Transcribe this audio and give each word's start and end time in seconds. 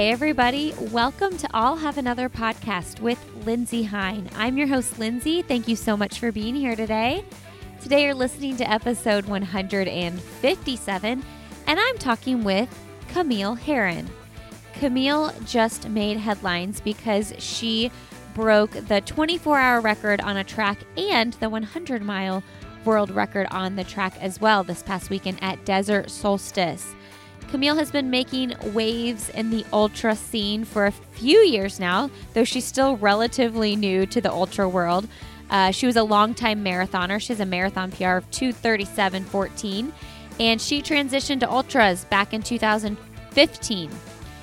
Hey, 0.00 0.12
everybody. 0.12 0.72
Welcome 0.92 1.36
to 1.36 1.48
I'll 1.52 1.76
Have 1.76 1.98
Another 1.98 2.30
podcast 2.30 3.00
with 3.00 3.22
Lindsey 3.44 3.82
Hein. 3.82 4.30
I'm 4.34 4.56
your 4.56 4.66
host, 4.66 4.98
Lindsey. 4.98 5.42
Thank 5.42 5.68
you 5.68 5.76
so 5.76 5.94
much 5.94 6.18
for 6.18 6.32
being 6.32 6.54
here 6.54 6.74
today. 6.74 7.22
Today, 7.82 8.04
you're 8.04 8.14
listening 8.14 8.56
to 8.56 8.70
episode 8.70 9.26
157, 9.26 11.24
and 11.66 11.78
I'm 11.78 11.98
talking 11.98 12.44
with 12.44 12.74
Camille 13.08 13.56
Herron. 13.56 14.08
Camille 14.72 15.34
just 15.44 15.86
made 15.90 16.16
headlines 16.16 16.80
because 16.80 17.34
she 17.36 17.92
broke 18.32 18.70
the 18.70 19.02
24 19.02 19.58
hour 19.58 19.82
record 19.82 20.22
on 20.22 20.38
a 20.38 20.44
track 20.44 20.78
and 20.96 21.34
the 21.34 21.50
100 21.50 22.00
mile 22.00 22.42
world 22.86 23.10
record 23.10 23.48
on 23.50 23.76
the 23.76 23.84
track 23.84 24.14
as 24.18 24.40
well 24.40 24.64
this 24.64 24.82
past 24.82 25.10
weekend 25.10 25.36
at 25.42 25.62
Desert 25.66 26.10
Solstice. 26.10 26.94
Camille 27.50 27.74
has 27.74 27.90
been 27.90 28.10
making 28.10 28.54
waves 28.72 29.28
in 29.30 29.50
the 29.50 29.64
ultra 29.72 30.14
scene 30.14 30.64
for 30.64 30.86
a 30.86 30.92
few 30.92 31.38
years 31.38 31.80
now, 31.80 32.08
though 32.32 32.44
she's 32.44 32.64
still 32.64 32.96
relatively 32.96 33.74
new 33.74 34.06
to 34.06 34.20
the 34.20 34.30
ultra 34.30 34.68
world. 34.68 35.08
Uh, 35.50 35.72
she 35.72 35.86
was 35.86 35.96
a 35.96 36.02
longtime 36.04 36.64
marathoner. 36.64 37.20
She 37.20 37.32
has 37.32 37.40
a 37.40 37.46
marathon 37.46 37.90
PR 37.90 38.16
of 38.16 38.30
237.14, 38.30 39.90
and 40.38 40.60
she 40.60 40.80
transitioned 40.80 41.40
to 41.40 41.50
ultras 41.50 42.04
back 42.04 42.32
in 42.32 42.40
2015. 42.40 43.90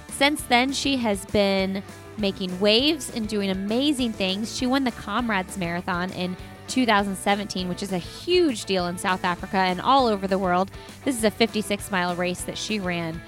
Since 0.09 0.41
then, 0.43 0.73
she 0.73 0.97
has 0.97 1.25
been 1.27 1.81
making 2.17 2.59
waves 2.59 3.15
and 3.15 3.25
doing 3.25 3.49
amazing 3.49 4.11
things. 4.11 4.57
She 4.57 4.67
won 4.67 4.83
the 4.83 4.91
Comrades 4.91 5.57
Marathon 5.57 6.11
in 6.11 6.35
2017, 6.67 7.67
which 7.69 7.83
is 7.83 7.91
a 7.91 7.97
huge 7.97 8.65
deal 8.65 8.87
in 8.87 8.97
South 8.97 9.23
Africa 9.23 9.57
and 9.57 9.81
all 9.81 10.07
over 10.07 10.27
the 10.27 10.37
world. 10.37 10.71
This 11.05 11.17
is 11.17 11.23
a 11.23 11.31
56 11.31 11.91
mile 11.91 12.15
race 12.15 12.41
that 12.41 12.57
she 12.57 12.79
ran 12.79 13.21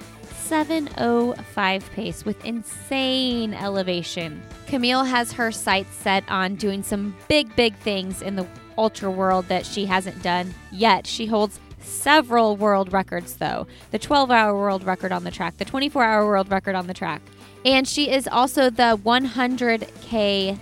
705 0.50 1.92
pace 1.92 2.26
with 2.26 2.44
insane 2.44 3.54
elevation. 3.54 4.42
Camille 4.66 5.04
has 5.04 5.32
her 5.32 5.52
sights 5.52 5.95
set 5.95 6.23
on 6.28 6.56
doing 6.56 6.82
some 6.82 7.16
big, 7.28 7.56
big 7.56 7.76
things 7.76 8.22
in 8.22 8.36
the 8.36 8.48
ultra 8.78 9.12
world 9.12 9.48
that 9.48 9.66
she 9.66 9.86
hasn't 9.86 10.22
done 10.23 10.54
yet. 10.72 11.06
She 11.06 11.28
holds 11.28 11.60
several 11.82 12.58
world 12.58 12.92
records, 12.94 13.36
though 13.36 13.67
the 13.92 14.00
12 14.00 14.32
hour 14.32 14.56
world 14.56 14.84
record 14.84 15.12
on 15.12 15.23
the 15.23 15.32
track, 15.32 15.58
the 15.58 15.66
24 15.66 16.04
hour 16.04 16.26
world 16.26 16.50
record 16.50 16.76
on 16.76 16.88
the 16.88 16.94
track. 16.94 17.22
And 17.66 17.88
she 17.88 18.10
is 18.10 18.28
also 18.28 18.70
the 18.70 19.00
100K 19.04 20.58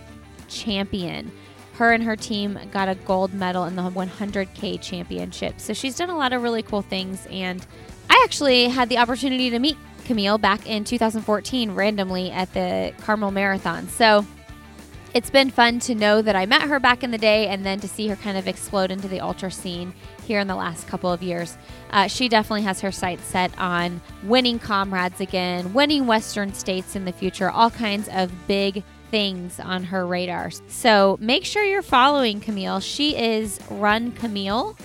champion 0.47 1.31
her 1.77 1.93
and 1.93 2.03
her 2.03 2.15
team 2.15 2.59
got 2.71 2.89
a 2.89 2.95
gold 2.95 3.33
medal 3.33 3.65
in 3.65 3.75
the 3.75 3.83
100K 3.83 4.81
championship. 4.81 5.59
So 5.59 5.73
she's 5.73 5.95
done 5.95 6.09
a 6.09 6.17
lot 6.17 6.33
of 6.33 6.41
really 6.41 6.63
cool 6.63 6.81
things. 6.81 7.27
And 7.29 7.65
I 8.09 8.19
actually 8.23 8.67
had 8.67 8.89
the 8.89 8.97
opportunity 8.97 9.51
to 9.51 9.59
meet 9.59 9.77
Camille 10.05 10.39
back 10.39 10.67
in 10.67 10.83
2014 10.83 11.71
randomly 11.71 12.31
at 12.31 12.51
the 12.53 12.93
Carmel 13.01 13.29
Marathon. 13.29 13.87
So 13.89 14.25
it's 15.13 15.29
been 15.29 15.51
fun 15.51 15.79
to 15.81 15.93
know 15.93 16.21
that 16.21 16.35
I 16.35 16.47
met 16.47 16.63
her 16.63 16.79
back 16.79 17.03
in 17.03 17.11
the 17.11 17.17
day 17.17 17.47
and 17.47 17.65
then 17.65 17.79
to 17.81 17.87
see 17.87 18.07
her 18.07 18.15
kind 18.15 18.37
of 18.37 18.47
explode 18.47 18.89
into 18.89 19.07
the 19.07 19.19
ultra 19.19 19.51
scene 19.51 19.93
here 20.25 20.39
in 20.39 20.47
the 20.47 20.55
last 20.55 20.87
couple 20.87 21.11
of 21.11 21.21
years. 21.21 21.57
Uh, 21.91 22.07
she 22.07 22.27
definitely 22.27 22.63
has 22.63 22.81
her 22.81 22.91
sights 22.91 23.23
set 23.23 23.57
on 23.59 24.01
winning 24.23 24.57
comrades 24.57 25.21
again, 25.21 25.73
winning 25.73 26.07
Western 26.07 26.53
states 26.53 26.95
in 26.95 27.05
the 27.05 27.11
future, 27.11 27.49
all 27.49 27.69
kinds 27.69 28.09
of 28.09 28.31
big 28.47 28.83
things 29.09 29.59
on 29.59 29.83
her 29.85 30.05
radar. 30.05 30.51
So 30.67 31.17
make 31.19 31.45
sure 31.45 31.63
you're 31.63 31.81
following 31.81 32.39
Camille. 32.39 32.79
She 32.79 33.17
is 33.17 33.59
Run 33.69 34.11
Camille 34.11 34.77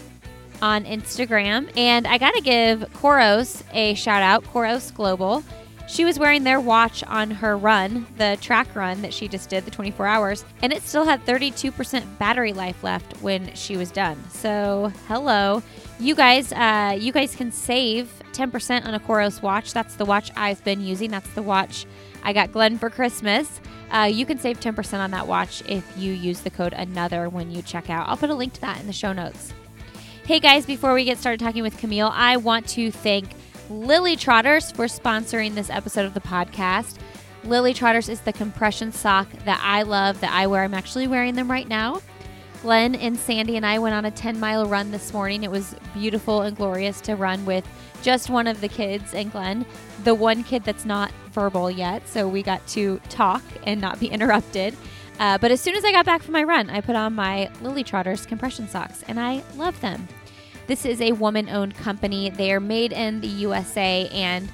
on 0.60 0.84
Instagram. 0.84 1.70
And 1.76 2.06
I 2.06 2.18
got 2.18 2.34
to 2.34 2.40
give 2.40 2.80
Coros 2.94 3.62
a 3.72 3.94
shout 3.94 4.22
out, 4.22 4.44
Coros 4.44 4.94
Global. 4.94 5.42
She 5.88 6.04
was 6.06 6.18
wearing 6.18 6.44
their 6.44 6.60
watch 6.60 7.04
on 7.04 7.30
her 7.30 7.56
run, 7.56 8.06
the 8.16 8.38
track 8.40 8.74
run 8.74 9.02
that 9.02 9.12
she 9.12 9.28
just 9.28 9.50
did, 9.50 9.66
the 9.66 9.70
24 9.70 10.06
hours, 10.06 10.44
and 10.62 10.72
it 10.72 10.82
still 10.84 11.04
had 11.04 11.22
32% 11.26 12.18
battery 12.18 12.54
life 12.54 12.82
left 12.82 13.20
when 13.20 13.52
she 13.54 13.76
was 13.76 13.90
done. 13.90 14.16
So, 14.30 14.90
hello. 15.06 15.62
You 15.98 16.14
guys, 16.14 16.50
uh, 16.52 16.96
you 16.98 17.12
guys 17.12 17.34
can 17.34 17.52
save 17.52 18.10
10% 18.32 18.86
on 18.86 18.94
a 18.94 19.00
Coros 19.00 19.42
watch. 19.42 19.74
That's 19.74 19.96
the 19.96 20.06
watch 20.06 20.30
I've 20.34 20.64
been 20.64 20.80
using. 20.80 21.10
That's 21.10 21.28
the 21.34 21.42
watch 21.42 21.84
I 22.22 22.32
got 22.32 22.52
Glenn 22.52 22.78
for 22.78 22.88
Christmas. 22.88 23.60
Uh, 23.92 24.04
you 24.04 24.24
can 24.24 24.38
save 24.38 24.58
10% 24.58 24.98
on 24.98 25.10
that 25.10 25.28
watch 25.28 25.62
if 25.68 25.84
you 25.98 26.12
use 26.12 26.40
the 26.40 26.50
code 26.50 26.72
another 26.72 27.28
when 27.28 27.50
you 27.50 27.60
check 27.60 27.90
out. 27.90 28.08
I'll 28.08 28.16
put 28.16 28.30
a 28.30 28.34
link 28.34 28.54
to 28.54 28.60
that 28.62 28.80
in 28.80 28.86
the 28.86 28.92
show 28.92 29.12
notes. 29.12 29.52
Hey 30.24 30.40
guys, 30.40 30.64
before 30.64 30.94
we 30.94 31.04
get 31.04 31.18
started 31.18 31.40
talking 31.40 31.62
with 31.62 31.76
Camille, 31.76 32.10
I 32.12 32.38
want 32.38 32.66
to 32.68 32.90
thank 32.90 33.34
Lily 33.68 34.16
Trotters 34.16 34.70
for 34.72 34.86
sponsoring 34.86 35.54
this 35.54 35.68
episode 35.68 36.06
of 36.06 36.14
the 36.14 36.20
podcast. 36.20 36.96
Lily 37.44 37.74
Trotters 37.74 38.08
is 38.08 38.20
the 38.20 38.32
compression 38.32 38.92
sock 38.92 39.30
that 39.44 39.60
I 39.62 39.82
love, 39.82 40.20
that 40.20 40.32
I 40.32 40.46
wear. 40.46 40.62
I'm 40.62 40.74
actually 40.74 41.06
wearing 41.06 41.34
them 41.34 41.50
right 41.50 41.68
now. 41.68 42.00
Glenn 42.62 42.94
and 42.94 43.18
Sandy 43.18 43.56
and 43.56 43.66
I 43.66 43.80
went 43.80 43.96
on 43.96 44.04
a 44.04 44.10
10 44.12 44.38
mile 44.38 44.66
run 44.66 44.92
this 44.92 45.12
morning. 45.12 45.42
It 45.42 45.50
was 45.50 45.74
beautiful 45.94 46.42
and 46.42 46.56
glorious 46.56 47.00
to 47.02 47.16
run 47.16 47.44
with 47.44 47.66
just 48.02 48.30
one 48.30 48.46
of 48.46 48.60
the 48.60 48.68
kids 48.68 49.14
and 49.14 49.32
Glenn, 49.32 49.66
the 50.04 50.14
one 50.14 50.44
kid 50.44 50.62
that's 50.62 50.84
not 50.84 51.10
verbal 51.32 51.68
yet. 51.68 52.08
So 52.08 52.28
we 52.28 52.40
got 52.40 52.64
to 52.68 53.00
talk 53.08 53.42
and 53.64 53.80
not 53.80 53.98
be 53.98 54.06
interrupted. 54.12 54.76
Uh, 55.18 55.38
but 55.38 55.50
as 55.50 55.60
soon 55.60 55.74
as 55.74 55.84
I 55.84 55.90
got 55.90 56.06
back 56.06 56.22
from 56.22 56.32
my 56.32 56.44
run, 56.44 56.70
I 56.70 56.80
put 56.80 56.94
on 56.94 57.14
my 57.14 57.50
Lily 57.62 57.82
Trotters 57.82 58.26
compression 58.26 58.68
socks 58.68 59.02
and 59.08 59.18
I 59.18 59.42
love 59.56 59.80
them. 59.80 60.06
This 60.68 60.86
is 60.86 61.00
a 61.00 61.10
woman 61.12 61.48
owned 61.48 61.74
company. 61.74 62.30
They 62.30 62.52
are 62.52 62.60
made 62.60 62.92
in 62.92 63.20
the 63.20 63.26
USA. 63.26 64.08
And 64.12 64.48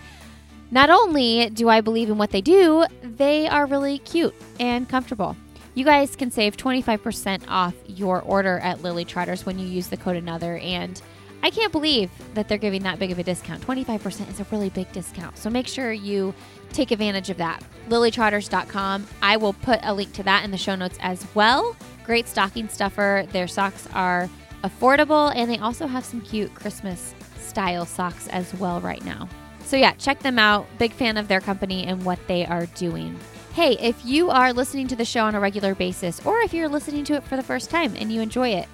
not 0.70 0.88
only 0.88 1.50
do 1.50 1.68
I 1.68 1.82
believe 1.82 2.08
in 2.08 2.16
what 2.16 2.30
they 2.30 2.40
do, 2.40 2.86
they 3.02 3.46
are 3.46 3.66
really 3.66 3.98
cute 3.98 4.34
and 4.58 4.88
comfortable. 4.88 5.36
You 5.78 5.84
guys 5.84 6.16
can 6.16 6.32
save 6.32 6.56
25% 6.56 7.44
off 7.46 7.72
your 7.86 8.20
order 8.22 8.58
at 8.58 8.82
Lily 8.82 9.04
Trotters 9.04 9.46
when 9.46 9.60
you 9.60 9.64
use 9.68 9.86
the 9.86 9.96
code 9.96 10.16
another. 10.16 10.58
And 10.58 11.00
I 11.44 11.50
can't 11.50 11.70
believe 11.70 12.10
that 12.34 12.48
they're 12.48 12.58
giving 12.58 12.82
that 12.82 12.98
big 12.98 13.12
of 13.12 13.20
a 13.20 13.22
discount. 13.22 13.64
25% 13.64 14.28
is 14.28 14.40
a 14.40 14.46
really 14.50 14.70
big 14.70 14.90
discount. 14.90 15.38
So 15.38 15.48
make 15.48 15.68
sure 15.68 15.92
you 15.92 16.34
take 16.72 16.90
advantage 16.90 17.30
of 17.30 17.36
that. 17.36 17.62
LilyTrotters.com. 17.90 19.06
I 19.22 19.36
will 19.36 19.52
put 19.52 19.78
a 19.84 19.94
link 19.94 20.12
to 20.14 20.24
that 20.24 20.44
in 20.44 20.50
the 20.50 20.56
show 20.58 20.74
notes 20.74 20.98
as 21.00 21.24
well. 21.36 21.76
Great 22.02 22.26
stocking 22.26 22.68
stuffer. 22.68 23.24
Their 23.30 23.46
socks 23.46 23.86
are 23.94 24.28
affordable 24.64 25.32
and 25.36 25.48
they 25.48 25.58
also 25.58 25.86
have 25.86 26.04
some 26.04 26.22
cute 26.22 26.52
Christmas 26.56 27.14
style 27.38 27.86
socks 27.86 28.26
as 28.30 28.52
well 28.54 28.80
right 28.80 29.04
now. 29.04 29.28
So, 29.64 29.76
yeah, 29.76 29.92
check 29.92 30.18
them 30.18 30.40
out. 30.40 30.66
Big 30.78 30.92
fan 30.92 31.16
of 31.16 31.28
their 31.28 31.40
company 31.40 31.86
and 31.86 32.04
what 32.04 32.18
they 32.26 32.44
are 32.44 32.66
doing. 32.66 33.16
Hey, 33.54 33.76
if 33.80 34.04
you 34.04 34.30
are 34.30 34.52
listening 34.52 34.86
to 34.88 34.96
the 34.96 35.04
show 35.04 35.24
on 35.24 35.34
a 35.34 35.40
regular 35.40 35.74
basis, 35.74 36.24
or 36.24 36.40
if 36.40 36.54
you're 36.54 36.68
listening 36.68 37.02
to 37.04 37.14
it 37.14 37.24
for 37.24 37.36
the 37.36 37.42
first 37.42 37.70
time 37.70 37.96
and 37.96 38.12
you 38.12 38.20
enjoy 38.20 38.50
it, 38.50 38.68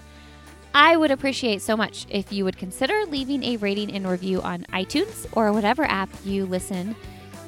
I 0.75 0.97
would 0.97 1.11
appreciate 1.11 1.63
so 1.63 1.77
much 1.77 2.07
if 2.11 2.33
you 2.33 2.45
would 2.45 2.59
consider 2.59 3.05
leaving 3.07 3.43
a 3.45 3.57
rating 3.57 3.93
and 3.93 4.07
review 4.07 4.43
on 4.43 4.67
iTunes 4.73 5.27
or 5.33 5.53
whatever 5.53 5.85
app 5.85 6.11
you 6.25 6.45
listen. 6.45 6.97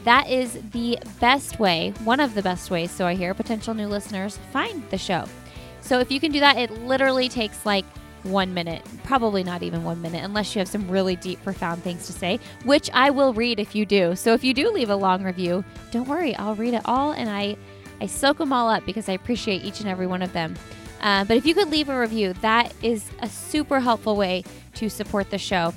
That 0.05 0.31
is 0.31 0.59
the 0.71 0.99
best 1.21 1.59
way, 1.59 1.93
one 2.05 2.21
of 2.21 2.35
the 2.35 2.43
best 2.43 2.71
ways, 2.71 2.91
so 2.93 3.05
I 3.05 3.15
hear 3.15 3.35
potential 3.35 3.75
new 3.75 3.89
listeners 3.89 4.39
find 4.53 4.89
the 4.91 4.99
show. 4.99 5.27
So 5.81 5.99
if 5.99 6.11
you 6.11 6.21
can 6.21 6.33
do 6.33 6.41
that, 6.41 6.57
it 6.57 6.71
literally 6.71 7.29
takes 7.29 7.67
like 7.67 7.85
one 8.31 8.55
minute, 8.55 8.83
probably 9.05 9.43
not 9.43 9.63
even 9.63 9.85
one 9.85 10.01
minute, 10.03 10.25
unless 10.25 10.55
you 10.55 10.59
have 10.61 10.69
some 10.69 10.89
really 10.91 11.17
deep, 11.17 11.43
profound 11.43 11.83
things 11.83 12.07
to 12.07 12.13
say, 12.13 12.39
which 12.65 12.91
I 12.93 13.11
will 13.11 13.33
read 13.33 13.59
if 13.59 13.75
you 13.75 13.87
do. 13.87 14.17
So 14.17 14.35
if 14.35 14.45
you 14.45 14.55
do 14.55 14.71
leave 14.71 14.91
a 14.91 14.97
long 14.97 15.25
review, 15.25 15.65
don't 15.91 16.09
worry, 16.09 16.35
I'll 16.37 16.55
read 16.55 16.75
it 16.75 16.83
all 16.85 17.13
and 17.13 17.29
I, 17.29 17.57
I 18.01 18.07
soak 18.07 18.39
them 18.39 18.53
all 18.53 18.69
up 18.69 18.85
because 18.87 19.09
I 19.09 19.13
appreciate 19.13 19.65
each 19.65 19.81
and 19.81 19.89
every 19.89 20.07
one 20.07 20.23
of 20.23 20.33
them. 20.33 20.55
Uh, 21.01 21.25
but 21.25 21.37
if 21.37 21.47
you 21.47 21.55
could 21.55 21.71
leave 21.71 21.89
a 21.89 21.99
review, 21.99 22.33
that 22.35 22.73
is 22.83 23.11
a 23.21 23.29
super 23.29 23.81
helpful 23.81 24.17
way 24.17 24.45
to 24.75 24.89
support 24.89 25.31
the 25.31 25.39
show. 25.39 25.73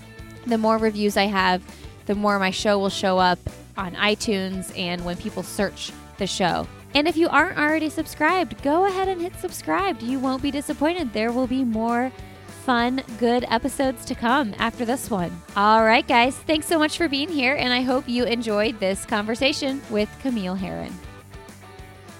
The 0.45 0.57
more 0.57 0.77
reviews 0.77 1.17
I 1.17 1.25
have, 1.25 1.63
the 2.05 2.15
more 2.15 2.39
my 2.39 2.51
show 2.51 2.79
will 2.79 2.89
show 2.89 3.17
up 3.17 3.39
on 3.77 3.93
iTunes 3.95 4.77
and 4.77 5.03
when 5.05 5.17
people 5.17 5.43
search 5.43 5.91
the 6.17 6.27
show. 6.27 6.67
And 6.95 7.07
if 7.07 7.15
you 7.15 7.29
aren't 7.29 7.57
already 7.57 7.89
subscribed, 7.89 8.61
go 8.63 8.85
ahead 8.85 9.07
and 9.07 9.21
hit 9.21 9.35
subscribe. 9.35 10.01
You 10.01 10.19
won't 10.19 10.41
be 10.41 10.51
disappointed. 10.51 11.13
There 11.13 11.31
will 11.31 11.47
be 11.47 11.63
more 11.63 12.11
fun, 12.59 13.01
good 13.17 13.45
episodes 13.49 14.05
to 14.05 14.15
come 14.15 14.53
after 14.59 14.85
this 14.85 15.09
one. 15.09 15.31
All 15.55 15.83
right, 15.83 16.07
guys, 16.07 16.35
thanks 16.35 16.67
so 16.67 16.77
much 16.77 16.97
for 16.97 17.07
being 17.07 17.29
here, 17.29 17.55
and 17.55 17.73
I 17.73 17.81
hope 17.81 18.07
you 18.07 18.25
enjoyed 18.25 18.79
this 18.79 19.05
conversation 19.05 19.81
with 19.89 20.09
Camille 20.21 20.55
Herron. 20.55 20.93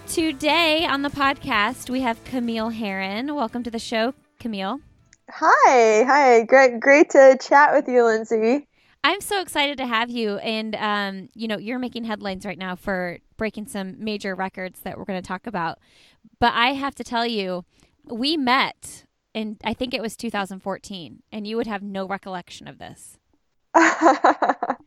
Today 0.08 0.86
on 0.86 1.04
the 1.04 1.10
podcast, 1.10 1.90
we 1.90 2.02
have 2.02 2.24
Camille 2.24 2.70
Herron. 2.70 3.36
Welcome 3.36 3.62
to 3.64 3.72
the 3.72 3.80
show, 3.80 4.14
Camille. 4.40 4.80
Hi, 5.30 6.04
hi. 6.04 6.44
Great, 6.46 6.80
great 6.80 7.12
to 7.12 7.38
chat 7.40 7.74
with 7.74 7.88
you, 7.88 8.04
Lindsey. 8.04 8.68
I'm 9.04 9.22
so 9.22 9.42
excited 9.42 9.78
to 9.78 9.86
have 9.86 10.10
you. 10.10 10.38
And, 10.38 10.76
um, 10.76 11.30
you 11.36 11.48
know, 11.48 11.58
you're 11.58 11.80
making 11.80 12.06
headlines 12.06 12.46
right 12.46 12.58
now 12.58 12.76
for 12.76 13.20
breaking 13.38 13.68
some 13.68 14.04
major 14.04 14.36
records 14.36 14.80
that 14.82 14.98
we're 14.98 15.06
going 15.06 15.22
to 15.22 15.28
talk 15.28 15.48
about. 15.48 15.80
But 16.40 16.54
I 16.54 16.74
have 16.74 16.96
to 16.96 17.04
tell 17.04 17.26
you, 17.26 17.66
we 18.06 18.36
met 18.36 19.06
in, 19.34 19.58
I 19.64 19.74
think 19.74 19.94
it 19.94 20.02
was 20.02 20.16
2014, 20.16 21.24
and 21.32 21.48
you 21.48 21.58
would 21.58 21.68
have 21.68 21.84
no 21.84 22.08
recollection 22.08 22.68
of 22.68 22.80
this. 22.80 23.18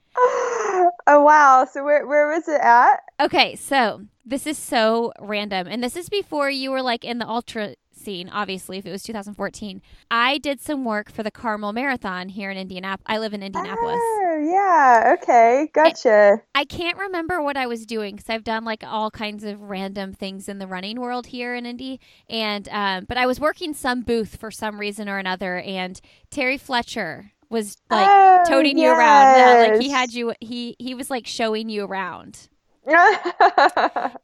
Oh 1.07 1.23
wow! 1.23 1.67
So 1.71 1.85
where 1.85 2.07
where 2.07 2.29
was 2.29 2.49
it 2.49 2.61
at? 2.61 3.01
Okay, 3.21 3.57
so 3.57 4.03
this 4.25 4.47
is 4.47 4.59
so 4.59 5.13
random, 5.21 5.67
and 5.67 5.83
this 5.83 5.97
is 5.97 6.09
before 6.09 6.51
you 6.51 6.71
were 6.71 6.83
like 6.83 7.05
in 7.05 7.19
the 7.19 7.29
ultra 7.29 7.75
scene. 8.03 8.29
Obviously, 8.29 8.79
if 8.79 8.87
it 8.87 8.91
was 8.91 9.03
2014, 9.03 9.81
I 10.11 10.39
did 10.39 10.61
some 10.61 10.85
work 10.85 11.11
for 11.11 11.23
the 11.23 11.31
Carmel 11.31 11.73
Marathon 11.73 12.29
here 12.29 12.51
in 12.51 12.59
Indianapolis. 12.59 13.05
I 13.07 13.19
live 13.19 13.35
in 13.35 13.43
Indianapolis. 13.43 13.99
Oh 14.01 14.49
yeah, 14.53 15.15
okay, 15.15 15.71
gotcha. 15.73 16.43
I 16.55 16.65
can't 16.65 16.99
remember 16.99 17.41
what 17.43 17.57
I 17.57 17.67
was 17.67 17.87
doing 17.87 18.17
because 18.17 18.31
I've 18.31 18.45
done 18.45 18.65
like 18.65 18.83
all 18.85 19.11
kinds 19.11 19.45
of 19.45 19.61
random 19.61 20.13
things 20.13 20.49
in 20.49 20.59
the 20.59 20.67
running 20.67 21.01
world 21.01 21.27
here 21.27 21.55
in 21.55 21.67
Indy, 21.67 22.01
and 22.29 22.69
um, 22.71 23.05
but 23.09 23.17
I 23.19 23.27
was 23.27 23.39
working 23.41 23.75
some 23.75 24.03
booth 24.03 24.37
for 24.37 24.51
some 24.51 24.79
reason 24.79 25.09
or 25.09 25.19
another, 25.19 25.59
and 25.59 26.01
Terry 26.31 26.59
Fletcher 26.59 27.33
was 27.49 27.77
like 27.91 28.09
Oh, 28.09 28.45
toting 28.49 28.79
you 28.79 28.89
around. 28.91 29.71
Like 29.73 29.81
he 29.83 29.91
had 29.91 30.13
you. 30.13 30.35
He 30.41 30.75
he 30.79 30.95
was 30.95 31.11
like 31.11 31.27
showing 31.27 31.69
you 31.69 31.85
around. 31.85 32.49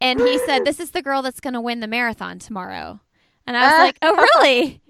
And 0.01 0.19
he 0.19 0.37
said, 0.39 0.65
This 0.65 0.79
is 0.79 0.91
the 0.91 1.01
girl 1.01 1.21
that's 1.21 1.39
going 1.39 1.53
to 1.53 1.61
win 1.61 1.79
the 1.79 1.87
marathon 1.87 2.39
tomorrow. 2.39 2.99
And 3.47 3.57
I 3.57 3.67
was 3.67 3.77
like, 3.77 3.97
Oh, 4.01 4.15
really? 4.45 4.81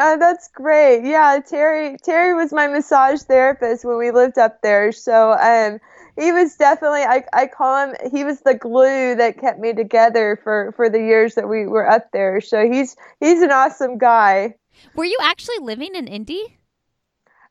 Oh, 0.00 0.16
that's 0.16 0.48
great. 0.54 1.04
Yeah, 1.04 1.40
Terry 1.46 1.96
Terry 2.04 2.34
was 2.34 2.52
my 2.52 2.68
massage 2.68 3.22
therapist 3.22 3.84
when 3.84 3.98
we 3.98 4.10
lived 4.12 4.38
up 4.38 4.62
there. 4.62 4.92
So 4.92 5.32
um 5.32 5.80
he 6.16 6.32
was 6.32 6.56
definitely 6.56 7.02
I, 7.02 7.24
I 7.32 7.46
call 7.46 7.88
him 7.88 7.96
he 8.12 8.24
was 8.24 8.40
the 8.40 8.54
glue 8.54 9.14
that 9.16 9.38
kept 9.40 9.58
me 9.58 9.72
together 9.72 10.38
for, 10.42 10.72
for 10.76 10.90
the 10.90 10.98
years 10.98 11.34
that 11.36 11.48
we 11.48 11.66
were 11.66 11.88
up 11.88 12.10
there. 12.12 12.40
So 12.40 12.68
he's 12.68 12.96
he's 13.20 13.42
an 13.42 13.50
awesome 13.50 13.98
guy. 13.98 14.54
Were 14.94 15.04
you 15.04 15.18
actually 15.20 15.58
living 15.60 15.94
in 15.94 16.06
Indy? 16.06 16.57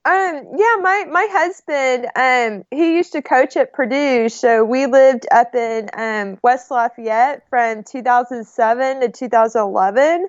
Um, 0.07 0.47
yeah, 0.55 0.77
my 0.79 1.05
my 1.11 1.27
husband, 1.29 2.07
um, 2.15 2.63
he 2.71 2.95
used 2.95 3.11
to 3.11 3.21
coach 3.21 3.57
at 3.57 3.73
Purdue, 3.73 4.29
so 4.29 4.63
we 4.63 4.85
lived 4.85 5.25
up 5.31 5.53
in 5.53 5.89
um, 5.93 6.39
West 6.41 6.71
Lafayette 6.71 7.43
from 7.49 7.83
2007 7.83 9.01
to 9.01 9.09
2011. 9.09 10.27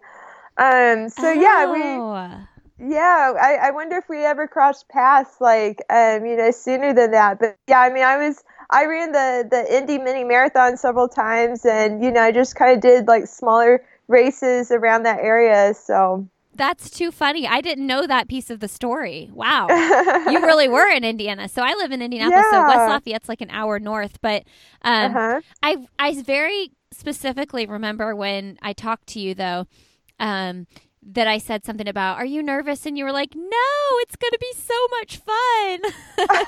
Um, 0.57 1.09
so 1.11 1.31
yeah, 1.31 1.71
we 1.71 1.81
Oh. 1.81 2.49
yeah, 2.81 3.35
I, 3.41 3.69
I 3.69 3.71
wonder 3.71 3.97
if 3.99 4.09
we 4.09 4.25
ever 4.25 4.49
crossed 4.49 4.89
paths 4.89 5.41
like 5.41 5.81
um, 5.89 6.27
you 6.27 6.37
know, 6.37 6.51
sooner 6.51 6.93
than 6.93 7.13
that. 7.13 7.39
But 7.39 7.57
yeah, 7.69 7.79
I 7.79 7.91
mean, 7.91 8.03
I 8.03 8.17
was 8.17 8.43
I 8.71 8.87
ran 8.87 9.13
the 9.13 9.47
the 9.49 9.77
Indy 9.77 9.99
mini 9.99 10.25
marathon 10.25 10.77
several 10.77 11.07
times, 11.07 11.65
and 11.65 12.03
you 12.03 12.11
know, 12.11 12.23
I 12.23 12.33
just 12.33 12.57
kind 12.57 12.75
of 12.75 12.81
did 12.81 13.07
like 13.07 13.29
smaller 13.29 13.85
races 14.09 14.73
around 14.73 15.05
that 15.05 15.21
area. 15.21 15.73
So 15.75 16.27
That's 16.59 16.91
too 16.91 17.13
funny. 17.13 17.47
I 17.47 17.61
didn't 17.61 17.87
know 17.87 18.07
that 18.07 18.29
piece 18.29 18.51
of 18.51 18.59
the 18.59 18.69
story. 18.69 19.31
Wow. 19.33 19.69
you 20.31 20.41
really 20.41 20.69
were 20.69 20.91
in 20.91 21.05
Indiana. 21.05 21.49
So 21.49 21.63
I 21.63 21.75
live 21.75 21.93
in 21.93 22.03
Indianapolis. 22.03 22.47
So 22.51 22.63
West 22.67 22.91
Lafayette's 22.91 23.29
like 23.29 23.41
an 23.41 23.51
hour 23.51 23.79
north. 23.79 24.21
But 24.21 24.43
um, 24.83 25.17
uh-huh. 25.17 25.41
I 25.63 25.77
I 25.99 26.21
very 26.21 26.73
specifically 26.93 27.65
remember 27.67 28.15
when 28.15 28.59
I 28.61 28.73
talked 28.73 29.07
to 29.09 29.21
you 29.21 29.35
though, 29.35 29.67
um, 30.19 30.67
that 31.15 31.27
I 31.27 31.39
said 31.39 31.65
something 31.65 31.89
about, 31.89 32.19
"Are 32.19 32.25
you 32.27 32.43
nervous?" 32.43 32.85
And 32.87 32.97
you 32.99 33.05
were 33.05 33.13
like, 33.13 33.35
"No, 33.35 33.67
it's 34.03 34.17
going 34.17 34.33
to 34.33 34.39
be 34.41 34.53
so 34.55 34.75
much 35.01 35.17
fun." 35.19 35.81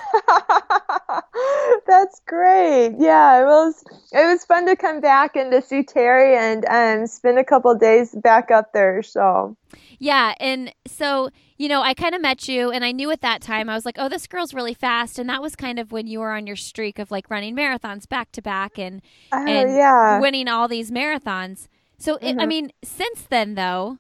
That's 1.87 2.21
great. 2.27 2.95
Yeah, 2.99 3.43
it 3.43 3.47
was 3.47 3.83
it 4.13 4.27
was 4.27 4.45
fun 4.45 4.67
to 4.67 4.77
come 4.77 5.01
back 5.01 5.37
and 5.37 5.51
to 5.53 5.63
see 5.63 5.83
Terry 5.83 6.37
and 6.37 6.65
um 6.67 7.07
spend 7.07 7.39
a 7.39 7.45
couple 7.45 7.75
days 7.75 8.15
back 8.15 8.51
up 8.51 8.73
there. 8.73 9.03
So 9.03 9.57
yeah, 9.99 10.35
and 10.41 10.73
so 10.87 11.31
you 11.57 11.69
know, 11.69 11.83
I 11.83 11.93
kind 11.95 12.15
of 12.15 12.23
met 12.23 12.49
you, 12.49 12.71
and 12.71 12.85
I 12.85 12.93
knew 12.93 13.11
at 13.11 13.21
that 13.21 13.43
time 13.43 13.69
I 13.69 13.75
was 13.75 13.85
like, 13.85 13.97
"Oh, 13.99 14.09
this 14.09 14.27
girl's 14.27 14.55
really 14.55 14.75
fast," 14.75 15.19
and 15.19 15.29
that 15.29 15.43
was 15.43 15.57
kind 15.57 15.79
of 15.79 15.93
when 15.93 16.07
you 16.07 16.21
were 16.21 16.33
on 16.33 16.47
your 16.47 16.57
streak 16.57 16.99
of 16.99 17.11
like 17.11 17.31
running 17.31 17.55
marathons 17.57 18.09
back 18.09 18.33
to 18.33 18.43
back 18.43 18.79
and 18.79 19.03
oh 19.33 19.45
and 19.47 19.75
yeah. 19.77 20.21
winning 20.21 20.49
all 20.49 20.69
these 20.69 20.91
marathons. 20.91 21.69
So 21.99 22.17
it, 22.17 22.37
I 22.39 22.45
Mhm. 22.45 22.47
mean, 22.47 22.73
since 22.83 23.23
then 23.23 23.55
though, 23.55 23.99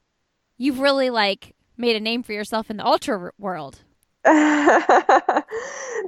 you've 0.60 0.78
really 0.78 1.10
like 1.10 1.56
made 1.78 1.96
a 1.96 2.00
name 2.00 2.22
for 2.22 2.34
yourself 2.34 2.70
in 2.70 2.76
the 2.76 2.84
ultra 2.86 3.32
world. 3.38 3.80
yeah, 4.26 5.42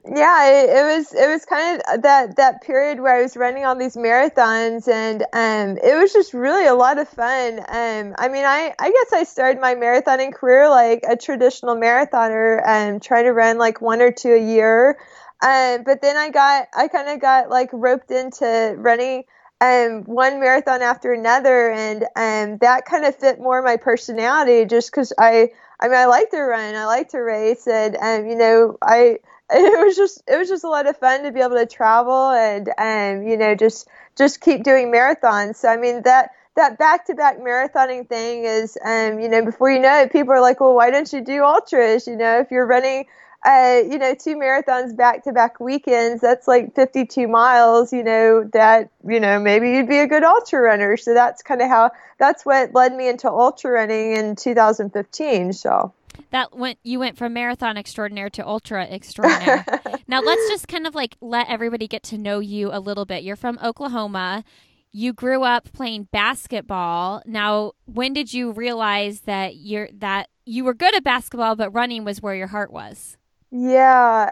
it, 0.05 0.69
it 0.69 0.85
was 0.85 1.15
it 1.15 1.27
was 1.27 1.47
kind 1.47 1.81
of 1.81 2.03
that 2.03 2.37
that 2.37 2.61
period 2.61 3.01
where 3.01 3.17
I 3.17 3.23
was 3.23 3.39
running 3.39 3.65
all 3.65 3.75
these 3.75 3.97
marathons, 3.97 4.87
and 4.87 5.23
um, 5.33 5.79
it 5.83 5.99
was 5.99 6.13
just 6.13 6.35
really 6.35 6.67
a 6.67 6.75
lot 6.75 6.99
of 6.99 7.09
fun. 7.09 7.61
Um, 7.61 8.15
I 8.19 8.29
mean, 8.29 8.45
I 8.45 8.75
I 8.79 8.91
guess 8.91 9.15
I 9.15 9.25
started 9.25 9.63
my 9.63 9.75
marathoning 9.75 10.35
career 10.35 10.69
like 10.69 11.05
a 11.09 11.17
traditional 11.17 11.75
marathoner, 11.75 12.61
um, 12.67 13.01
trying 13.01 13.25
to 13.25 13.33
run 13.33 13.57
like 13.57 13.81
one 13.81 14.03
or 14.03 14.13
two 14.13 14.35
a 14.35 14.47
year. 14.47 14.99
Um, 15.43 15.83
but 15.83 16.03
then 16.03 16.19
I 16.19 16.29
got 16.29 16.69
I 16.77 16.89
kind 16.89 17.09
of 17.09 17.19
got 17.19 17.49
like 17.49 17.71
roped 17.73 18.11
into 18.11 18.75
running 18.77 19.25
um, 19.63 20.05
one 20.05 20.41
marathon 20.41 20.83
after 20.83 21.13
another, 21.13 21.71
and 21.71 22.03
um, 22.17 22.59
that 22.59 22.85
kind 22.85 23.05
of 23.05 23.17
fit 23.17 23.41
more 23.41 23.63
my 23.63 23.77
personality, 23.77 24.65
just 24.67 24.91
because 24.91 25.13
I 25.19 25.51
I 25.81 25.89
mean, 25.89 25.97
I 25.97 26.07
like 26.07 26.31
to 26.31 26.41
run, 26.41 26.75
I 26.75 26.87
like 26.87 27.11
to 27.11 27.19
race, 27.19 27.67
and 27.69 27.97
um, 27.97 28.27
you 28.29 28.37
know, 28.37 28.79
I 28.83 29.19
it 29.51 29.85
was 29.87 29.97
just 29.97 30.23
it 30.27 30.37
was 30.37 30.49
just 30.49 30.65
a 30.65 30.69
lot 30.69 30.87
of 30.89 30.97
fun 30.97 31.23
to 31.25 31.33
be 31.33 31.41
able 31.41 31.57
to 31.57 31.67
travel 31.67 32.31
and 32.31 32.69
um, 32.79 33.27
you 33.27 33.37
know, 33.37 33.55
just 33.55 33.89
just 34.17 34.41
keep 34.41 34.65
doing 34.65 34.93
marathons. 34.93 35.57
So 35.57 35.69
I 35.69 35.77
mean 35.77 36.03
that 36.03 36.31
that 36.57 36.79
back 36.79 37.07
to 37.07 37.15
back 37.15 37.39
marathoning 37.39 38.09
thing 38.09 38.45
is 38.45 38.77
um, 38.85 39.21
you 39.21 39.29
know, 39.29 39.45
before 39.45 39.71
you 39.71 39.79
know 39.81 40.03
it, 40.03 40.13
people 40.13 40.33
are 40.35 40.41
like, 40.41 40.61
well, 40.61 40.75
why 40.75 40.91
don't 40.91 41.13
you 41.13 41.21
do 41.23 41.45
ultras? 41.45 42.07
You 42.07 42.17
know, 42.17 42.41
if 42.41 42.51
you're 42.51 42.67
running 42.67 43.07
uh, 43.45 43.83
you 43.91 43.99
know, 43.99 44.15
two 44.15 44.37
marathons 44.37 44.97
back 44.97 45.25
to 45.25 45.33
back 45.33 45.59
weekends, 45.59 46.21
that's 46.21 46.47
like 46.47 46.75
52 46.77 47.27
miles, 47.27 47.93
you 47.93 48.05
know, 48.05 48.49
that, 48.53 48.91
you 49.07 49.19
know, 49.19 49.41
maybe 49.41 49.71
you'd 49.71 49.89
be 49.89 49.99
a 49.99 50.07
good 50.07 50.23
ultra 50.23 50.61
runner. 50.61 50.97
So 50.97 51.13
that's 51.13 51.43
kind 51.43 51.61
of 51.61 51.69
how, 51.69 51.91
that's 52.19 52.47
what 52.47 52.73
led 52.73 52.95
me 52.95 53.09
into 53.09 53.29
ultra 53.29 53.73
running 53.73 54.13
in 54.13 54.37
2015. 54.37 55.55
So, 55.55 55.93
That 56.31 56.57
went 56.57 56.79
you 56.85 57.01
went 57.01 57.19
from 57.19 57.33
marathon 57.33 57.77
extraordinaire 57.77 58.31
to 58.31 58.47
ultra 58.47 58.85
extraordinaire. 58.85 59.65
now 60.07 60.21
let's 60.21 60.49
just 60.49 60.69
kind 60.69 60.87
of 60.87 60.95
like 60.95 61.17
let 61.21 61.49
everybody 61.49 61.89
get 61.89 62.05
to 62.05 62.19
know 62.19 62.39
you 62.39 62.71
a 62.73 62.79
little 62.79 63.05
bit. 63.05 63.25
You're 63.25 63.35
from 63.35 63.59
Oklahoma. 63.63 64.45
You 64.93 65.13
grew 65.13 65.43
up 65.43 65.73
playing 65.73 66.09
basketball. 66.13 67.23
Now, 67.27 67.73
when 67.87 68.13
did 68.13 68.33
you 68.33 68.53
realize 68.53 69.21
that 69.23 69.57
you're 69.57 69.89
that 69.95 70.29
you 70.45 70.65
were 70.65 70.75
good 70.75 70.95
at 70.95 71.03
basketball, 71.03 71.57
but 71.57 71.71
running 71.71 72.05
was 72.05 72.23
where 72.23 72.37
your 72.37 72.49
heart 72.49 72.73
was? 72.73 73.17
Yeah, 73.55 74.31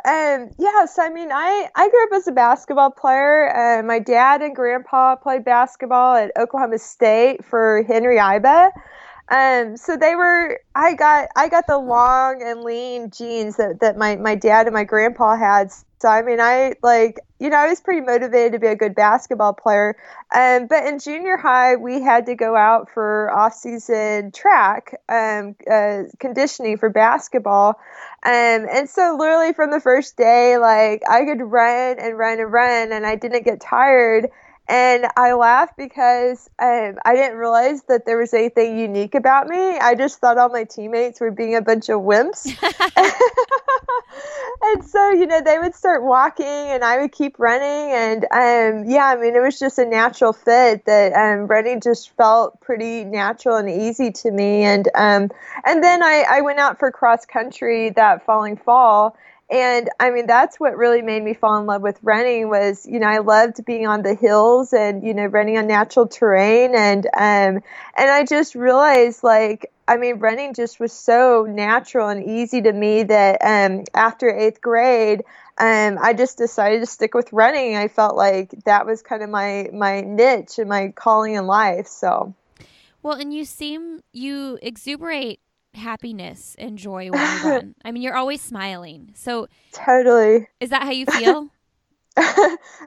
yeah. 0.59 0.87
So 0.87 1.03
I 1.03 1.11
mean, 1.11 1.31
I 1.31 1.69
I 1.75 1.91
grew 1.91 2.05
up 2.05 2.11
as 2.15 2.27
a 2.27 2.33
basketball 2.33 2.91
player. 2.91 3.55
Uh, 3.55 3.83
my 3.83 3.99
dad 3.99 4.41
and 4.41 4.57
grandpa 4.57 5.17
played 5.17 5.45
basketball 5.45 6.17
at 6.17 6.33
Oklahoma 6.39 6.79
State 6.79 7.45
for 7.45 7.83
Henry 7.87 8.17
Iba. 8.17 8.71
Um, 9.31 9.77
so 9.77 9.97
they 9.97 10.15
were. 10.15 10.59
I 10.75 10.95
got 10.95 11.29
I 11.37 11.49
got 11.51 11.67
the 11.67 11.79
long 11.79 12.43
and 12.43 12.63
lean 12.63 13.11
genes 13.11 13.57
that 13.57 13.81
that 13.81 13.99
my 13.99 14.17
my 14.17 14.37
dad 14.37 14.67
and 14.67 14.75
my 14.75 14.85
grandpa 14.85 15.37
had. 15.37 15.71
So 16.01 16.09
I 16.09 16.23
mean, 16.23 16.41
I 16.41 16.75
like 16.83 17.21
you 17.41 17.51
know 17.51 17.59
I 17.59 17.69
was 17.69 17.81
pretty 17.83 18.01
motivated 18.01 18.53
to 18.55 18.59
be 18.59 18.69
a 18.69 18.77
good 18.77 18.95
basketball 18.95 19.53
player. 19.53 19.97
Um, 20.35 20.67
but 20.67 20.87
in 20.87 20.99
junior 20.99 21.37
high, 21.37 21.77
we 21.77 22.01
had 22.01 22.25
to 22.27 22.35
go 22.35 22.57
out 22.57 22.89
for 22.95 23.31
off 23.33 23.53
season 23.55 24.33
track 24.33 24.95
um, 25.11 25.57
uh, 25.71 26.05
conditioning 26.21 26.79
for 26.79 26.89
basketball. 26.89 27.79
Um, 28.23 28.67
and 28.71 28.89
so 28.89 29.17
literally 29.19 29.55
from 29.55 29.71
the 29.71 29.81
first 29.81 30.17
day, 30.17 30.59
like 30.59 31.03
I 31.09 31.25
could 31.25 31.41
run 31.41 31.99
and 31.99 32.19
run 32.19 32.39
and 32.39 32.53
run 32.53 32.93
and 32.93 33.07
I 33.07 33.17
didn't 33.17 33.45
get 33.45 33.61
tired. 33.61 34.29
And 34.71 35.09
I 35.17 35.33
laughed 35.33 35.77
because 35.77 36.49
um, 36.61 36.97
I 37.05 37.17
didn't 37.17 37.39
realize 37.39 37.83
that 37.89 38.07
there 38.07 38.17
was 38.17 38.33
anything 38.33 38.79
unique 38.79 39.17
about 39.17 39.49
me. 39.49 39.57
I 39.59 39.97
just 39.97 40.21
thought 40.21 40.39
all 40.39 40.49
my 40.49 40.63
teammates 40.63 41.21
were 41.21 41.33
being 41.33 41.57
a 41.57 41.61
bunch 41.61 41.89
of 41.89 42.03
wimps. 42.03 42.47
and 44.63 44.85
so, 44.85 45.11
you 45.11 45.27
know, 45.27 45.41
they 45.41 45.59
would 45.59 45.75
start 45.75 46.05
walking 46.05 46.47
and 46.47 46.85
I 46.85 47.01
would 47.01 47.11
keep 47.11 47.37
running. 47.41 47.91
And 47.93 48.25
um, 48.27 48.89
yeah, 48.89 49.07
I 49.07 49.17
mean, 49.17 49.35
it 49.35 49.41
was 49.41 49.59
just 49.59 49.77
a 49.81 49.85
natural 49.85 50.33
fit 50.33 50.85
that 50.85 51.15
um, 51.15 51.49
running 51.49 51.81
just 51.81 52.11
felt 52.11 52.61
pretty 52.61 53.05
natural 53.05 53.57
and 53.57 53.69
easy 53.69 54.13
to 54.13 54.31
me. 54.31 54.63
And 54.63 54.89
um, 54.95 55.31
and 55.65 55.83
then 55.83 56.01
I, 56.05 56.27
I 56.31 56.41
went 56.43 56.61
out 56.61 56.79
for 56.79 56.93
cross 56.93 57.27
country 57.27 57.91
that 57.91 58.25
following 58.25 58.57
fall. 58.57 59.17
And 59.51 59.91
I 59.99 60.11
mean, 60.11 60.27
that's 60.27 60.61
what 60.61 60.77
really 60.77 61.03
made 61.03 61.25
me 61.25 61.35
fall 61.35 61.59
in 61.59 61.67
love 61.67 61.83
with 61.83 61.99
running 62.03 62.49
was, 62.49 62.87
you 62.87 63.01
know, 63.01 63.09
I 63.09 63.19
loved 63.19 63.65
being 63.65 63.85
on 63.85 64.03
the 64.03 64.15
hills 64.15 64.73
and, 64.73 65.03
you 65.03 65.13
know, 65.13 65.25
running 65.27 65.59
on 65.59 65.67
natural 65.67 66.07
terrain. 66.07 66.77
And, 66.77 67.07
um, 67.07 67.63
and 67.97 68.11
I 68.11 68.25
just 68.25 68.55
realized 68.55 69.25
like, 69.25 69.73
I 69.89 69.97
mean, 69.97 70.21
running 70.21 70.55
just 70.55 70.79
was 70.79 70.93
so 70.93 71.49
natural 71.49 72.09
and 72.09 72.23
easy 72.25 72.63
to 72.63 72.73
me 72.73 73.03
that, 73.03 73.39
um, 73.43 73.83
after 73.93 74.31
eighth 74.33 74.61
grade, 74.61 75.25
um, 75.59 75.99
I 76.01 76.15
just 76.15 76.39
decided 76.39 76.79
to 76.79 76.87
stick 76.87 77.13
with 77.13 77.33
running. 77.33 77.75
I 77.75 77.89
felt 77.89 78.15
like 78.15 78.51
that 78.67 78.87
was 78.87 79.03
kind 79.03 79.25
of 79.25 79.31
my, 79.31 79.69
my 79.73 80.03
niche 80.03 80.61
and 80.61 80.69
my 80.69 80.93
calling 80.95 81.35
in 81.35 81.47
life. 81.49 81.89
So, 81.89 82.35
Well, 83.03 83.15
and 83.15 83.35
you 83.35 83.45
seem 83.45 84.03
you 84.13 84.61
exuberate 84.63 85.41
happiness 85.75 86.57
and 86.59 86.79
joy 86.79 87.11
when 87.11 87.21
you 87.21 87.51
run. 87.51 87.75
I 87.85 87.93
mean, 87.93 88.03
you're 88.03 88.17
always 88.17 88.41
smiling. 88.41 89.13
So, 89.15 89.49
totally. 89.73 90.49
is 90.61 90.71
that 90.71 90.83
how 90.83 90.91
you 90.91 91.07
feel? 91.07 91.51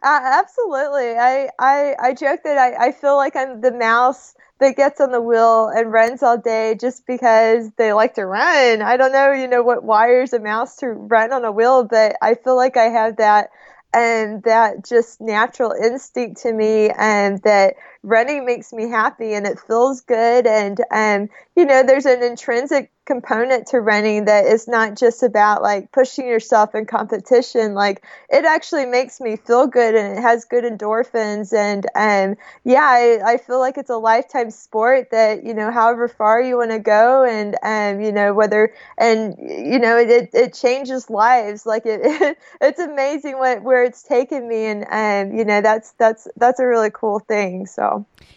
absolutely. 0.04 1.16
I, 1.18 1.50
I 1.58 1.96
I 2.00 2.14
joke 2.14 2.42
that 2.44 2.58
I, 2.58 2.88
I 2.88 2.92
feel 2.92 3.16
like 3.16 3.36
I'm 3.36 3.62
the 3.62 3.72
mouse 3.72 4.36
that 4.60 4.76
gets 4.76 5.02
on 5.02 5.12
the 5.12 5.22
wheel 5.22 5.70
and 5.70 5.92
runs 5.92 6.22
all 6.22 6.38
day 6.38 6.76
just 6.80 7.08
because 7.08 7.72
they 7.78 7.94
like 7.94 8.16
to 8.16 8.26
run. 8.26 8.82
I 8.82 8.98
don't 8.98 9.12
know, 9.12 9.32
you 9.32 9.48
know, 9.48 9.64
what 9.64 9.84
wires 9.84 10.34
a 10.34 10.40
mouse 10.40 10.78
to 10.78 10.88
run 10.88 11.34
on 11.34 11.44
a 11.46 11.52
wheel, 11.52 11.84
but 11.84 12.16
I 12.22 12.36
feel 12.36 12.56
like 12.56 12.78
I 12.78 12.86
have 12.86 13.18
that 13.18 13.50
and 13.94 14.42
that 14.44 14.86
just 14.86 15.22
natural 15.22 15.72
instinct 15.72 16.42
to 16.42 16.52
me 16.54 16.90
and 16.90 17.42
that 17.44 17.76
running 18.04 18.46
makes 18.46 18.74
me 18.74 18.90
happy 18.90 19.34
and 19.34 19.48
it 19.48 19.60
feels 19.60 20.02
good. 20.02 20.46
And 20.46 20.80
um 20.92 21.30
you 21.56 21.66
know 21.66 21.84
there's 21.84 22.06
an 22.06 22.22
intrinsic 22.24 22.92
component 23.06 23.68
to 23.68 23.82
running 23.82 24.26
that 24.26 24.46
is 24.46 24.66
not 24.68 24.96
just 24.96 25.24
about 25.24 25.62
like 25.62 25.92
pushing 25.92 26.28
yourself 26.28 26.76
in 26.76 26.86
competition. 26.86 27.74
Like 27.74 28.04
it 28.30 28.46
actually 28.46 28.86
makes 28.86 29.20
me 29.20 29.36
feel 29.36 29.68
good 29.68 29.96
and 29.96 30.18
it 30.18 30.22
has 30.22 30.46
good 30.46 30.64
endorphins. 30.64 31.54
And 31.54 31.86
um 31.96 32.36
yeah 32.64 32.82
I, 32.84 33.34
I 33.34 33.38
feel 33.38 33.60
like 33.60 33.78
it's 33.78 33.90
a 33.90 33.98
lifetime 33.98 34.52
sport 34.52 35.10
that 35.12 35.44
you 35.46 35.54
know 35.54 35.72
however 35.72 36.08
far 36.08 36.42
you 36.42 36.58
want 36.58 36.72
to 36.72 36.80
go 36.80 37.24
and 37.24 37.56
um 37.64 38.02
you 38.02 38.12
know 38.12 38.34
whether 38.34 38.74
and 38.98 39.36
you 39.40 39.80
know 39.80 39.98
it, 39.98 40.30
it 40.34 40.54
changes 40.54 41.10
lives. 41.10 41.66
Like 41.66 41.86
it, 41.86 42.02
it 42.04 42.38
it's 42.62 42.80
amazing 42.80 43.38
what 43.38 43.64
where 43.64 43.84
it's 43.84 44.04
taken 44.04 44.48
me. 44.48 44.66
And 44.66 44.86
um 45.32 45.38
you 45.38 45.46
know 45.46 45.62
that's 45.62 45.92
that's 45.94 46.28
that's 46.38 46.60
a 46.60 46.68
really 46.68 46.92
cool 46.92 47.20
thing. 47.20 47.66
So 47.66 47.93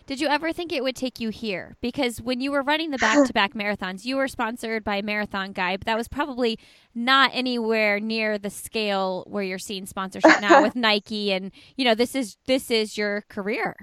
did 0.06 0.20
you 0.20 0.28
ever 0.28 0.52
think 0.52 0.72
it 0.72 0.82
would 0.82 0.96
take 0.96 1.20
you 1.20 1.30
here? 1.30 1.76
Because 1.80 2.20
when 2.20 2.40
you 2.40 2.52
were 2.52 2.62
running 2.62 2.90
the 2.90 2.98
back 2.98 3.26
to 3.26 3.32
back 3.32 3.54
marathons, 3.54 4.04
you 4.04 4.16
were 4.16 4.28
sponsored 4.28 4.84
by 4.84 5.02
Marathon 5.02 5.52
Guy, 5.52 5.76
but 5.76 5.86
that 5.86 5.96
was 5.96 6.08
probably 6.08 6.58
not 6.94 7.30
anywhere 7.34 8.00
near 8.00 8.38
the 8.38 8.50
scale 8.50 9.25
where 9.26 9.42
you're 9.42 9.58
seeing 9.58 9.86
sponsorship 9.86 10.40
now 10.40 10.62
with 10.66 10.76
Nike 10.76 11.32
and 11.32 11.50
you 11.76 11.84
know, 11.84 11.94
this 11.94 12.14
is 12.14 12.36
this 12.46 12.70
is 12.70 12.96
your 12.96 13.22
career. 13.28 13.76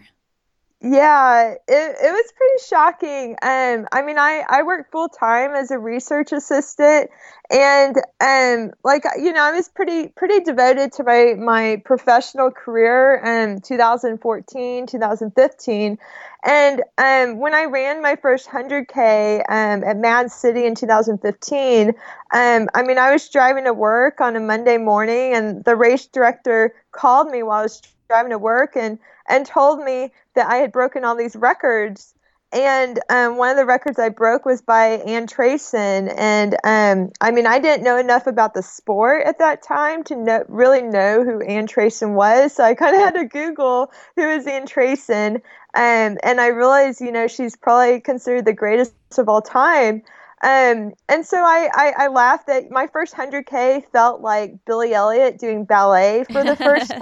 Yeah, 0.86 1.52
it, 1.52 1.60
it 1.70 2.12
was 2.12 2.34
pretty 2.36 2.66
shocking. 2.68 3.38
Um, 3.42 3.88
I 3.94 4.02
mean, 4.06 4.18
I, 4.20 4.44
I 4.50 4.64
worked 4.64 4.92
full 4.92 5.08
time 5.08 5.52
as 5.56 5.72
a 5.72 5.80
research 5.80 6.34
assistant, 6.34 7.10
and 7.50 7.96
um, 8.20 8.72
like 8.84 9.06
you 9.18 9.32
know, 9.32 9.42
I 9.42 9.52
was 9.52 9.70
pretty 9.70 10.10
pretty 10.10 10.42
devoted 10.44 10.92
to 10.94 11.06
my 11.06 11.36
my 11.40 11.82
professional 11.86 12.52
career. 12.52 13.24
Um, 13.24 13.62
2014, 13.62 14.86
2015, 14.86 16.00
and 16.44 16.84
um, 16.98 17.40
when 17.40 17.56
I 17.56 17.64
ran 17.64 18.02
my 18.02 18.18
first 18.18 18.50
100k 18.50 19.40
um, 19.48 19.86
at 19.86 19.96
Mad 19.96 20.34
City 20.34 20.66
in 20.66 20.76
2015, 20.76 21.94
um, 22.34 22.68
I 22.74 22.84
mean, 22.84 22.98
I 22.98 23.14
was 23.14 23.30
driving 23.30 23.64
to 23.64 23.74
work 23.74 24.20
on 24.20 24.36
a 24.36 24.42
Monday 24.42 24.78
morning, 24.78 25.34
and 25.34 25.64
the 25.64 25.78
race 25.78 26.08
director 26.08 26.76
called 26.92 27.30
me 27.32 27.42
while 27.42 27.60
I 27.60 27.64
was 27.64 27.82
driving 28.10 28.32
to 28.32 28.38
work 28.38 28.76
and 28.76 29.00
and 29.28 29.46
told 29.46 29.84
me 29.84 30.12
that 30.36 30.48
I 30.48 30.58
had 30.58 30.72
broken 30.72 31.04
all 31.04 31.16
these 31.16 31.36
records. 31.36 32.14
And 32.52 33.00
um, 33.10 33.38
one 33.38 33.50
of 33.50 33.58
the 33.58 33.66
records 33.66 33.98
I 33.98 34.10
broke 34.10 34.46
was 34.46 34.62
by 34.62 35.02
Ann 35.08 35.26
Trason. 35.26 36.14
And 36.16 36.56
um, 36.64 37.12
I 37.20 37.32
mean, 37.32 37.48
I 37.48 37.58
didn't 37.58 37.84
know 37.84 37.98
enough 37.98 38.28
about 38.28 38.54
the 38.54 38.62
sport 38.62 39.26
at 39.26 39.40
that 39.40 39.64
time 39.64 40.04
to 40.06 40.16
know, 40.16 40.44
really 40.48 40.84
know 40.84 41.24
who 41.24 41.42
Ann 41.42 41.68
Trason 41.68 42.14
was. 42.14 42.54
So 42.54 42.64
I 42.64 42.76
kind 42.76 42.96
of 42.96 43.02
had 43.02 43.16
to 43.16 43.26
Google 43.26 43.92
who 44.16 44.30
is 44.30 44.46
Ann 44.46 44.68
Trason. 44.68 45.38
Um, 45.76 46.20
and 46.22 46.40
I 46.40 46.48
realized, 46.48 47.02
you 47.02 47.12
know, 47.12 47.28
she's 47.28 47.56
probably 47.56 48.00
considered 48.00 48.46
the 48.46 48.54
greatest 48.54 48.94
of 49.18 49.28
all 49.28 49.42
time. 49.42 50.04
Um, 50.44 50.92
and 51.08 51.26
so 51.26 51.38
I, 51.38 51.70
I, 51.74 51.94
I, 52.00 52.08
laughed 52.08 52.48
that 52.48 52.70
my 52.70 52.88
first 52.88 53.14
100K 53.14 53.90
felt 53.94 54.20
like 54.20 54.66
Billy 54.66 54.94
Elliot 54.94 55.40
doing 55.40 55.64
ballet 55.64 56.26
for 56.26 56.44
the 56.44 56.58
first 56.58 56.90
time. 56.92 57.00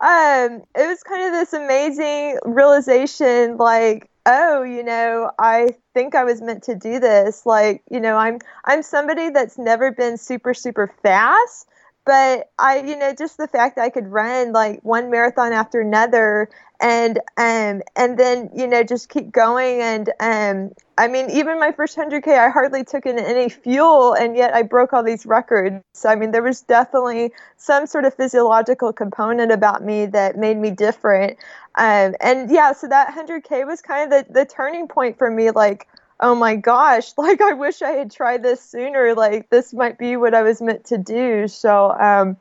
um, 0.00 0.62
it 0.74 0.86
was 0.88 1.02
kind 1.02 1.22
of 1.26 1.32
this 1.32 1.52
amazing 1.52 2.38
realization 2.46 3.58
like, 3.58 4.08
oh, 4.24 4.62
you 4.62 4.82
know, 4.82 5.32
I 5.38 5.74
think 5.92 6.14
I 6.14 6.24
was 6.24 6.40
meant 6.40 6.62
to 6.62 6.74
do 6.74 6.98
this. 6.98 7.44
Like, 7.44 7.82
you 7.90 8.00
know, 8.00 8.16
I'm, 8.16 8.38
I'm 8.64 8.82
somebody 8.82 9.28
that's 9.28 9.58
never 9.58 9.92
been 9.92 10.16
super, 10.16 10.54
super 10.54 10.94
fast 11.02 11.68
but 12.06 12.50
I, 12.58 12.80
you 12.80 12.98
know, 12.98 13.14
just 13.14 13.38
the 13.38 13.48
fact 13.48 13.76
that 13.76 13.82
I 13.82 13.88
could 13.88 14.08
run 14.08 14.52
like 14.52 14.80
one 14.82 15.10
marathon 15.10 15.52
after 15.52 15.80
another 15.80 16.50
and 16.84 17.18
um 17.38 17.80
and 17.96 18.18
then 18.18 18.50
you 18.54 18.66
know 18.66 18.82
just 18.84 19.08
keep 19.08 19.32
going 19.32 19.80
and 19.80 20.10
um 20.20 20.70
I 20.98 21.08
mean 21.08 21.30
even 21.30 21.58
my 21.58 21.72
first 21.72 21.96
100k 21.96 22.38
I 22.38 22.50
hardly 22.50 22.84
took 22.84 23.06
in 23.06 23.18
any 23.18 23.48
fuel 23.48 24.12
and 24.12 24.36
yet 24.36 24.54
I 24.54 24.62
broke 24.62 24.92
all 24.92 25.02
these 25.02 25.24
records. 25.24 25.82
So, 25.94 26.10
I 26.10 26.14
mean 26.14 26.30
there 26.30 26.42
was 26.42 26.60
definitely 26.60 27.32
some 27.56 27.86
sort 27.86 28.04
of 28.04 28.14
physiological 28.14 28.92
component 28.92 29.50
about 29.50 29.82
me 29.82 30.04
that 30.06 30.36
made 30.36 30.58
me 30.58 30.70
different. 30.70 31.38
Um 31.76 32.14
and 32.20 32.50
yeah, 32.50 32.72
so 32.72 32.86
that 32.88 33.08
100k 33.16 33.66
was 33.66 33.80
kind 33.80 34.12
of 34.12 34.26
the 34.26 34.32
the 34.32 34.44
turning 34.44 34.86
point 34.86 35.16
for 35.16 35.30
me 35.30 35.50
like 35.50 35.88
oh 36.20 36.34
my 36.34 36.54
gosh, 36.54 37.12
like 37.18 37.40
I 37.40 37.54
wish 37.54 37.80
I 37.80 37.92
had 37.92 38.10
tried 38.10 38.42
this 38.42 38.60
sooner. 38.60 39.14
Like 39.14 39.48
this 39.48 39.72
might 39.72 39.96
be 39.98 40.16
what 40.16 40.34
I 40.34 40.42
was 40.42 40.60
meant 40.60 40.84
to 40.86 40.98
do. 40.98 41.48
So, 41.48 41.92
um, 41.92 42.36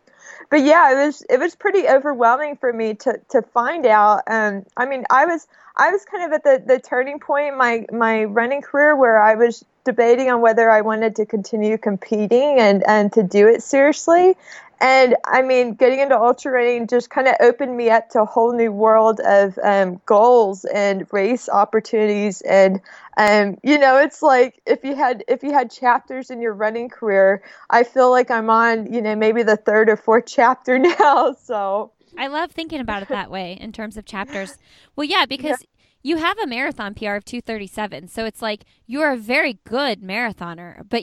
but 0.54 0.62
yeah, 0.62 0.92
it 0.92 1.06
was 1.08 1.24
it 1.32 1.40
was 1.40 1.56
pretty 1.56 1.88
overwhelming 1.88 2.58
for 2.58 2.72
me 2.72 2.94
to 2.94 3.20
to 3.30 3.42
find 3.42 3.88
out. 3.88 4.22
Um, 4.28 4.64
I 4.78 4.86
mean, 4.86 5.04
I 5.10 5.26
was 5.26 5.48
I 5.76 5.90
was 5.90 6.06
kind 6.06 6.26
of 6.26 6.32
at 6.32 6.44
the 6.44 6.64
the 6.64 6.80
turning 6.80 7.20
point 7.20 7.48
in 7.48 7.58
my 7.58 7.88
my 7.92 8.26
running 8.26 8.62
career 8.62 8.96
where 8.96 9.20
I 9.20 9.34
was 9.34 9.66
debating 9.84 10.30
on 10.30 10.42
whether 10.42 10.70
I 10.70 10.82
wanted 10.82 11.16
to 11.18 11.26
continue 11.26 11.78
competing 11.78 12.60
and 12.60 12.84
and 12.88 13.12
to 13.14 13.24
do 13.24 13.48
it 13.48 13.64
seriously. 13.64 14.36
And 14.84 15.16
I 15.24 15.42
mean, 15.44 15.76
getting 15.76 16.00
into 16.00 16.20
ultra 16.20 16.52
running 16.52 16.88
just 16.88 17.10
kind 17.10 17.30
of 17.30 17.36
opened 17.40 17.78
me 17.78 17.90
up 17.90 18.10
to 18.10 18.22
a 18.22 18.26
whole 18.26 18.52
new 18.52 18.70
world 18.70 19.22
of 19.22 19.58
um, 19.64 20.02
goals 20.06 20.66
and 20.66 21.08
race 21.14 21.48
opportunities. 21.48 22.42
And 22.42 22.82
um, 23.16 23.58
you 23.64 23.78
know, 23.78 23.98
it's 23.98 24.22
like 24.22 24.62
if 24.66 24.84
you 24.84 24.96
had 24.96 25.24
if 25.30 25.42
you 25.42 25.54
had 25.54 25.72
chapters 25.72 26.30
in 26.30 26.42
your 26.42 26.54
running 26.54 26.90
career, 26.90 27.44
I 27.70 27.84
feel 27.84 28.12
like 28.12 28.30
I'm 28.30 28.50
on 28.50 28.92
you 28.92 29.02
know 29.02 29.16
maybe 29.16 29.44
the 29.44 29.56
third 29.56 29.90
or 29.90 29.96
fourth 29.96 30.26
chapter 30.28 30.78
now. 31.00 31.34
So 31.42 31.92
I 32.18 32.28
love 32.28 32.52
thinking 32.52 32.82
about 32.82 33.04
it 33.04 33.08
that 33.08 33.32
way 33.32 33.58
in 33.60 33.72
terms 33.72 33.96
of 33.96 34.06
chapters. 34.06 34.58
Well, 34.96 35.06
yeah, 35.06 35.26
because. 35.26 35.64
You 36.06 36.18
have 36.18 36.38
a 36.38 36.46
marathon 36.46 36.94
PR 36.94 37.16
of 37.16 37.24
237. 37.24 38.10
So 38.10 38.26
it's 38.26 38.42
like 38.42 38.66
you're 38.86 39.12
a 39.12 39.18
very 39.18 39.60
good 39.64 40.02
marathoner, 40.02 40.84
but 40.90 41.02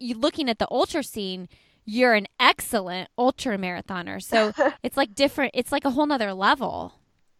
you, 0.00 0.16
looking 0.16 0.48
at 0.50 0.58
the 0.58 0.66
ultra 0.70 1.04
scene, 1.04 1.48
you're 1.84 2.14
an 2.14 2.26
excellent 2.40 3.08
ultra 3.16 3.56
marathoner. 3.56 4.20
So 4.20 4.52
it's 4.82 4.96
like 4.96 5.14
different. 5.14 5.52
It's 5.54 5.70
like 5.70 5.84
a 5.84 5.90
whole 5.90 6.06
nother 6.06 6.34
level. 6.34 6.94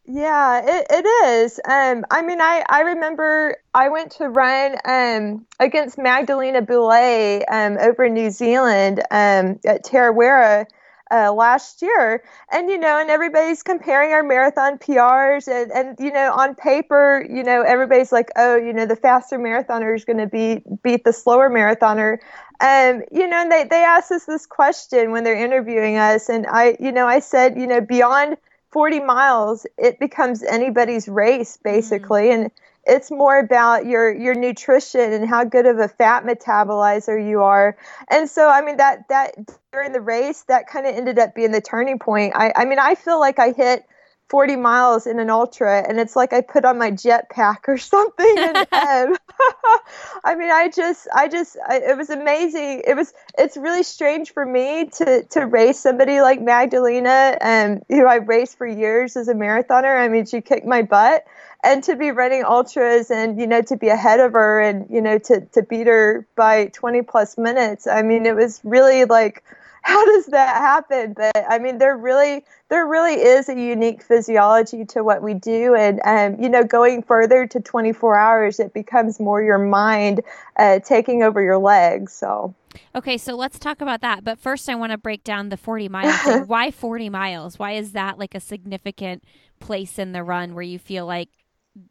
Yeah, 0.06 0.62
it, 0.64 0.86
it 0.90 1.06
is. 1.26 1.60
Um, 1.68 2.04
I 2.10 2.22
mean, 2.22 2.40
I, 2.40 2.64
I 2.68 2.80
remember 2.80 3.56
I 3.74 3.88
went 3.90 4.12
to 4.12 4.28
run 4.28 4.76
um, 4.84 5.46
against 5.60 5.98
Magdalena 5.98 6.62
Boulet 6.62 7.44
um, 7.50 7.76
over 7.78 8.04
in 8.04 8.14
New 8.14 8.30
Zealand 8.30 9.00
um, 9.10 9.60
at 9.64 9.84
Tarawera 9.84 10.66
uh, 11.10 11.32
last 11.32 11.82
year. 11.82 12.22
And, 12.52 12.68
you 12.68 12.78
know, 12.78 12.98
and 12.98 13.10
everybody's 13.10 13.62
comparing 13.62 14.12
our 14.12 14.22
marathon 14.22 14.78
PRs. 14.78 15.48
And, 15.48 15.72
and, 15.72 15.96
you 15.98 16.12
know, 16.12 16.32
on 16.32 16.54
paper, 16.54 17.26
you 17.28 17.42
know, 17.42 17.62
everybody's 17.62 18.12
like, 18.12 18.30
oh, 18.36 18.56
you 18.56 18.72
know, 18.72 18.86
the 18.86 18.96
faster 18.96 19.38
marathoner 19.38 19.94
is 19.94 20.04
going 20.04 20.18
to 20.18 20.26
beat, 20.26 20.62
beat 20.82 21.04
the 21.04 21.12
slower 21.12 21.50
marathoner. 21.50 22.18
Um, 22.60 23.02
you 23.10 23.26
know, 23.26 23.42
and 23.42 23.50
they, 23.50 23.64
they 23.64 23.82
asked 23.82 24.12
us 24.12 24.26
this 24.26 24.46
question 24.46 25.12
when 25.12 25.24
they're 25.24 25.42
interviewing 25.42 25.96
us. 25.96 26.28
And 26.28 26.46
I, 26.46 26.76
you 26.78 26.92
know, 26.92 27.06
I 27.06 27.20
said, 27.20 27.56
you 27.56 27.66
know, 27.66 27.80
beyond 27.80 28.36
40 28.70 29.00
miles, 29.00 29.66
it 29.78 29.98
becomes 29.98 30.42
anybody's 30.42 31.08
race 31.08 31.56
basically. 31.56 32.24
Mm-hmm. 32.24 32.42
And 32.42 32.50
it's 32.86 33.10
more 33.10 33.38
about 33.38 33.86
your 33.86 34.12
your 34.12 34.34
nutrition 34.34 35.12
and 35.12 35.28
how 35.28 35.44
good 35.44 35.66
of 35.66 35.78
a 35.78 35.88
fat 35.88 36.24
metabolizer 36.24 37.18
you 37.28 37.42
are. 37.42 37.76
And 38.08 38.28
so 38.28 38.48
I 38.48 38.62
mean 38.62 38.78
that 38.78 39.08
that 39.08 39.34
during 39.72 39.92
the 39.92 40.00
race 40.00 40.42
that 40.48 40.66
kind 40.66 40.86
of 40.86 40.94
ended 40.94 41.18
up 41.18 41.34
being 41.34 41.52
the 41.52 41.60
turning 41.60 41.98
point. 41.98 42.32
I 42.34 42.52
I 42.56 42.64
mean 42.64 42.78
I 42.78 42.94
feel 42.94 43.20
like 43.20 43.38
I 43.38 43.52
hit 43.52 43.84
40 44.30 44.56
miles 44.56 45.06
in 45.08 45.18
an 45.18 45.28
ultra 45.28 45.84
and 45.86 45.98
it's 45.98 46.14
like 46.14 46.32
I 46.32 46.40
put 46.40 46.64
on 46.64 46.78
my 46.78 46.92
jetpack 46.92 47.68
or 47.68 47.76
something 47.78 48.34
and 48.38 48.66
I 50.24 50.34
mean 50.36 50.50
I 50.50 50.70
just 50.74 51.08
I 51.14 51.28
just 51.28 51.56
I, 51.68 51.78
it 51.78 51.96
was 51.96 52.10
amazing 52.10 52.82
it 52.86 52.94
was 52.94 53.12
it's 53.36 53.56
really 53.56 53.82
strange 53.82 54.32
for 54.32 54.46
me 54.46 54.86
to 54.96 55.24
to 55.24 55.46
race 55.46 55.80
somebody 55.80 56.20
like 56.20 56.40
Magdalena 56.40 57.36
and 57.40 57.78
um 57.78 57.82
who 57.88 58.06
I 58.06 58.16
raced 58.16 58.56
for 58.56 58.66
years 58.66 59.16
as 59.16 59.28
a 59.28 59.34
marathoner 59.34 59.98
I 59.98 60.08
mean 60.08 60.26
she 60.26 60.40
kicked 60.40 60.66
my 60.66 60.82
butt 60.82 61.24
and 61.62 61.82
to 61.84 61.96
be 61.96 62.10
running 62.10 62.44
ultras 62.44 63.10
and 63.10 63.40
you 63.40 63.46
know 63.46 63.62
to 63.62 63.76
be 63.76 63.88
ahead 63.88 64.20
of 64.20 64.32
her 64.32 64.60
and 64.60 64.86
you 64.90 65.00
know 65.00 65.18
to 65.18 65.40
to 65.52 65.62
beat 65.62 65.86
her 65.86 66.26
by 66.36 66.66
20 66.66 67.02
plus 67.02 67.36
minutes 67.38 67.86
I 67.86 68.02
mean 68.02 68.26
it 68.26 68.34
was 68.34 68.60
really 68.64 69.04
like 69.04 69.42
how 69.82 70.04
does 70.04 70.26
that 70.26 70.56
happen? 70.56 71.14
But 71.14 71.32
I 71.48 71.58
mean, 71.58 71.78
there 71.78 71.96
really, 71.96 72.44
there 72.68 72.86
really 72.86 73.14
is 73.14 73.48
a 73.48 73.54
unique 73.58 74.02
physiology 74.02 74.84
to 74.86 75.02
what 75.02 75.22
we 75.22 75.34
do, 75.34 75.74
and 75.74 76.00
um, 76.04 76.42
you 76.42 76.50
know, 76.50 76.64
going 76.64 77.02
further 77.02 77.46
to 77.46 77.60
24 77.60 78.16
hours, 78.16 78.60
it 78.60 78.74
becomes 78.74 79.18
more 79.18 79.42
your 79.42 79.58
mind 79.58 80.20
uh, 80.56 80.80
taking 80.80 81.22
over 81.22 81.42
your 81.42 81.58
legs. 81.58 82.12
So. 82.12 82.54
Okay, 82.94 83.18
so 83.18 83.34
let's 83.34 83.58
talk 83.58 83.80
about 83.80 84.00
that. 84.02 84.22
But 84.22 84.38
first, 84.38 84.68
I 84.68 84.74
want 84.74 84.92
to 84.92 84.98
break 84.98 85.24
down 85.24 85.48
the 85.48 85.56
40 85.56 85.88
miles 85.88 86.16
thing. 86.18 86.46
Why 86.46 86.70
40 86.70 87.08
miles? 87.08 87.58
Why 87.58 87.72
is 87.72 87.92
that 87.92 88.18
like 88.18 88.34
a 88.34 88.40
significant 88.40 89.24
place 89.60 89.98
in 89.98 90.12
the 90.12 90.22
run 90.22 90.54
where 90.54 90.62
you 90.62 90.78
feel 90.78 91.06
like 91.06 91.28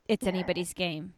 it's 0.08 0.28
anybody's 0.28 0.74
game? 0.74 1.14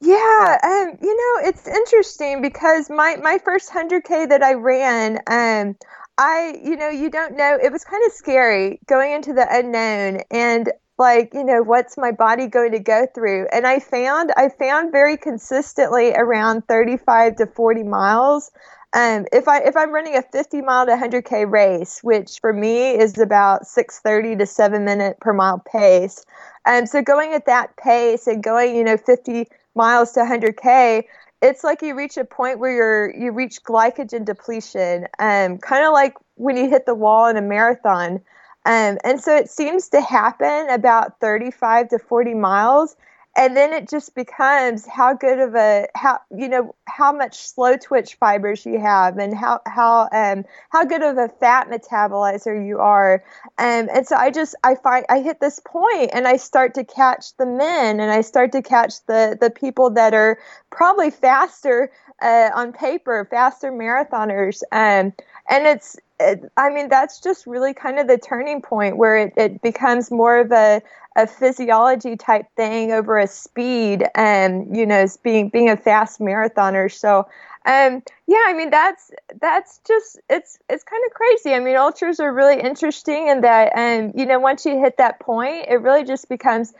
Yeah, 0.00 0.58
um, 0.64 0.98
you 1.00 1.16
know, 1.16 1.48
it's 1.48 1.68
interesting 1.68 2.42
because 2.42 2.90
my 2.90 3.16
my 3.22 3.38
first 3.38 3.70
100k 3.70 4.28
that 4.30 4.42
I 4.42 4.54
ran, 4.54 5.18
um, 5.28 5.76
I, 6.18 6.58
you 6.62 6.76
know, 6.76 6.88
you 6.88 7.08
don't 7.08 7.36
know, 7.36 7.56
it 7.62 7.70
was 7.70 7.84
kind 7.84 8.02
of 8.06 8.12
scary 8.12 8.80
going 8.86 9.12
into 9.12 9.32
the 9.32 9.46
unknown 9.48 10.22
and 10.30 10.70
like, 10.98 11.32
you 11.34 11.44
know, 11.44 11.62
what's 11.62 11.96
my 11.96 12.12
body 12.12 12.46
going 12.48 12.72
to 12.72 12.78
go 12.78 13.06
through? 13.14 13.46
And 13.52 13.66
I 13.66 13.78
found 13.78 14.32
I 14.36 14.48
found 14.48 14.92
very 14.92 15.16
consistently 15.16 16.12
around 16.12 16.66
35 16.68 17.36
to 17.36 17.46
40 17.46 17.82
miles. 17.84 18.50
Um, 18.94 19.26
if 19.32 19.48
I 19.48 19.60
if 19.60 19.76
I'm 19.76 19.90
running 19.90 20.16
a 20.16 20.22
50 20.22 20.60
mile 20.62 20.86
to 20.86 20.92
100k 20.92 21.50
race, 21.50 22.00
which 22.02 22.40
for 22.40 22.52
me 22.52 22.90
is 22.90 23.18
about 23.18 23.62
6:30 23.62 24.38
to 24.38 24.46
7 24.46 24.84
minute 24.84 25.18
per 25.20 25.32
mile 25.32 25.62
pace, 25.64 26.24
um, 26.66 26.86
so 26.86 27.02
going 27.02 27.32
at 27.32 27.46
that 27.46 27.76
pace 27.76 28.26
and 28.26 28.42
going, 28.42 28.76
you 28.76 28.84
know, 28.84 28.96
50 28.96 29.48
miles 29.74 30.12
to 30.12 30.20
100k 30.20 31.04
it's 31.42 31.64
like 31.64 31.82
you 31.82 31.96
reach 31.96 32.16
a 32.16 32.24
point 32.24 32.60
where 32.60 32.72
you're 32.72 33.20
you 33.20 33.32
reach 33.32 33.64
glycogen 33.64 34.24
depletion 34.24 35.08
um, 35.18 35.58
kind 35.58 35.84
of 35.84 35.92
like 35.92 36.14
when 36.36 36.56
you 36.56 36.68
hit 36.70 36.86
the 36.86 36.94
wall 36.94 37.26
in 37.26 37.36
a 37.36 37.42
marathon. 37.42 38.20
Um, 38.64 38.98
and 39.04 39.20
so 39.20 39.34
it 39.34 39.50
seems 39.50 39.88
to 39.88 40.00
happen 40.00 40.70
about 40.70 41.18
35 41.20 41.88
to 41.88 41.98
40 41.98 42.34
miles 42.34 42.96
and 43.36 43.56
then 43.56 43.72
it 43.72 43.88
just 43.88 44.14
becomes 44.14 44.86
how 44.86 45.14
good 45.14 45.38
of 45.38 45.54
a 45.54 45.86
how 45.94 46.20
you 46.36 46.48
know 46.48 46.74
how 46.86 47.12
much 47.12 47.38
slow 47.38 47.76
twitch 47.76 48.14
fibers 48.16 48.66
you 48.66 48.78
have 48.78 49.18
and 49.18 49.36
how 49.36 49.60
how 49.66 50.08
um 50.12 50.44
how 50.70 50.84
good 50.84 51.02
of 51.02 51.16
a 51.16 51.28
fat 51.28 51.68
metabolizer 51.70 52.66
you 52.66 52.78
are. 52.78 53.24
Um, 53.58 53.88
and 53.92 54.06
so 54.06 54.16
i 54.16 54.30
just 54.30 54.54
i 54.64 54.74
find 54.74 55.06
i 55.08 55.20
hit 55.20 55.40
this 55.40 55.60
point 55.60 56.10
and 56.12 56.26
i 56.26 56.36
start 56.36 56.74
to 56.74 56.84
catch 56.84 57.36
the 57.36 57.46
men 57.46 58.00
and 58.00 58.10
i 58.10 58.20
start 58.20 58.52
to 58.52 58.62
catch 58.62 59.04
the 59.06 59.36
the 59.40 59.50
people 59.50 59.90
that 59.90 60.14
are 60.14 60.38
probably 60.70 61.10
faster 61.10 61.90
uh, 62.22 62.50
on 62.54 62.72
paper 62.72 63.26
faster 63.30 63.72
marathoners. 63.72 64.62
Um, 64.72 65.12
and 65.48 65.66
it's 65.66 65.96
it, 65.96 66.02
I 66.20 66.70
mean, 66.70 66.88
that's 66.88 67.20
just 67.20 67.46
really 67.46 67.74
kind 67.74 67.98
of 67.98 68.06
the 68.06 68.18
turning 68.18 68.62
point 68.62 68.96
where 68.96 69.16
it, 69.16 69.32
it 69.36 69.62
becomes 69.62 70.10
more 70.10 70.38
of 70.38 70.52
a, 70.52 70.82
a 71.16 71.26
physiology 71.26 72.16
type 72.16 72.46
thing 72.56 72.92
over 72.92 73.18
a 73.18 73.26
speed 73.26 74.04
and 74.14 74.76
you 74.76 74.86
know 74.86 75.06
being 75.22 75.48
being 75.48 75.68
a 75.68 75.76
fast 75.76 76.20
marathoner 76.20 76.90
so 76.90 77.26
um 77.66 78.02
yeah 78.26 78.44
i 78.46 78.54
mean 78.56 78.70
that's 78.70 79.10
that's 79.40 79.78
just 79.86 80.18
it's 80.30 80.58
it's 80.70 80.82
kind 80.84 81.02
of 81.06 81.12
crazy 81.12 81.52
i 81.54 81.60
mean 81.60 81.76
ultras 81.76 82.18
are 82.18 82.32
really 82.32 82.58
interesting 82.58 83.28
in 83.28 83.42
that 83.42 83.70
um 83.76 84.10
you 84.16 84.24
know 84.24 84.38
once 84.38 84.64
you 84.64 84.78
hit 84.80 84.96
that 84.96 85.20
point 85.20 85.66
it 85.68 85.82
really 85.82 86.02
just 86.02 86.30
becomes 86.30 86.72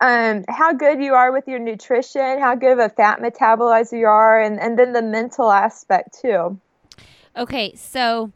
um, 0.00 0.44
how 0.48 0.72
good 0.72 1.02
you 1.02 1.14
are 1.14 1.30
with 1.30 1.46
your 1.46 1.58
nutrition, 1.58 2.40
how 2.40 2.54
good 2.54 2.72
of 2.72 2.78
a 2.78 2.88
fat 2.88 3.20
metabolizer 3.20 3.98
you 3.98 4.06
are, 4.06 4.40
and, 4.40 4.58
and 4.58 4.78
then 4.78 4.92
the 4.92 5.02
mental 5.02 5.50
aspect 5.50 6.18
too. 6.22 6.58
Okay, 7.36 7.74
so 7.74 8.32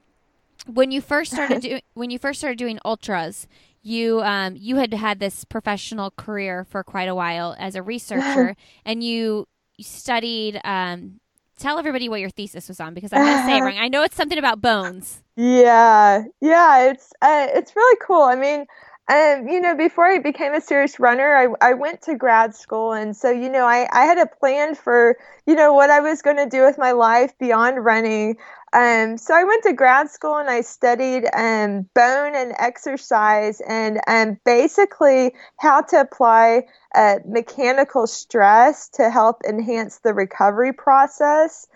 when 0.66 0.90
you 0.90 1.00
first 1.00 1.32
started 1.32 1.60
doing 1.62 1.80
when 1.94 2.10
you 2.10 2.18
first 2.18 2.40
started 2.40 2.58
doing 2.58 2.78
ultras, 2.84 3.46
you 3.82 4.20
um, 4.22 4.56
you 4.56 4.76
had 4.76 4.92
had 4.94 5.20
this 5.20 5.44
professional 5.44 6.10
career 6.10 6.64
for 6.64 6.82
quite 6.82 7.08
a 7.08 7.14
while 7.14 7.54
as 7.58 7.74
a 7.74 7.82
researcher, 7.82 8.56
and 8.84 9.02
you 9.02 9.46
studied. 9.80 10.60
Um, 10.64 11.20
tell 11.58 11.78
everybody 11.78 12.08
what 12.08 12.20
your 12.20 12.30
thesis 12.30 12.68
was 12.68 12.80
on 12.80 12.94
because 12.94 13.12
I'm 13.12 13.22
going 13.22 13.38
to 13.38 13.44
say 13.44 13.58
it 13.58 13.60
wrong. 13.60 13.78
I 13.78 13.88
know 13.88 14.02
it's 14.02 14.16
something 14.16 14.38
about 14.38 14.60
bones. 14.60 15.20
Yeah, 15.36 16.22
yeah, 16.40 16.90
it's 16.90 17.12
uh, 17.20 17.48
it's 17.52 17.74
really 17.74 17.98
cool. 18.00 18.22
I 18.22 18.36
mean, 18.36 18.66
um, 19.06 19.48
you 19.48 19.60
know, 19.60 19.76
before 19.76 20.06
I 20.06 20.18
became 20.18 20.54
a 20.54 20.60
serious 20.62 20.98
runner, 20.98 21.36
I, 21.36 21.70
I 21.70 21.74
went 21.74 22.00
to 22.02 22.14
grad 22.14 22.54
school. 22.54 22.92
And 22.92 23.14
so, 23.14 23.30
you 23.30 23.50
know, 23.50 23.64
I, 23.66 23.86
I 23.92 24.06
had 24.06 24.18
a 24.18 24.26
plan 24.26 24.74
for, 24.74 25.18
you 25.46 25.54
know, 25.54 25.74
what 25.74 25.90
I 25.90 26.00
was 26.00 26.22
going 26.22 26.38
to 26.38 26.48
do 26.48 26.64
with 26.64 26.78
my 26.78 26.92
life 26.92 27.38
beyond 27.38 27.84
running. 27.84 28.38
Um, 28.72 29.18
so 29.18 29.34
I 29.34 29.44
went 29.44 29.62
to 29.64 29.74
grad 29.74 30.10
school 30.10 30.36
and 30.36 30.48
I 30.48 30.62
studied 30.62 31.26
um, 31.34 31.82
bone 31.94 32.34
and 32.34 32.54
exercise 32.58 33.60
and 33.60 34.00
um, 34.08 34.38
basically 34.44 35.34
how 35.60 35.82
to 35.82 36.00
apply 36.00 36.64
uh, 36.94 37.16
mechanical 37.26 38.06
stress 38.06 38.88
to 38.90 39.10
help 39.10 39.42
enhance 39.46 39.98
the 39.98 40.14
recovery 40.14 40.72
process. 40.72 41.66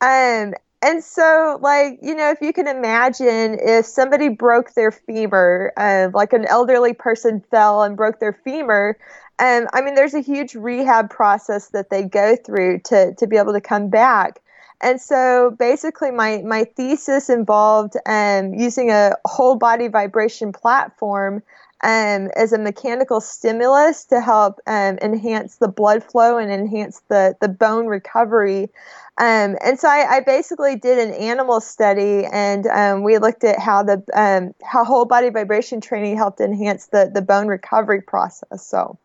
Um, 0.00 0.54
and 0.82 1.02
so, 1.04 1.58
like, 1.62 2.00
you 2.02 2.14
know, 2.14 2.30
if 2.30 2.40
you 2.40 2.52
can 2.52 2.66
imagine 2.66 3.56
if 3.60 3.86
somebody 3.86 4.28
broke 4.28 4.74
their 4.74 4.90
femur, 4.90 5.72
uh, 5.76 6.08
like 6.12 6.32
an 6.32 6.44
elderly 6.44 6.92
person 6.92 7.40
fell 7.50 7.84
and 7.84 7.96
broke 7.96 8.18
their 8.18 8.32
femur, 8.32 8.98
um, 9.38 9.68
I 9.72 9.80
mean, 9.82 9.94
there's 9.94 10.14
a 10.14 10.20
huge 10.20 10.56
rehab 10.56 11.08
process 11.08 11.68
that 11.68 11.90
they 11.90 12.02
go 12.02 12.34
through 12.34 12.80
to, 12.86 13.14
to 13.14 13.26
be 13.28 13.36
able 13.36 13.52
to 13.52 13.60
come 13.60 13.90
back. 13.90 14.40
And 14.80 15.00
so 15.00 15.54
basically, 15.56 16.10
my, 16.10 16.42
my 16.44 16.64
thesis 16.64 17.30
involved 17.30 17.94
um, 18.04 18.52
using 18.52 18.90
a 18.90 19.14
whole 19.24 19.54
body 19.54 19.86
vibration 19.86 20.52
platform 20.52 21.44
um, 21.82 22.30
as 22.36 22.52
a 22.52 22.58
mechanical 22.58 23.20
stimulus 23.20 24.04
to 24.06 24.20
help 24.20 24.60
um, 24.66 24.98
enhance 25.02 25.56
the 25.56 25.68
blood 25.68 26.04
flow 26.04 26.38
and 26.38 26.52
enhance 26.52 27.02
the, 27.08 27.36
the 27.40 27.48
bone 27.48 27.86
recovery. 27.86 28.70
Um, 29.18 29.56
and 29.64 29.78
so 29.78 29.88
I, 29.88 30.16
I, 30.16 30.20
basically 30.20 30.76
did 30.76 30.98
an 30.98 31.12
animal 31.14 31.60
study, 31.60 32.24
and 32.32 32.66
um, 32.68 33.02
we 33.02 33.18
looked 33.18 33.44
at 33.44 33.58
how 33.58 33.82
the 33.82 34.02
um, 34.14 34.54
how 34.64 34.84
whole 34.84 35.04
body 35.04 35.28
vibration 35.28 35.82
training 35.82 36.16
helped 36.16 36.40
enhance 36.40 36.86
the 36.86 37.10
the 37.12 37.20
bone 37.20 37.46
recovery 37.46 38.00
process. 38.00 38.66
So. 38.66 38.98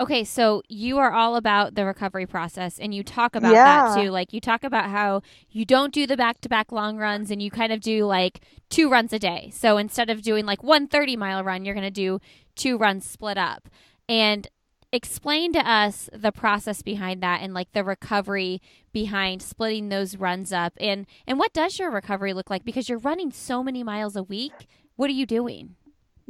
Okay, 0.00 0.24
so 0.24 0.62
you 0.68 0.98
are 0.98 1.12
all 1.12 1.36
about 1.36 1.76
the 1.76 1.84
recovery 1.84 2.26
process 2.26 2.80
and 2.80 2.92
you 2.92 3.04
talk 3.04 3.36
about 3.36 3.52
yeah. 3.52 3.94
that 3.94 4.02
too. 4.02 4.10
Like 4.10 4.32
you 4.32 4.40
talk 4.40 4.64
about 4.64 4.90
how 4.90 5.22
you 5.50 5.64
don't 5.64 5.92
do 5.92 6.04
the 6.04 6.16
back 6.16 6.40
to 6.40 6.48
back 6.48 6.72
long 6.72 6.96
runs 6.96 7.30
and 7.30 7.40
you 7.40 7.50
kind 7.50 7.72
of 7.72 7.80
do 7.80 8.04
like 8.04 8.40
two 8.70 8.90
runs 8.90 9.12
a 9.12 9.20
day. 9.20 9.50
So 9.54 9.76
instead 9.76 10.10
of 10.10 10.22
doing 10.22 10.46
like 10.46 10.64
one 10.64 10.88
30 10.88 11.16
mile 11.16 11.44
run, 11.44 11.64
you're 11.64 11.74
going 11.74 11.86
to 11.86 11.92
do 11.92 12.18
two 12.56 12.76
runs 12.76 13.04
split 13.04 13.38
up. 13.38 13.68
And 14.08 14.48
explain 14.90 15.52
to 15.52 15.58
us 15.68 16.08
the 16.12 16.30
process 16.30 16.80
behind 16.80 17.20
that 17.20 17.40
and 17.40 17.52
like 17.52 17.72
the 17.72 17.82
recovery 17.82 18.62
behind 18.92 19.42
splitting 19.42 19.88
those 19.88 20.16
runs 20.16 20.52
up 20.52 20.72
and 20.78 21.04
and 21.26 21.36
what 21.36 21.52
does 21.52 21.80
your 21.80 21.90
recovery 21.90 22.32
look 22.32 22.48
like 22.48 22.64
because 22.64 22.88
you're 22.88 22.98
running 22.98 23.32
so 23.32 23.60
many 23.60 23.82
miles 23.82 24.14
a 24.14 24.22
week 24.22 24.68
what 24.94 25.10
are 25.10 25.14
you 25.14 25.26
doing 25.26 25.74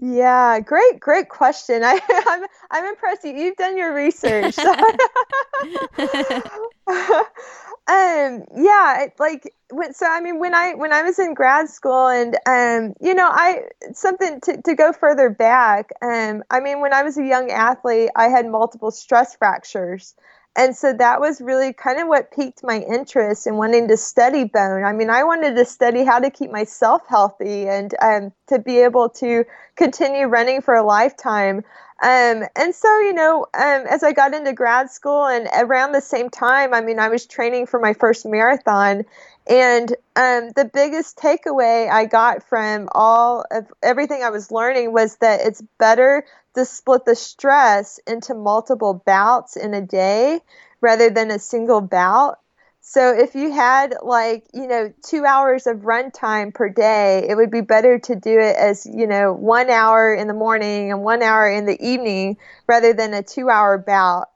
yeah, 0.01 0.59
great, 0.61 0.99
great 0.99 1.29
question. 1.29 1.83
I, 1.85 2.01
I'm 2.29 2.45
I'm 2.71 2.85
impressed. 2.87 3.25
You've 3.25 3.57
done 3.57 3.77
your 3.77 3.95
research. 3.95 4.59
um, 4.59 4.75
yeah, 8.57 9.07
like 9.19 9.53
when, 9.71 9.95
so 9.95 10.07
I 10.07 10.21
mean 10.21 10.41
when 10.41 10.55
I 10.55 10.75
when 10.75 10.93
I 10.93 11.03
was 11.03 11.19
in 11.19 11.35
grad 11.35 11.69
school 11.69 12.09
and 12.09 12.37
um 12.47 12.95
you 13.01 13.15
know 13.15 13.29
I 13.31 13.63
something 13.93 14.41
to, 14.43 14.63
to 14.63 14.75
go 14.75 14.93
further 14.93 15.31
back 15.31 15.91
um 16.03 16.43
I 16.51 16.61
mean 16.61 16.81
when 16.81 16.93
I 16.93 17.03
was 17.03 17.17
a 17.17 17.25
young 17.25 17.51
athlete 17.51 18.11
I 18.17 18.29
had 18.29 18.47
multiple 18.47 18.91
stress 18.91 19.37
fractures 19.37 20.15
and 20.57 20.77
so 20.77 20.93
that 20.93 21.21
was 21.21 21.41
really 21.41 21.73
kind 21.73 22.01
of 22.01 22.07
what 22.07 22.31
piqued 22.31 22.63
my 22.63 22.79
interest 22.79 23.47
in 23.47 23.57
wanting 23.57 23.89
to 23.89 23.97
study 23.97 24.45
bone. 24.45 24.85
I 24.85 24.93
mean, 24.93 25.11
I 25.11 25.25
wanted 25.25 25.57
to 25.57 25.65
study 25.65 26.05
how 26.05 26.21
to 26.21 26.31
keep 26.31 26.51
myself 26.51 27.03
healthy 27.09 27.67
and 27.67 27.93
um, 28.01 28.33
to 28.49 28.61
be 28.61 28.79
able 28.79 29.09
to 29.11 29.45
continue 29.75 30.27
running 30.27 30.63
for 30.63 30.75
a 30.75 30.85
lifetime. 30.85 31.65
Um, 32.03 32.45
and 32.55 32.75
so, 32.75 33.01
you 33.01 33.15
know, 33.15 33.47
um, 33.55 33.87
as 33.89 34.05
I 34.05 34.13
got 34.13 34.35
into 34.35 34.53
grad 34.53 34.91
school 34.91 35.27
and 35.27 35.49
around 35.57 35.93
the 35.93 36.01
same 36.01 36.31
time, 36.31 36.73
I 36.73 36.81
mean, 36.83 37.01
I 37.01 37.09
was 37.09 37.27
training 37.27 37.67
for 37.67 37.81
my 37.81 37.93
first 37.95 38.25
marathon. 38.25 39.05
And 39.49 39.91
um, 40.17 40.51
the 40.55 40.71
biggest 40.73 41.17
takeaway 41.17 41.91
I 41.91 42.07
got 42.07 42.43
from 42.49 42.89
all 42.93 43.45
of 43.51 43.73
everything 43.83 44.23
I 44.23 44.31
was 44.31 44.51
learning 44.51 44.93
was 44.93 45.17
that 45.17 45.41
it's 45.41 45.63
better 45.79 46.25
to 46.55 46.65
split 46.65 47.05
the 47.05 47.15
stress 47.15 47.99
into 48.07 48.35
multiple 48.35 49.03
bouts 49.07 49.57
in 49.57 49.75
a 49.75 49.81
day 49.81 50.41
rather 50.81 51.11
than 51.11 51.31
a 51.31 51.39
single 51.39 51.81
bout. 51.81 52.39
So 52.81 53.17
if 53.17 53.35
you 53.35 53.51
had 53.51 53.95
like, 54.03 54.45
you 54.53 54.67
know, 54.67 54.93
two 55.03 55.25
hours 55.25 55.67
of 55.67 55.87
run 55.87 56.11
time 56.11 56.53
per 56.53 56.69
day, 56.69 57.27
it 57.29 57.35
would 57.35 57.51
be 57.51 57.63
better 57.63 57.99
to 57.99 58.15
do 58.15 58.39
it 58.39 58.57
as, 58.57 58.85
you 58.85 59.07
know, 59.07 59.33
one 59.33 59.71
hour 59.71 60.15
in 60.15 60.29
the 60.29 60.35
morning 60.35 60.93
and 60.93 61.03
one 61.03 61.23
hour 61.23 61.51
in 61.51 61.65
the 61.65 61.83
evening 61.83 62.37
rather 62.67 62.93
than 62.93 63.15
a 63.15 63.23
two 63.23 63.49
hour 63.49 63.79
bout. 63.79 64.29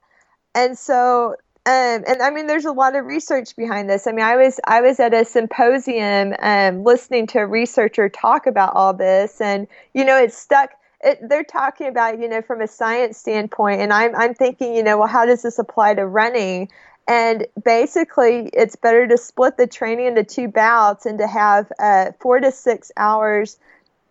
And 0.55 0.77
so 0.77 1.35
um, 1.65 2.03
and 2.07 2.21
I 2.21 2.31
mean, 2.31 2.47
there's 2.47 2.65
a 2.65 2.71
lot 2.71 2.95
of 2.95 3.05
research 3.05 3.55
behind 3.55 3.89
this. 3.89 4.07
I 4.07 4.11
mean, 4.11 4.25
I 4.25 4.37
was 4.37 4.59
I 4.65 4.81
was 4.81 4.99
at 4.99 5.13
a 5.13 5.23
symposium 5.23 6.33
um, 6.39 6.83
listening 6.83 7.27
to 7.27 7.39
a 7.39 7.45
researcher 7.45 8.09
talk 8.09 8.47
about 8.47 8.73
all 8.75 8.93
this, 8.93 9.39
and 9.39 9.67
you 9.93 10.03
know, 10.03 10.17
it's 10.17 10.37
stuck. 10.37 10.71
It, 11.01 11.19
they're 11.27 11.43
talking 11.43 11.87
about 11.87 12.19
you 12.19 12.27
know 12.27 12.41
from 12.41 12.61
a 12.61 12.67
science 12.67 13.17
standpoint, 13.17 13.81
and 13.81 13.93
I'm 13.93 14.15
I'm 14.15 14.33
thinking 14.33 14.75
you 14.75 14.83
know 14.83 14.97
well 14.97 15.07
how 15.07 15.25
does 15.25 15.41
this 15.41 15.59
apply 15.59 15.95
to 15.95 16.05
running? 16.05 16.69
And 17.07 17.47
basically, 17.63 18.49
it's 18.53 18.75
better 18.75 19.07
to 19.07 19.17
split 19.17 19.57
the 19.57 19.65
training 19.65 20.07
into 20.07 20.23
two 20.23 20.47
bouts 20.47 21.07
and 21.07 21.17
to 21.17 21.27
have 21.27 21.71
uh, 21.79 22.11
four 22.19 22.39
to 22.39 22.51
six 22.51 22.91
hours 22.97 23.57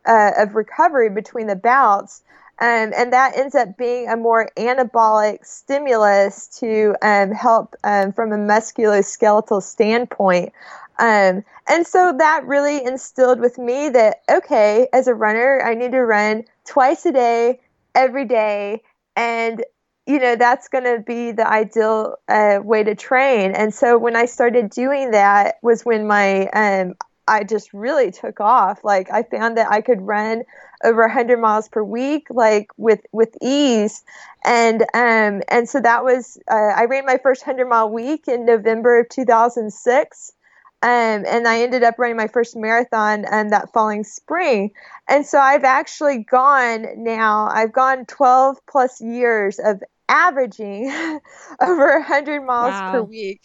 uh, 0.05 0.33
of 0.37 0.57
recovery 0.57 1.09
between 1.09 1.46
the 1.46 1.55
bouts 1.55 2.22
um, 2.61 2.92
and 2.96 3.12
that 3.12 3.37
ends 3.37 3.55
up 3.55 3.77
being 3.77 4.09
a 4.09 4.16
more 4.16 4.51
anabolic 4.57 5.46
stimulus 5.46 6.48
to 6.59 6.96
um, 7.03 7.31
help 7.31 7.77
um, 7.85 8.12
from 8.12 8.33
a 8.33 8.37
musculoskeletal 8.37 9.62
standpoint. 9.62 10.53
Um, 10.98 11.44
and 11.68 11.87
so 11.87 12.14
that 12.18 12.46
really 12.46 12.84
instilled 12.84 13.40
with 13.40 13.58
me 13.58 13.88
that, 13.90 14.22
okay, 14.30 14.88
as 14.92 15.06
a 15.06 15.14
runner, 15.14 15.62
I 15.64 15.74
need 15.74 15.92
to 15.92 16.00
run 16.00 16.44
twice 16.66 17.06
a 17.06 17.12
day, 17.12 17.61
every 17.94 18.24
day. 18.24 18.82
And, 19.16 19.64
you 20.06 20.18
know, 20.18 20.37
that's 20.37 20.68
going 20.68 20.84
to 20.84 21.02
be 21.04 21.32
the 21.32 21.48
ideal 21.48 22.16
uh, 22.28 22.61
way 22.62 22.82
to 22.82 22.94
train. 22.94 23.52
And 23.52 23.72
so 23.72 23.98
when 23.98 24.16
I 24.16 24.24
started 24.24 24.70
doing 24.70 25.12
that 25.12 25.56
was 25.62 25.84
when 25.84 26.06
my, 26.06 26.46
um, 26.48 26.94
I 27.28 27.44
just 27.44 27.72
really 27.74 28.11
took 28.11 28.40
off. 28.40 28.82
Like 28.84 29.11
I 29.11 29.22
found 29.22 29.58
that 29.58 29.70
I 29.70 29.82
could 29.82 30.00
run 30.00 30.42
over 30.84 31.02
100 31.02 31.38
miles 31.38 31.68
per 31.68 31.82
week 31.82 32.26
like 32.30 32.70
with 32.76 33.00
with 33.12 33.37
ease 33.42 34.04
and 34.44 34.82
um 34.94 35.42
and 35.48 35.68
so 35.68 35.80
that 35.80 36.04
was 36.04 36.38
uh, 36.50 36.54
i 36.76 36.84
ran 36.84 37.04
my 37.04 37.18
first 37.20 37.44
100 37.44 37.68
mile 37.68 37.90
week 37.90 38.28
in 38.28 38.44
november 38.44 39.00
of 39.00 39.08
2006 39.08 40.32
um, 40.81 41.25
and 41.27 41.49
I 41.49 41.62
ended 41.62 41.83
up 41.83 41.99
running 41.99 42.17
my 42.17 42.29
first 42.29 42.55
marathon 42.57 43.25
um, 43.33 43.49
that 43.49 43.73
following 43.73 44.05
spring. 44.05 44.71
And 45.09 45.27
so 45.27 45.38
I've 45.38 45.64
actually 45.64 46.19
gone 46.19 46.87
now, 46.97 47.49
I've 47.49 47.73
gone 47.73 48.07
12 48.07 48.59
plus 48.71 49.01
years 49.01 49.59
of 49.59 49.83
averaging 50.09 50.91
over 51.61 51.99
100 51.99 52.43
miles 52.43 52.73
wow. 52.73 52.93
per 52.93 53.03
week. 53.03 53.41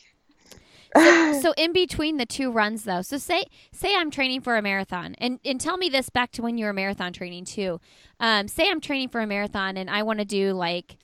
So, 0.95 1.39
so, 1.41 1.53
in 1.57 1.73
between 1.73 2.17
the 2.17 2.25
two 2.27 2.51
runs 2.51 2.83
though, 2.83 3.01
so 3.01 3.17
say 3.17 3.45
say 3.71 3.95
I'm 3.95 4.11
training 4.11 4.41
for 4.41 4.55
a 4.57 4.61
marathon, 4.61 5.15
and 5.17 5.39
and 5.43 5.59
tell 5.59 5.75
me 5.75 5.89
this 5.89 6.11
back 6.11 6.31
to 6.33 6.43
when 6.43 6.59
you 6.59 6.65
were 6.65 6.73
marathon 6.73 7.13
training 7.13 7.45
too. 7.45 7.81
Um, 8.19 8.47
say 8.47 8.69
I'm 8.69 8.79
training 8.79 9.09
for 9.09 9.19
a 9.19 9.25
marathon 9.25 9.75
and 9.75 9.89
I 9.89 10.03
want 10.03 10.19
to 10.19 10.25
do 10.25 10.53
like 10.53 10.97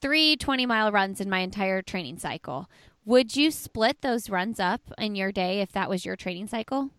three 0.00 0.36
20 0.36 0.64
mile 0.64 0.90
runs 0.90 1.20
in 1.20 1.28
my 1.28 1.40
entire 1.40 1.82
training 1.82 2.18
cycle. 2.18 2.68
Would 3.04 3.34
you 3.34 3.50
split 3.50 4.02
those 4.02 4.30
runs 4.30 4.60
up 4.60 4.80
in 4.98 5.14
your 5.14 5.32
day 5.32 5.60
if 5.60 5.72
that 5.72 5.88
was 5.88 6.04
your 6.04 6.16
training 6.16 6.48
cycle, 6.48 6.90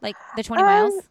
like 0.00 0.16
the 0.36 0.42
20 0.42 0.62
um, 0.62 0.66
miles? 0.66 1.02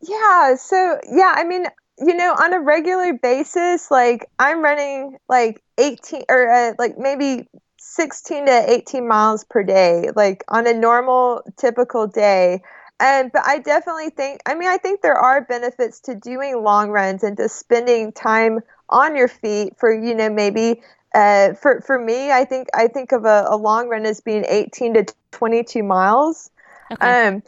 Yeah. 0.00 0.54
So 0.56 0.98
yeah, 1.10 1.34
I 1.36 1.44
mean, 1.44 1.66
you 1.98 2.14
know, 2.14 2.34
on 2.34 2.52
a 2.52 2.60
regular 2.60 3.12
basis, 3.14 3.90
like 3.90 4.30
I'm 4.38 4.62
running 4.62 5.16
like 5.28 5.62
18 5.78 6.22
or 6.28 6.48
uh, 6.48 6.72
like 6.78 6.98
maybe 6.98 7.48
16 7.78 8.46
to 8.46 8.70
18 8.70 9.08
miles 9.08 9.44
per 9.44 9.62
day, 9.62 10.10
like 10.14 10.44
on 10.48 10.66
a 10.66 10.74
normal, 10.74 11.42
typical 11.56 12.06
day. 12.06 12.62
And 13.00 13.30
but 13.32 13.42
I 13.46 13.58
definitely 13.58 14.10
think 14.10 14.40
I 14.46 14.54
mean 14.54 14.68
I 14.68 14.76
think 14.76 15.02
there 15.02 15.16
are 15.16 15.40
benefits 15.40 16.00
to 16.00 16.14
doing 16.14 16.62
long 16.62 16.90
runs 16.90 17.22
and 17.22 17.36
to 17.36 17.48
spending 17.48 18.12
time 18.12 18.60
on 18.88 19.16
your 19.16 19.28
feet 19.28 19.74
for 19.78 19.92
you 19.92 20.14
know 20.14 20.30
maybe 20.30 20.82
uh, 21.14 21.54
for 21.54 21.80
for 21.80 21.98
me 21.98 22.30
I 22.30 22.44
think 22.44 22.68
I 22.74 22.88
think 22.88 23.12
of 23.12 23.24
a, 23.24 23.46
a 23.48 23.56
long 23.56 23.88
run 23.88 24.06
as 24.06 24.20
being 24.20 24.44
18 24.46 24.94
to 24.94 25.06
22 25.32 25.82
miles. 25.82 26.50
Okay. 26.92 27.26
Um, 27.26 27.42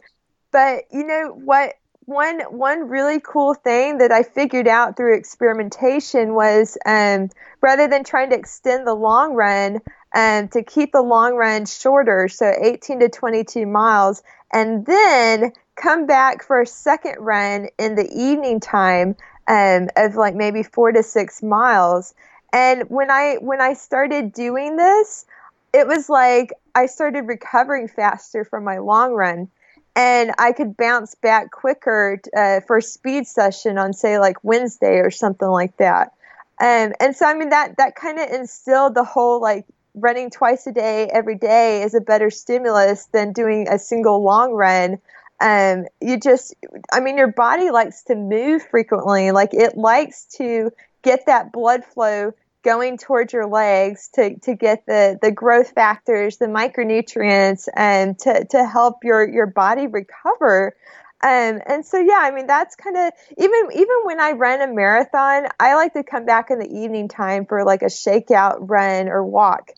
but 0.51 0.83
you 0.91 1.05
know 1.05 1.33
what 1.43 1.75
one 2.05 2.41
one 2.49 2.89
really 2.89 3.19
cool 3.19 3.53
thing 3.53 3.99
that 3.99 4.11
I 4.11 4.23
figured 4.23 4.67
out 4.67 4.97
through 4.97 5.15
experimentation 5.15 6.33
was 6.33 6.77
um, 6.85 7.29
rather 7.61 7.87
than 7.87 8.03
trying 8.03 8.31
to 8.31 8.35
extend 8.35 8.85
the 8.85 8.93
long 8.93 9.33
run, 9.33 9.79
um, 10.15 10.47
to 10.49 10.63
keep 10.63 10.91
the 10.91 11.01
long 11.01 11.35
run 11.35 11.65
shorter, 11.65 12.27
so 12.27 12.53
18 12.59 12.99
to 12.99 13.09
22 13.09 13.65
miles, 13.65 14.23
and 14.51 14.85
then 14.85 15.53
come 15.75 16.05
back 16.05 16.43
for 16.43 16.61
a 16.61 16.67
second 16.67 17.15
run 17.19 17.67
in 17.77 17.95
the 17.95 18.09
evening 18.13 18.59
time 18.59 19.15
um, 19.47 19.89
of 19.95 20.15
like 20.15 20.35
maybe 20.35 20.63
four 20.63 20.91
to 20.91 21.03
six 21.03 21.41
miles. 21.41 22.13
And 22.53 22.83
when 22.89 23.09
I 23.09 23.35
when 23.39 23.61
I 23.61 23.73
started 23.73 24.33
doing 24.33 24.75
this, 24.75 25.25
it 25.73 25.87
was 25.87 26.09
like 26.09 26.53
I 26.75 26.85
started 26.85 27.21
recovering 27.21 27.87
faster 27.87 28.43
from 28.43 28.63
my 28.63 28.79
long 28.79 29.13
run, 29.13 29.47
and 29.95 30.31
I 30.37 30.51
could 30.51 30.75
bounce 30.75 31.15
back 31.15 31.51
quicker 31.51 32.19
uh, 32.35 32.59
for 32.61 32.77
a 32.77 32.81
speed 32.81 33.27
session 33.27 33.77
on 33.77 33.93
say 33.93 34.19
like 34.19 34.43
Wednesday 34.43 34.97
or 34.97 35.11
something 35.11 35.47
like 35.47 35.77
that. 35.77 36.13
Um, 36.59 36.93
and 36.99 37.15
so 37.15 37.25
I 37.25 37.33
mean 37.33 37.49
that 37.49 37.77
that 37.77 37.95
kind 37.95 38.19
of 38.19 38.29
instilled 38.29 38.95
the 38.95 39.03
whole 39.03 39.41
like 39.41 39.65
running 39.95 40.29
twice 40.29 40.67
a 40.67 40.71
day 40.71 41.09
every 41.13 41.35
day 41.35 41.83
is 41.83 41.93
a 41.93 42.01
better 42.01 42.29
stimulus 42.29 43.05
than 43.07 43.33
doing 43.33 43.67
a 43.69 43.79
single 43.79 44.23
long 44.23 44.51
run. 44.51 44.99
Um, 45.39 45.85
you 46.01 46.19
just 46.19 46.53
i 46.93 46.99
mean 46.99 47.17
your 47.17 47.31
body 47.31 47.71
likes 47.71 48.03
to 48.03 48.15
move 48.15 48.61
frequently. 48.69 49.31
Like 49.31 49.53
it 49.53 49.77
likes 49.77 50.25
to 50.37 50.71
get 51.01 51.25
that 51.25 51.51
blood 51.51 51.83
flow 51.83 52.33
going 52.63 52.97
towards 52.97 53.33
your 53.33 53.47
legs 53.47 54.09
to, 54.13 54.37
to 54.39 54.55
get 54.55 54.85
the, 54.85 55.17
the 55.21 55.31
growth 55.31 55.71
factors 55.71 56.37
the 56.37 56.45
micronutrients 56.45 57.67
and 57.75 58.17
to, 58.19 58.45
to 58.45 58.65
help 58.65 59.03
your, 59.03 59.27
your 59.27 59.47
body 59.47 59.87
recover. 59.87 60.75
Um, 61.23 61.61
and 61.67 61.85
so 61.85 61.99
yeah, 61.99 62.19
I 62.19 62.31
mean 62.31 62.47
that's 62.47 62.75
kind 62.75 62.97
of 62.97 63.13
even 63.37 63.69
even 63.73 63.95
when 64.03 64.19
I 64.19 64.31
run 64.31 64.61
a 64.61 64.73
marathon, 64.73 65.47
I 65.59 65.75
like 65.75 65.93
to 65.93 66.03
come 66.03 66.25
back 66.25 66.49
in 66.49 66.57
the 66.57 66.65
evening 66.67 67.09
time 67.09 67.45
for 67.45 67.63
like 67.63 67.83
a 67.83 67.87
shakeout 67.87 68.57
run 68.61 69.07
or 69.07 69.23
walk. 69.23 69.71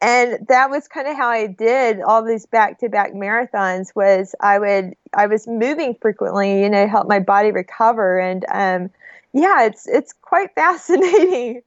And 0.00 0.46
that 0.48 0.70
was 0.70 0.88
kind 0.88 1.08
of 1.08 1.16
how 1.16 1.28
I 1.28 1.46
did 1.46 2.00
all 2.00 2.22
these 2.22 2.46
back-to-back 2.46 3.12
marathons 3.12 3.94
was 3.94 4.34
I 4.40 4.58
would 4.58 4.94
I 5.14 5.26
was 5.26 5.46
moving 5.46 5.96
frequently, 6.00 6.62
you 6.62 6.70
know, 6.70 6.86
help 6.86 7.08
my 7.08 7.20
body 7.20 7.50
recover. 7.50 8.18
And 8.18 8.44
um 8.50 8.90
yeah, 9.34 9.64
it's 9.64 9.86
it's 9.86 10.14
quite 10.14 10.54
fascinating. 10.54 11.62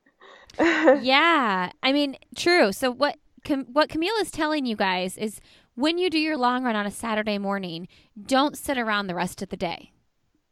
yeah. 1.02 1.72
I 1.82 1.92
mean, 1.92 2.18
true. 2.36 2.72
So 2.72 2.92
what 2.92 3.18
Com- 3.46 3.68
what 3.72 3.90
Camille 3.90 4.16
is 4.22 4.32
telling 4.32 4.66
you 4.66 4.76
guys 4.76 5.18
is 5.18 5.40
when 5.76 5.98
you 5.98 6.10
do 6.10 6.20
your 6.20 6.38
long 6.38 6.64
run 6.64 6.76
on 6.76 6.86
a 6.86 6.92
Saturday 6.92 7.38
morning, 7.38 7.88
don't 8.22 8.58
sit 8.58 8.78
around 8.78 9.08
the 9.08 9.16
rest 9.16 9.42
of 9.42 9.50
the 9.50 9.58
day. 9.58 9.92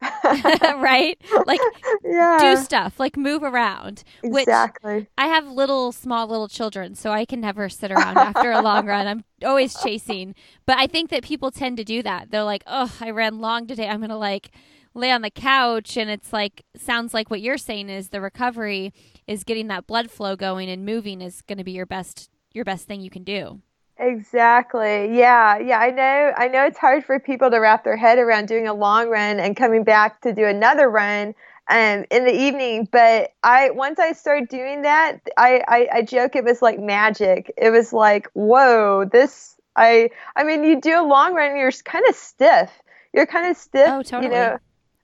right? 0.24 1.20
Like 1.46 1.60
yeah. 2.04 2.38
do 2.40 2.56
stuff, 2.62 3.00
like 3.00 3.16
move 3.16 3.42
around. 3.42 4.04
Exactly. 4.22 5.08
I 5.18 5.26
have 5.26 5.48
little 5.48 5.92
small 5.92 6.28
little 6.28 6.48
children, 6.48 6.94
so 6.94 7.10
I 7.10 7.24
can 7.24 7.40
never 7.40 7.68
sit 7.68 7.90
around 7.90 8.16
after 8.16 8.52
a 8.52 8.62
long 8.62 8.86
run. 8.86 9.06
I'm 9.06 9.24
always 9.44 9.74
chasing. 9.74 10.34
But 10.66 10.78
I 10.78 10.86
think 10.86 11.10
that 11.10 11.24
people 11.24 11.50
tend 11.50 11.76
to 11.78 11.84
do 11.84 12.02
that. 12.04 12.30
They're 12.30 12.44
like, 12.44 12.62
"Oh, 12.66 12.94
I 13.00 13.10
ran 13.10 13.40
long 13.40 13.66
today. 13.66 13.88
I'm 13.88 13.98
going 13.98 14.10
to 14.10 14.16
like 14.16 14.50
lay 14.94 15.10
on 15.10 15.22
the 15.22 15.30
couch." 15.30 15.96
And 15.96 16.08
it's 16.08 16.32
like 16.32 16.64
sounds 16.76 17.12
like 17.12 17.28
what 17.28 17.40
you're 17.40 17.58
saying 17.58 17.88
is 17.88 18.10
the 18.10 18.20
recovery 18.20 18.92
is 19.28 19.44
getting 19.44 19.68
that 19.68 19.86
blood 19.86 20.10
flow 20.10 20.34
going 20.34 20.68
and 20.68 20.84
moving 20.84 21.20
is 21.20 21.42
going 21.42 21.58
to 21.58 21.64
be 21.64 21.72
your 21.72 21.86
best 21.86 22.30
your 22.52 22.64
best 22.64 22.88
thing 22.88 23.00
you 23.00 23.10
can 23.10 23.22
do. 23.22 23.60
Exactly. 23.98 25.16
Yeah. 25.16 25.58
Yeah. 25.58 25.78
I 25.78 25.90
know. 25.90 26.32
I 26.36 26.48
know 26.48 26.64
it's 26.64 26.78
hard 26.78 27.04
for 27.04 27.20
people 27.20 27.50
to 27.50 27.58
wrap 27.58 27.84
their 27.84 27.96
head 27.96 28.18
around 28.18 28.48
doing 28.48 28.66
a 28.66 28.74
long 28.74 29.08
run 29.08 29.38
and 29.38 29.56
coming 29.56 29.84
back 29.84 30.20
to 30.22 30.32
do 30.32 30.44
another 30.44 30.88
run 30.88 31.34
um, 31.68 32.04
in 32.10 32.24
the 32.24 32.32
evening. 32.32 32.88
But 32.90 33.32
I 33.42 33.70
once 33.70 33.98
I 33.98 34.12
started 34.12 34.48
doing 34.48 34.82
that, 34.82 35.20
I, 35.36 35.62
I, 35.68 35.88
I 35.92 36.02
joke 36.02 36.36
it 36.36 36.44
was 36.44 36.62
like 36.62 36.78
magic. 36.78 37.52
It 37.58 37.70
was 37.70 37.92
like, 37.92 38.28
whoa, 38.32 39.04
this. 39.04 39.56
I 39.76 40.10
I 40.34 40.44
mean, 40.44 40.64
you 40.64 40.80
do 40.80 41.00
a 41.00 41.06
long 41.06 41.34
run, 41.34 41.56
you're 41.56 41.72
kind 41.84 42.04
of 42.08 42.14
stiff. 42.14 42.70
You're 43.12 43.26
kind 43.26 43.50
of 43.50 43.56
stiff. 43.56 43.88
Oh, 43.88 44.02
totally. 44.02 44.26
You 44.26 44.30
know, 44.30 44.58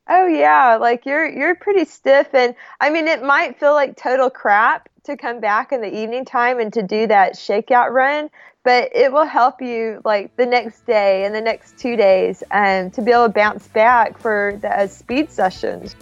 Oh 0.09 0.27
yeah, 0.27 0.77
like 0.77 1.07
you're 1.07 1.27
you're 1.27 1.55
pretty 1.55 1.87
stiff 1.87 2.35
and 2.35 2.55
I 2.81 2.90
mean 2.90 3.09
it 3.09 3.23
might 3.23 3.59
feel 3.59 3.73
like 3.73 3.97
total 3.97 4.29
crap 4.29 4.88
to 5.05 5.17
come 5.17 5.40
back 5.40 5.73
in 5.73 5.81
the 5.81 5.95
evening 5.95 6.25
time 6.25 6.59
and 6.59 6.73
to 6.73 6.83
do 6.83 7.07
that 7.07 7.35
shakeout 7.35 7.90
run, 7.90 8.29
but 8.64 8.90
it 8.95 9.12
will 9.12 9.25
help 9.25 9.62
you 9.62 10.01
like 10.05 10.35
the 10.37 10.47
next 10.47 10.87
day 10.87 11.25
and 11.25 11.35
the 11.35 11.40
next 11.40 11.79
two 11.79 11.97
days 11.97 12.43
um, 12.51 12.90
to 12.90 13.03
be 13.03 13.12
able 13.12 13.27
to 13.27 13.33
bounce 13.33 13.67
back 13.69 14.19
for 14.19 14.59
the 14.62 14.69
uh, 14.69 14.87
speed 14.87 15.31
sessions. 15.31 15.95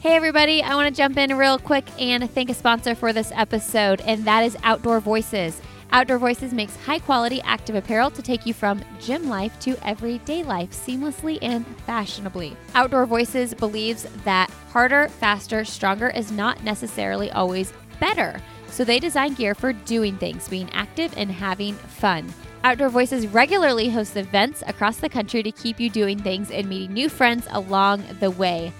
Hey, 0.00 0.16
everybody, 0.16 0.62
I 0.62 0.74
want 0.74 0.88
to 0.88 0.94
jump 0.94 1.16
in 1.16 1.36
real 1.38 1.58
quick 1.58 1.84
and 2.00 2.28
thank 2.30 2.50
a 2.50 2.54
sponsor 2.54 2.94
for 2.94 3.12
this 3.12 3.30
episode, 3.34 4.00
and 4.00 4.24
that 4.24 4.42
is 4.42 4.56
Outdoor 4.64 4.98
Voices. 4.98 5.60
Outdoor 5.94 6.16
Voices 6.16 6.54
makes 6.54 6.74
high 6.74 7.00
quality 7.00 7.42
active 7.42 7.76
apparel 7.76 8.10
to 8.12 8.22
take 8.22 8.46
you 8.46 8.54
from 8.54 8.82
gym 8.98 9.28
life 9.28 9.58
to 9.60 9.76
everyday 9.86 10.42
life 10.42 10.70
seamlessly 10.70 11.38
and 11.42 11.66
fashionably. 11.84 12.56
Outdoor 12.74 13.04
Voices 13.04 13.52
believes 13.52 14.06
that 14.24 14.50
harder, 14.70 15.08
faster, 15.08 15.66
stronger 15.66 16.08
is 16.08 16.32
not 16.32 16.64
necessarily 16.64 17.30
always 17.32 17.74
better. 18.00 18.40
So 18.68 18.84
they 18.84 19.00
design 19.00 19.34
gear 19.34 19.54
for 19.54 19.74
doing 19.74 20.16
things, 20.16 20.48
being 20.48 20.70
active, 20.70 21.12
and 21.14 21.30
having 21.30 21.74
fun. 21.74 22.32
Outdoor 22.64 22.88
Voices 22.88 23.26
regularly 23.26 23.90
hosts 23.90 24.16
events 24.16 24.62
across 24.66 24.96
the 24.96 25.10
country 25.10 25.42
to 25.42 25.52
keep 25.52 25.78
you 25.78 25.90
doing 25.90 26.18
things 26.18 26.50
and 26.50 26.70
meeting 26.70 26.94
new 26.94 27.10
friends 27.10 27.46
along 27.50 28.02
the 28.18 28.30
way. 28.30 28.72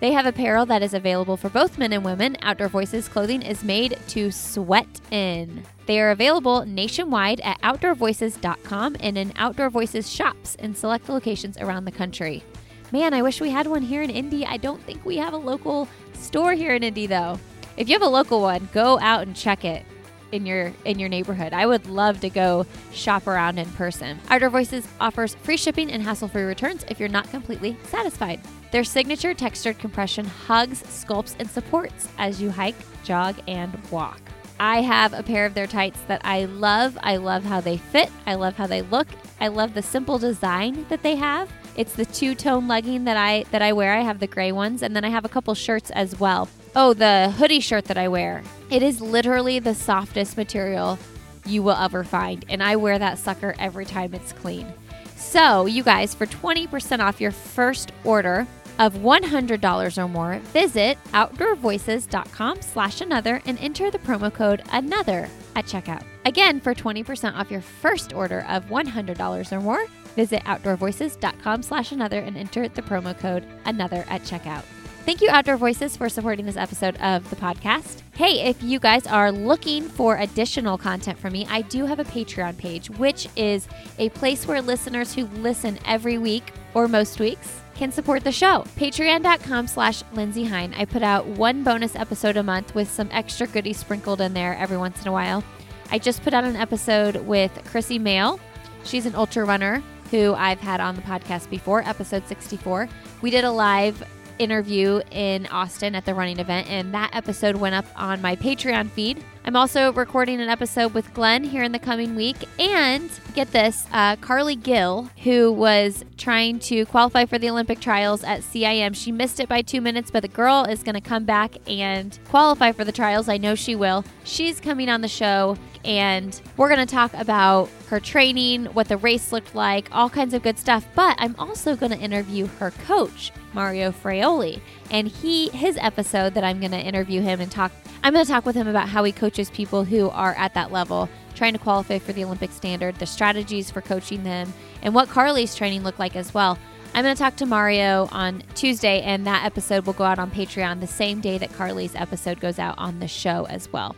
They 0.00 0.12
have 0.12 0.26
apparel 0.26 0.64
that 0.66 0.82
is 0.82 0.94
available 0.94 1.36
for 1.36 1.48
both 1.48 1.76
men 1.76 1.92
and 1.92 2.04
women. 2.04 2.36
Outdoor 2.42 2.68
Voices 2.68 3.08
clothing 3.08 3.42
is 3.42 3.64
made 3.64 3.98
to 4.08 4.30
sweat 4.30 5.00
in. 5.10 5.64
They 5.86 6.00
are 6.00 6.10
available 6.10 6.64
nationwide 6.64 7.40
at 7.40 7.60
outdoorvoices.com 7.62 8.96
and 9.00 9.18
in 9.18 9.32
Outdoor 9.36 9.70
Voices 9.70 10.10
shops 10.12 10.54
in 10.56 10.74
select 10.74 11.08
locations 11.08 11.58
around 11.58 11.84
the 11.84 11.92
country. 11.92 12.44
Man, 12.92 13.12
I 13.12 13.22
wish 13.22 13.40
we 13.40 13.50
had 13.50 13.66
one 13.66 13.82
here 13.82 14.02
in 14.02 14.10
Indy. 14.10 14.46
I 14.46 14.56
don't 14.56 14.82
think 14.82 15.04
we 15.04 15.16
have 15.16 15.32
a 15.32 15.38
local 15.38 15.88
store 16.14 16.52
here 16.52 16.74
in 16.74 16.84
Indy 16.84 17.06
though. 17.06 17.38
If 17.76 17.88
you 17.88 17.94
have 17.94 18.02
a 18.02 18.08
local 18.08 18.40
one, 18.40 18.68
go 18.72 18.98
out 19.00 19.26
and 19.26 19.34
check 19.34 19.64
it 19.64 19.84
in 20.32 20.46
your 20.46 20.72
in 20.84 20.98
your 20.98 21.08
neighborhood. 21.08 21.52
I 21.52 21.66
would 21.66 21.86
love 21.86 22.20
to 22.20 22.30
go 22.30 22.66
shop 22.92 23.26
around 23.26 23.58
in 23.58 23.68
person. 23.70 24.18
Outdoor 24.28 24.50
Voices 24.50 24.86
offers 25.00 25.34
free 25.36 25.56
shipping 25.56 25.90
and 25.90 26.02
hassle-free 26.02 26.42
returns 26.42 26.84
if 26.88 27.00
you're 27.00 27.08
not 27.08 27.30
completely 27.30 27.76
satisfied. 27.84 28.40
Their 28.70 28.84
signature 28.84 29.34
textured 29.34 29.78
compression 29.78 30.26
hugs, 30.26 30.82
sculpts, 30.82 31.34
and 31.38 31.48
supports 31.48 32.08
as 32.18 32.40
you 32.40 32.50
hike, 32.50 32.76
jog, 33.04 33.36
and 33.48 33.72
walk. 33.90 34.20
I 34.60 34.82
have 34.82 35.12
a 35.12 35.22
pair 35.22 35.46
of 35.46 35.54
their 35.54 35.68
tights 35.68 36.00
that 36.08 36.20
I 36.24 36.46
love. 36.46 36.98
I 37.02 37.16
love 37.16 37.44
how 37.44 37.60
they 37.60 37.76
fit. 37.76 38.10
I 38.26 38.34
love 38.34 38.56
how 38.56 38.66
they 38.66 38.82
look. 38.82 39.06
I 39.40 39.48
love 39.48 39.72
the 39.72 39.82
simple 39.82 40.18
design 40.18 40.84
that 40.88 41.02
they 41.02 41.14
have. 41.14 41.50
It's 41.76 41.94
the 41.94 42.04
two-tone 42.04 42.66
legging 42.66 43.04
that 43.04 43.16
I 43.16 43.44
that 43.52 43.62
I 43.62 43.72
wear. 43.72 43.94
I 43.94 44.00
have 44.00 44.18
the 44.18 44.26
gray 44.26 44.50
ones 44.50 44.82
and 44.82 44.96
then 44.96 45.04
I 45.04 45.10
have 45.10 45.24
a 45.24 45.28
couple 45.28 45.54
shirts 45.54 45.90
as 45.92 46.18
well. 46.18 46.48
Oh, 46.74 46.92
the 46.92 47.32
hoodie 47.38 47.60
shirt 47.60 47.84
that 47.84 47.96
I 47.96 48.08
wear. 48.08 48.42
It 48.70 48.82
is 48.82 49.00
literally 49.00 49.58
the 49.58 49.74
softest 49.74 50.36
material 50.36 50.98
you 51.46 51.62
will 51.62 51.76
ever 51.76 52.04
find 52.04 52.44
and 52.48 52.62
I 52.62 52.76
wear 52.76 52.98
that 52.98 53.18
sucker 53.18 53.54
every 53.58 53.84
time 53.84 54.14
it's 54.14 54.32
clean. 54.32 54.72
So, 55.16 55.66
you 55.66 55.82
guys, 55.82 56.14
for 56.14 56.26
20% 56.26 57.00
off 57.00 57.20
your 57.20 57.32
first 57.32 57.92
order, 58.04 58.46
of 58.78 58.94
$100 58.94 59.98
or 59.98 60.08
more, 60.08 60.38
visit 60.52 60.96
outdoorvoices.com 61.12 62.62
slash 62.62 63.00
another 63.00 63.42
and 63.44 63.58
enter 63.58 63.90
the 63.90 63.98
promo 63.98 64.32
code 64.32 64.62
another 64.72 65.28
at 65.56 65.66
checkout. 65.66 66.04
Again, 66.24 66.60
for 66.60 66.74
20% 66.74 67.34
off 67.34 67.50
your 67.50 67.60
first 67.60 68.12
order 68.12 68.44
of 68.48 68.66
$100 68.66 69.52
or 69.52 69.60
more, 69.60 69.84
visit 70.14 70.44
outdoorvoices.com 70.44 71.62
slash 71.62 71.92
another 71.92 72.20
and 72.20 72.36
enter 72.36 72.68
the 72.68 72.82
promo 72.82 73.18
code 73.18 73.44
another 73.64 74.04
at 74.08 74.22
checkout. 74.22 74.62
Thank 75.04 75.22
you, 75.22 75.30
Outdoor 75.30 75.56
Voices, 75.56 75.96
for 75.96 76.10
supporting 76.10 76.44
this 76.44 76.58
episode 76.58 76.96
of 76.98 77.28
the 77.30 77.36
podcast. 77.36 78.02
Hey, 78.14 78.46
if 78.46 78.62
you 78.62 78.78
guys 78.78 79.06
are 79.06 79.32
looking 79.32 79.84
for 79.84 80.16
additional 80.18 80.76
content 80.76 81.18
from 81.18 81.32
me, 81.32 81.46
I 81.48 81.62
do 81.62 81.86
have 81.86 81.98
a 81.98 82.04
Patreon 82.04 82.58
page, 82.58 82.90
which 82.90 83.26
is 83.34 83.66
a 83.98 84.10
place 84.10 84.46
where 84.46 84.60
listeners 84.60 85.14
who 85.14 85.24
listen 85.26 85.78
every 85.86 86.18
week 86.18 86.52
or 86.74 86.88
most 86.88 87.20
weeks 87.20 87.60
can 87.74 87.90
support 87.90 88.22
the 88.22 88.32
show. 88.32 88.64
Patreon.com 88.76 89.66
slash 89.66 90.02
Lindsey 90.12 90.44
Hein. 90.44 90.74
I 90.76 90.84
put 90.84 91.02
out 91.02 91.24
one 91.26 91.64
bonus 91.64 91.96
episode 91.96 92.36
a 92.36 92.42
month 92.42 92.74
with 92.74 92.90
some 92.90 93.08
extra 93.10 93.46
goodies 93.46 93.78
sprinkled 93.78 94.20
in 94.20 94.34
there 94.34 94.56
every 94.56 94.76
once 94.76 95.00
in 95.00 95.08
a 95.08 95.12
while. 95.12 95.42
I 95.90 95.98
just 95.98 96.22
put 96.22 96.34
out 96.34 96.44
an 96.44 96.56
episode 96.56 97.16
with 97.24 97.52
Chrissy 97.64 97.98
Moehl. 97.98 98.38
She's 98.84 99.06
an 99.06 99.14
ultra 99.14 99.46
runner 99.46 99.82
who 100.10 100.34
I've 100.34 100.60
had 100.60 100.80
on 100.80 100.96
the 100.96 101.02
podcast 101.02 101.48
before, 101.48 101.82
episode 101.88 102.26
64. 102.28 102.88
We 103.22 103.30
did 103.30 103.44
a 103.44 103.50
live 103.50 104.02
interview 104.38 105.00
in 105.10 105.46
Austin 105.46 105.94
at 105.94 106.04
the 106.04 106.14
running 106.14 106.38
event, 106.38 106.68
and 106.70 106.94
that 106.94 107.10
episode 107.14 107.56
went 107.56 107.74
up 107.74 107.86
on 107.96 108.20
my 108.22 108.36
Patreon 108.36 108.90
feed. 108.90 109.24
I'm 109.44 109.56
also 109.56 109.92
recording 109.92 110.40
an 110.40 110.48
episode 110.48 110.92
with 110.92 111.14
Glenn 111.14 111.42
here 111.42 111.62
in 111.62 111.72
the 111.72 111.78
coming 111.78 112.14
week. 112.14 112.36
And 112.58 113.10
get 113.34 113.50
this 113.52 113.86
uh, 113.92 114.16
Carly 114.16 114.56
Gill, 114.56 115.10
who 115.22 115.52
was 115.52 116.04
trying 116.18 116.58
to 116.60 116.84
qualify 116.86 117.24
for 117.24 117.38
the 117.38 117.48
Olympic 117.48 117.80
trials 117.80 118.22
at 118.24 118.40
CIM, 118.40 118.94
she 118.94 119.10
missed 119.10 119.40
it 119.40 119.48
by 119.48 119.62
two 119.62 119.80
minutes, 119.80 120.10
but 120.10 120.20
the 120.20 120.28
girl 120.28 120.64
is 120.64 120.82
going 120.82 120.96
to 120.96 121.00
come 121.00 121.24
back 121.24 121.56
and 121.66 122.18
qualify 122.28 122.72
for 122.72 122.84
the 122.84 122.92
trials. 122.92 123.28
I 123.28 123.38
know 123.38 123.54
she 123.54 123.74
will. 123.74 124.04
She's 124.24 124.60
coming 124.60 124.88
on 124.88 125.00
the 125.00 125.08
show, 125.08 125.56
and 125.84 126.38
we're 126.56 126.68
going 126.68 126.86
to 126.86 126.92
talk 126.92 127.14
about 127.14 127.70
her 127.88 128.00
training, 128.00 128.66
what 128.66 128.88
the 128.88 128.98
race 128.98 129.32
looked 129.32 129.54
like, 129.54 129.88
all 129.92 130.10
kinds 130.10 130.34
of 130.34 130.42
good 130.42 130.58
stuff. 130.58 130.86
But 130.94 131.16
I'm 131.18 131.34
also 131.38 131.74
going 131.76 131.92
to 131.92 131.98
interview 131.98 132.46
her 132.58 132.72
coach, 132.86 133.32
Mario 133.54 133.92
Fraioli. 133.92 134.60
And 134.90 135.08
he 135.08 135.48
his 135.50 135.76
episode 135.78 136.34
that 136.34 136.44
I'm 136.44 136.60
going 136.60 136.72
to 136.72 136.80
interview 136.80 137.20
him 137.20 137.40
and 137.40 137.50
talk 137.50 137.72
I'm 138.02 138.12
going 138.12 138.24
to 138.24 138.30
talk 138.30 138.46
with 138.46 138.54
him 138.54 138.68
about 138.68 138.88
how 138.88 139.02
he 139.04 139.12
coaches 139.12 139.50
people 139.50 139.84
who 139.84 140.08
are 140.10 140.34
at 140.34 140.54
that 140.54 140.70
level 140.70 141.08
trying 141.34 141.52
to 141.52 141.58
qualify 141.58 141.98
for 141.98 142.12
the 142.12 142.24
Olympic 142.24 142.52
standard, 142.52 142.94
the 142.96 143.06
strategies 143.06 143.70
for 143.70 143.80
coaching 143.80 144.22
them, 144.24 144.52
and 144.82 144.94
what 144.94 145.08
Carly's 145.08 145.54
training 145.54 145.82
looked 145.82 145.98
like 145.98 146.16
as 146.16 146.32
well. 146.32 146.58
I'm 146.94 147.04
going 147.04 147.14
to 147.14 147.22
talk 147.22 147.36
to 147.36 147.46
Mario 147.46 148.08
on 148.10 148.42
Tuesday, 148.54 149.02
and 149.02 149.26
that 149.26 149.44
episode 149.44 149.86
will 149.86 149.92
go 149.92 150.04
out 150.04 150.18
on 150.18 150.30
Patreon 150.30 150.80
the 150.80 150.86
same 150.86 151.20
day 151.20 151.38
that 151.38 151.52
Carly's 151.52 151.94
episode 151.94 152.40
goes 152.40 152.58
out 152.58 152.76
on 152.78 152.98
the 152.98 153.08
show 153.08 153.46
as 153.46 153.70
well. 153.72 153.94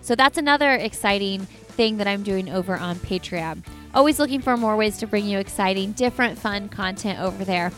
So 0.00 0.14
that's 0.14 0.36
another 0.36 0.72
exciting 0.72 1.42
thing 1.46 1.96
that 1.98 2.06
I'm 2.06 2.22
doing 2.22 2.50
over 2.50 2.76
on 2.76 2.96
Patreon. 2.96 3.64
Always 3.94 4.18
looking 4.18 4.40
for 4.40 4.56
more 4.56 4.76
ways 4.76 4.98
to 4.98 5.06
bring 5.06 5.26
you 5.26 5.38
exciting, 5.38 5.92
different, 5.92 6.38
fun 6.38 6.68
content 6.68 7.20
over 7.20 7.44
there. 7.44 7.70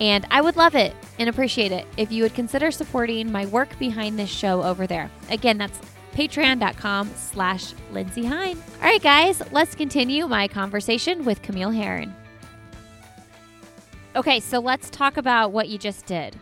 And 0.00 0.26
I 0.30 0.40
would 0.40 0.56
love 0.56 0.74
it 0.74 0.94
and 1.18 1.28
appreciate 1.28 1.72
it 1.72 1.86
if 1.96 2.12
you 2.12 2.22
would 2.22 2.34
consider 2.34 2.70
supporting 2.70 3.32
my 3.32 3.46
work 3.46 3.76
behind 3.78 4.18
this 4.18 4.30
show 4.30 4.62
over 4.62 4.86
there. 4.86 5.10
Again, 5.30 5.58
that's 5.58 5.80
patreon.com 6.14 7.10
slash 7.16 7.74
Lindsey 7.92 8.24
Hein. 8.24 8.62
All 8.80 8.88
right, 8.88 9.02
guys, 9.02 9.42
let's 9.52 9.74
continue 9.74 10.26
my 10.26 10.48
conversation 10.48 11.24
with 11.24 11.42
Camille 11.42 11.70
Herron. 11.70 12.14
Okay, 14.16 14.40
so 14.40 14.58
let's 14.58 14.90
talk 14.90 15.16
about 15.16 15.52
what 15.52 15.68
you 15.68 15.78
just 15.78 16.06
did. 16.06 16.36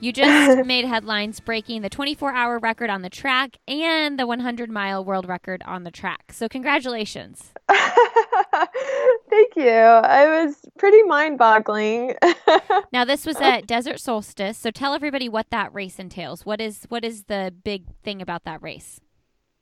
You 0.00 0.12
just 0.12 0.66
made 0.66 0.86
headlines 0.86 1.40
breaking 1.40 1.82
the 1.82 1.90
24 1.90 2.32
hour 2.32 2.58
record 2.58 2.88
on 2.88 3.02
the 3.02 3.10
track 3.10 3.58
and 3.68 4.18
the 4.18 4.26
100 4.26 4.70
mile 4.70 5.04
world 5.04 5.28
record 5.28 5.62
on 5.66 5.84
the 5.84 5.90
track. 5.90 6.32
So, 6.32 6.48
congratulations. 6.48 7.52
Thank 7.68 9.56
you. 9.56 9.66
It 9.66 10.44
was 10.44 10.56
pretty 10.78 11.02
mind 11.02 11.38
boggling. 11.38 12.14
now, 12.92 13.04
this 13.04 13.26
was 13.26 13.36
at 13.36 13.66
Desert 13.66 14.00
Solstice. 14.00 14.56
So, 14.56 14.70
tell 14.70 14.94
everybody 14.94 15.28
what 15.28 15.50
that 15.50 15.72
race 15.74 15.98
entails. 15.98 16.46
What 16.46 16.60
is 16.60 16.86
what 16.88 17.04
is 17.04 17.24
the 17.24 17.54
big 17.62 17.84
thing 18.02 18.22
about 18.22 18.44
that 18.44 18.62
race? 18.62 19.00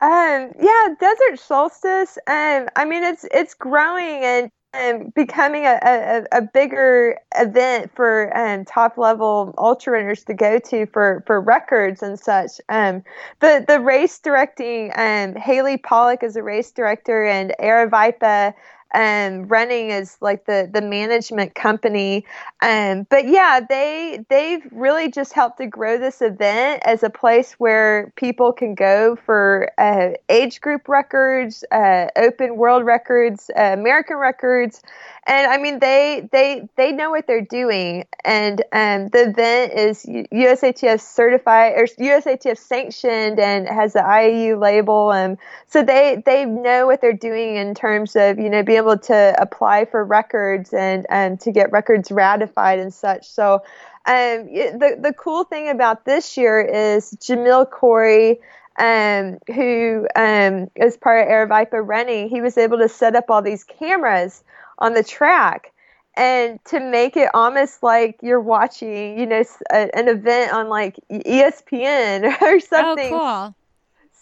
Um, 0.01 0.53
yeah, 0.61 0.95
Desert 1.01 1.41
Solstice. 1.41 2.17
Um, 2.29 2.69
I 2.77 2.85
mean, 2.87 3.03
it's 3.03 3.27
it's 3.33 3.55
growing 3.55 4.23
and 4.23 4.51
um, 4.75 5.13
becoming 5.15 5.65
a, 5.65 5.79
a, 5.83 6.39
a, 6.39 6.43
bigger 6.43 7.19
event 7.37 7.91
for 7.95 8.37
um, 8.37 8.67
top 8.67 8.99
level 8.99 9.55
ultra 9.57 9.95
runners 9.95 10.25
to 10.25 10.35
go 10.35 10.59
to 10.59 10.85
for, 10.87 11.23
for 11.27 11.41
records 11.41 12.03
and 12.03 12.19
such. 12.19 12.61
Um, 12.69 13.03
the 13.41 13.65
the 13.67 13.81
race 13.81 14.19
directing, 14.19 14.93
um, 14.95 15.35
Haley 15.37 15.79
Pollock 15.79 16.23
is 16.23 16.37
a 16.37 16.43
race 16.43 16.71
director, 16.71 17.25
and 17.25 17.55
Aravaipa 17.59 18.53
um, 18.95 19.47
running 19.49 19.91
is 19.91 20.17
like 20.21 20.45
the 20.45 20.69
the 20.73 20.83
management 20.83 21.55
company. 21.55 22.27
Um, 22.61 23.07
but 23.09 23.29
yeah, 23.29 23.61
they 23.61 24.25
they've 24.29 24.67
really 24.73 25.13
just 25.13 25.33
helped 25.33 25.59
to 25.59 25.67
grow 25.67 25.97
this 25.97 26.21
event 26.21 26.83
as 26.85 27.05
a 27.05 27.11
place 27.11 27.53
where 27.53 28.13
people 28.17 28.53
can 28.53 28.75
go 28.75 29.15
for 29.15 29.71
uh, 29.79 30.11
age 30.29 30.61
group 30.61 30.89
records, 30.89 31.63
uh, 31.71 32.09
open 32.17 32.57
world 32.57 32.85
records, 32.85 33.49
uh, 33.57 33.75
American 33.75 34.17
records, 34.17 34.83
and 35.29 35.47
I 35.47 35.59
mean 35.59 35.79
they 35.79 36.29
they 36.33 36.69
they 36.77 36.91
know 36.91 37.11
what 37.11 37.29
they're 37.29 37.43
doing, 37.43 38.07
and 38.25 38.61
um, 38.73 39.07
the 39.09 39.29
event 39.29 39.75
is 39.75 40.05
USATF 40.05 41.01
certified 41.01 41.75
or 41.77 41.85
USATF 41.85 42.59
sanctioned 42.59 43.39
and 43.39 43.69
has 43.69 43.93
the 43.93 44.01
IAU 44.01 44.61
label, 44.61 45.13
and 45.13 45.35
um, 45.35 45.39
so 45.69 45.85
they 45.85 46.25
they 46.27 46.45
know 46.45 46.87
what 46.87 47.03
they're 47.03 47.13
doing 47.13 47.55
in 47.55 47.77
terms 47.77 48.17
of 48.17 48.37
you 48.41 48.51
know 48.51 48.65
being 48.65 48.79
able 48.79 48.99
to 48.99 49.37
apply 49.39 49.85
for 49.85 50.05
records 50.05 50.73
and 50.73 51.07
and 51.09 51.35
um, 51.35 51.39
to 51.39 51.53
get 51.53 51.71
records 51.71 52.11
ratified 52.11 52.48
and 52.57 52.93
such. 52.93 53.29
So 53.29 53.63
um, 54.07 54.47
the 54.47 54.99
the 55.01 55.13
cool 55.13 55.45
thing 55.45 55.69
about 55.69 56.05
this 56.05 56.37
year 56.37 56.61
is 56.61 57.13
Jamil 57.21 57.71
Coury. 57.71 58.41
Um, 58.81 59.39
who 59.53 60.07
um, 60.15 60.71
is 60.77 60.97
part 60.97 61.27
of 61.27 61.29
Aravaipa 61.29 61.85
running, 61.85 62.29
he 62.29 62.41
was 62.41 62.57
able 62.57 62.79
to 62.79 62.89
set 62.89 63.17
up 63.17 63.25
all 63.29 63.43
these 63.43 63.65
cameras 63.65 64.45
on 64.79 64.95
the 64.95 65.03
track 65.03 65.73
and 66.19 66.63
to 66.65 66.81
make 66.81 67.17
it 67.17 67.31
almost 67.33 67.83
like 67.83 68.19
you're 68.23 68.41
watching, 68.41 69.19
you 69.19 69.25
know, 69.25 69.45
a, 69.73 69.97
an 69.97 70.09
event 70.09 70.53
on 70.53 70.69
like 70.69 70.97
ESPN 71.11 72.25
or 72.43 72.47
oh, 72.47 72.59
something. 72.59 73.15
Oh, 73.15 73.19
cool. 73.19 73.55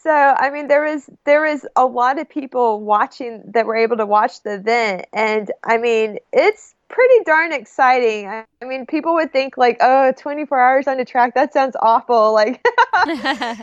So, 0.02 0.12
I 0.12 0.50
mean, 0.50 0.68
there 0.68 0.84
was 0.84 1.10
there 1.24 1.40
was 1.40 1.66
a 1.74 1.84
lot 1.84 2.20
of 2.20 2.28
people 2.28 2.80
watching 2.80 3.42
that 3.54 3.66
were 3.66 3.74
able 3.74 3.96
to 3.96 4.06
watch 4.06 4.42
the 4.42 4.54
event, 4.54 5.06
and 5.12 5.50
I 5.64 5.78
mean, 5.78 6.18
it's 6.32 6.75
pretty 6.88 7.25
darn 7.25 7.53
exciting. 7.53 8.29
I, 8.29 8.44
mean, 8.64 8.87
people 8.87 9.14
would 9.14 9.33
think 9.33 9.57
like, 9.57 9.79
oh, 9.81 10.12
24 10.16 10.59
hours 10.59 10.87
on 10.87 10.96
the 10.96 11.05
track, 11.05 11.35
that 11.35 11.53
sounds 11.53 11.77
awful. 11.81 12.33
Like, 12.33 12.66
I 12.94 13.57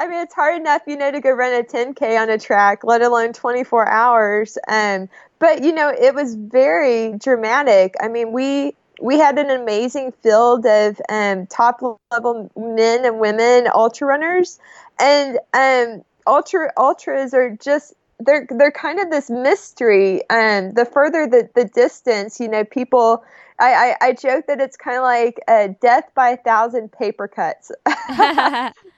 mean, 0.00 0.20
it's 0.20 0.34
hard 0.34 0.60
enough, 0.60 0.82
you 0.86 0.96
know, 0.96 1.10
to 1.10 1.20
go 1.20 1.30
run 1.30 1.52
a 1.52 1.62
10K 1.64 2.20
on 2.20 2.30
a 2.30 2.38
track, 2.38 2.84
let 2.84 3.02
alone 3.02 3.32
24 3.32 3.88
hours. 3.88 4.58
Um, 4.68 5.08
but, 5.38 5.62
you 5.62 5.72
know, 5.72 5.88
it 5.88 6.14
was 6.14 6.34
very 6.34 7.16
dramatic. 7.18 7.94
I 8.00 8.08
mean, 8.08 8.32
we 8.32 8.74
we 9.00 9.18
had 9.18 9.38
an 9.38 9.50
amazing 9.50 10.12
field 10.22 10.64
of 10.64 11.00
um, 11.08 11.46
top 11.46 11.82
level 12.10 12.50
men 12.56 13.04
and 13.04 13.18
women 13.20 13.68
ultra 13.74 14.06
runners, 14.06 14.58
and 14.98 15.38
um, 15.52 16.02
ultra 16.26 16.72
ultras 16.76 17.34
are 17.34 17.50
just 17.50 17.94
they're 18.20 18.46
they're 18.50 18.72
kind 18.72 18.98
of 18.98 19.10
this 19.10 19.30
mystery. 19.30 20.22
Um, 20.30 20.72
the 20.74 20.88
further 20.90 21.26
the 21.26 21.48
the 21.54 21.64
distance, 21.64 22.40
you 22.40 22.48
know, 22.48 22.64
people. 22.64 23.24
I, 23.58 23.96
I, 24.02 24.08
I 24.08 24.12
joke 24.12 24.48
that 24.48 24.60
it's 24.60 24.76
kind 24.76 24.98
of 24.98 25.02
like 25.02 25.40
a 25.48 25.68
death 25.80 26.10
by 26.14 26.28
a 26.30 26.36
thousand 26.36 26.92
paper 26.92 27.26
cuts. 27.26 27.72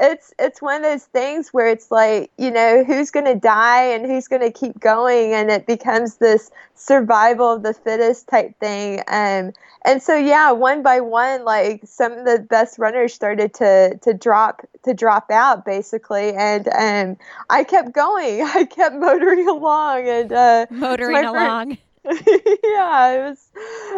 it's 0.00 0.32
it's 0.38 0.60
one 0.60 0.76
of 0.76 0.82
those 0.82 1.04
things 1.04 1.48
where 1.52 1.68
it's 1.68 1.90
like 1.90 2.30
you 2.38 2.50
know 2.50 2.84
who's 2.84 3.10
going 3.10 3.24
to 3.26 3.34
die 3.34 3.84
and 3.84 4.06
who's 4.06 4.28
going 4.28 4.42
to 4.42 4.50
keep 4.50 4.78
going 4.80 5.32
and 5.32 5.50
it 5.50 5.66
becomes 5.66 6.16
this 6.16 6.50
survival 6.74 7.52
of 7.52 7.62
the 7.62 7.74
fittest 7.74 8.28
type 8.28 8.58
thing 8.60 9.00
um, 9.08 9.52
and 9.84 10.02
so 10.02 10.16
yeah 10.16 10.52
one 10.52 10.82
by 10.82 11.00
one 11.00 11.44
like 11.44 11.80
some 11.84 12.12
of 12.12 12.24
the 12.24 12.38
best 12.38 12.78
runners 12.78 13.14
started 13.14 13.54
to 13.54 13.98
to 14.02 14.12
drop 14.12 14.66
to 14.84 14.94
drop 14.94 15.30
out 15.30 15.64
basically 15.64 16.32
and 16.34 16.68
um, 16.68 17.16
i 17.50 17.64
kept 17.64 17.92
going. 17.92 18.42
I 18.54 18.64
kept 18.64 18.96
motoring 18.96 19.48
along 19.48 20.08
and 20.08 20.32
uh, 20.32 20.66
motoring 20.70 21.24
along. 21.24 21.78
Yeah 22.04 23.10
it 23.10 23.28
was 23.28 23.48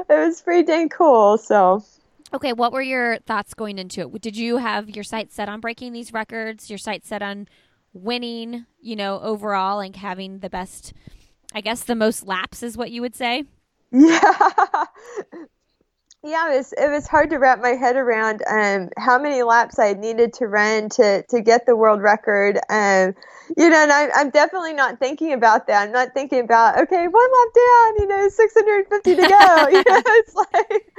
it 0.08 0.26
was 0.26 0.42
pretty 0.42 0.64
dang 0.64 0.88
cool 0.88 1.38
so 1.38 1.84
Okay, 2.32 2.52
what 2.52 2.72
were 2.72 2.82
your 2.82 3.18
thoughts 3.18 3.54
going 3.54 3.78
into 3.78 4.02
it? 4.02 4.22
Did 4.22 4.36
you 4.36 4.58
have 4.58 4.88
your 4.88 5.04
sights 5.04 5.34
set 5.34 5.48
on 5.48 5.60
breaking 5.60 5.92
these 5.92 6.12
records? 6.12 6.70
Your 6.70 6.78
sights 6.78 7.08
set 7.08 7.22
on 7.22 7.48
winning, 7.92 8.66
you 8.80 8.94
know, 8.94 9.20
overall 9.20 9.80
and 9.80 9.96
having 9.96 10.38
the 10.38 10.50
best, 10.50 10.92
I 11.52 11.60
guess, 11.60 11.82
the 11.82 11.96
most 11.96 12.26
laps 12.26 12.62
is 12.62 12.76
what 12.76 12.92
you 12.92 13.00
would 13.00 13.16
say? 13.16 13.44
Yeah. 13.90 14.20
yeah, 16.22 16.52
it 16.52 16.58
was 16.58 16.74
it 16.74 16.90
was 16.90 17.06
hard 17.06 17.30
to 17.30 17.38
wrap 17.38 17.62
my 17.62 17.70
head 17.70 17.96
around 17.96 18.42
um, 18.46 18.90
how 18.98 19.18
many 19.18 19.42
laps 19.42 19.78
I 19.78 19.94
needed 19.94 20.34
to 20.34 20.48
run 20.48 20.90
to 20.90 21.22
to 21.22 21.40
get 21.40 21.64
the 21.64 21.74
world 21.74 22.02
record. 22.02 22.58
Um, 22.68 23.14
you 23.56 23.70
know, 23.70 23.82
and 23.82 23.90
I, 23.90 24.10
I'm 24.14 24.28
definitely 24.28 24.74
not 24.74 24.98
thinking 24.98 25.32
about 25.32 25.66
that. 25.66 25.82
I'm 25.82 25.92
not 25.92 26.12
thinking 26.12 26.40
about 26.40 26.78
okay, 26.78 27.08
one 27.08 27.30
lap 27.32 27.54
down, 27.54 27.96
you 28.00 28.06
know, 28.06 28.28
650 28.28 29.14
to 29.16 29.22
go. 29.22 29.68
you 29.70 29.82
know, 29.86 30.02
it's 30.06 30.34
like 30.34 30.92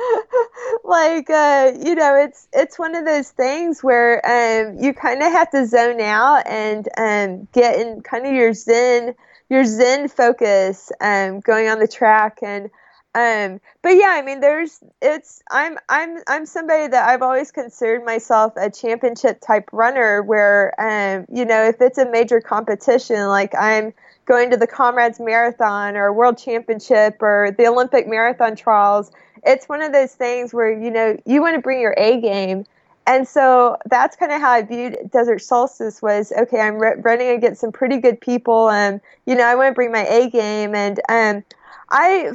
like 0.83 1.29
uh, 1.29 1.71
you 1.87 1.93
know, 1.93 2.15
it's 2.15 2.47
it's 2.51 2.79
one 2.79 2.95
of 2.95 3.05
those 3.05 3.29
things 3.29 3.83
where 3.83 4.25
um, 4.25 4.75
you 4.79 4.91
kind 4.91 5.21
of 5.21 5.31
have 5.31 5.51
to 5.51 5.67
zone 5.67 6.01
out 6.01 6.47
and 6.47 6.89
um, 6.97 7.47
get 7.51 7.79
in 7.79 8.01
kind 8.01 8.25
of 8.25 8.33
your 8.33 8.53
zen 8.53 9.13
your 9.49 9.65
zen 9.65 10.07
focus 10.07 10.91
um, 10.99 11.41
going 11.41 11.67
on 11.67 11.77
the 11.77 11.87
track 11.87 12.39
and 12.41 12.71
um, 13.13 13.59
but 13.81 13.89
yeah, 13.89 14.11
I 14.11 14.21
mean, 14.21 14.39
there's 14.39 14.81
it's 15.01 15.41
I'm 15.51 15.77
I'm 15.89 16.19
I'm 16.27 16.45
somebody 16.45 16.87
that 16.87 17.09
I've 17.09 17.21
always 17.21 17.51
considered 17.51 18.05
myself 18.05 18.53
a 18.55 18.69
championship 18.69 19.41
type 19.41 19.69
runner. 19.73 20.21
Where 20.21 20.73
um, 20.79 21.25
you 21.29 21.43
know, 21.43 21.63
if 21.63 21.81
it's 21.81 21.97
a 21.97 22.09
major 22.09 22.39
competition, 22.39 23.27
like 23.27 23.53
I'm 23.53 23.93
going 24.25 24.49
to 24.51 24.57
the 24.57 24.67
Comrades 24.67 25.19
Marathon 25.19 25.97
or 25.97 26.13
World 26.13 26.37
Championship 26.37 27.21
or 27.21 27.53
the 27.57 27.67
Olympic 27.67 28.07
Marathon 28.07 28.55
Trials, 28.55 29.11
it's 29.43 29.67
one 29.67 29.81
of 29.81 29.91
those 29.91 30.13
things 30.13 30.53
where 30.53 30.71
you 30.71 30.89
know 30.89 31.17
you 31.25 31.41
want 31.41 31.55
to 31.55 31.61
bring 31.61 31.81
your 31.81 31.95
A 31.97 32.21
game. 32.21 32.65
And 33.07 33.27
so 33.27 33.77
that's 33.87 34.15
kind 34.15 34.31
of 34.31 34.39
how 34.39 34.51
I 34.51 34.61
viewed 34.61 34.95
Desert 35.11 35.41
Solstice 35.41 36.01
was 36.01 36.31
okay. 36.31 36.61
I'm 36.61 36.75
re- 36.75 36.95
running 37.01 37.29
against 37.29 37.59
some 37.59 37.73
pretty 37.73 37.97
good 37.97 38.21
people, 38.21 38.69
and 38.69 39.01
you 39.25 39.35
know 39.35 39.43
I 39.43 39.55
want 39.55 39.69
to 39.69 39.73
bring 39.73 39.91
my 39.91 40.05
A 40.05 40.29
game. 40.29 40.75
And 40.75 41.01
um, 41.09 41.43
I 41.91 42.31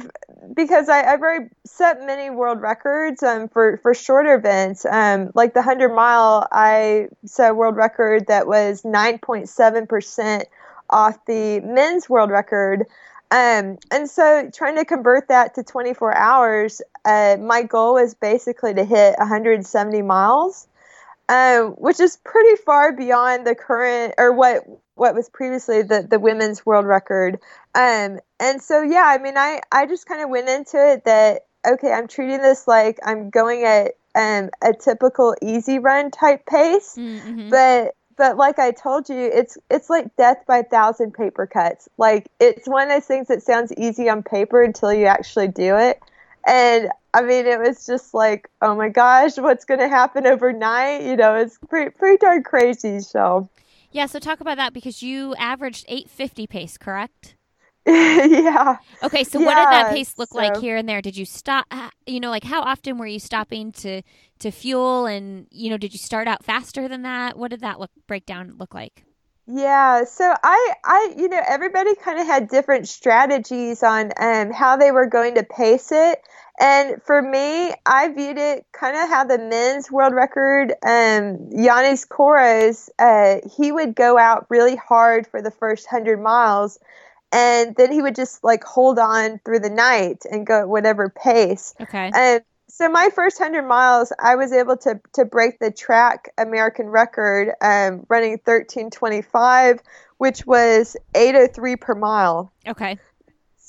because 0.53 0.87
I, 0.87 1.03
I've 1.03 1.21
already 1.21 1.49
set 1.65 2.05
many 2.05 2.29
world 2.29 2.61
records 2.61 3.23
um, 3.23 3.49
for, 3.49 3.77
for 3.77 3.93
shorter 3.93 4.35
events. 4.35 4.85
Um, 4.85 5.31
like 5.33 5.53
the 5.53 5.59
100 5.59 5.89
mile, 5.89 6.47
I 6.51 7.07
set 7.25 7.51
a 7.51 7.53
world 7.53 7.75
record 7.75 8.27
that 8.27 8.47
was 8.47 8.83
9.7% 8.83 10.43
off 10.89 11.25
the 11.25 11.59
men's 11.61 12.09
world 12.09 12.29
record. 12.29 12.85
Um, 13.29 13.77
and 13.91 14.09
so 14.09 14.49
trying 14.53 14.75
to 14.75 14.85
convert 14.85 15.27
that 15.27 15.55
to 15.55 15.63
24 15.63 16.15
hours, 16.15 16.81
uh, 17.03 17.37
my 17.39 17.63
goal 17.63 17.95
was 17.95 18.13
basically 18.13 18.73
to 18.75 18.85
hit 18.85 19.15
170 19.17 20.01
miles, 20.03 20.67
um, 21.27 21.71
which 21.71 21.99
is 21.99 22.17
pretty 22.23 22.61
far 22.61 22.93
beyond 22.93 23.45
the 23.45 23.55
current 23.55 24.13
or 24.17 24.31
what 24.31 24.65
what 24.97 25.15
was 25.15 25.29
previously 25.29 25.81
the, 25.81 26.05
the 26.09 26.19
women's 26.19 26.65
world 26.65 26.85
record. 26.85 27.39
Um, 27.75 28.19
and 28.39 28.61
so, 28.61 28.81
yeah, 28.81 29.03
I 29.05 29.17
mean, 29.17 29.37
I, 29.37 29.61
I 29.71 29.85
just 29.85 30.07
kind 30.07 30.21
of 30.21 30.29
went 30.29 30.49
into 30.49 30.77
it 30.77 31.05
that, 31.05 31.45
okay, 31.65 31.91
I'm 31.91 32.07
treating 32.07 32.41
this 32.41 32.67
like 32.67 32.99
I'm 33.05 33.29
going 33.29 33.63
at 33.63 33.93
um, 34.15 34.49
a 34.61 34.73
typical 34.73 35.35
easy 35.41 35.79
run 35.79 36.11
type 36.11 36.45
pace. 36.45 36.95
Mm-hmm. 36.97 37.49
But, 37.49 37.95
but 38.17 38.37
like 38.37 38.57
I 38.59 38.71
told 38.71 39.09
you, 39.09 39.17
it's, 39.17 39.57
it's 39.69 39.89
like 39.89 40.15
death 40.15 40.43
by 40.47 40.59
a 40.59 40.63
thousand 40.63 41.13
paper 41.13 41.45
cuts. 41.45 41.87
Like 41.97 42.27
it's 42.39 42.67
one 42.67 42.83
of 42.83 42.89
those 42.89 43.05
things 43.05 43.27
that 43.27 43.43
sounds 43.43 43.71
easy 43.77 44.09
on 44.09 44.23
paper 44.23 44.63
until 44.63 44.91
you 44.91 45.05
actually 45.05 45.49
do 45.49 45.77
it. 45.77 46.01
And 46.47 46.89
I 47.13 47.23
mean, 47.23 47.45
it 47.45 47.59
was 47.59 47.85
just 47.85 48.13
like, 48.13 48.49
oh 48.61 48.73
my 48.75 48.89
gosh, 48.89 49.37
what's 49.37 49.65
going 49.65 49.81
to 49.81 49.89
happen 49.89 50.25
overnight? 50.25 51.03
You 51.03 51.17
know, 51.17 51.35
it's 51.35 51.57
pretty, 51.67 51.91
pretty 51.91 52.17
darn 52.17 52.41
crazy. 52.41 53.01
So, 53.01 53.49
yeah, 53.97 54.05
so 54.05 54.19
talk 54.19 54.41
about 54.41 54.57
that 54.57 54.73
because 54.73 55.01
you 55.01 55.33
averaged 55.39 55.83
850 55.87 56.45
pace, 56.45 56.77
correct? 56.77 57.35
yeah. 57.87 58.77
Okay, 59.01 59.23
so 59.23 59.39
yeah, 59.39 59.45
what 59.47 59.55
did 59.55 59.65
that 59.65 59.91
pace 59.91 60.13
look 60.19 60.29
so. 60.29 60.37
like 60.37 60.57
here 60.57 60.77
and 60.77 60.87
there? 60.87 61.01
Did 61.01 61.17
you 61.17 61.25
stop 61.25 61.65
you 62.05 62.19
know, 62.19 62.29
like 62.29 62.43
how 62.43 62.61
often 62.61 62.99
were 62.99 63.07
you 63.07 63.17
stopping 63.17 63.71
to 63.71 64.03
to 64.37 64.51
fuel 64.51 65.07
and 65.07 65.47
you 65.49 65.71
know, 65.71 65.77
did 65.77 65.93
you 65.93 65.99
start 65.99 66.27
out 66.27 66.45
faster 66.45 66.87
than 66.87 67.01
that? 67.01 67.39
What 67.39 67.49
did 67.49 67.61
that 67.61 67.79
look 67.79 67.89
breakdown 68.05 68.53
look 68.59 68.75
like? 68.75 69.03
Yeah, 69.47 70.03
so 70.03 70.31
I, 70.43 70.73
I, 70.85 71.13
you 71.17 71.27
know, 71.27 71.41
everybody 71.47 71.95
kind 71.95 72.19
of 72.19 72.27
had 72.27 72.49
different 72.49 72.87
strategies 72.87 73.81
on 73.81 74.11
um, 74.19 74.51
how 74.51 74.75
they 74.75 74.91
were 74.91 75.07
going 75.07 75.35
to 75.35 75.43
pace 75.43 75.91
it. 75.91 76.19
And 76.59 77.01
for 77.03 77.21
me, 77.21 77.71
I 77.85 78.07
viewed 78.09 78.37
it 78.37 78.65
kind 78.71 78.97
of 78.97 79.09
how 79.09 79.23
the 79.25 79.37
men's 79.37 79.91
world 79.91 80.13
record, 80.13 80.71
um, 80.83 81.51
Yanis 81.51 82.07
Kouros, 82.07 82.89
uh, 82.97 83.47
he 83.57 83.71
would 83.71 83.93
go 83.93 84.17
out 84.17 84.47
really 84.49 84.75
hard 84.75 85.27
for 85.27 85.41
the 85.41 85.51
first 85.51 85.85
100 85.91 86.19
miles. 86.19 86.79
And 87.31 87.75
then 87.75 87.91
he 87.91 88.01
would 88.01 88.15
just 88.15 88.43
like 88.43 88.63
hold 88.63 88.97
on 88.97 89.39
through 89.45 89.59
the 89.59 89.69
night 89.69 90.23
and 90.29 90.47
go 90.47 90.61
at 90.61 90.69
whatever 90.69 91.09
pace. 91.09 91.75
Okay. 91.79 92.11
And 92.13 92.41
so 92.69 92.89
my 92.89 93.09
first 93.13 93.39
100 93.39 93.63
miles, 93.63 94.11
I 94.19 94.35
was 94.35 94.51
able 94.51 94.77
to, 94.77 94.99
to 95.13 95.25
break 95.25 95.59
the 95.59 95.71
track 95.71 96.31
American 96.37 96.87
record, 96.87 97.49
um, 97.61 98.05
running 98.09 98.31
1325, 98.31 99.81
which 100.17 100.45
was 100.45 100.97
803 101.13 101.75
per 101.75 101.95
mile. 101.95 102.51
Okay. 102.67 102.97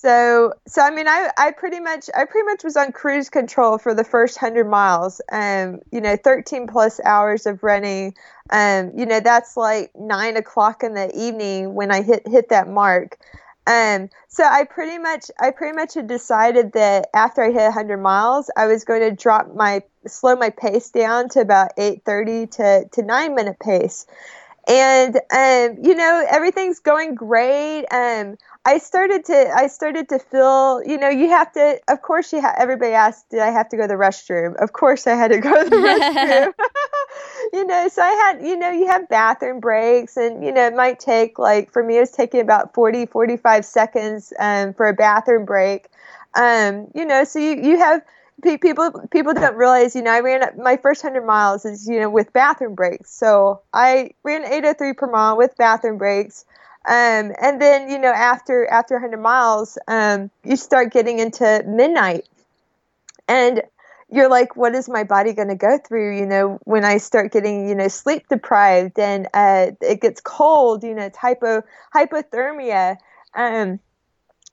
So, 0.00 0.52
so 0.68 0.80
I 0.80 0.92
mean, 0.92 1.08
I, 1.08 1.30
I 1.36 1.50
pretty 1.50 1.80
much, 1.80 2.08
I 2.16 2.24
pretty 2.24 2.46
much 2.46 2.62
was 2.62 2.76
on 2.76 2.92
cruise 2.92 3.28
control 3.28 3.78
for 3.78 3.94
the 3.94 4.04
first 4.04 4.38
hundred 4.38 4.66
miles. 4.68 5.20
Um, 5.32 5.80
you 5.90 6.00
know, 6.00 6.14
13 6.14 6.68
plus 6.68 7.00
hours 7.04 7.46
of 7.46 7.64
running. 7.64 8.14
Um, 8.48 8.92
you 8.96 9.06
know, 9.06 9.18
that's 9.18 9.56
like 9.56 9.90
nine 9.98 10.36
o'clock 10.36 10.84
in 10.84 10.94
the 10.94 11.10
evening 11.18 11.74
when 11.74 11.90
I 11.90 12.02
hit 12.02 12.28
hit 12.28 12.50
that 12.50 12.68
mark. 12.68 13.18
Um, 13.66 14.08
so 14.28 14.44
I 14.44 14.62
pretty 14.70 14.98
much, 14.98 15.32
I 15.40 15.50
pretty 15.50 15.74
much 15.74 15.94
had 15.94 16.06
decided 16.06 16.74
that 16.74 17.08
after 17.12 17.42
I 17.42 17.48
hit 17.48 17.64
100 17.64 17.96
miles, 17.96 18.52
I 18.56 18.66
was 18.68 18.84
going 18.84 19.00
to 19.00 19.10
drop 19.10 19.52
my, 19.52 19.82
slow 20.06 20.36
my 20.36 20.50
pace 20.50 20.90
down 20.90 21.28
to 21.30 21.40
about 21.40 21.72
8:30 21.76 22.46
to 22.52 22.88
to 22.92 23.02
nine 23.02 23.34
minute 23.34 23.58
pace 23.58 24.06
and 24.68 25.16
um, 25.32 25.82
you 25.82 25.94
know 25.94 26.24
everything's 26.30 26.78
going 26.78 27.14
great 27.14 27.86
um, 27.90 28.36
i 28.68 28.76
started 28.76 29.24
to 29.24 29.36
i 29.56 29.66
started 29.66 30.08
to 30.10 30.18
feel 30.18 30.82
you 30.84 30.98
know 30.98 31.08
you 31.08 31.28
have 31.30 31.50
to 31.52 31.80
of 31.88 32.02
course 32.02 32.32
you 32.32 32.40
have 32.40 32.54
everybody 32.58 32.92
asked 32.92 33.30
did 33.30 33.40
i 33.40 33.50
have 33.50 33.68
to 33.68 33.76
go 33.76 33.84
to 33.84 33.88
the 33.88 33.94
restroom? 33.94 34.54
Of 34.62 34.72
course 34.72 35.06
i 35.06 35.14
had 35.14 35.30
to 35.32 35.38
go 35.38 35.64
to 35.64 35.70
the 35.70 35.76
restroom. 35.90 36.52
You 37.52 37.64
know 37.64 37.88
so 37.88 38.02
i 38.02 38.10
had 38.22 38.46
you 38.46 38.56
know 38.56 38.70
you 38.70 38.86
have 38.88 39.08
bathroom 39.08 39.60
breaks 39.60 40.16
and 40.16 40.44
you 40.44 40.52
know 40.52 40.66
it 40.66 40.74
might 40.74 40.98
take 41.00 41.38
like 41.38 41.72
for 41.72 41.82
me 41.82 41.96
it 41.96 42.00
was 42.00 42.10
taking 42.10 42.40
about 42.40 42.74
40 42.74 43.06
45 43.06 43.64
seconds 43.64 44.32
um, 44.38 44.74
for 44.74 44.86
a 44.88 44.92
bathroom 44.92 45.44
break. 45.46 45.88
Um, 46.34 46.88
you 46.94 47.06
know 47.06 47.24
so 47.24 47.38
you, 47.38 47.54
you 47.62 47.78
have 47.78 48.02
people 48.42 48.90
people 49.10 49.34
don't 49.34 49.56
realize 49.56 49.96
you 49.96 50.02
know 50.02 50.12
i 50.12 50.20
ran 50.20 50.42
my 50.58 50.76
first 50.76 51.02
100 51.02 51.24
miles 51.26 51.64
is 51.64 51.88
you 51.88 51.98
know 52.00 52.10
with 52.10 52.32
bathroom 52.32 52.74
breaks. 52.74 53.10
So 53.10 53.62
i 53.72 54.10
ran 54.24 54.44
803 54.44 54.92
per 54.92 55.10
mile 55.10 55.36
with 55.38 55.56
bathroom 55.56 55.96
breaks 55.96 56.44
um, 56.86 57.32
and 57.40 57.60
then 57.60 57.90
you 57.90 57.98
know 57.98 58.12
after 58.12 58.66
after 58.66 58.94
100 58.94 59.18
miles 59.18 59.78
um, 59.88 60.30
you 60.44 60.56
start 60.56 60.92
getting 60.92 61.18
into 61.18 61.62
midnight 61.66 62.26
and 63.28 63.62
you're 64.10 64.30
like, 64.30 64.56
what 64.56 64.74
is 64.74 64.88
my 64.88 65.04
body 65.04 65.34
going 65.34 65.48
to 65.48 65.54
go 65.54 65.78
through? 65.78 66.18
You 66.18 66.26
know, 66.26 66.58
when 66.64 66.84
I 66.84 66.96
start 66.96 67.30
getting, 67.30 67.68
you 67.68 67.74
know, 67.74 67.88
sleep 67.88 68.26
deprived 68.28 68.98
and 68.98 69.28
uh, 69.34 69.72
it 69.82 70.00
gets 70.00 70.20
cold, 70.20 70.82
you 70.82 70.94
know, 70.94 71.04
it's 71.04 71.18
hypo 71.18 71.62
hypothermia. 71.94 72.96
Um, 73.34 73.80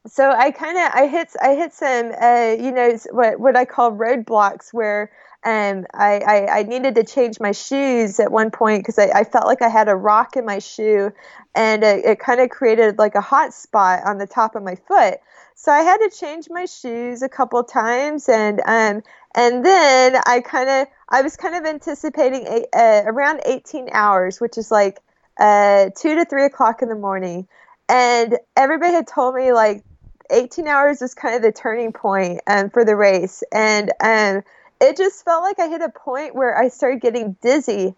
so 0.08 0.32
I 0.32 0.52
kind 0.52 0.78
of 0.78 0.92
I 0.94 1.08
hit 1.08 1.30
I 1.42 1.56
hit 1.56 1.74
some 1.74 2.12
uh, 2.22 2.56
you 2.60 2.72
know 2.72 2.98
what 3.12 3.40
what 3.40 3.56
I 3.58 3.66
call 3.66 3.92
roadblocks 3.92 4.74
where 4.74 5.12
um, 5.46 5.86
I, 5.94 6.18
I, 6.18 6.60
I 6.60 6.64
needed 6.64 6.96
to 6.96 7.04
change 7.04 7.40
my 7.40 7.52
shoes 7.52 8.20
at 8.20 8.32
one 8.32 8.50
point 8.50 8.82
because 8.82 8.98
I, 8.98 9.20
I 9.20 9.24
felt 9.24 9.46
like 9.46 9.62
I 9.62 9.70
had 9.70 9.88
a 9.88 9.96
rock 9.96 10.36
in 10.36 10.44
my 10.44 10.58
shoe 10.58 11.12
and 11.54 11.84
it, 11.84 12.04
it 12.04 12.20
kind 12.20 12.42
of 12.42 12.50
created 12.50 12.98
like 12.98 13.14
a 13.14 13.22
hot 13.22 13.54
spot 13.54 14.02
on 14.06 14.18
the 14.18 14.26
top 14.26 14.56
of 14.56 14.64
my 14.64 14.74
foot. 14.74 15.20
So 15.54 15.72
I 15.72 15.82
had 15.82 15.98
to 15.98 16.10
change 16.10 16.48
my 16.50 16.66
shoes 16.66 17.22
a 17.22 17.30
couple 17.30 17.64
times 17.64 18.28
and 18.28 18.60
um, 18.66 19.04
and 19.36 19.64
then 19.64 20.20
I 20.26 20.42
kind 20.42 20.68
of 20.68 20.88
I 21.10 21.22
was 21.22 21.38
kind 21.38 21.56
of 21.56 21.66
anticipating 21.66 22.48
a, 22.48 22.66
uh, 22.76 23.04
around 23.06 23.42
18 23.46 23.90
hours, 23.92 24.42
which 24.42 24.58
is 24.58 24.72
like 24.72 25.00
uh, 25.40 25.92
two 25.96 26.16
to 26.16 26.26
three 26.26 26.46
o'clock 26.46 26.82
in 26.82 26.90
the 26.90 26.96
morning. 26.96 27.48
And 27.88 28.40
everybody 28.56 28.94
had 28.94 29.06
told 29.06 29.36
me 29.36 29.54
like 29.54 29.84
18 30.30 30.68
hours 30.68 31.02
was 31.02 31.14
kind 31.14 31.36
of 31.36 31.42
the 31.42 31.52
turning 31.52 31.94
point 31.94 32.42
um, 32.48 32.70
for 32.70 32.86
the 32.86 32.96
race. 32.96 33.44
And 33.52 33.92
um, 34.02 34.44
it 34.82 34.98
just 34.98 35.24
felt 35.26 35.44
like 35.44 35.60
I 35.60 35.68
hit 35.68 35.82
a 35.82 35.90
point 35.90 36.36
where 36.36 36.58
I 36.58 36.70
started 36.70 37.02
getting 37.02 37.36
dizzy. 37.42 37.94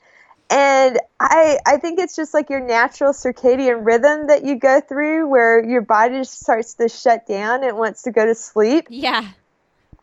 And 0.50 1.00
I, 1.20 1.58
I 1.66 1.78
think 1.78 2.00
it's 2.00 2.16
just 2.16 2.34
like 2.34 2.50
your 2.50 2.62
natural 2.62 3.12
circadian 3.12 3.86
rhythm 3.86 4.28
that 4.28 4.46
you 4.46 4.56
go 4.56 4.80
through 4.80 5.28
where 5.28 5.64
your 5.64 5.82
body 5.82 6.24
starts 6.24 6.76
to 6.76 6.88
shut 6.88 7.28
down 7.28 7.64
and 7.64 7.78
wants 7.78 8.04
to 8.04 8.12
go 8.12 8.26
to 8.26 8.36
sleep. 8.36 8.88
Yeah. 8.92 9.28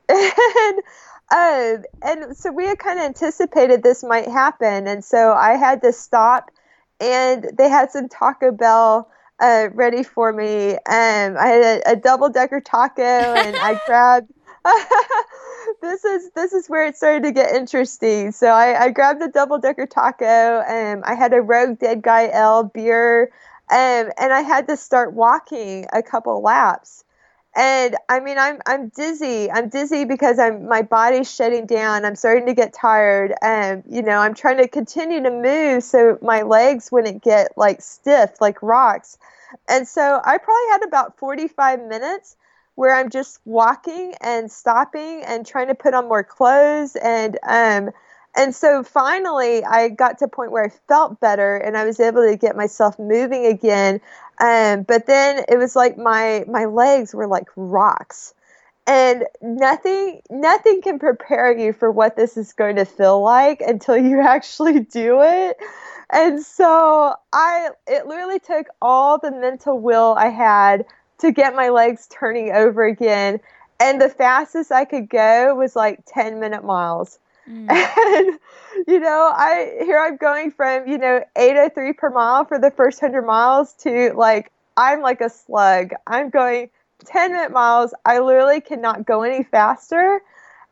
and, 0.06 0.80
uh, 1.30 1.76
and 2.02 2.36
so 2.36 2.52
we 2.52 2.66
had 2.66 2.78
kind 2.78 2.98
of 2.98 3.06
anticipated 3.06 3.82
this 3.82 4.04
might 4.04 4.28
happen. 4.28 4.86
And 4.86 5.02
so 5.02 5.32
I 5.32 5.52
had 5.56 5.80
to 5.82 5.92
stop 5.94 6.50
and 7.00 7.50
they 7.56 7.68
had 7.68 7.90
some 7.90 8.08
Taco 8.08 8.52
Bell 8.52 9.08
uh, 9.40 9.68
ready 9.72 10.02
for 10.02 10.32
me. 10.32 10.72
Um, 10.72 11.36
I 11.36 11.46
had 11.48 11.82
a, 11.86 11.90
a 11.92 11.96
double 11.96 12.28
decker 12.28 12.60
taco, 12.60 13.02
and 13.02 13.56
I 13.56 13.80
grabbed. 13.86 14.32
this 15.82 16.04
is 16.04 16.30
this 16.34 16.52
is 16.54 16.68
where 16.68 16.86
it 16.86 16.96
started 16.96 17.22
to 17.24 17.32
get 17.32 17.54
interesting. 17.54 18.32
So 18.32 18.48
I, 18.48 18.84
I 18.84 18.90
grabbed 18.90 19.22
a 19.22 19.28
double 19.28 19.58
decker 19.58 19.86
taco, 19.86 20.24
and 20.66 21.04
I 21.04 21.14
had 21.14 21.34
a 21.34 21.40
Rogue 21.40 21.78
Dead 21.78 22.02
Guy 22.02 22.28
Ale 22.34 22.64
beer, 22.64 23.30
um, 23.70 24.10
and 24.18 24.32
I 24.32 24.40
had 24.40 24.68
to 24.68 24.76
start 24.76 25.12
walking 25.12 25.86
a 25.92 26.02
couple 26.02 26.40
laps. 26.42 27.03
And 27.56 27.96
I 28.08 28.18
mean, 28.20 28.36
I'm 28.38 28.60
I'm 28.66 28.88
dizzy. 28.88 29.50
I'm 29.50 29.68
dizzy 29.68 30.04
because 30.04 30.38
I'm 30.40 30.66
my 30.68 30.82
body's 30.82 31.32
shutting 31.32 31.66
down. 31.66 32.04
I'm 32.04 32.16
starting 32.16 32.46
to 32.46 32.54
get 32.54 32.72
tired, 32.72 33.32
and 33.42 33.84
you 33.88 34.02
know, 34.02 34.18
I'm 34.18 34.34
trying 34.34 34.56
to 34.58 34.66
continue 34.66 35.22
to 35.22 35.30
move 35.30 35.84
so 35.84 36.18
my 36.20 36.42
legs 36.42 36.90
wouldn't 36.90 37.22
get 37.22 37.56
like 37.56 37.80
stiff 37.80 38.40
like 38.40 38.60
rocks. 38.62 39.18
And 39.68 39.86
so 39.86 40.20
I 40.24 40.38
probably 40.38 40.70
had 40.72 40.82
about 40.86 41.16
45 41.18 41.80
minutes 41.82 42.36
where 42.74 42.92
I'm 42.92 43.08
just 43.08 43.38
walking 43.44 44.14
and 44.20 44.50
stopping 44.50 45.22
and 45.24 45.46
trying 45.46 45.68
to 45.68 45.76
put 45.76 45.94
on 45.94 46.08
more 46.08 46.24
clothes 46.24 46.96
and 46.96 47.38
um 47.48 47.90
and 48.36 48.52
so 48.54 48.82
finally 48.82 49.64
I 49.64 49.88
got 49.90 50.18
to 50.18 50.24
a 50.24 50.28
point 50.28 50.50
where 50.50 50.64
I 50.64 50.68
felt 50.88 51.20
better 51.20 51.56
and 51.56 51.76
I 51.76 51.84
was 51.84 52.00
able 52.00 52.28
to 52.28 52.36
get 52.36 52.56
myself 52.56 52.98
moving 52.98 53.46
again. 53.46 54.00
Um, 54.40 54.82
but 54.82 55.06
then 55.06 55.44
it 55.48 55.58
was 55.58 55.76
like 55.76 55.96
my 55.96 56.44
my 56.48 56.64
legs 56.66 57.14
were 57.14 57.26
like 57.26 57.48
rocks. 57.56 58.34
And 58.86 59.24
nothing 59.40 60.20
nothing 60.30 60.82
can 60.82 60.98
prepare 60.98 61.56
you 61.56 61.72
for 61.72 61.90
what 61.90 62.16
this 62.16 62.36
is 62.36 62.52
going 62.52 62.76
to 62.76 62.84
feel 62.84 63.22
like 63.22 63.60
until 63.62 63.96
you 63.96 64.20
actually 64.26 64.80
do 64.80 65.20
it. 65.22 65.56
And 66.10 66.42
so 66.42 67.14
I 67.32 67.70
it 67.86 68.06
literally 68.06 68.40
took 68.40 68.66
all 68.82 69.18
the 69.18 69.30
mental 69.30 69.78
will 69.78 70.14
I 70.18 70.28
had 70.28 70.84
to 71.18 71.32
get 71.32 71.54
my 71.54 71.70
legs 71.70 72.06
turning 72.10 72.52
over 72.52 72.84
again. 72.84 73.40
And 73.80 74.00
the 74.00 74.08
fastest 74.08 74.70
I 74.70 74.84
could 74.84 75.08
go 75.08 75.54
was 75.54 75.74
like 75.74 76.00
10 76.06 76.38
minute 76.40 76.64
miles. 76.64 77.18
Mm. 77.48 77.68
And, 77.96 78.38
you 78.88 78.98
know, 78.98 79.32
I 79.34 79.78
here 79.80 79.98
I'm 79.98 80.16
going 80.16 80.50
from, 80.50 80.88
you 80.88 80.98
know, 80.98 81.24
803 81.36 81.92
per 81.92 82.10
mile 82.10 82.44
for 82.44 82.58
the 82.58 82.70
first 82.70 83.00
100 83.00 83.22
miles 83.22 83.72
to 83.74 84.12
like, 84.16 84.50
I'm 84.76 85.00
like 85.00 85.20
a 85.20 85.30
slug. 85.30 85.92
I'm 86.06 86.30
going 86.30 86.70
10 87.04 87.32
minute 87.32 87.52
miles. 87.52 87.94
I 88.04 88.18
literally 88.18 88.60
cannot 88.60 89.06
go 89.06 89.22
any 89.22 89.44
faster. 89.44 90.20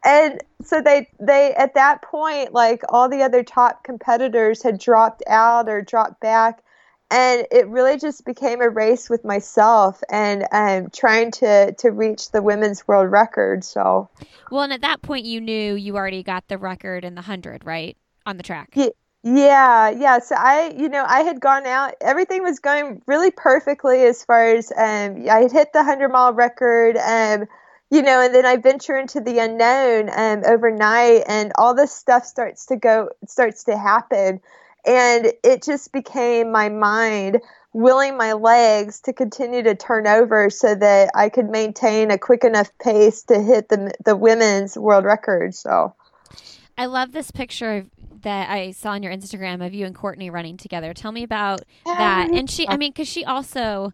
And 0.04 0.40
so 0.64 0.80
they, 0.80 1.08
they, 1.20 1.54
at 1.54 1.74
that 1.74 2.02
point, 2.02 2.52
like 2.52 2.82
all 2.88 3.08
the 3.08 3.22
other 3.22 3.44
top 3.44 3.84
competitors 3.84 4.62
had 4.62 4.78
dropped 4.78 5.22
out 5.28 5.68
or 5.68 5.80
dropped 5.80 6.20
back 6.20 6.64
and 7.12 7.46
it 7.50 7.68
really 7.68 7.98
just 7.98 8.24
became 8.24 8.62
a 8.62 8.70
race 8.70 9.10
with 9.10 9.22
myself 9.22 10.02
and 10.08 10.46
um, 10.50 10.90
trying 10.90 11.30
to 11.32 11.72
to 11.72 11.90
reach 11.90 12.30
the 12.30 12.42
women's 12.42 12.88
world 12.88 13.10
record. 13.10 13.64
So, 13.64 14.08
well, 14.50 14.62
and 14.62 14.72
at 14.72 14.80
that 14.80 15.02
point, 15.02 15.26
you 15.26 15.40
knew 15.40 15.74
you 15.74 15.96
already 15.96 16.22
got 16.22 16.48
the 16.48 16.56
record 16.56 17.04
in 17.04 17.14
the 17.14 17.22
hundred, 17.22 17.64
right, 17.64 17.96
on 18.24 18.38
the 18.38 18.42
track. 18.42 18.70
Yeah, 18.74 18.88
yeah, 19.22 19.90
yeah. 19.90 20.18
So 20.20 20.34
I, 20.36 20.74
you 20.76 20.88
know, 20.88 21.04
I 21.06 21.20
had 21.20 21.40
gone 21.40 21.66
out. 21.66 21.94
Everything 22.00 22.42
was 22.42 22.58
going 22.58 23.02
really 23.06 23.30
perfectly 23.30 24.04
as 24.04 24.24
far 24.24 24.48
as 24.48 24.72
um, 24.72 25.28
I 25.30 25.42
had 25.42 25.52
hit 25.52 25.72
the 25.74 25.84
hundred 25.84 26.08
mile 26.08 26.32
record. 26.32 26.96
Um, 26.96 27.46
you 27.90 28.00
know, 28.00 28.22
and 28.22 28.34
then 28.34 28.46
I 28.46 28.56
venture 28.56 28.96
into 28.96 29.20
the 29.20 29.38
unknown 29.38 30.08
um, 30.08 30.42
overnight, 30.46 31.24
and 31.28 31.52
all 31.58 31.74
this 31.74 31.92
stuff 31.94 32.24
starts 32.24 32.64
to 32.66 32.76
go, 32.76 33.10
starts 33.26 33.64
to 33.64 33.76
happen 33.76 34.40
and 34.86 35.32
it 35.42 35.62
just 35.62 35.92
became 35.92 36.50
my 36.50 36.68
mind 36.68 37.40
willing 37.72 38.16
my 38.16 38.34
legs 38.34 39.00
to 39.00 39.12
continue 39.12 39.62
to 39.62 39.74
turn 39.74 40.06
over 40.06 40.50
so 40.50 40.74
that 40.74 41.10
I 41.14 41.28
could 41.28 41.48
maintain 41.48 42.10
a 42.10 42.18
quick 42.18 42.44
enough 42.44 42.70
pace 42.78 43.22
to 43.24 43.40
hit 43.40 43.68
the 43.68 43.92
the 44.04 44.16
women's 44.16 44.76
world 44.76 45.04
record. 45.04 45.54
So 45.54 45.94
I 46.76 46.86
love 46.86 47.12
this 47.12 47.30
picture 47.30 47.86
that 48.22 48.50
I 48.50 48.70
saw 48.72 48.90
on 48.90 49.02
your 49.02 49.12
Instagram 49.12 49.64
of 49.64 49.74
you 49.74 49.86
and 49.86 49.94
Courtney 49.94 50.30
running 50.30 50.56
together. 50.56 50.94
Tell 50.94 51.12
me 51.12 51.22
about 51.22 51.62
that. 51.84 52.30
And 52.30 52.48
she 52.50 52.68
I 52.68 52.76
mean 52.76 52.92
cuz 52.92 53.08
she 53.08 53.24
also 53.24 53.92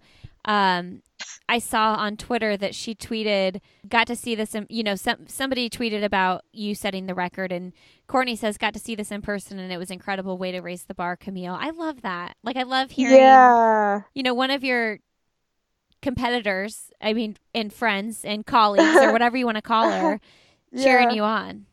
um 0.49 1.03
I 1.49 1.59
saw 1.59 1.95
on 1.95 2.17
Twitter 2.17 2.57
that 2.59 2.75
she 2.75 2.95
tweeted, 2.95 3.61
got 3.89 4.07
to 4.09 4.17
see 4.17 4.35
this, 4.35 4.55
in, 4.55 4.67
you 4.69 4.83
know, 4.83 4.97
some, 4.97 5.27
somebody 5.29 5.71
tweeted 5.71 6.05
about 6.05 6.45
you 6.53 6.75
setting 6.75 7.07
the 7.07 7.15
record, 7.15 7.51
and 7.53 7.73
Courtney 8.07 8.37
says, 8.37 8.59
got 8.59 8.75
to 8.75 8.79
see 8.79 8.95
this 8.95 9.11
in 9.11 9.23
person, 9.23 9.59
and 9.59 9.73
it 9.73 9.79
was 9.79 9.91
incredible 9.91 10.37
way 10.37 10.53
to 10.53 10.61
raise 10.61 10.85
the 10.85 10.95
bar, 10.95 11.17
Camille. 11.17 11.57
I 11.59 11.71
love 11.71 12.03
that. 12.03 12.37
Like, 12.43 12.57
I 12.57 12.65
love 12.65 12.91
hearing, 12.91 13.17
yeah. 13.17 14.03
you 14.15 14.23
know, 14.23 14.35
one 14.35 14.51
of 14.51 14.63
your 14.63 14.99
competitors, 16.03 16.91
I 17.01 17.15
mean, 17.15 17.37
and 17.55 17.73
friends 17.73 18.25
and 18.25 18.45
colleagues 18.47 18.99
or 18.99 19.13
whatever 19.13 19.37
you 19.37 19.47
want 19.47 19.57
to 19.57 19.63
call 19.63 19.91
her, 19.91 20.21
yeah. 20.71 20.85
cheering 20.85 21.11
you 21.13 21.23
on. 21.23 21.65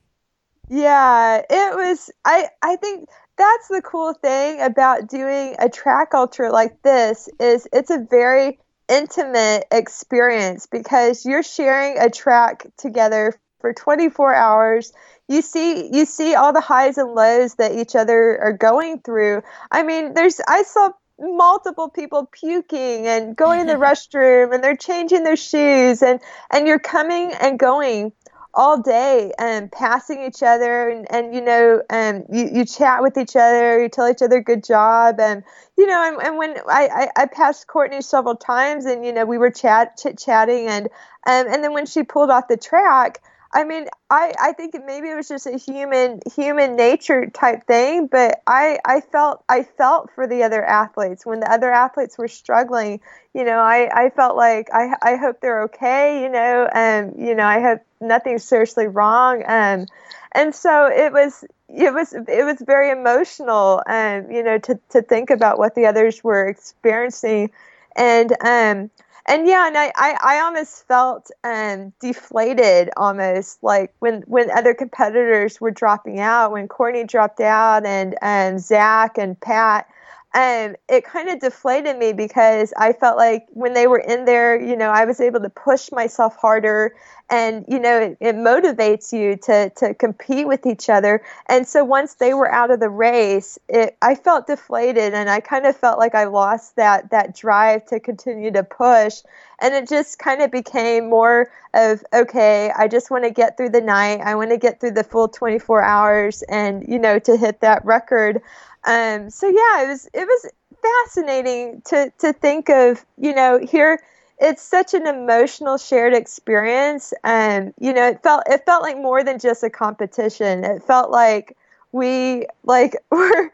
Yeah, 0.69 1.41
it 1.49 1.75
was, 1.75 2.09
I, 2.23 2.47
I 2.63 2.77
think 2.77 3.09
that's 3.37 3.67
the 3.67 3.81
cool 3.81 4.13
thing 4.13 4.61
about 4.61 5.09
doing 5.09 5.55
a 5.59 5.69
track 5.69 6.13
ultra 6.13 6.51
like 6.51 6.81
this 6.83 7.27
is 7.39 7.67
it's 7.73 7.89
a 7.89 8.07
very 8.09 8.57
intimate 8.89 9.65
experience 9.71 10.67
because 10.67 11.25
you're 11.25 11.43
sharing 11.43 11.97
a 11.99 12.09
track 12.09 12.67
together 12.77 13.33
for 13.59 13.73
24 13.73 14.33
hours. 14.35 14.93
You 15.27 15.41
see 15.41 15.89
you 15.91 16.05
see 16.05 16.35
all 16.35 16.53
the 16.53 16.61
highs 16.61 16.97
and 16.97 17.15
lows 17.15 17.55
that 17.55 17.73
each 17.73 17.95
other 17.95 18.39
are 18.39 18.53
going 18.53 18.99
through. 18.99 19.41
I 19.71 19.83
mean 19.83 20.13
there's 20.13 20.39
i 20.47 20.63
saw 20.63 20.91
multiple 21.17 21.89
people 21.89 22.27
puking 22.31 23.07
and 23.07 23.35
going 23.35 23.61
in 23.61 23.67
the 23.67 23.73
restroom 23.87 24.53
and 24.53 24.63
they're 24.63 24.75
changing 24.75 25.23
their 25.23 25.37
shoes 25.37 26.01
and 26.01 26.19
and 26.51 26.67
you're 26.67 26.79
coming 26.79 27.33
and 27.33 27.57
going 27.57 28.11
all 28.55 28.81
day 28.81 29.31
and 29.39 29.71
passing 29.71 30.23
each 30.23 30.43
other 30.43 30.89
and, 30.89 31.11
and 31.11 31.35
you 31.35 31.41
know 31.41 31.81
and 31.89 32.25
you, 32.31 32.49
you 32.53 32.65
chat 32.65 33.01
with 33.01 33.17
each 33.17 33.35
other 33.35 33.81
you 33.81 33.89
tell 33.89 34.09
each 34.09 34.21
other 34.21 34.41
good 34.41 34.63
job 34.63 35.19
and 35.19 35.43
you 35.77 35.85
know 35.87 36.03
and, 36.07 36.21
and 36.25 36.37
when 36.37 36.57
I, 36.69 37.09
I, 37.17 37.23
I 37.23 37.25
passed 37.27 37.67
courtney 37.67 38.01
several 38.01 38.35
times 38.35 38.85
and 38.85 39.05
you 39.05 39.13
know 39.13 39.25
we 39.25 39.37
were 39.37 39.51
chat 39.51 39.97
chit 39.97 40.17
chatting 40.17 40.67
and 40.67 40.85
um, 41.27 41.47
and 41.47 41.63
then 41.63 41.73
when 41.73 41.85
she 41.85 42.03
pulled 42.03 42.29
off 42.29 42.47
the 42.47 42.57
track 42.57 43.21
I 43.55 43.63
mean, 43.63 43.87
I, 44.09 44.33
I 44.39 44.51
think 44.51 44.75
maybe 44.85 45.09
it 45.09 45.15
was 45.15 45.29
just 45.29 45.47
a 45.47 45.57
human 45.57 46.19
human 46.35 46.75
nature 46.75 47.27
type 47.27 47.65
thing, 47.65 48.07
but 48.07 48.41
I, 48.45 48.79
I 48.85 48.99
felt 48.99 49.45
I 49.47 49.63
felt 49.63 50.11
for 50.13 50.27
the 50.27 50.43
other 50.43 50.63
athletes 50.63 51.25
when 51.25 51.39
the 51.39 51.49
other 51.49 51.71
athletes 51.71 52.17
were 52.17 52.27
struggling. 52.27 52.99
You 53.33 53.45
know, 53.45 53.59
I, 53.59 53.89
I 54.07 54.09
felt 54.09 54.35
like 54.35 54.67
I, 54.73 54.95
I 55.01 55.15
hope 55.15 55.39
they're 55.39 55.63
okay. 55.63 56.21
You 56.23 56.29
know, 56.29 56.67
and 56.73 57.15
you 57.17 57.33
know 57.33 57.45
I 57.45 57.61
hope 57.61 57.81
nothing's 58.01 58.43
seriously 58.43 58.87
wrong. 58.87 59.41
And 59.47 59.89
and 60.33 60.53
so 60.53 60.87
it 60.87 61.13
was 61.13 61.45
it 61.69 61.93
was 61.93 62.11
it 62.13 62.43
was 62.45 62.59
very 62.59 62.91
emotional. 62.91 63.81
And 63.87 64.25
um, 64.25 64.31
you 64.33 64.43
know 64.43 64.57
to 64.57 64.77
to 64.89 65.01
think 65.01 65.29
about 65.29 65.59
what 65.59 65.75
the 65.75 65.85
others 65.85 66.21
were 66.25 66.45
experiencing, 66.47 67.51
and 67.95 68.33
um 68.45 68.91
and 69.27 69.47
yeah, 69.47 69.67
and 69.67 69.77
I, 69.77 69.91
I, 69.95 70.17
I 70.23 70.39
almost 70.41 70.87
felt 70.87 71.31
um, 71.43 71.93
deflated 71.99 72.89
almost 72.97 73.63
like 73.63 73.93
when 73.99 74.21
when 74.27 74.51
other 74.51 74.73
competitors 74.73 75.59
were 75.59 75.71
dropping 75.71 76.19
out, 76.19 76.51
when 76.51 76.67
Courtney 76.67 77.03
dropped 77.03 77.39
out, 77.39 77.85
and 77.85 78.15
and 78.21 78.61
Zach 78.61 79.17
and 79.17 79.39
Pat 79.39 79.87
and 80.35 80.75
it 80.89 81.05
kind 81.05 81.29
of 81.29 81.39
deflated 81.39 81.97
me 81.97 82.11
because 82.11 82.73
I 82.77 82.91
felt 82.91 83.15
like 83.15 83.47
when 83.51 83.73
they 83.73 83.87
were 83.87 83.99
in 83.99 84.25
there, 84.25 84.61
you 84.61 84.75
know, 84.75 84.89
I 84.89 85.05
was 85.05 85.21
able 85.21 85.39
to 85.39 85.49
push 85.49 85.91
myself 85.93 86.35
harder 86.35 86.93
and 87.29 87.65
you 87.67 87.79
know 87.79 87.99
it, 87.99 88.17
it, 88.19 88.35
motivates 88.35 89.11
you 89.11 89.35
to 89.35 89.69
to 89.71 89.93
compete 89.93 90.47
with 90.47 90.65
each 90.65 90.89
other. 90.89 91.23
And 91.47 91.67
so 91.67 91.83
once 91.83 92.15
they 92.15 92.33
were 92.33 92.51
out 92.51 92.71
of 92.71 92.79
the 92.79 92.89
race 92.89 93.57
it 93.67 93.97
I 94.01 94.15
felt 94.15 94.47
deflated 94.47 95.13
and 95.13 95.29
I 95.29 95.39
kind 95.39 95.65
of 95.65 95.75
felt 95.75 95.97
like 95.97 96.13
I 96.13 96.25
lost 96.25 96.75
that 96.75 97.09
that 97.11 97.35
drive 97.35 97.85
to 97.87 97.99
continue 97.99 98.51
to 98.51 98.63
push. 98.63 99.21
And 99.59 99.73
it 99.73 99.87
just 99.87 100.19
kind 100.19 100.41
of 100.41 100.51
became 100.51 101.09
more 101.09 101.51
of 101.73 102.03
okay 102.13 102.71
I 102.75 102.87
just 102.87 103.09
want 103.09 103.23
to 103.23 103.31
get 103.31 103.57
through 103.57 103.69
the 103.69 103.81
night. 103.81 104.21
I 104.21 104.35
want 104.35 104.51
to 104.51 104.57
get 104.57 104.79
through 104.79 104.91
the 104.91 105.03
full 105.03 105.27
24 105.27 105.81
hours 105.81 106.43
and 106.43 106.87
you 106.87 106.99
know 106.99 107.17
to 107.19 107.37
hit 107.37 107.61
that 107.61 107.83
record. 107.85 108.41
Um, 108.83 109.31
so 109.31 109.47
yeah, 109.47 109.83
it 109.83 109.87
was 109.87 110.07
it 110.13 110.27
was 110.27 110.51
fascinating 110.81 111.81
to 111.85 112.11
to 112.19 112.33
think 112.33 112.69
of. 112.69 113.03
You 113.17 113.33
know, 113.33 113.57
here 113.59 113.99
it's 114.39 114.61
such 114.61 114.93
an 114.93 115.07
emotional 115.07 115.77
shared 115.77 116.13
experience, 116.13 117.13
and 117.23 117.73
you 117.79 117.93
know, 117.93 118.07
it 118.07 118.21
felt 118.23 118.43
it 118.47 118.65
felt 118.65 118.83
like 118.83 118.97
more 118.97 119.23
than 119.23 119.39
just 119.39 119.63
a 119.63 119.69
competition. 119.69 120.63
It 120.63 120.83
felt 120.83 121.11
like 121.11 121.55
we 121.91 122.45
like 122.63 122.95
were 123.11 123.51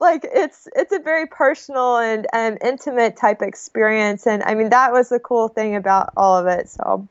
like 0.00 0.26
it's 0.32 0.66
it's 0.74 0.92
a 0.92 0.98
very 0.98 1.26
personal 1.26 1.98
and 1.98 2.26
and 2.32 2.58
intimate 2.62 3.16
type 3.16 3.42
experience. 3.42 4.26
And 4.26 4.42
i 4.44 4.54
mean 4.54 4.70
that 4.70 4.92
was 4.92 5.08
the 5.08 5.20
cool 5.20 5.48
thing 5.48 5.76
about 5.76 6.10
all 6.16 6.36
of 6.36 6.46
it. 6.46 6.68
So. 6.68 7.08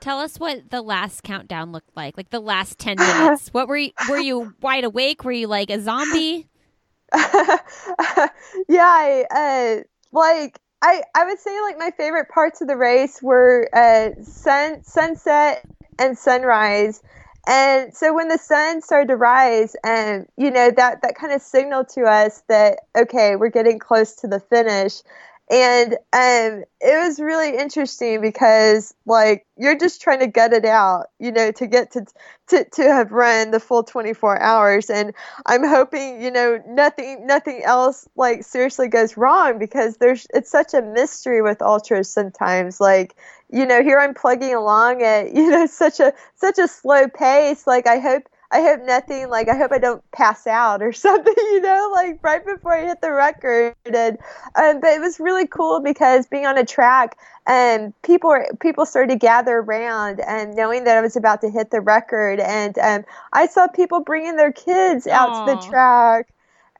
Tell 0.00 0.18
us 0.18 0.40
what 0.40 0.70
the 0.70 0.82
last 0.82 1.22
countdown 1.22 1.70
looked 1.70 1.96
like 1.96 2.16
like 2.16 2.30
the 2.30 2.40
last 2.40 2.78
10 2.78 2.96
minutes. 2.98 3.48
What 3.50 3.68
were 3.68 3.76
you 3.76 3.92
were 4.08 4.18
you 4.18 4.54
wide 4.60 4.84
awake? 4.84 5.24
Were 5.24 5.32
you 5.32 5.46
like 5.46 5.70
a 5.70 5.80
zombie? 5.80 6.48
Yeah, 8.68 8.84
I, 8.84 9.24
uh, 9.30 9.82
like 10.12 10.58
I, 10.82 11.02
I 11.14 11.24
would 11.24 11.38
say 11.38 11.60
like 11.62 11.78
my 11.78 11.92
favorite 11.92 12.28
parts 12.28 12.60
of 12.60 12.68
the 12.68 12.76
race 12.76 13.22
were 13.22 13.68
uh, 13.72 14.20
sun, 14.22 14.82
sunset 14.82 15.64
and 15.98 16.18
sunrise. 16.18 17.02
And 17.46 17.94
so 17.94 18.14
when 18.14 18.28
the 18.28 18.38
sun 18.38 18.82
started 18.82 19.08
to 19.08 19.16
rise, 19.16 19.76
and 19.84 20.26
you 20.36 20.50
know 20.50 20.70
that 20.70 21.02
that 21.02 21.16
kind 21.16 21.32
of 21.32 21.42
signaled 21.42 21.88
to 21.90 22.02
us 22.02 22.42
that 22.48 22.80
okay, 22.96 23.36
we're 23.36 23.50
getting 23.50 23.78
close 23.78 24.14
to 24.16 24.28
the 24.28 24.40
finish 24.40 25.02
and 25.50 25.94
um, 26.12 26.64
it 26.80 27.06
was 27.06 27.20
really 27.20 27.56
interesting 27.56 28.20
because 28.20 28.94
like 29.06 29.46
you're 29.56 29.78
just 29.78 30.00
trying 30.00 30.20
to 30.20 30.26
gut 30.26 30.52
it 30.52 30.64
out 30.64 31.06
you 31.18 31.32
know 31.32 31.50
to 31.52 31.66
get 31.66 31.90
to 31.92 32.06
to, 32.48 32.64
to 32.64 32.82
have 32.82 33.12
run 33.12 33.50
the 33.50 33.60
full 33.60 33.82
24 33.82 34.40
hours. 34.40 34.90
And 34.90 35.12
i'm 35.46 35.64
hoping 35.64 36.22
you 36.22 36.30
know 36.30 36.62
nothing 36.66 37.26
nothing 37.26 37.62
else 37.64 38.08
like 38.16 38.44
seriously 38.44 38.88
goes 38.88 39.16
wrong 39.16 39.58
because 39.58 39.96
there's 39.96 40.26
it's 40.32 40.50
such 40.50 40.74
a 40.74 40.82
mystery 40.82 41.42
with 41.42 41.60
ultras 41.62 42.12
sometimes. 42.12 42.80
Like 42.80 43.16
you 43.50 43.66
know 43.66 43.82
here 43.82 43.98
i'm 43.98 44.14
plugging 44.14 44.54
along 44.54 45.02
at 45.02 45.32
you 45.34 45.50
know 45.50 45.66
such 45.66 46.00
a 46.00 46.12
such 46.36 46.58
a 46.58 46.68
slow 46.68 47.08
pace. 47.08 47.66
Like 47.66 47.86
i 47.86 47.98
hope 47.98 48.28
I 48.52 48.60
hope 48.60 48.82
nothing 48.84 49.30
like 49.30 49.48
I 49.48 49.56
hope 49.56 49.72
I 49.72 49.78
don't 49.78 50.02
pass 50.12 50.46
out 50.46 50.82
or 50.82 50.92
something, 50.92 51.34
you 51.36 51.60
know, 51.60 51.90
like 51.92 52.20
right 52.22 52.44
before 52.44 52.74
I 52.74 52.86
hit 52.86 53.00
the 53.00 53.12
record. 53.12 53.74
And 53.86 54.18
um, 54.54 54.80
but 54.80 54.90
it 54.90 55.00
was 55.00 55.18
really 55.18 55.46
cool 55.46 55.80
because 55.80 56.26
being 56.26 56.46
on 56.46 56.58
a 56.58 56.64
track 56.64 57.16
and 57.46 57.86
um, 57.86 57.94
people 58.02 58.36
people 58.60 58.86
started 58.86 59.12
to 59.12 59.18
gather 59.18 59.58
around 59.58 60.20
and 60.20 60.54
knowing 60.54 60.84
that 60.84 60.96
I 60.96 61.00
was 61.00 61.16
about 61.16 61.40
to 61.40 61.50
hit 61.50 61.70
the 61.70 61.80
record, 61.80 62.38
and 62.38 62.78
um, 62.78 63.04
I 63.32 63.46
saw 63.46 63.66
people 63.66 64.00
bringing 64.00 64.36
their 64.36 64.52
kids 64.52 65.06
out 65.06 65.30
Aww. 65.30 65.46
to 65.46 65.54
the 65.54 65.66
track. 65.66 66.31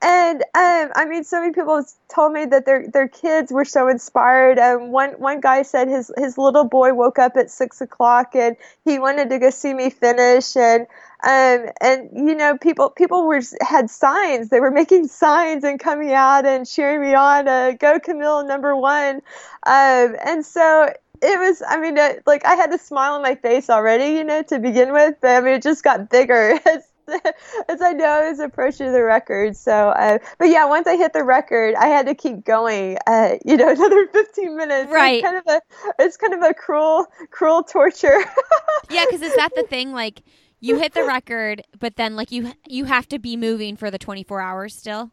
And 0.03 0.43
um, 0.43 0.91
I 0.97 1.07
mean, 1.09 1.23
so 1.23 1.41
many 1.41 1.53
people 1.53 1.85
told 2.13 2.33
me 2.33 2.45
that 2.47 2.67
their 2.67 2.89
their 2.89 3.07
kids 3.07 3.53
were 3.53 3.65
so 3.65 3.87
inspired. 3.87 4.59
Um, 4.59 4.91
one 4.91 5.11
one 5.13 5.41
guy 5.41 5.63
said 5.63 5.87
his 5.87 6.11
his 6.19 6.37
little 6.37 6.65
boy 6.65 6.93
woke 6.93 7.21
up 7.21 7.37
at 7.37 7.51
six 7.53 7.81
o'clock 7.81 8.35
and 8.35 8.57
he 8.85 8.99
wanted 8.99 9.31
to 9.31 9.39
go 9.39 9.51
see 9.51 9.73
me 9.73 9.91
finish. 9.91 10.57
And 10.57 10.83
um, 11.25 11.71
and 11.81 12.11
you 12.15 12.35
know, 12.35 12.59
people 12.59 12.91
people 12.91 13.27
were 13.29 13.43
had 13.61 13.91
signs. 13.91 14.49
They 14.49 14.59
were 14.59 14.73
making 14.73 15.07
signs 15.07 15.63
and 15.63 15.79
coming 15.79 16.13
out 16.13 16.47
and 16.47 16.67
cheering 16.67 17.01
me 17.01 17.15
on. 17.15 17.47
Uh, 17.47 17.73
Go 17.79 18.01
Camille, 18.01 18.45
number 18.45 18.75
one. 18.75 19.17
Um, 19.65 20.17
and 20.25 20.45
so 20.45 20.93
it 21.25 21.39
was 21.39 21.63
i 21.69 21.79
mean 21.79 21.97
uh, 21.97 22.15
like 22.27 22.45
i 22.45 22.57
had 22.57 22.75
a 22.75 22.79
smile 22.79 23.13
on 23.15 23.23
my 23.23 23.37
face 23.37 23.71
already 23.71 24.17
you 24.17 24.25
know 24.25 24.43
to 24.43 24.59
begin 24.59 24.93
with 24.93 25.15
but 25.21 25.31
i 25.31 25.41
mean 25.41 25.55
it 25.55 25.63
just 25.63 25.85
got 25.85 26.11
bigger 26.11 26.59
as 26.67 26.89
as 27.69 27.81
I 27.81 27.93
know 27.93 28.05
I 28.05 28.31
was 28.31 28.41
approaching 28.41 28.93
the 28.93 29.03
record. 29.03 29.57
So, 29.57 29.91
uh, 29.91 30.19
but 30.39 30.49
yeah, 30.49 30.67
once 30.67 30.87
I 30.87 30.97
hit 30.97 31.13
the 31.13 31.25
record, 31.25 31.75
I 31.75 31.87
had 31.87 32.07
to 32.07 32.15
keep 32.15 32.45
going. 32.45 32.99
Uh, 33.07 33.37
you 33.45 33.57
know, 33.57 33.69
another 33.73 34.07
15 34.09 34.57
minutes. 34.57 34.91
Right. 34.93 35.17
It's 35.17 35.25
kind 35.25 35.37
of 35.37 35.45
a, 35.47 35.61
it's 35.99 36.17
kind 36.17 36.35
of 36.35 36.43
a 36.43 36.55
cruel, 36.55 37.07
cruel 37.31 37.63
torture. 37.63 38.25
yeah, 38.91 39.05
because 39.07 39.23
is 39.23 39.35
that 39.37 39.51
the 39.55 39.65
thing? 39.65 39.93
Like, 39.93 40.23
you 40.61 40.79
hit 40.79 40.95
the 40.95 41.05
record, 41.05 41.63
but 41.81 41.97
then 41.97 42.15
like 42.15 42.31
you 42.31 42.53
you 42.69 42.85
have 42.85 43.09
to 43.09 43.19
be 43.19 43.37
moving 43.37 43.77
for 43.77 43.91
the 43.91 43.99
24 43.99 44.41
hours 44.41 44.77
still. 44.77 45.11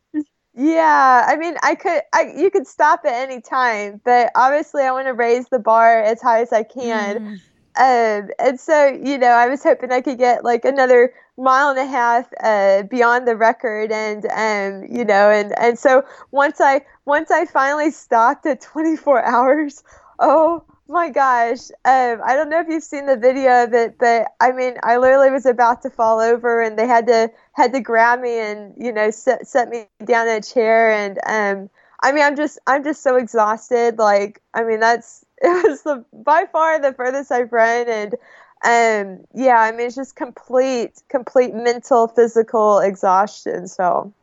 Yeah, 0.53 1.25
I 1.27 1.37
mean, 1.37 1.55
I 1.63 1.73
could, 1.73 2.01
I 2.13 2.33
you 2.35 2.51
could 2.51 2.67
stop 2.67 3.01
at 3.05 3.13
any 3.13 3.41
time, 3.41 3.99
but 4.05 4.31
obviously, 4.35 4.83
I 4.83 4.91
want 4.91 5.07
to 5.07 5.13
raise 5.13 5.47
the 5.49 5.57
bar 5.57 6.03
as 6.03 6.21
high 6.21 6.41
as 6.41 6.53
I 6.53 6.63
can. 6.63 7.19
Mm. 7.19 7.39
Um, 7.79 8.29
and 8.39 8.59
so, 8.59 8.87
you 8.87 9.17
know, 9.17 9.29
I 9.29 9.47
was 9.47 9.63
hoping 9.63 9.91
I 9.91 10.01
could 10.01 10.17
get 10.17 10.43
like 10.43 10.65
another 10.65 11.13
mile 11.39 11.69
and 11.69 11.79
a 11.79 11.85
half 11.85 12.27
uh, 12.43 12.83
beyond 12.83 13.27
the 13.27 13.35
record, 13.35 13.91
and 13.91 14.25
um, 14.25 14.87
you 14.89 15.05
know, 15.05 15.29
and 15.31 15.57
and 15.57 15.79
so 15.79 16.03
once 16.31 16.61
I 16.61 16.81
once 17.05 17.31
I 17.31 17.45
finally 17.45 17.91
stopped 17.91 18.45
at 18.45 18.61
24 18.61 19.23
hours, 19.25 19.83
oh 20.19 20.63
my 20.87 21.09
gosh, 21.09 21.69
um, 21.85 22.21
I 22.25 22.35
don't 22.35 22.49
know 22.49 22.59
if 22.59 22.67
you've 22.67 22.83
seen 22.83 23.05
the 23.05 23.17
video 23.17 23.63
of 23.63 23.73
it, 23.73 23.97
but 23.99 24.27
I 24.39 24.51
mean, 24.51 24.75
I 24.83 24.97
literally 24.97 25.31
was 25.31 25.45
about 25.45 25.83
to 25.83 25.89
fall 25.89 26.19
over, 26.19 26.61
and 26.61 26.77
they 26.77 26.87
had 26.87 27.07
to 27.07 27.31
had 27.53 27.73
to 27.73 27.79
grab 27.79 28.19
me 28.19 28.39
and 28.39 28.73
you 28.77 28.91
know 28.91 29.11
set 29.11 29.47
set 29.47 29.69
me 29.69 29.87
down 30.05 30.27
in 30.27 30.37
a 30.37 30.41
chair, 30.41 30.91
and 30.91 31.19
um, 31.25 31.69
I 32.01 32.11
mean, 32.11 32.23
I'm 32.23 32.35
just 32.35 32.59
I'm 32.67 32.83
just 32.83 33.03
so 33.03 33.17
exhausted. 33.17 33.97
Like, 33.97 34.41
I 34.53 34.63
mean, 34.63 34.79
that's 34.79 35.25
it 35.41 35.69
was 35.69 35.83
the 35.83 36.05
by 36.13 36.45
far 36.51 36.79
the 36.81 36.93
furthest 36.93 37.31
I've 37.31 37.51
run, 37.51 37.87
and 37.87 38.15
um, 38.63 39.23
yeah, 39.33 39.59
I 39.59 39.71
mean, 39.71 39.87
it's 39.87 39.95
just 39.95 40.15
complete, 40.15 41.01
complete 41.07 41.53
mental, 41.53 42.07
physical 42.07 42.79
exhaustion. 42.79 43.67
So, 43.67 44.13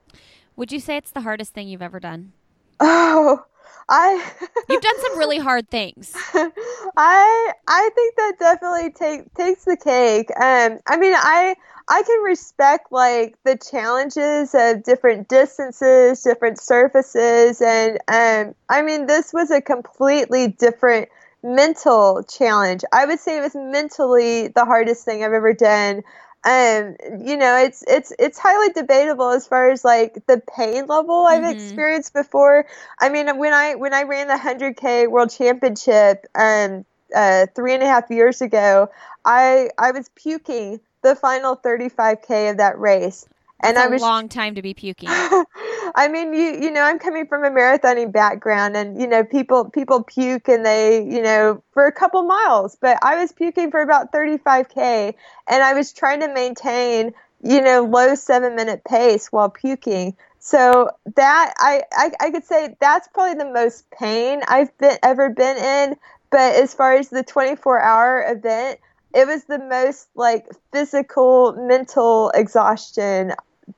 would 0.56 0.72
you 0.72 0.80
say 0.80 0.96
it's 0.96 1.10
the 1.10 1.22
hardest 1.22 1.54
thing 1.54 1.68
you've 1.68 1.82
ever 1.82 2.00
done? 2.00 2.32
Oh, 2.80 3.44
I. 3.88 4.32
You've 4.68 4.82
done 4.82 5.00
some 5.00 5.18
really 5.18 5.38
hard 5.38 5.70
things. 5.70 6.12
I 6.34 7.52
I 7.68 7.90
think 7.94 8.16
that 8.16 8.32
definitely 8.38 8.90
take 8.90 9.32
takes 9.34 9.64
the 9.64 9.76
cake. 9.76 10.28
Um, 10.38 10.80
I 10.86 10.96
mean, 10.96 11.14
I 11.16 11.54
I 11.88 12.02
can 12.02 12.22
respect 12.22 12.90
like 12.90 13.38
the 13.44 13.56
challenges 13.56 14.54
of 14.54 14.82
different 14.82 15.28
distances, 15.28 16.22
different 16.22 16.60
surfaces, 16.60 17.62
and 17.62 17.98
um, 18.08 18.54
I 18.68 18.82
mean, 18.82 19.06
this 19.06 19.32
was 19.32 19.50
a 19.50 19.60
completely 19.60 20.48
different 20.48 21.08
mental 21.42 22.22
challenge. 22.22 22.84
I 22.92 23.06
would 23.06 23.20
say 23.20 23.38
it 23.38 23.42
was 23.42 23.54
mentally 23.54 24.48
the 24.48 24.64
hardest 24.64 25.04
thing 25.04 25.24
I've 25.24 25.32
ever 25.32 25.52
done. 25.52 26.02
Um, 26.44 26.96
you 27.24 27.36
know, 27.36 27.56
it's 27.56 27.82
it's 27.88 28.12
it's 28.18 28.38
highly 28.38 28.72
debatable 28.72 29.30
as 29.30 29.46
far 29.46 29.70
as 29.70 29.84
like 29.84 30.26
the 30.26 30.40
pain 30.56 30.86
level 30.86 31.26
I've 31.26 31.42
mm-hmm. 31.42 31.58
experienced 31.58 32.14
before. 32.14 32.66
I 33.00 33.08
mean, 33.08 33.36
when 33.38 33.52
I 33.52 33.74
when 33.74 33.92
I 33.92 34.04
ran 34.04 34.28
the 34.28 34.38
hundred 34.38 34.76
K 34.76 35.08
World 35.08 35.30
Championship, 35.30 36.26
um, 36.36 36.84
uh, 37.14 37.46
three 37.54 37.74
and 37.74 37.82
a 37.82 37.86
half 37.86 38.10
years 38.10 38.42
ago, 38.42 38.90
I 39.24 39.70
I 39.76 39.90
was 39.90 40.08
puking 40.10 40.80
the 41.02 41.16
final 41.16 41.56
35k 41.56 42.50
of 42.50 42.56
that 42.58 42.78
race. 42.78 43.26
And 43.60 43.76
That's 43.76 43.86
I 43.86 43.90
was 43.90 44.02
a 44.02 44.04
long 44.04 44.28
time 44.28 44.54
to 44.56 44.62
be 44.62 44.74
puking. 44.74 45.08
I 45.10 46.08
mean, 46.10 46.34
you 46.34 46.58
you 46.62 46.70
know, 46.70 46.82
I'm 46.82 46.98
coming 46.98 47.26
from 47.26 47.44
a 47.44 47.50
marathoning 47.50 48.12
background, 48.12 48.76
and 48.76 49.00
you 49.00 49.06
know, 49.06 49.24
people 49.24 49.70
people 49.70 50.02
puke 50.02 50.48
and 50.48 50.64
they 50.64 51.02
you 51.02 51.22
know 51.22 51.62
for 51.72 51.86
a 51.86 51.92
couple 51.92 52.22
miles, 52.24 52.76
but 52.80 52.98
I 53.02 53.16
was 53.16 53.32
puking 53.32 53.70
for 53.70 53.80
about 53.80 54.12
35k, 54.12 55.14
and 55.48 55.62
I 55.62 55.72
was 55.74 55.92
trying 55.92 56.20
to 56.20 56.32
maintain 56.32 57.14
you 57.42 57.62
know 57.62 57.84
low 57.84 58.14
seven 58.14 58.56
minute 58.56 58.84
pace 58.84 59.32
while 59.32 59.48
puking. 59.48 60.16
So 60.38 60.90
that 61.16 61.54
I, 61.58 61.82
I 61.92 62.10
I 62.20 62.30
could 62.30 62.44
say 62.44 62.76
that's 62.78 63.08
probably 63.08 63.42
the 63.42 63.50
most 63.50 63.90
pain 63.90 64.42
I've 64.46 64.76
been 64.78 64.98
ever 65.02 65.30
been 65.30 65.56
in. 65.56 65.96
But 66.30 66.56
as 66.56 66.74
far 66.74 66.94
as 66.94 67.08
the 67.08 67.22
24 67.22 67.80
hour 67.80 68.24
event, 68.28 68.80
it 69.14 69.26
was 69.26 69.44
the 69.44 69.58
most 69.58 70.08
like 70.14 70.46
physical, 70.72 71.54
mental 71.56 72.30
exhaustion, 72.34 73.32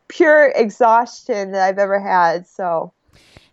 pure 0.08 0.52
exhaustion 0.54 1.52
that 1.52 1.62
I've 1.62 1.78
ever 1.78 2.00
had. 2.00 2.46
So 2.46 2.92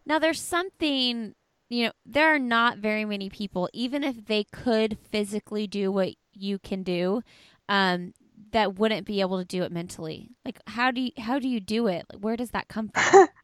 now 0.05 0.19
there's 0.19 0.41
something 0.41 1.35
you 1.69 1.85
know, 1.85 1.91
there 2.05 2.33
are 2.33 2.39
not 2.39 2.77
very 2.77 3.05
many 3.05 3.29
people, 3.29 3.69
even 3.73 4.03
if 4.03 4.25
they 4.25 4.43
could 4.43 4.97
physically 5.11 5.67
do 5.67 5.91
what 5.91 6.13
you 6.33 6.59
can 6.59 6.83
do, 6.83 7.21
um, 7.69 8.13
that 8.51 8.75
wouldn't 8.75 9.07
be 9.07 9.21
able 9.21 9.39
to 9.39 9.45
do 9.45 9.63
it 9.63 9.71
mentally. 9.71 10.29
Like, 10.45 10.59
how 10.67 10.91
do 10.91 11.01
you 11.01 11.11
how 11.17 11.39
do 11.39 11.47
you 11.47 11.59
do 11.59 11.87
it? 11.87 12.05
Like, 12.11 12.21
where 12.21 12.37
does 12.37 12.51
that 12.51 12.67
come 12.67 12.89
from? 12.89 13.27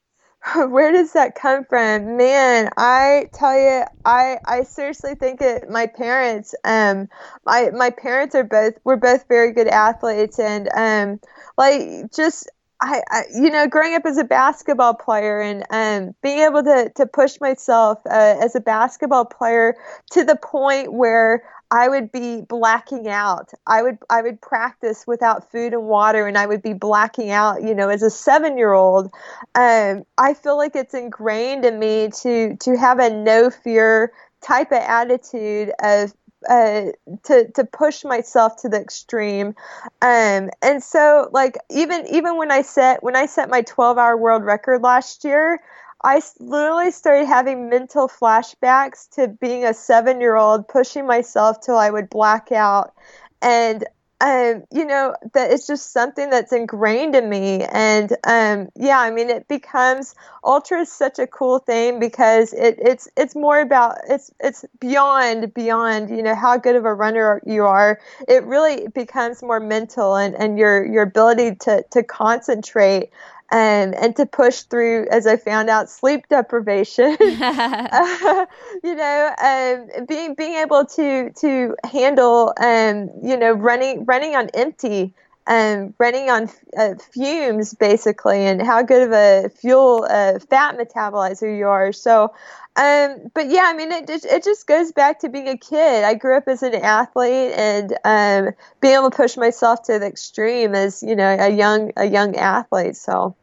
Where 0.72 0.92
does 0.92 1.14
that 1.14 1.36
come 1.36 1.66
from? 1.66 2.18
Man, 2.18 2.72
I 2.76 3.30
tell 3.32 3.56
you, 3.56 3.84
I 4.06 4.38
I 4.44 4.64
seriously 4.64 5.14
think 5.14 5.40
it. 5.40 5.70
My 5.70 5.86
parents, 5.86 6.56
um, 6.64 7.10
my 7.46 7.70
my 7.72 7.92
parents 7.92 8.34
are 8.34 8.44
both 8.44 8.74
were 8.84 8.98
both 8.98 9.28
very 9.28 9.52
good 9.54 9.68
athletes, 9.68 10.40
and 10.40 10.68
um, 10.76 11.20
like 11.60 12.12
just 12.12 12.50
I, 12.82 13.02
I, 13.10 13.24
you 13.34 13.50
know, 13.52 13.68
growing 13.68 13.94
up 13.94 14.06
as 14.06 14.18
a 14.18 14.24
basketball 14.24 14.96
player 14.96 15.40
and 15.40 15.64
um, 15.70 16.16
being 16.24 16.40
able 16.40 16.64
to, 16.64 16.92
to 16.96 17.06
push 17.06 17.40
myself 17.40 18.00
uh, 18.08 18.38
as 18.42 18.56
a 18.56 18.60
basketball 18.60 19.26
player 19.26 19.76
to 20.12 20.24
the 20.24 20.36
point 20.36 20.92
where 20.92 21.44
I 21.70 21.88
would 21.88 22.12
be 22.12 22.42
blacking 22.42 23.08
out. 23.08 23.52
I 23.66 23.82
would 23.82 23.98
I 24.10 24.22
would 24.22 24.42
practice 24.42 25.06
without 25.08 25.50
food 25.52 25.74
and 25.74 25.84
water, 25.84 26.28
and 26.28 26.38
I 26.38 26.46
would 26.46 26.62
be 26.62 26.74
blacking 26.74 27.32
out. 27.32 27.64
You 27.64 27.74
know, 27.74 27.88
as 27.88 28.04
a 28.04 28.10
seven 28.10 28.58
year 28.58 28.74
old, 28.74 29.12
um, 29.56 30.04
I 30.18 30.34
feel 30.34 30.58
like 30.58 30.76
it's 30.76 30.94
ingrained 30.94 31.64
in 31.64 31.80
me 31.80 32.10
to 32.24 32.58
to 32.58 32.78
have 32.78 33.00
a 33.00 33.10
no 33.10 33.50
fear 33.50 34.12
type 34.42 34.72
of 34.72 34.80
attitude 34.80 35.72
of 35.82 36.14
uh, 36.50 36.86
to 37.24 37.52
to 37.52 37.64
push 37.66 38.04
myself 38.04 38.56
to 38.62 38.70
the 38.70 38.80
extreme, 38.80 39.56
um, 40.02 40.50
and 40.62 40.82
so 40.82 41.30
like 41.32 41.58
even 41.70 42.06
even 42.08 42.38
when 42.38 42.52
I 42.52 42.62
set 42.62 43.04
when 43.04 43.16
I 43.16 43.26
set 43.26 43.50
my 43.50 43.62
12 43.62 43.98
hour 43.98 44.18
world 44.18 44.44
record 44.44 44.82
last 44.82 45.24
year, 45.24 45.60
I 46.04 46.22
literally 46.40 46.92
started 46.92 47.28
having 47.28 47.70
mental 47.70 48.08
flashbacks 48.08 49.10
to 49.12 49.28
being 49.28 49.66
a 49.66 49.74
seven 49.74 50.20
year 50.20 50.36
old, 50.36 50.68
pushing 50.68 51.06
myself 51.06 51.62
till 51.62 51.78
I 51.78 51.90
would 51.90 52.10
black 52.10 52.52
out. 52.52 52.94
And, 53.42 53.86
um, 54.22 54.64
you 54.72 54.86
know, 54.86 55.16
that 55.34 55.52
it's 55.52 55.66
just 55.66 55.92
something 55.92 56.30
that's 56.30 56.54
ingrained 56.54 57.16
in 57.16 57.28
me. 57.28 57.64
And, 57.64 58.16
um, 58.24 58.70
yeah, 58.76 59.00
I 59.00 59.10
mean, 59.10 59.30
it 59.30 59.48
becomes 59.48 60.14
ultra 60.44 60.82
is 60.82 60.92
such 60.92 61.18
a 61.18 61.26
cool 61.26 61.58
thing 61.58 62.00
because 62.00 62.54
it, 62.54 62.78
it's, 62.80 63.10
it's 63.18 63.36
more 63.36 63.60
about, 63.60 63.98
it's, 64.08 64.32
it's 64.40 64.64
beyond, 64.80 65.54
beyond, 65.56 66.12
you 66.12 66.22
know, 66.22 66.36
how 66.36 66.58
good 66.58 66.76
of 66.76 66.86
a 66.86 66.94
runner 66.94 67.42
you 67.46 67.66
are. 67.66 68.00
It 68.28 68.44
really 68.46 68.88
becomes 68.88 69.42
more 69.42 69.60
mental 69.60 70.16
and, 70.16 70.36
and 70.36 70.58
your, 70.58 70.86
your 70.86 71.04
ability 71.04 71.56
to, 71.62 71.84
to 71.90 72.04
concentrate 72.04 73.10
um, 73.52 73.94
and 73.98 74.16
to 74.16 74.26
push 74.26 74.62
through, 74.62 75.08
as 75.12 75.28
I 75.28 75.36
found 75.36 75.70
out, 75.70 75.90
sleep 75.90 76.28
deprivation. 76.30 77.18
uh, 77.20 78.46
you 78.84 78.96
know, 78.96 79.36
um, 79.44 80.06
being 80.06 80.36
being 80.36 80.56
able 80.56 80.86
to 80.86 81.32
to 81.32 81.76
handle, 81.84 82.54
um, 82.62 83.10
you 83.22 83.36
know, 83.38 83.52
running 83.52 84.06
running 84.06 84.38
on 84.38 84.50
empty, 84.54 85.14
um, 85.48 85.94
running 85.98 86.30
on 86.30 86.50
uh, 86.78 86.96
fumes, 87.14 87.74
basically, 87.74 88.46
and 88.46 88.62
how 88.62 88.84
good 88.84 89.04
of 89.04 89.12
a 89.12 89.50
fuel 89.50 90.08
uh, 90.10 90.40
fat 90.40 90.78
metabolizer 90.78 91.58
you 91.58 91.68
are. 91.68 91.92
So, 91.92 92.34
um, 92.78 93.32
but 93.34 93.50
yeah, 93.50 93.64
I 93.66 93.74
mean, 93.74 93.92
it 93.92 94.10
it 94.10 94.46
just 94.46 94.66
goes 94.66 94.94
back 94.94 95.20
to 95.20 95.30
being 95.30 95.50
a 95.50 95.58
kid. 95.58 96.06
I 96.06 96.14
grew 96.14 96.38
up 96.38 96.48
as 96.48 96.64
an 96.64 96.76
athlete 96.76 97.52
and 97.54 97.98
um, 98.06 98.54
being 98.80 98.96
able 98.96 99.10
to 99.12 99.18
push 99.18 99.36
myself 99.36 99.84
to 99.84 100.00
the 100.00 100.06
extreme 100.06 100.74
as 100.74 101.04
you 101.04 101.18
know 101.18 101.36
a 101.38 101.50
young 101.50 101.92
a 101.98 102.06
young 102.06 102.38
athlete. 102.38 102.96
So. 102.96 103.36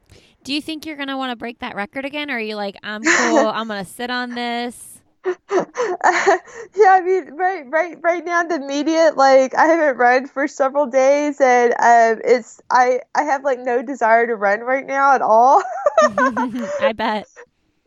Do 0.49 0.55
you 0.55 0.63
think 0.63 0.87
you're 0.87 0.97
going 0.97 1.09
to 1.09 1.19
want 1.19 1.29
to 1.29 1.37
break 1.37 1.59
that 1.59 1.77
record 1.77 2.07
again? 2.07 2.31
Or 2.31 2.37
are 2.37 2.41
you 2.41 2.57
like, 2.57 2.79
I'm 2.83 3.03
cool, 3.03 3.49
I'm 3.49 3.69
going 3.69 3.85
to 3.85 3.91
sit 3.91 4.09
on 4.09 4.35
this? 4.35 4.99
uh, 5.27 5.35
yeah, 6.75 6.89
I 6.89 7.03
mean, 7.05 7.35
right, 7.35 7.67
right, 7.69 7.99
right 8.01 8.25
now, 8.25 8.45
the 8.45 8.55
immediate, 8.55 9.15
like, 9.15 9.55
I 9.55 9.67
haven't 9.67 9.99
run 9.99 10.27
for 10.27 10.49
several 10.49 10.87
days, 10.87 11.39
and 11.39 11.75
um, 11.75 12.23
it's, 12.25 12.63
I, 12.71 13.01
I 13.15 13.25
have 13.25 13.45
like 13.45 13.59
no 13.59 13.83
desire 13.83 14.27
to 14.27 14.37
run 14.37 14.61
right 14.61 14.87
now 14.87 15.15
at 15.15 15.21
all. 15.21 15.63
I 16.01 16.95
bet. 16.97 17.27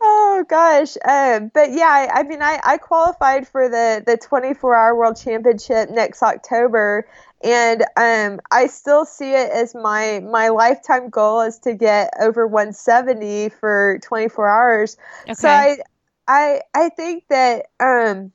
Oh 0.04 0.44
gosh, 0.48 0.96
um, 1.04 1.52
but 1.54 1.70
yeah, 1.70 1.86
I, 1.86 2.08
I 2.12 2.22
mean, 2.24 2.42
I, 2.42 2.58
I 2.64 2.76
qualified 2.76 3.46
for 3.46 3.68
the 3.68 4.02
the 4.04 4.16
24 4.16 4.74
hour 4.74 4.96
world 4.96 5.16
championship 5.16 5.90
next 5.90 6.24
October, 6.24 7.06
and 7.42 7.84
um, 7.96 8.40
I 8.50 8.66
still 8.66 9.04
see 9.04 9.32
it 9.32 9.50
as 9.50 9.74
my 9.74 10.20
my 10.20 10.48
lifetime 10.48 11.10
goal 11.10 11.40
is 11.40 11.58
to 11.60 11.74
get 11.74 12.12
over 12.20 12.46
170 12.46 13.48
for 13.48 13.98
24 14.02 14.48
hours. 14.48 14.96
Okay. 15.22 15.34
So 15.34 15.48
I 15.48 15.78
I 16.28 16.60
I 16.74 16.88
think 16.90 17.24
that 17.28 17.66
um, 17.80 18.32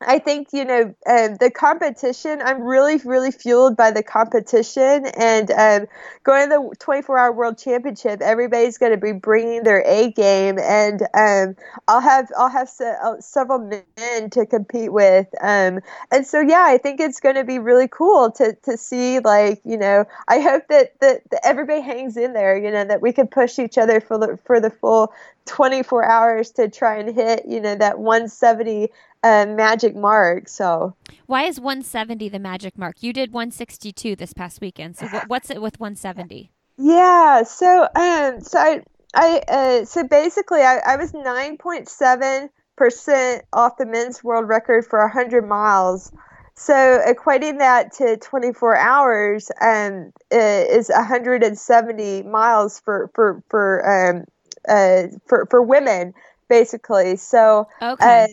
I 0.00 0.20
think 0.20 0.48
you 0.52 0.64
know 0.64 0.94
um, 1.06 1.36
the 1.40 1.50
competition. 1.52 2.40
I'm 2.40 2.62
really 2.62 2.98
really 2.98 3.32
fueled 3.32 3.76
by 3.76 3.90
the 3.90 4.02
competition 4.02 5.06
and 5.06 5.50
um, 5.50 5.86
going 6.22 6.48
to 6.50 6.56
the 6.70 6.76
24 6.78 7.18
hour 7.18 7.32
world 7.32 7.58
championship. 7.58 8.20
Everybody's 8.20 8.78
going 8.78 8.92
to 8.92 8.98
be 8.98 9.10
bringing 9.10 9.64
their 9.64 9.82
A 9.84 10.12
game, 10.12 10.56
and 10.60 11.02
um, 11.14 11.56
I'll 11.88 12.00
have 12.00 12.28
I'll 12.38 12.48
have 12.48 12.68
se- 12.68 12.94
uh, 13.02 13.16
several 13.20 13.58
men 13.58 14.30
to 14.30 14.46
compete 14.46 14.92
with. 14.92 15.26
Um, 15.40 15.80
and 16.12 16.24
so 16.24 16.40
yeah, 16.40 16.64
I 16.68 16.78
think 16.78 17.00
it's 17.00 17.18
going 17.18 17.34
to 17.34 17.44
be 17.44 17.58
really 17.58 17.88
cool 17.88 18.30
to 18.32 18.54
to 18.62 18.76
see 18.76 19.18
like 19.18 19.60
you 19.64 19.76
know. 19.76 20.04
I 20.28 20.38
hope 20.38 20.68
that, 20.68 20.98
that 21.00 21.28
that 21.30 21.44
everybody 21.44 21.80
hangs 21.80 22.16
in 22.16 22.34
there. 22.34 22.56
You 22.56 22.70
know 22.70 22.84
that 22.84 23.02
we 23.02 23.12
can 23.12 23.26
push 23.26 23.58
each 23.58 23.76
other 23.76 24.00
for 24.00 24.16
the 24.16 24.38
for 24.44 24.60
the 24.60 24.70
full 24.70 25.12
24 25.48 26.04
hours 26.04 26.50
to 26.52 26.68
try 26.68 26.98
and 26.98 27.14
hit 27.14 27.44
you 27.46 27.60
know 27.60 27.74
that 27.74 27.98
170 27.98 28.90
uh, 29.22 29.46
magic 29.46 29.96
mark. 29.96 30.48
So 30.48 30.94
why 31.26 31.44
is 31.44 31.58
170 31.58 32.28
the 32.28 32.38
magic 32.38 32.78
mark? 32.78 33.02
You 33.02 33.12
did 33.12 33.32
162 33.32 34.16
this 34.16 34.32
past 34.32 34.60
weekend. 34.60 34.96
So 34.96 35.06
what's 35.26 35.50
it 35.50 35.60
with 35.60 35.80
170? 35.80 36.52
Yeah. 36.76 37.42
So 37.42 37.88
um. 37.94 38.40
So 38.40 38.58
I 38.58 38.82
I 39.14 39.42
uh. 39.48 39.84
So 39.84 40.04
basically, 40.04 40.60
I 40.60 40.78
I 40.86 40.96
was 40.96 41.12
9.7 41.12 42.48
percent 42.76 43.44
off 43.52 43.76
the 43.76 43.86
men's 43.86 44.22
world 44.22 44.48
record 44.48 44.86
for 44.86 45.00
100 45.00 45.46
miles. 45.46 46.12
So 46.54 46.74
equating 47.06 47.58
that 47.58 47.92
to 47.94 48.16
24 48.16 48.76
hours 48.76 49.50
um, 49.60 50.12
is 50.30 50.88
170 50.88 52.22
miles 52.24 52.80
for 52.80 53.10
for 53.14 53.42
for 53.48 54.10
um, 54.10 54.24
uh, 54.68 55.08
for 55.26 55.46
for 55.46 55.62
women 55.62 56.14
basically. 56.48 57.16
So 57.16 57.68
okay. 57.80 58.24
Uh, 58.24 58.26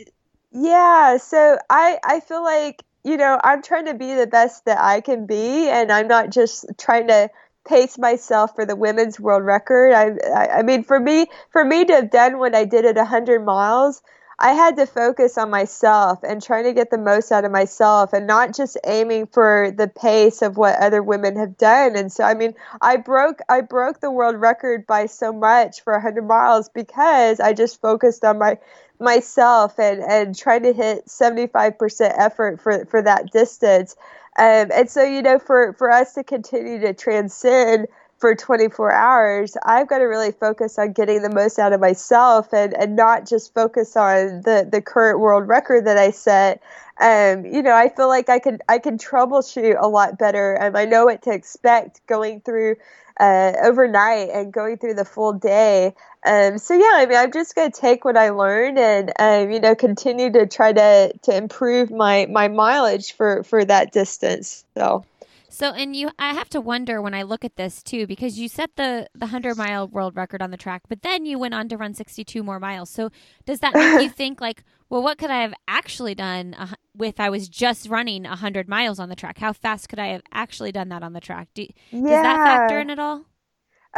yeah, 0.51 1.17
so 1.17 1.57
I 1.69 1.99
I 2.03 2.19
feel 2.21 2.43
like, 2.43 2.81
you 3.03 3.17
know, 3.17 3.39
I'm 3.43 3.61
trying 3.61 3.85
to 3.85 3.93
be 3.93 4.13
the 4.13 4.27
best 4.27 4.65
that 4.65 4.79
I 4.79 5.01
can 5.01 5.25
be 5.25 5.69
and 5.69 5.91
I'm 5.91 6.07
not 6.07 6.29
just 6.29 6.65
trying 6.77 7.07
to 7.07 7.29
pace 7.67 7.97
myself 7.97 8.55
for 8.55 8.65
the 8.65 8.75
women's 8.75 9.19
world 9.19 9.43
record. 9.43 9.91
I 9.93 10.11
I, 10.33 10.59
I 10.59 10.61
mean 10.63 10.83
for 10.83 10.99
me 10.99 11.27
for 11.51 11.65
me 11.65 11.83
to 11.85 11.93
have 11.93 12.11
done 12.11 12.39
what 12.39 12.55
I 12.55 12.63
did 12.65 12.85
at 12.85 12.95
100 12.95 13.43
miles, 13.43 14.01
I 14.39 14.53
had 14.53 14.75
to 14.77 14.85
focus 14.85 15.37
on 15.37 15.49
myself 15.49 16.19
and 16.23 16.41
trying 16.41 16.65
to 16.65 16.73
get 16.73 16.89
the 16.89 16.97
most 16.97 17.31
out 17.31 17.45
of 17.45 17.51
myself 17.51 18.13
and 18.13 18.27
not 18.27 18.55
just 18.55 18.77
aiming 18.85 19.27
for 19.27 19.71
the 19.75 19.87
pace 19.87 20.41
of 20.41 20.57
what 20.57 20.77
other 20.79 21.01
women 21.01 21.37
have 21.37 21.57
done. 21.57 21.95
And 21.95 22.11
so 22.11 22.23
I 22.23 22.33
mean, 22.33 22.53
I 22.81 22.97
broke 22.97 23.39
I 23.49 23.61
broke 23.61 24.01
the 24.01 24.11
world 24.11 24.35
record 24.35 24.85
by 24.87 25.05
so 25.05 25.31
much 25.31 25.81
for 25.81 25.93
100 25.93 26.27
miles 26.27 26.69
because 26.69 27.39
I 27.39 27.53
just 27.53 27.81
focused 27.81 28.25
on 28.25 28.39
my 28.39 28.57
myself 28.99 29.79
and 29.79 30.01
and 30.01 30.37
trying 30.37 30.63
to 30.63 30.73
hit 30.73 31.05
75% 31.07 32.13
effort 32.17 32.61
for 32.61 32.85
for 32.85 33.01
that 33.01 33.31
distance. 33.31 33.95
Um, 34.37 34.69
and 34.73 34.89
so 34.89 35.03
you 35.03 35.21
know 35.21 35.39
for 35.39 35.73
for 35.73 35.89
us 35.89 36.13
to 36.15 36.23
continue 36.23 36.79
to 36.81 36.93
transcend 36.93 37.87
for 38.25 38.33
24 38.33 38.91
hours, 38.91 39.55
I've 39.67 39.87
got 39.87 39.99
to 39.99 40.05
really 40.05 40.31
focus 40.31 40.79
on 40.79 40.93
getting 40.93 41.21
the 41.21 41.29
most 41.29 41.59
out 41.59 41.73
of 41.73 41.79
myself 41.79 42.51
and, 42.53 42.73
and 42.73 42.95
not 42.95 43.27
just 43.27 43.53
focus 43.53 43.95
on 43.95 44.41
the, 44.41 44.67
the 44.67 44.81
current 44.81 45.19
world 45.19 45.47
record 45.47 45.85
that 45.85 45.99
I 45.99 46.09
set. 46.09 46.59
Um, 46.99 47.45
you 47.45 47.61
know, 47.61 47.75
I 47.75 47.87
feel 47.87 48.07
like 48.07 48.27
I 48.27 48.39
can 48.39 48.57
I 48.67 48.79
can 48.79 48.97
troubleshoot 48.97 49.79
a 49.79 49.87
lot 49.87 50.17
better 50.17 50.55
and 50.55 50.75
I 50.75 50.85
know 50.85 51.05
what 51.05 51.21
to 51.23 51.31
expect 51.31 52.01
going 52.07 52.41
through 52.41 52.77
uh, 53.19 53.53
overnight 53.63 54.29
and 54.31 54.51
going 54.51 54.79
through 54.79 54.95
the 54.95 55.05
full 55.05 55.33
day. 55.33 55.93
Um, 56.25 56.57
so 56.57 56.73
yeah, 56.73 56.93
I 56.95 57.05
mean, 57.05 57.19
I'm 57.19 57.31
just 57.31 57.53
gonna 57.53 57.69
take 57.69 58.05
what 58.05 58.17
I 58.17 58.31
learned 58.31 58.79
and 58.79 59.13
um, 59.19 59.51
you 59.51 59.59
know 59.59 59.75
continue 59.75 60.31
to 60.31 60.47
try 60.47 60.73
to 60.73 61.13
to 61.13 61.37
improve 61.37 61.91
my 61.91 62.25
my 62.25 62.47
mileage 62.47 63.13
for 63.13 63.43
for 63.43 63.63
that 63.65 63.91
distance. 63.91 64.65
So. 64.75 65.05
So, 65.47 65.71
and 65.71 65.95
you, 65.95 66.09
I 66.19 66.33
have 66.33 66.49
to 66.49 66.61
wonder 66.61 67.01
when 67.01 67.13
I 67.13 67.23
look 67.23 67.45
at 67.45 67.55
this 67.55 67.81
too, 67.83 68.07
because 68.07 68.39
you 68.39 68.49
set 68.49 68.75
the 68.75 69.07
the 69.13 69.27
hundred 69.27 69.57
mile 69.57 69.87
world 69.87 70.15
record 70.15 70.41
on 70.41 70.51
the 70.51 70.57
track, 70.57 70.83
but 70.89 71.01
then 71.01 71.25
you 71.25 71.39
went 71.39 71.53
on 71.53 71.69
to 71.69 71.77
run 71.77 71.93
sixty 71.93 72.23
two 72.23 72.43
more 72.43 72.59
miles. 72.59 72.89
So, 72.89 73.09
does 73.45 73.59
that 73.59 73.77
make 73.77 73.97
you 73.99 74.09
think 74.21 74.41
like, 74.41 74.63
well, 74.89 75.01
what 75.03 75.17
could 75.17 75.29
I 75.31 75.41
have 75.41 75.53
actually 75.67 76.15
done 76.15 76.53
uh, 76.55 76.75
if 76.99 77.19
I 77.19 77.29
was 77.29 77.47
just 77.49 77.89
running 77.89 78.25
hundred 78.25 78.67
miles 78.67 78.99
on 78.99 79.09
the 79.09 79.15
track? 79.15 79.37
How 79.39 79.53
fast 79.53 79.89
could 79.89 79.99
I 79.99 80.07
have 80.07 80.21
actually 80.31 80.71
done 80.71 80.89
that 80.89 81.03
on 81.03 81.13
the 81.13 81.21
track? 81.21 81.49
Do, 81.53 81.67
yeah. 81.91 82.01
Does 82.07 82.21
that 82.21 82.43
factor 82.43 82.79
in 82.79 82.89
at 82.89 82.99
all? 82.99 83.25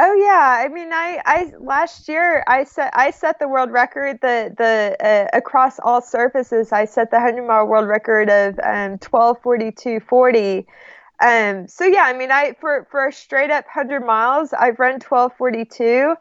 Oh 0.00 0.14
yeah, 0.14 0.64
I 0.64 0.68
mean, 0.68 0.92
I, 0.92 1.20
I 1.26 1.52
last 1.58 2.08
year 2.08 2.44
I 2.46 2.62
set 2.64 2.92
I 2.94 3.10
set 3.10 3.40
the 3.40 3.48
world 3.48 3.72
record 3.72 4.20
the 4.22 4.54
the 4.56 4.96
uh, 5.04 5.26
across 5.36 5.80
all 5.80 6.00
surfaces. 6.00 6.70
I 6.72 6.84
set 6.84 7.10
the 7.10 7.18
hundred 7.20 7.46
mile 7.46 7.66
world 7.66 7.88
record 7.88 8.30
of 8.30 8.60
um, 8.62 8.98
twelve 8.98 9.40
forty 9.42 9.72
two 9.72 9.98
forty. 9.98 10.66
Um, 11.20 11.66
so 11.68 11.84
yeah, 11.84 12.04
I 12.04 12.12
mean, 12.12 12.30
I 12.30 12.54
for 12.60 12.86
for 12.90 13.06
a 13.06 13.12
straight 13.12 13.50
up 13.50 13.66
hundred 13.66 14.04
miles, 14.04 14.52
I've 14.52 14.78
run 14.78 15.00
twelve 15.00 15.36
forty 15.36 15.64
two. 15.64 16.14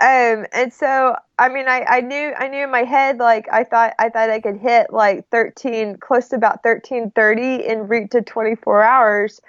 Um, 0.00 0.46
and 0.52 0.72
so 0.72 1.16
I 1.38 1.48
mean, 1.48 1.68
I, 1.68 1.84
I 1.88 2.00
knew 2.00 2.32
I 2.36 2.48
knew 2.48 2.64
in 2.64 2.70
my 2.70 2.84
head 2.84 3.18
like 3.18 3.46
I 3.52 3.64
thought 3.64 3.94
I 3.98 4.08
thought 4.08 4.30
I 4.30 4.40
could 4.40 4.56
hit 4.56 4.92
like 4.92 5.28
thirteen, 5.30 5.96
close 5.96 6.28
to 6.28 6.36
about 6.36 6.62
thirteen 6.62 7.10
thirty 7.12 7.66
en 7.66 7.88
route 7.88 8.10
to 8.12 8.22
twenty 8.22 8.54
four 8.54 8.82
hours. 8.82 9.40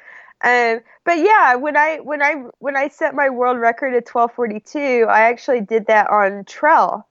Um, 0.44 0.82
but 1.04 1.20
yeah, 1.20 1.56
when 1.56 1.78
I 1.78 1.98
when 1.98 2.22
I 2.22 2.44
when 2.60 2.76
I 2.76 2.90
set 2.90 3.16
my 3.16 3.30
world 3.30 3.60
record 3.60 3.94
at 3.96 4.06
12:42, 4.06 5.08
I 5.08 5.22
actually 5.24 5.62
did 5.62 5.88
that 5.88 6.10
on 6.10 6.46
trail, 6.46 7.08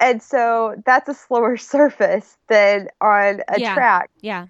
and 0.00 0.22
so 0.22 0.80
that's 0.86 1.08
a 1.08 1.14
slower 1.14 1.56
surface 1.58 2.36
than 2.48 2.88
on 3.00 3.42
a 3.48 3.60
yeah. 3.60 3.74
track. 3.74 4.10
Yeah. 4.20 4.46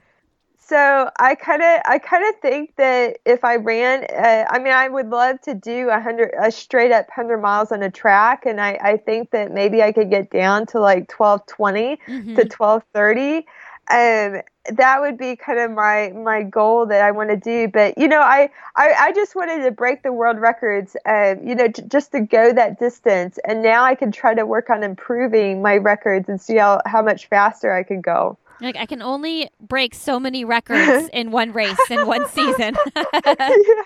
So 0.72 1.10
I 1.18 1.34
kind 1.34 1.60
of 1.62 1.82
I 1.84 1.98
kind 1.98 2.24
of 2.26 2.40
think 2.40 2.76
that 2.76 3.18
if 3.26 3.44
I 3.44 3.56
ran, 3.56 4.04
uh, 4.04 4.46
I 4.48 4.58
mean, 4.58 4.72
I 4.72 4.88
would 4.88 5.10
love 5.10 5.38
to 5.42 5.52
do 5.54 5.90
a 5.90 6.00
hundred 6.00 6.30
a 6.40 6.50
straight 6.50 6.90
up 6.92 7.10
hundred 7.10 7.42
miles 7.42 7.72
on 7.72 7.82
a 7.82 7.90
track, 7.90 8.46
and 8.46 8.58
I 8.58 8.78
I 8.82 8.96
think 8.96 9.32
that 9.32 9.52
maybe 9.52 9.82
I 9.82 9.92
could 9.92 10.08
get 10.08 10.30
down 10.30 10.64
to 10.68 10.80
like 10.80 11.08
12:20 11.08 11.98
Mhm. 12.08 12.34
to 12.36 12.46
12:30 12.46 13.46
um 13.90 14.40
that 14.76 15.00
would 15.00 15.18
be 15.18 15.36
kind 15.36 15.58
of 15.58 15.72
my 15.72 16.10
my 16.14 16.42
goal 16.42 16.86
that 16.86 17.02
I 17.02 17.10
want 17.10 17.30
to 17.30 17.36
do 17.36 17.68
but 17.68 17.98
you 17.98 18.08
know 18.08 18.20
I, 18.20 18.48
I 18.76 18.94
I 19.08 19.12
just 19.12 19.34
wanted 19.34 19.64
to 19.64 19.72
break 19.72 20.02
the 20.04 20.12
world 20.12 20.38
records 20.38 20.96
um 21.04 21.46
you 21.46 21.54
know 21.56 21.66
j- 21.68 21.82
just 21.88 22.12
to 22.12 22.20
go 22.20 22.52
that 22.52 22.78
distance 22.78 23.38
and 23.44 23.60
now 23.62 23.82
I 23.84 23.96
can 23.96 24.12
try 24.12 24.34
to 24.34 24.46
work 24.46 24.70
on 24.70 24.84
improving 24.84 25.60
my 25.62 25.76
records 25.76 26.28
and 26.28 26.40
see 26.40 26.56
how 26.56 26.80
how 26.86 27.02
much 27.02 27.26
faster 27.26 27.72
I 27.72 27.82
can 27.82 28.00
go 28.00 28.38
Like 28.62 28.76
I 28.76 28.86
can 28.86 29.02
only 29.02 29.50
break 29.60 29.94
so 29.94 30.20
many 30.20 30.44
records 30.44 31.08
in 31.12 31.32
one 31.32 31.52
race 31.52 31.90
in 31.90 32.06
one 32.06 32.28
season. 32.28 32.76
yeah, 32.96 33.82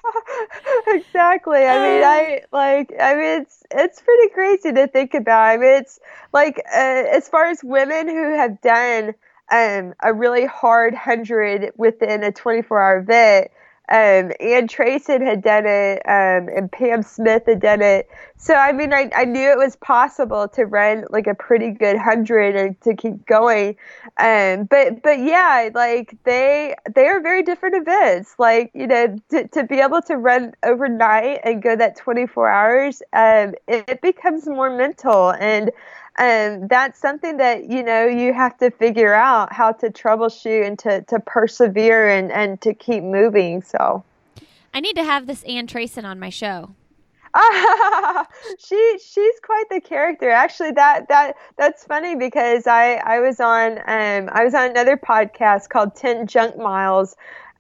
exactly. 0.89 1.65
I 1.65 1.79
mean, 1.79 2.05
I 2.05 2.43
like. 2.53 2.93
I 3.01 3.15
mean, 3.15 3.43
it's 3.43 3.63
it's 3.71 4.03
pretty 4.03 4.29
crazy 4.35 4.73
to 4.73 4.87
think 4.87 5.15
about. 5.15 5.43
I 5.43 5.57
mean, 5.57 5.83
it's 5.83 5.99
like 6.33 6.59
uh, 6.59 7.05
as 7.17 7.29
far 7.29 7.47
as 7.47 7.65
women 7.65 8.09
who 8.09 8.37
have 8.37 8.61
done 8.61 9.15
um, 9.51 9.95
a 10.03 10.13
really 10.13 10.45
hard 10.45 10.95
hundred 10.95 11.73
within 11.77 12.23
a 12.23 12.33
24-hour 12.33 12.99
event. 12.99 13.51
Um, 13.89 14.33
Ann 14.41 14.67
Trason 14.67 15.25
had 15.25 15.43
done 15.43 15.65
it, 15.67 16.03
um, 16.07 16.49
and 16.49 16.71
Pam 16.71 17.03
Smith 17.03 17.45
had 17.47 17.61
done 17.61 17.83
it. 17.83 18.09
So 18.37 18.55
I 18.55 18.73
mean, 18.73 18.93
I, 18.93 19.11
I 19.15 19.25
knew 19.25 19.49
it 19.51 19.59
was 19.59 19.77
possible 19.77 20.49
to 20.49 20.65
run 20.65 21.05
like 21.11 21.27
a 21.27 21.35
pretty 21.35 21.71
good 21.71 21.97
hundred 21.97 22.57
and 22.57 22.81
to 22.83 22.95
keep 22.95 23.25
going. 23.27 23.77
Um, 24.19 24.65
but 24.65 25.03
but 25.03 25.21
yeah, 25.21 25.71
like 25.75 26.17
they 26.25 26.75
they 26.95 27.07
are 27.07 27.21
very 27.21 27.43
different 27.43 27.77
events. 27.77 28.35
Like 28.39 28.73
you 28.75 28.87
know, 28.89 29.17
to, 29.31 29.49
to 29.49 29.65
be 29.65 29.81
able 29.81 30.03
to 30.03 30.17
run 30.17 30.53
overnight 30.65 31.41
and 31.45 31.63
go 31.63 31.77
that 31.77 31.97
24 31.97 32.49
hours, 32.49 33.03
um, 33.13 33.55
it, 33.69 33.85
it 33.89 34.01
becomes 34.01 34.47
more 34.47 34.77
mental 34.77 35.31
and 35.31 35.71
um, 36.19 36.69
that's 36.69 36.99
something 37.01 37.37
that 37.37 37.69
you 37.69 37.83
know 37.83 38.07
you 38.07 38.33
have 38.33 38.57
to 38.59 38.71
figure 38.71 39.15
out 39.15 39.53
how 39.53 39.73
to 39.73 39.91
troubleshoot 39.91 40.67
and 40.67 40.79
to, 40.81 41.03
to 41.03 41.21
persevere 41.21 42.09
and, 42.09 42.33
and 42.33 42.61
to 42.63 42.75
keep 42.75 43.03
moving 43.03 43.63
so 43.63 44.05
I 44.73 44.81
need 44.81 44.97
to 44.97 45.05
have 45.05 45.27
this 45.27 45.43
anne 45.45 45.67
Trason 45.67 46.05
on 46.05 46.21
my 46.21 46.29
show. 46.29 46.75
she 48.59 48.99
she's 48.99 49.41
quite 49.43 49.65
the 49.71 49.81
character 49.81 50.31
actually 50.31 50.71
that 50.71 51.07
that 51.09 51.37
that's 51.59 51.85
funny 51.85 52.15
because 52.15 52.67
i 52.67 52.95
i 53.05 53.21
was 53.21 53.41
on 53.41 53.73
um 53.79 54.31
i 54.33 54.43
was 54.43 54.55
on 54.55 54.71
another 54.71 54.97
podcast 54.97 55.69
called 55.69 55.95
10 55.95 56.27
junk 56.27 56.57
miles 56.57 57.15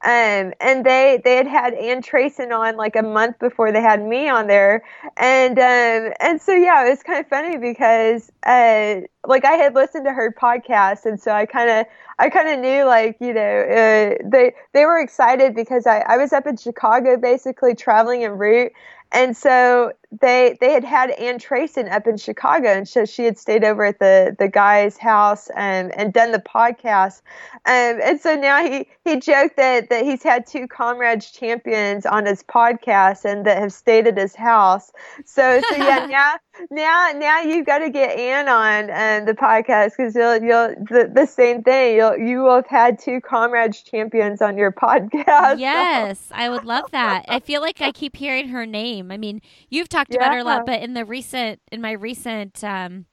um, 0.04 0.52
and 0.60 0.84
they 0.84 1.20
they 1.24 1.36
had 1.36 1.46
had 1.46 1.74
Ann 1.74 2.02
Trason 2.02 2.52
on 2.52 2.76
like 2.76 2.96
a 2.96 3.02
month 3.02 3.38
before 3.38 3.72
they 3.72 3.80
had 3.80 4.02
me 4.02 4.28
on 4.28 4.46
there, 4.46 4.84
and 5.16 5.58
um, 5.58 6.12
and 6.20 6.40
so 6.40 6.52
yeah, 6.52 6.86
it 6.86 6.90
was 6.90 7.02
kind 7.02 7.18
of 7.18 7.26
funny 7.28 7.56
because 7.56 8.30
uh, 8.44 9.00
like 9.26 9.44
I 9.44 9.52
had 9.52 9.74
listened 9.74 10.04
to 10.04 10.12
her 10.12 10.32
podcast, 10.32 11.06
and 11.06 11.20
so 11.20 11.32
I 11.32 11.46
kind 11.46 11.70
of 11.70 11.86
I 12.18 12.28
kind 12.28 12.48
of 12.48 12.60
knew 12.60 12.84
like 12.84 13.16
you 13.20 13.32
know 13.32 13.40
uh, 13.40 14.22
they 14.24 14.54
they 14.74 14.84
were 14.84 15.00
excited 15.00 15.54
because 15.54 15.86
I 15.86 16.00
I 16.00 16.18
was 16.18 16.32
up 16.32 16.46
in 16.46 16.56
Chicago 16.56 17.16
basically 17.16 17.74
traveling 17.74 18.22
en 18.22 18.32
route, 18.32 18.72
and 19.12 19.36
so 19.36 19.92
they 20.20 20.56
they 20.60 20.72
had 20.72 20.84
had 20.84 21.10
Ann 21.10 21.38
Trason 21.38 21.90
up 21.90 22.06
in 22.06 22.16
Chicago, 22.16 22.68
and 22.68 22.88
so 22.88 23.04
she 23.04 23.24
had 23.24 23.38
stayed 23.38 23.64
over 23.64 23.84
at 23.84 23.98
the 23.98 24.34
the 24.38 24.48
guy's 24.48 24.96
house 24.96 25.48
and 25.56 25.94
and 25.98 26.12
done 26.12 26.32
the 26.32 26.38
podcast, 26.38 27.22
um, 27.66 28.00
and 28.02 28.20
so 28.20 28.34
now 28.36 28.66
he 28.66 28.86
he 29.04 29.18
joked 29.18 29.56
that 29.56 29.90
that 29.90 30.04
he's 30.04 30.22
had 30.22 30.46
two 30.46 30.66
comrades 30.66 31.30
champions 31.30 32.06
on 32.06 32.26
his 32.26 32.42
podcast 32.42 33.24
and 33.24 33.46
that 33.46 33.58
have 33.58 33.72
stayed 33.72 34.06
at 34.06 34.16
his 34.16 34.34
house. 34.34 34.92
So 35.24 35.62
so 35.62 35.76
yeah 35.76 36.00
now 36.10 36.36
now 36.70 37.12
now 37.14 37.40
you've 37.40 37.66
got 37.66 37.78
to 37.78 37.90
get 37.90 38.18
Ann 38.18 38.48
on 38.48 38.90
um, 38.90 39.26
the 39.26 39.34
podcast 39.34 39.92
because 39.96 40.14
you'll 40.14 40.42
you'll 40.42 40.74
the, 40.88 41.10
the 41.12 41.26
same 41.26 41.62
thing 41.62 41.96
you'll 41.96 42.16
you 42.16 42.42
will 42.42 42.56
have 42.56 42.66
had 42.66 42.98
two 42.98 43.20
comrades 43.20 43.82
champions 43.82 44.42
on 44.42 44.56
your 44.56 44.72
podcast. 44.86 45.58
Yes, 45.58 46.28
I 46.30 46.48
would 46.48 46.64
love 46.64 46.90
that. 46.92 47.24
I 47.28 47.40
feel 47.40 47.60
like 47.60 47.80
I 47.80 47.92
keep 47.92 48.16
hearing 48.16 48.48
her 48.48 48.66
name. 48.66 49.10
I 49.10 49.16
mean, 49.16 49.40
you've 49.68 49.88
talked 49.88 50.14
about 50.14 50.32
her 50.32 50.38
a 50.38 50.44
lot, 50.44 50.66
but 50.66 50.82
in 50.82 50.94
the 50.94 51.04
recent 51.04 51.60
in 51.70 51.80
my 51.80 51.92
recent 51.92 52.62
um 52.64 53.06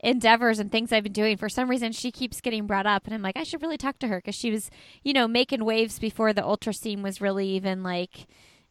endeavors 0.00 0.58
and 0.58 0.70
things 0.70 0.92
I've 0.92 1.02
been 1.02 1.12
doing, 1.12 1.36
for 1.36 1.48
some 1.48 1.68
reason 1.68 1.92
she 1.92 2.10
keeps 2.10 2.40
getting 2.40 2.66
brought 2.66 2.86
up 2.86 3.06
and 3.06 3.14
I'm 3.14 3.22
like, 3.22 3.36
I 3.36 3.42
should 3.42 3.62
really 3.62 3.78
talk 3.78 3.98
to 4.00 4.08
her 4.08 4.18
because 4.18 4.34
she 4.34 4.50
was, 4.50 4.70
you 5.02 5.12
know, 5.12 5.26
making 5.26 5.64
waves 5.64 5.98
before 5.98 6.32
the 6.32 6.44
ultra 6.44 6.72
scene 6.72 7.02
was 7.02 7.20
really 7.20 7.48
even 7.48 7.82
like 7.82 8.26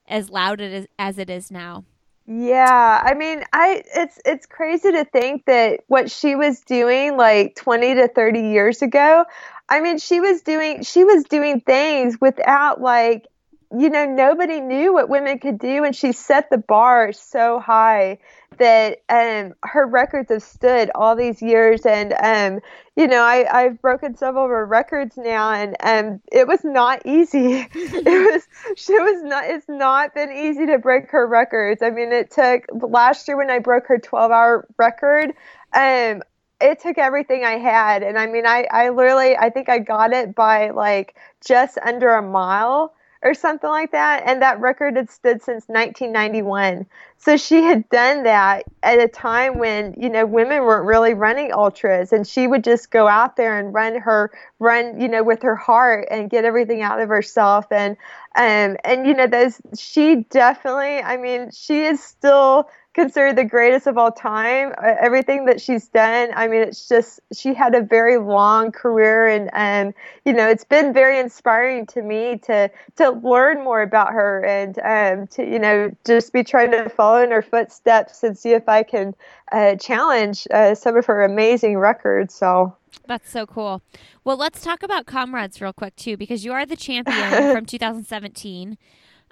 as 0.08 0.30
loud 0.30 0.62
as, 0.62 0.88
as 1.00 1.18
it 1.18 1.30
is 1.30 1.52
now. 1.52 1.84
Yeah, 2.28 3.02
I 3.04 3.14
mean, 3.14 3.44
I 3.54 3.84
it's 3.96 4.20
it's 4.26 4.48
crazy 4.48 4.92
to 4.92 5.06
think 5.06 5.46
that 5.46 5.82
what 5.88 6.10
she 6.10 6.36
was 6.36 6.62
doing 6.62 7.18
like 7.18 7.56
20 7.56 7.94
to 7.96 8.08
30 8.08 8.42
years 8.50 8.82
ago, 8.82 9.26
I 9.70 9.80
mean, 9.80 10.00
she 10.00 10.20
was 10.22 10.42
doing 10.42 10.82
she 10.84 11.04
was 11.04 11.24
doing 11.26 11.62
things 11.62 12.20
without 12.20 12.82
like 12.82 13.28
you 13.72 13.90
know, 13.90 14.06
nobody 14.06 14.60
knew 14.60 14.94
what 14.94 15.10
women 15.10 15.40
could 15.40 15.60
do 15.60 15.84
and 15.84 15.96
she 15.96 16.12
set 16.12 16.50
the 16.50 16.58
bar 16.58 17.12
so 17.12 17.60
high 17.60 18.18
that 18.58 19.00
um 19.10 19.54
her 19.64 19.86
records 19.86 20.30
have 20.30 20.42
stood 20.42 20.90
all 20.96 21.16
these 21.16 21.42
years 21.42 21.86
and 21.86 22.14
um 22.14 22.62
you 22.96 23.08
know, 23.08 23.22
I 23.22 23.46
I've 23.52 23.82
broken 23.82 24.16
several 24.16 24.46
of 24.46 24.50
her 24.52 24.66
records 24.66 25.18
now 25.18 25.52
and 25.52 25.76
um 25.84 26.22
it 26.32 26.48
was 26.48 26.64
not 26.64 27.06
easy. 27.06 27.68
it 27.74 28.06
was 28.34 28.48
she 28.78 28.94
was 28.94 29.24
not 29.24 29.46
it's 29.46 29.68
not 29.68 30.14
been 30.14 30.32
easy 30.32 30.66
to 30.68 30.78
break 30.78 31.10
her 31.12 31.28
records. 31.28 31.82
I 31.82 31.90
mean, 31.90 32.12
it 32.12 32.32
took 32.32 32.66
last 32.72 33.28
year 33.28 33.38
when 33.38 33.50
I 33.50 33.60
broke 33.60 33.88
her 33.88 33.98
12-hour 33.98 34.68
record, 34.78 35.32
um 35.74 36.22
it 36.62 36.80
took 36.80 36.98
everything 36.98 37.44
I 37.44 37.58
had 37.58 38.04
and 38.04 38.18
I 38.18 38.28
mean, 38.28 38.46
I 38.46 38.66
I 38.72 38.90
literally 38.90 39.36
I 39.36 39.50
think 39.50 39.68
I 39.70 39.80
got 39.80 40.14
it 40.14 40.34
by 40.34 40.70
like 40.70 41.16
just 41.46 41.78
under 41.78 42.14
a 42.14 42.22
mile 42.22 42.95
or 43.26 43.34
something 43.34 43.70
like 43.70 43.92
that 43.92 44.24
and 44.26 44.42
that 44.42 44.60
record 44.62 44.96
had 44.96 45.10
stood 45.10 45.42
since 45.42 45.66
1991 45.68 46.86
so 47.18 47.36
she 47.36 47.64
had 47.64 47.90
done 47.90 48.24
that 48.24 48.64
at 48.84 49.00
a 49.00 49.08
time 49.08 49.58
when 49.58 49.96
you 49.98 50.10
know 50.10 50.26
women 50.26 50.62
weren't 50.62 50.86
really 50.86 51.14
running 51.16 51.52
ultras 51.52 52.14
and 52.14 52.28
she 52.28 52.48
would 52.48 52.64
just 52.64 52.92
go 52.92 53.08
out 53.08 53.36
there 53.36 53.58
and 53.58 53.74
run 53.74 53.96
her 53.96 54.32
run 54.60 55.02
you 55.02 55.08
know 55.08 55.24
with 55.24 55.42
her 55.42 55.56
heart 55.56 56.08
and 56.12 56.30
get 56.30 56.46
everything 56.46 56.82
out 56.84 57.02
of 57.02 57.10
herself. 57.10 57.66
And 57.72 57.98
um 58.38 58.78
and 58.84 59.08
you 59.08 59.14
know 59.16 59.28
those 59.28 59.60
she 59.78 60.26
definitely 60.30 61.00
i 61.00 61.18
mean 61.18 61.50
she 61.52 61.84
is 61.84 62.04
still 62.04 62.70
considered 62.96 63.36
the 63.36 63.44
greatest 63.44 63.86
of 63.86 63.98
all 63.98 64.12
time. 64.12 64.74
Uh, 64.82 64.96
everything 65.00 65.46
that 65.46 65.62
she's 65.62 65.88
done, 65.90 66.30
I 66.34 66.48
mean, 66.48 66.62
it's 66.62 66.88
just 66.88 67.20
she 67.34 67.54
had 67.54 67.76
a 67.76 67.82
very 67.82 68.18
long 68.18 68.72
career, 68.72 69.28
and 69.28 69.54
and 69.54 69.94
you 70.24 70.34
know, 70.34 70.48
it's 70.48 70.64
been 70.64 70.94
very 70.94 71.20
inspiring 71.20 71.86
to 71.88 72.02
me 72.02 72.40
to 72.46 72.72
to 72.96 73.12
learn 73.12 73.64
more 73.64 73.82
about 73.82 74.14
her 74.14 74.44
and 74.44 74.80
um, 74.80 75.28
to 75.28 75.44
you 75.44 75.60
know 75.60 75.92
just 76.06 76.34
be 76.34 76.44
trying 76.44 76.72
to 76.72 76.90
follow 76.90 77.22
in 77.22 77.30
her 77.30 77.44
footsteps 77.44 78.24
and 78.24 78.38
see 78.38 78.52
if 78.52 78.68
I 78.68 78.82
can 78.82 79.14
uh, 79.52 79.76
challenge 79.76 80.48
uh, 80.52 80.74
some 80.74 80.98
of 80.98 81.06
her 81.06 81.24
amazing 81.24 81.78
records. 81.78 82.34
So. 82.34 82.76
That's 83.08 83.30
so 83.30 83.46
cool. 83.46 83.84
Well, 84.24 84.38
let's 84.38 84.64
talk 84.64 84.82
about 84.82 85.06
comrades 85.06 85.62
real 85.62 85.74
quick 85.74 85.98
too, 85.98 86.16
because 86.16 86.46
you 86.46 86.54
are 86.54 86.66
the 86.66 86.78
champion 86.78 87.52
from 87.54 87.66
2017. 87.66 88.78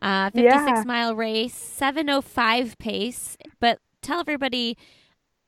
Uh, 0.04 0.30
56 0.32 0.52
Yeah. 0.66 0.84
mile 0.86 1.16
race, 1.16 1.56
705 1.56 2.78
pace. 2.78 3.38
But 3.60 3.80
tell 4.02 4.20
everybody 4.20 4.78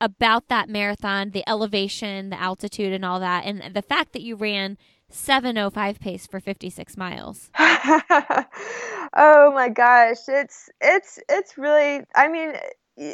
about 0.00 0.48
that 0.48 0.68
marathon, 0.68 1.30
the 1.30 1.48
elevation, 1.48 2.30
the 2.30 2.40
altitude, 2.40 2.92
and 2.92 3.04
all 3.04 3.20
that, 3.20 3.44
and 3.44 3.74
the 3.74 3.82
fact 3.82 4.14
that 4.14 4.22
you 4.22 4.34
ran 4.36 4.78
705 5.10 6.00
pace 6.00 6.26
for 6.26 6.40
56 6.40 6.96
miles. 6.96 7.50
oh 7.58 9.52
my 9.54 9.68
gosh 9.68 10.28
it's 10.28 10.68
it's 10.80 11.20
it's 11.28 11.56
really 11.56 12.00
i 12.16 12.28
mean 12.28 12.54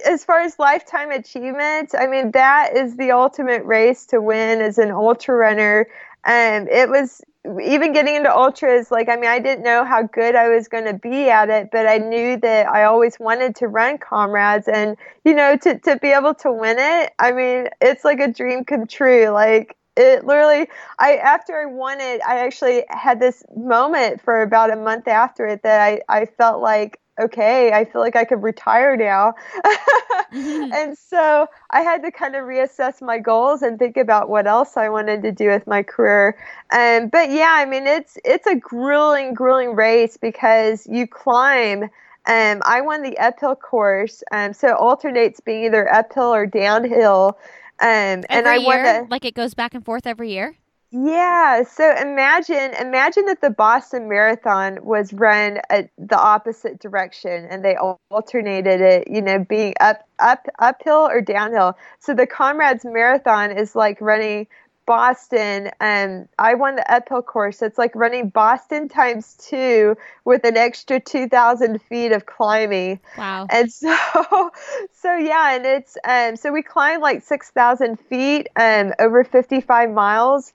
as 0.06 0.24
far 0.24 0.40
as 0.40 0.58
lifetime 0.58 1.10
achievements, 1.10 1.94
I 1.94 2.06
mean, 2.06 2.30
that 2.32 2.76
is 2.76 2.96
the 2.96 3.10
ultimate 3.10 3.64
race 3.64 4.06
to 4.06 4.20
win 4.20 4.60
as 4.60 4.78
an 4.78 4.92
ultra 4.92 5.34
runner. 5.34 5.88
And 6.24 6.68
it 6.68 6.88
was 6.88 7.20
even 7.62 7.92
getting 7.92 8.14
into 8.14 8.34
ultras, 8.34 8.90
like, 8.90 9.08
I 9.08 9.16
mean, 9.16 9.30
I 9.30 9.40
didn't 9.40 9.64
know 9.64 9.84
how 9.84 10.02
good 10.02 10.36
I 10.36 10.48
was 10.48 10.68
going 10.68 10.84
to 10.84 10.94
be 10.94 11.28
at 11.28 11.50
it, 11.50 11.70
but 11.72 11.86
I 11.88 11.98
knew 11.98 12.36
that 12.38 12.68
I 12.68 12.84
always 12.84 13.18
wanted 13.18 13.56
to 13.56 13.68
run 13.68 13.98
comrades. 13.98 14.68
And, 14.68 14.96
you 15.24 15.34
know, 15.34 15.56
to, 15.56 15.78
to 15.80 15.98
be 15.98 16.08
able 16.08 16.34
to 16.34 16.52
win 16.52 16.76
it, 16.78 17.12
I 17.18 17.32
mean, 17.32 17.68
it's 17.80 18.04
like 18.04 18.20
a 18.20 18.32
dream 18.32 18.64
come 18.64 18.86
true. 18.86 19.28
Like, 19.30 19.76
it 19.94 20.24
literally 20.24 20.66
i 20.98 21.16
after 21.16 21.54
i 21.54 21.66
won 21.66 22.00
it 22.00 22.20
i 22.26 22.38
actually 22.38 22.82
had 22.88 23.20
this 23.20 23.44
moment 23.54 24.22
for 24.22 24.40
about 24.40 24.72
a 24.72 24.76
month 24.76 25.06
after 25.06 25.46
it 25.46 25.62
that 25.62 25.82
i 25.82 26.00
i 26.08 26.24
felt 26.24 26.62
like 26.62 26.98
okay, 27.20 27.72
I 27.72 27.84
feel 27.84 28.00
like 28.00 28.16
I 28.16 28.24
could 28.24 28.42
retire 28.42 28.96
now. 28.96 29.34
mm-hmm. 30.32 30.72
And 30.72 30.96
so 30.96 31.46
I 31.70 31.80
had 31.80 32.02
to 32.02 32.10
kind 32.10 32.34
of 32.34 32.44
reassess 32.44 33.02
my 33.02 33.18
goals 33.18 33.62
and 33.62 33.78
think 33.78 33.96
about 33.96 34.28
what 34.28 34.46
else 34.46 34.76
I 34.76 34.88
wanted 34.88 35.22
to 35.22 35.32
do 35.32 35.48
with 35.48 35.66
my 35.66 35.82
career. 35.82 36.36
Um, 36.70 37.08
but 37.08 37.30
yeah, 37.30 37.54
I 37.56 37.66
mean, 37.66 37.86
it's 37.86 38.18
it's 38.24 38.46
a 38.46 38.54
grueling, 38.54 39.34
grueling 39.34 39.74
race 39.74 40.16
because 40.16 40.86
you 40.86 41.06
climb. 41.06 41.84
Um, 42.24 42.62
I 42.64 42.80
won 42.82 43.02
the 43.02 43.18
uphill 43.18 43.56
course, 43.56 44.22
um, 44.30 44.52
so 44.52 44.68
it 44.68 44.76
alternates 44.76 45.40
being 45.40 45.64
either 45.64 45.92
uphill 45.92 46.32
or 46.32 46.46
downhill. 46.46 47.36
Um, 47.80 48.22
and 48.28 48.46
I 48.46 48.56
year? 48.56 48.66
won 48.66 48.82
the, 48.82 49.06
like 49.10 49.24
it 49.24 49.34
goes 49.34 49.54
back 49.54 49.74
and 49.74 49.84
forth 49.84 50.06
every 50.06 50.30
year. 50.30 50.56
Yeah, 50.94 51.62
so 51.62 51.96
imagine 51.96 52.74
imagine 52.78 53.24
that 53.24 53.40
the 53.40 53.48
Boston 53.48 54.10
Marathon 54.10 54.78
was 54.82 55.10
run 55.14 55.62
at 55.70 55.88
the 55.96 56.18
opposite 56.18 56.80
direction 56.80 57.46
and 57.46 57.64
they 57.64 57.76
alternated 58.10 58.82
it, 58.82 59.08
you 59.08 59.22
know, 59.22 59.38
being 59.38 59.72
up 59.80 60.06
up 60.18 60.46
uphill 60.58 61.08
or 61.08 61.22
downhill. 61.22 61.78
So 61.98 62.12
the 62.12 62.26
Comrades 62.26 62.84
Marathon 62.84 63.52
is 63.52 63.74
like 63.74 64.02
running 64.02 64.46
Boston 64.84 65.70
and 65.80 66.28
I 66.38 66.52
won 66.52 66.76
the 66.76 66.92
uphill 66.92 67.22
course. 67.22 67.62
It's 67.62 67.78
like 67.78 67.94
running 67.94 68.28
Boston 68.28 68.86
times 68.90 69.34
two 69.40 69.96
with 70.26 70.44
an 70.44 70.58
extra 70.58 71.00
2,000 71.00 71.80
feet 71.80 72.12
of 72.12 72.26
climbing. 72.26 73.00
Wow. 73.16 73.46
And 73.48 73.72
so, 73.72 73.96
so 74.92 75.16
yeah, 75.16 75.54
and 75.54 75.64
it's, 75.64 75.96
um, 76.04 76.36
so 76.36 76.52
we 76.52 76.62
climbed 76.62 77.00
like 77.00 77.22
6,000 77.22 77.98
feet 77.98 78.48
um, 78.56 78.92
over 78.98 79.24
55 79.24 79.90
miles 79.90 80.52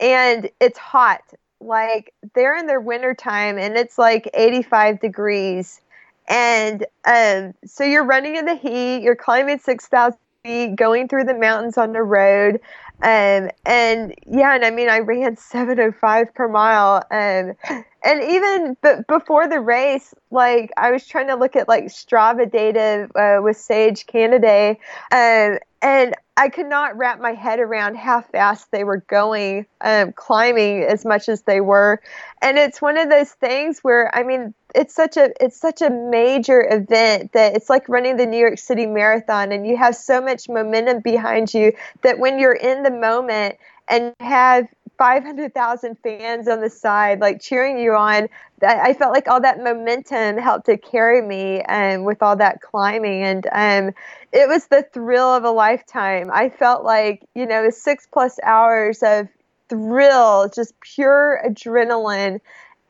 and 0.00 0.50
it's 0.60 0.78
hot. 0.78 1.22
Like 1.60 2.12
they're 2.34 2.56
in 2.56 2.66
their 2.66 2.80
winter 2.80 3.14
time 3.14 3.58
and 3.58 3.76
it's 3.76 3.98
like 3.98 4.30
85 4.34 5.00
degrees. 5.00 5.80
And 6.28 6.86
um, 7.04 7.54
so 7.64 7.84
you're 7.84 8.04
running 8.04 8.36
in 8.36 8.44
the 8.44 8.54
heat, 8.54 9.02
you're 9.02 9.16
climbing 9.16 9.58
6,000 9.58 10.18
feet, 10.44 10.76
going 10.76 11.08
through 11.08 11.24
the 11.24 11.34
mountains 11.34 11.78
on 11.78 11.92
the 11.92 12.02
road. 12.02 12.60
Um, 13.02 13.50
and 13.64 14.14
yeah, 14.26 14.54
and 14.54 14.64
I 14.64 14.70
mean, 14.70 14.88
I 14.88 14.98
ran 15.00 15.36
705 15.38 16.34
per 16.34 16.48
mile. 16.48 17.04
Um, 17.10 17.84
and 18.08 18.22
even 18.22 18.76
b- 18.82 19.02
before 19.06 19.46
the 19.48 19.60
race, 19.60 20.14
like 20.30 20.72
I 20.78 20.90
was 20.90 21.06
trying 21.06 21.26
to 21.26 21.34
look 21.34 21.56
at 21.56 21.68
like 21.68 21.84
Strava 21.84 22.50
data 22.50 23.06
uh, 23.14 23.42
with 23.42 23.58
Sage 23.58 24.06
Canaday, 24.06 24.78
um, 25.12 25.58
and 25.82 26.14
I 26.38 26.48
could 26.48 26.68
not 26.68 26.96
wrap 26.96 27.20
my 27.20 27.34
head 27.34 27.60
around 27.60 27.96
how 27.96 28.22
fast 28.22 28.70
they 28.70 28.82
were 28.82 29.04
going, 29.08 29.66
um, 29.82 30.12
climbing 30.12 30.84
as 30.84 31.04
much 31.04 31.28
as 31.28 31.42
they 31.42 31.60
were, 31.60 32.00
and 32.40 32.56
it's 32.56 32.80
one 32.80 32.96
of 32.96 33.10
those 33.10 33.30
things 33.32 33.80
where 33.80 34.10
I 34.16 34.22
mean, 34.22 34.54
it's 34.74 34.94
such 34.94 35.18
a 35.18 35.30
it's 35.38 35.60
such 35.60 35.82
a 35.82 35.90
major 35.90 36.66
event 36.66 37.32
that 37.34 37.56
it's 37.56 37.68
like 37.68 37.90
running 37.90 38.16
the 38.16 38.24
New 38.24 38.38
York 38.38 38.58
City 38.58 38.86
Marathon, 38.86 39.52
and 39.52 39.66
you 39.66 39.76
have 39.76 39.94
so 39.94 40.22
much 40.22 40.48
momentum 40.48 41.00
behind 41.00 41.52
you 41.52 41.74
that 42.00 42.18
when 42.18 42.38
you're 42.38 42.54
in 42.54 42.84
the 42.84 42.90
moment 42.90 43.56
and 43.88 44.14
have 44.20 44.66
500,000 44.98 45.96
fans 46.02 46.48
on 46.48 46.60
the 46.60 46.68
side, 46.68 47.20
like 47.20 47.40
cheering 47.40 47.78
you 47.78 47.94
on. 47.94 48.28
I 48.66 48.92
felt 48.94 49.14
like 49.14 49.28
all 49.28 49.40
that 49.40 49.62
momentum 49.62 50.36
helped 50.36 50.66
to 50.66 50.76
carry 50.76 51.22
me 51.22 51.62
um, 51.62 52.02
with 52.02 52.20
all 52.20 52.36
that 52.36 52.60
climbing. 52.60 53.22
And 53.22 53.46
um, 53.52 53.94
it 54.32 54.48
was 54.48 54.66
the 54.66 54.82
thrill 54.92 55.28
of 55.28 55.44
a 55.44 55.50
lifetime. 55.50 56.30
I 56.32 56.48
felt 56.48 56.84
like, 56.84 57.22
you 57.34 57.46
know, 57.46 57.70
six 57.70 58.08
plus 58.10 58.38
hours 58.42 59.02
of 59.04 59.28
thrill, 59.68 60.50
just 60.52 60.78
pure 60.80 61.40
adrenaline. 61.46 62.40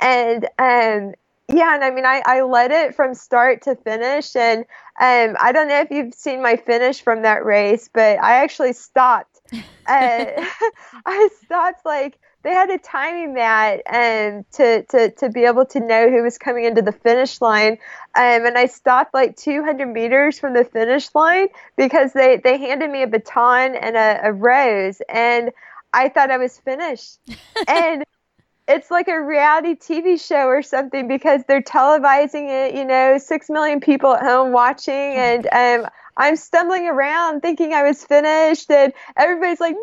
And, 0.01 0.45
um, 0.59 1.15
yeah, 1.51 1.75
and 1.75 1.85
I 1.85 1.91
mean, 1.91 2.07
I, 2.07 2.23
I 2.25 2.41
led 2.43 2.71
it 2.71 2.95
from 2.95 3.13
start 3.13 3.63
to 3.63 3.75
finish. 3.77 4.35
And 4.35 4.61
um, 5.01 5.37
I 5.39 5.53
don't 5.53 5.69
know 5.69 5.81
if 5.81 5.91
you've 5.91 6.15
seen 6.15 6.43
my 6.43 6.57
finish 6.57 7.03
from 7.03 7.23
that 7.23 7.45
race, 7.45 7.91
but 7.93 8.23
I 8.23 8.43
actually 8.43 8.73
stopped 8.73 9.38
uh, 9.53 9.61
I 11.07 11.29
stopped 11.45 11.85
like 11.85 12.19
they 12.43 12.51
had 12.51 12.71
a 12.71 12.79
timing 12.79 13.35
mat 13.35 13.83
and 13.87 14.39
um, 14.39 14.45
to, 14.53 14.83
to, 14.85 15.11
to 15.11 15.29
be 15.29 15.45
able 15.45 15.67
to 15.67 15.81
know 15.81 16.09
who 16.09 16.23
was 16.23 16.39
coming 16.39 16.65
into 16.65 16.83
the 16.83 16.93
finish 16.93 17.41
line. 17.41 17.73
Um, 18.15 18.47
and 18.47 18.57
I 18.57 18.67
stopped 18.67 19.13
like 19.13 19.37
200 19.37 19.87
meters 19.87 20.39
from 20.39 20.55
the 20.55 20.65
finish 20.65 21.13
line 21.15 21.49
because 21.77 22.13
they, 22.13 22.37
they 22.37 22.57
handed 22.59 22.91
me 22.91 23.03
a 23.03 23.07
baton 23.09 23.75
and 23.75 23.97
a, 23.97 24.21
a 24.23 24.33
rose. 24.33 25.03
And 25.09 25.51
I 25.93 26.09
thought 26.09 26.31
I 26.31 26.39
was 26.39 26.59
finished. 26.59 27.19
and 27.67 28.05
it's 28.69 28.91
like 28.91 29.09
a 29.09 29.21
reality 29.21 29.75
TV 29.75 30.21
show 30.21 30.47
or 30.47 30.63
something 30.63 31.09
because 31.09 31.43
they're 31.49 31.63
televising 31.63 32.49
it, 32.51 32.75
you 32.75 32.85
know, 32.85 33.19
six 33.19 33.51
million 33.51 33.81
people 33.81 34.15
at 34.15 34.23
home 34.23 34.53
watching. 34.53 34.95
And 34.95 35.49
um, 35.53 35.91
I'm 36.19 36.37
stumbling 36.37 36.87
around 36.89 37.41
thinking 37.41 37.73
I 37.73 37.85
was 37.85 38.05
finished, 38.05 38.71
and 38.71 38.93
everybody's 39.17 39.61
like, 39.61 39.75
"No, 39.75 39.81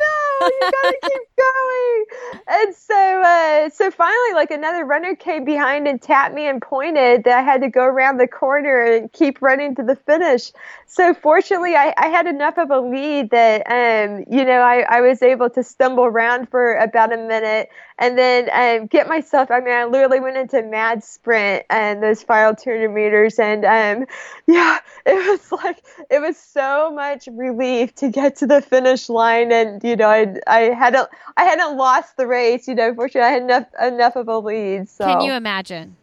no, 0.00 0.48
you 0.48 0.70
gotta 0.70 0.98
keep 1.04 1.22
going." 1.36 2.04
And 2.46 2.74
so, 2.74 3.22
uh, 3.22 3.70
so 3.70 3.90
finally, 3.90 4.34
like 4.34 4.50
another 4.50 4.84
runner 4.84 5.14
came 5.16 5.44
behind 5.44 5.88
and 5.88 6.00
tapped 6.00 6.34
me 6.34 6.46
and 6.46 6.60
pointed 6.60 7.24
that 7.24 7.38
I 7.38 7.42
had 7.42 7.62
to 7.62 7.68
go 7.68 7.84
around 7.84 8.18
the 8.18 8.28
corner 8.28 8.82
and 8.82 9.12
keep 9.12 9.40
running 9.42 9.74
to 9.76 9.82
the 9.82 9.96
finish. 9.96 10.52
So 10.86 11.14
fortunately, 11.14 11.74
I, 11.76 11.94
I 11.96 12.08
had 12.08 12.26
enough 12.26 12.58
of 12.58 12.70
a 12.70 12.80
lead 12.80 13.30
that, 13.30 13.62
um, 13.70 14.24
you 14.28 14.44
know, 14.44 14.60
I, 14.60 14.80
I 14.88 15.00
was 15.00 15.22
able 15.22 15.50
to 15.50 15.62
stumble 15.62 16.04
around 16.04 16.48
for 16.50 16.74
about 16.74 17.12
a 17.12 17.16
minute 17.16 17.68
and 18.00 18.16
then 18.16 18.48
um, 18.52 18.86
get 18.86 19.06
myself. 19.06 19.50
I 19.50 19.60
mean, 19.60 19.74
I 19.74 19.84
literally 19.84 20.20
went 20.20 20.38
into 20.38 20.62
mad 20.62 21.04
sprint 21.04 21.66
and 21.68 22.02
those 22.02 22.22
final 22.22 22.54
200 22.56 22.88
meters, 22.88 23.38
and 23.38 23.64
um, 23.64 24.06
yeah, 24.46 24.78
it 25.06 25.30
was 25.30 25.52
like 25.52 25.84
it 26.10 26.20
was 26.20 26.36
so 26.36 26.90
much 26.92 27.28
relief 27.30 27.94
to 27.96 28.08
get 28.08 28.36
to 28.36 28.46
the 28.46 28.62
finish 28.62 29.08
line, 29.08 29.52
and 29.52 29.84
you 29.84 29.94
know, 29.94 30.08
I 30.08 30.34
I 30.46 30.60
hadn't 30.72 31.08
I 31.36 31.44
hadn't 31.44 31.76
lost 31.76 32.16
the 32.16 32.26
race. 32.26 32.66
You 32.66 32.74
know, 32.74 32.94
fortunately, 32.94 33.28
I 33.28 33.32
had 33.32 33.42
enough 33.42 33.66
enough 33.80 34.16
of 34.16 34.28
a 34.28 34.38
lead. 34.38 34.88
So 34.88 35.04
can 35.04 35.20
you 35.20 35.34
imagine 35.34 35.96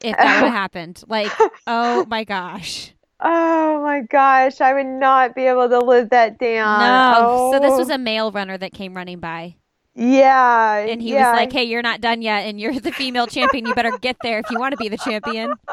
if 0.00 0.16
that 0.16 0.42
would 0.42 0.44
have 0.44 0.52
happened? 0.52 1.02
Like, 1.08 1.32
oh 1.66 2.04
my 2.06 2.24
gosh. 2.24 2.92
Oh 3.20 3.80
my 3.82 4.02
gosh, 4.02 4.60
I 4.60 4.74
would 4.74 4.84
not 4.84 5.34
be 5.34 5.46
able 5.46 5.70
to 5.70 5.78
live 5.78 6.10
that 6.10 6.38
down. 6.38 6.80
No. 6.80 7.14
Oh. 7.16 7.52
So 7.52 7.60
this 7.60 7.78
was 7.78 7.88
a 7.88 7.96
male 7.96 8.30
runner 8.30 8.58
that 8.58 8.74
came 8.74 8.94
running 8.94 9.20
by. 9.20 9.56
Yeah. 9.94 10.76
And 10.76 11.00
he 11.00 11.12
yeah. 11.12 11.30
was 11.30 11.38
like, 11.38 11.52
"Hey, 11.52 11.64
you're 11.64 11.82
not 11.82 12.00
done 12.00 12.22
yet 12.22 12.46
and 12.46 12.60
you're 12.60 12.78
the 12.78 12.92
female 12.92 13.26
champion. 13.26 13.66
You 13.66 13.74
better 13.74 13.96
get 13.98 14.16
there 14.22 14.38
if 14.38 14.50
you 14.50 14.58
want 14.58 14.72
to 14.72 14.76
be 14.76 14.88
the 14.88 14.98
champion." 14.98 15.54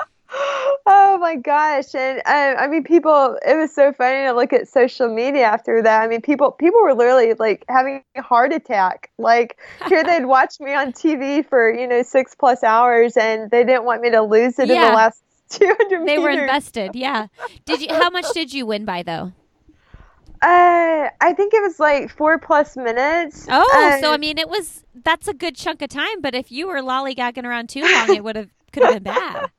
oh 0.85 1.17
my 1.19 1.35
gosh 1.35 1.93
and 1.93 2.19
um, 2.19 2.63
i 2.63 2.67
mean 2.67 2.83
people 2.83 3.37
it 3.45 3.55
was 3.55 3.73
so 3.73 3.91
funny 3.91 4.25
to 4.25 4.31
look 4.31 4.53
at 4.53 4.67
social 4.67 5.13
media 5.13 5.43
after 5.43 5.81
that 5.81 6.01
i 6.01 6.07
mean 6.07 6.21
people 6.21 6.51
people 6.51 6.81
were 6.81 6.93
literally 6.93 7.33
like 7.33 7.65
having 7.67 8.03
a 8.15 8.21
heart 8.21 8.53
attack 8.53 9.11
like 9.17 9.57
here 9.87 10.03
they'd 10.03 10.25
watch 10.37 10.59
me 10.59 10.73
on 10.73 10.93
tv 10.93 11.45
for 11.45 11.71
you 11.71 11.87
know 11.87 12.01
six 12.01 12.33
plus 12.33 12.63
hours 12.63 13.17
and 13.17 13.51
they 13.51 13.63
didn't 13.63 13.83
want 13.83 14.01
me 14.01 14.09
to 14.09 14.21
lose 14.21 14.57
it 14.57 14.67
yeah. 14.67 14.75
in 14.75 14.91
the 14.91 14.95
last 14.95 15.21
200 15.49 15.89
they 15.89 16.17
meters. 16.17 16.23
were 16.23 16.29
invested 16.29 16.91
yeah 16.95 17.27
did 17.65 17.81
you 17.81 17.93
how 17.93 18.09
much 18.09 18.25
did 18.33 18.53
you 18.53 18.65
win 18.65 18.85
by 18.85 19.03
though 19.03 19.33
uh, 20.41 21.09
I 21.21 21.33
think 21.33 21.53
it 21.53 21.61
was 21.61 21.79
like 21.79 22.09
four 22.09 22.37
plus 22.37 22.75
minutes. 22.75 23.47
Oh, 23.49 23.97
so 24.01 24.11
I 24.11 24.17
mean, 24.17 24.37
it 24.37 24.49
was 24.49 24.83
that's 25.03 25.27
a 25.27 25.33
good 25.33 25.55
chunk 25.55 25.81
of 25.81 25.89
time. 25.89 26.21
But 26.21 26.35
if 26.35 26.51
you 26.51 26.67
were 26.67 26.81
lollygagging 26.81 27.45
around 27.45 27.69
too 27.69 27.81
long, 27.81 28.15
it 28.15 28.23
would 28.23 28.35
have 28.35 28.49
could 28.71 28.83
have 28.83 29.03
been 29.03 29.13
bad 29.13 29.49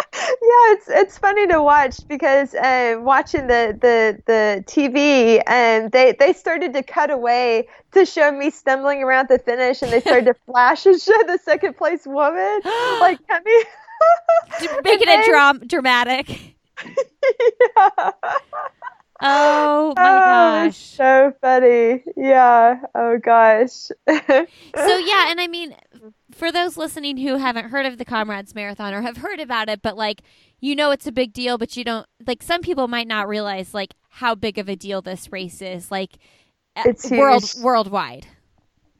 yeah, 0.14 0.72
it's 0.72 0.88
it's 0.88 1.18
funny 1.18 1.46
to 1.46 1.62
watch 1.62 2.06
because 2.08 2.54
uh, 2.54 2.96
watching 3.00 3.46
the, 3.46 3.76
the 3.80 4.18
the 4.26 4.64
TV 4.66 5.42
and 5.46 5.84
um, 5.84 5.90
they 5.90 6.12
they 6.18 6.32
started 6.32 6.72
to 6.74 6.82
cut 6.82 7.10
away 7.10 7.68
to 7.92 8.06
show 8.06 8.30
me 8.32 8.50
stumbling 8.50 9.02
around 9.02 9.28
the 9.28 9.38
finish, 9.38 9.82
and 9.82 9.92
they 9.92 10.00
started 10.00 10.26
to 10.26 10.34
flash 10.46 10.86
and 10.86 11.00
show 11.00 11.16
the 11.26 11.38
second 11.44 11.76
place 11.76 12.06
woman 12.06 12.60
like 13.00 13.18
coming, 13.26 13.62
making 14.84 15.08
it 15.08 15.26
dram- 15.26 15.66
dramatic. 15.66 16.54
yeah. 17.76 18.10
Oh 19.22 19.92
my 19.96 20.02
oh, 20.02 20.64
gosh. 20.66 20.76
So 20.76 21.34
funny. 21.40 22.02
Yeah. 22.16 22.80
Oh 22.94 23.18
gosh. 23.18 23.70
so 23.70 23.94
yeah, 24.06 25.30
and 25.30 25.40
I 25.40 25.46
mean 25.46 25.76
for 26.32 26.50
those 26.50 26.76
listening 26.76 27.18
who 27.18 27.36
haven't 27.36 27.70
heard 27.70 27.86
of 27.86 27.98
the 27.98 28.04
Comrades 28.04 28.54
Marathon 28.54 28.94
or 28.94 29.02
have 29.02 29.18
heard 29.18 29.40
about 29.40 29.68
it, 29.68 29.82
but 29.82 29.96
like 29.96 30.22
you 30.60 30.74
know 30.74 30.90
it's 30.90 31.06
a 31.06 31.12
big 31.12 31.32
deal, 31.32 31.58
but 31.58 31.76
you 31.76 31.84
don't 31.84 32.06
like 32.26 32.42
some 32.42 32.62
people 32.62 32.88
might 32.88 33.08
not 33.08 33.28
realize 33.28 33.74
like 33.74 33.94
how 34.08 34.34
big 34.34 34.58
of 34.58 34.68
a 34.68 34.76
deal 34.76 35.02
this 35.02 35.30
race 35.30 35.60
is, 35.60 35.90
like 35.90 36.16
it's 36.76 37.10
world 37.10 37.42
huge. 37.42 37.62
worldwide. 37.62 38.26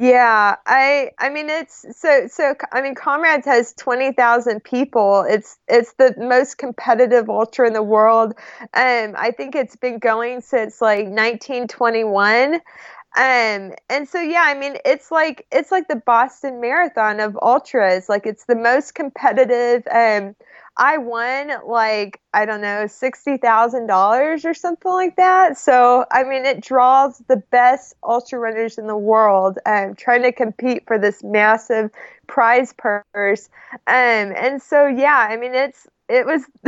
Yeah, 0.02 0.56
I 0.66 1.10
I 1.18 1.28
mean 1.28 1.50
it's 1.50 1.84
so 2.00 2.26
so 2.26 2.54
I 2.72 2.80
mean 2.80 2.94
Comrades 2.94 3.44
has 3.44 3.74
20,000 3.74 4.64
people. 4.64 5.26
It's 5.28 5.58
it's 5.68 5.92
the 5.94 6.14
most 6.16 6.56
competitive 6.56 7.28
ultra 7.28 7.66
in 7.66 7.74
the 7.74 7.82
world. 7.82 8.32
Um 8.72 9.14
I 9.18 9.30
think 9.36 9.54
it's 9.54 9.76
been 9.76 9.98
going 9.98 10.40
since 10.40 10.80
like 10.80 11.06
1921. 11.08 12.54
Um 12.54 13.72
and 13.90 14.08
so 14.08 14.20
yeah, 14.22 14.44
I 14.46 14.54
mean 14.54 14.78
it's 14.86 15.10
like 15.10 15.46
it's 15.52 15.70
like 15.70 15.88
the 15.88 15.96
Boston 15.96 16.62
Marathon 16.62 17.20
of 17.20 17.36
ultras. 17.42 18.08
Like 18.08 18.24
it's 18.26 18.46
the 18.46 18.56
most 18.56 18.94
competitive 18.94 19.82
um 19.92 20.34
I 20.80 20.96
won 20.98 21.52
like 21.66 22.20
I 22.32 22.46
don't 22.46 22.62
know 22.62 22.86
sixty 22.86 23.36
thousand 23.36 23.86
dollars 23.86 24.46
or 24.46 24.54
something 24.54 24.90
like 24.90 25.16
that. 25.16 25.58
So 25.58 26.06
I 26.10 26.24
mean, 26.24 26.46
it 26.46 26.62
draws 26.62 27.18
the 27.28 27.36
best 27.36 27.94
ultra 28.02 28.38
runners 28.38 28.78
in 28.78 28.86
the 28.86 28.96
world, 28.96 29.58
um, 29.66 29.94
trying 29.94 30.22
to 30.22 30.32
compete 30.32 30.84
for 30.86 30.98
this 30.98 31.22
massive 31.22 31.90
prize 32.28 32.72
purse. 32.72 33.50
Um, 33.86 34.32
and 34.36 34.62
so 34.62 34.86
yeah, 34.86 35.28
I 35.30 35.36
mean, 35.36 35.54
it's 35.54 35.86
it 36.10 36.26
was 36.26 36.42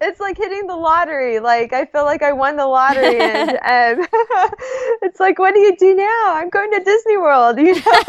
it's 0.00 0.20
like 0.20 0.36
hitting 0.36 0.66
the 0.66 0.76
lottery. 0.76 1.38
Like 1.40 1.72
i 1.72 1.84
feel 1.86 2.04
like 2.04 2.22
i 2.22 2.32
won 2.32 2.56
the 2.56 2.66
lottery 2.66 3.18
and 3.18 3.50
um, 4.00 4.06
it's 5.02 5.20
like 5.20 5.38
what 5.38 5.54
do 5.54 5.60
you 5.60 5.76
do 5.76 5.94
now? 5.94 6.34
I'm 6.34 6.50
going 6.50 6.70
to 6.72 6.82
disney 6.84 7.16
world 7.16 7.58
you 7.58 7.74
know? 7.74 8.02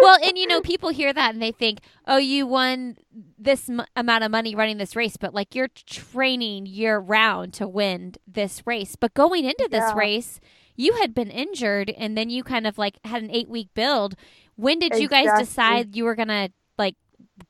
Well 0.00 0.18
and 0.22 0.36
you 0.36 0.46
know 0.46 0.60
people 0.60 0.90
hear 0.90 1.12
that 1.12 1.32
and 1.32 1.42
they 1.42 1.52
think 1.52 1.80
oh 2.06 2.18
you 2.18 2.46
won 2.46 2.96
this 3.38 3.68
m- 3.68 3.84
amount 3.96 4.24
of 4.24 4.30
money 4.30 4.54
running 4.54 4.78
this 4.78 4.96
race 4.96 5.16
but 5.16 5.34
like 5.34 5.54
you're 5.54 5.68
training 5.86 6.66
year 6.66 6.98
round 6.98 7.52
to 7.54 7.66
win 7.68 8.14
this 8.26 8.66
race. 8.66 8.96
But 8.96 9.14
going 9.14 9.44
into 9.44 9.68
this 9.70 9.80
Yeah. 9.80 9.94
race 9.94 10.40
you 10.76 10.94
had 10.94 11.14
been 11.14 11.30
injured 11.30 11.90
and 11.96 12.16
then 12.18 12.30
you 12.30 12.42
kind 12.42 12.66
of 12.66 12.78
like 12.78 12.98
had 13.04 13.22
an 13.22 13.30
eight 13.30 13.48
week 13.48 13.68
build. 13.74 14.14
When 14.56 14.78
did 14.78 14.96
you 14.98 15.08
guys 15.08 15.26
decide 15.38 15.94
you 15.96 16.04
were 16.04 16.14
gonna 16.16 16.50
like 16.78 16.96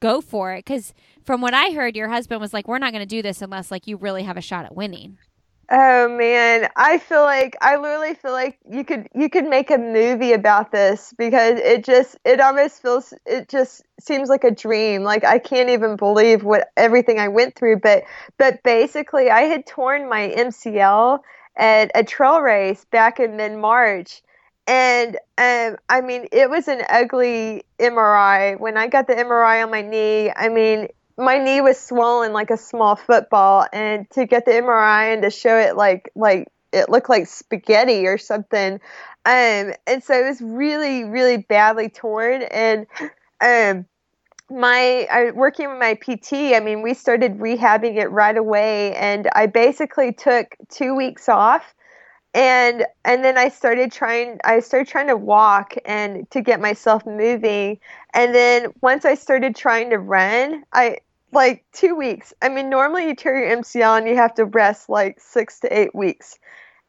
go 0.01 0.21
for 0.21 0.53
it? 0.53 0.65
Because 0.65 0.93
from 1.25 1.41
what 1.41 1.55
i 1.55 1.71
heard 1.71 1.97
your 1.97 2.09
husband 2.09 2.41
was 2.41 2.53
like 2.53 2.69
we're 2.69 2.79
not 2.79 2.93
gonna 2.93 3.07
do 3.07 3.23
this 3.23 3.43
unless 3.43 3.71
like 3.71 3.87
you 3.87 3.97
really 3.97 4.23
have 4.23 4.37
a 4.37 4.43
shot 4.43 4.65
at 4.65 4.75
winning 4.75 5.19
Oh 5.71 6.09
man, 6.09 6.69
I 6.77 6.99
feel 6.99 7.23
like 7.23 7.57
I 7.63 7.77
literally 7.77 8.15
feel 8.15 8.33
like 8.33 8.59
you 8.71 8.85
could 8.85 9.09
you 9.15 9.31
could 9.31 9.47
make 9.47 9.71
a 9.71 9.79
movie 9.79 10.33
about 10.33 10.73
this 10.73 11.15
because 11.17 11.59
it 11.59 11.85
just 11.85 12.19
it 12.25 12.39
almost 12.39 12.83
feels 12.83 13.15
it 13.25 13.49
just 13.49 13.83
seems 13.99 14.29
like 14.29 14.45
a 14.45 14.51
dream. 14.51 15.05
Like 15.05 15.25
I 15.25 15.39
can't 15.39 15.71
even 15.71 15.97
believe 15.97 16.45
what 16.45 16.69
everything 16.77 17.19
I 17.19 17.29
went 17.29 17.55
through, 17.55 17.79
but 17.79 18.05
but 18.37 18.63
basically 18.63 19.31
I 19.31 19.43
had 19.43 19.67
torn 19.67 20.09
my 20.09 20.35
MCL 20.37 21.21
at 21.57 21.91
a 21.95 22.05
trail 22.05 22.41
race 22.41 22.85
back 22.91 23.19
in 23.19 23.37
mid 23.37 23.53
March. 23.53 24.23
And 24.67 25.17
um, 25.39 25.77
I 25.89 26.03
mean, 26.03 26.27
it 26.31 26.51
was 26.51 26.69
an 26.69 26.83
ugly 26.91 27.65
MRI. 27.79 28.59
When 28.61 28.77
I 28.77 28.87
got 28.89 29.07
the 29.07 29.15
MRI 29.15 29.63
on 29.63 29.71
my 29.71 29.83
knee, 29.83 30.31
I 30.35 30.49
mean, 30.49 30.89
my 31.17 31.39
knee 31.39 31.61
was 31.61 31.79
swollen 31.79 32.33
like 32.33 32.51
a 32.51 32.57
small 32.57 32.97
football 32.97 33.67
and 33.73 34.11
to 34.11 34.27
get 34.27 34.45
the 34.45 34.53
MRI 34.53 35.13
and 35.13 35.23
to 35.23 35.31
show 35.31 35.57
it 35.57 35.77
like 35.77 36.11
like 36.15 36.49
it 36.73 36.89
looked 36.89 37.09
like 37.09 37.27
spaghetti 37.27 38.07
or 38.07 38.19
something 38.19 38.75
um 39.27 39.73
and 39.87 40.03
so 40.03 40.15
it 40.15 40.27
was 40.27 40.41
really 40.41 41.05
really 41.05 41.37
badly 41.37 41.89
torn 41.89 42.43
and 42.43 42.87
um 43.41 43.87
my 44.51 45.07
I, 45.11 45.31
working 45.33 45.71
with 45.71 45.79
my 45.79 45.95
PT 45.95 46.55
I 46.55 46.61
mean 46.61 46.83
we 46.83 46.95
started 46.95 47.39
rehabbing 47.39 47.97
it 47.97 48.09
right 48.09 48.37
away 48.37 48.95
and 48.97 49.29
I 49.35 49.47
basically 49.47 50.13
took 50.13 50.57
2 50.71 50.95
weeks 50.95 51.29
off 51.29 51.75
and 52.35 52.85
and 53.05 53.25
then 53.25 53.39
I 53.39 53.49
started 53.49 53.93
trying 53.93 54.39
I 54.45 54.61
started 54.61 54.89
trying 54.89 55.07
to 55.07 55.17
walk 55.17 55.75
and 55.87 56.29
to 56.31 56.43
get 56.43 56.61
myself 56.61 57.07
moving 57.07 57.79
and 58.13 58.35
then 58.35 58.73
once 58.83 59.05
I 59.05 59.15
started 59.15 59.57
trying 59.57 59.91
to 59.91 59.99
run 59.99 60.65
I 60.73 60.99
like 61.35 61.65
2 61.73 61.95
weeks. 61.95 62.33
I 62.43 62.49
mean 62.49 62.71
normally 62.71 63.07
you 63.07 63.15
tear 63.15 63.37
your 63.39 63.57
MCL 63.59 63.99
and 63.99 64.09
you 64.09 64.17
have 64.17 64.35
to 64.35 64.45
rest 64.45 64.89
like 64.89 65.21
6 65.21 65.61
to 65.61 65.79
8 65.79 65.95
weeks. 65.95 66.39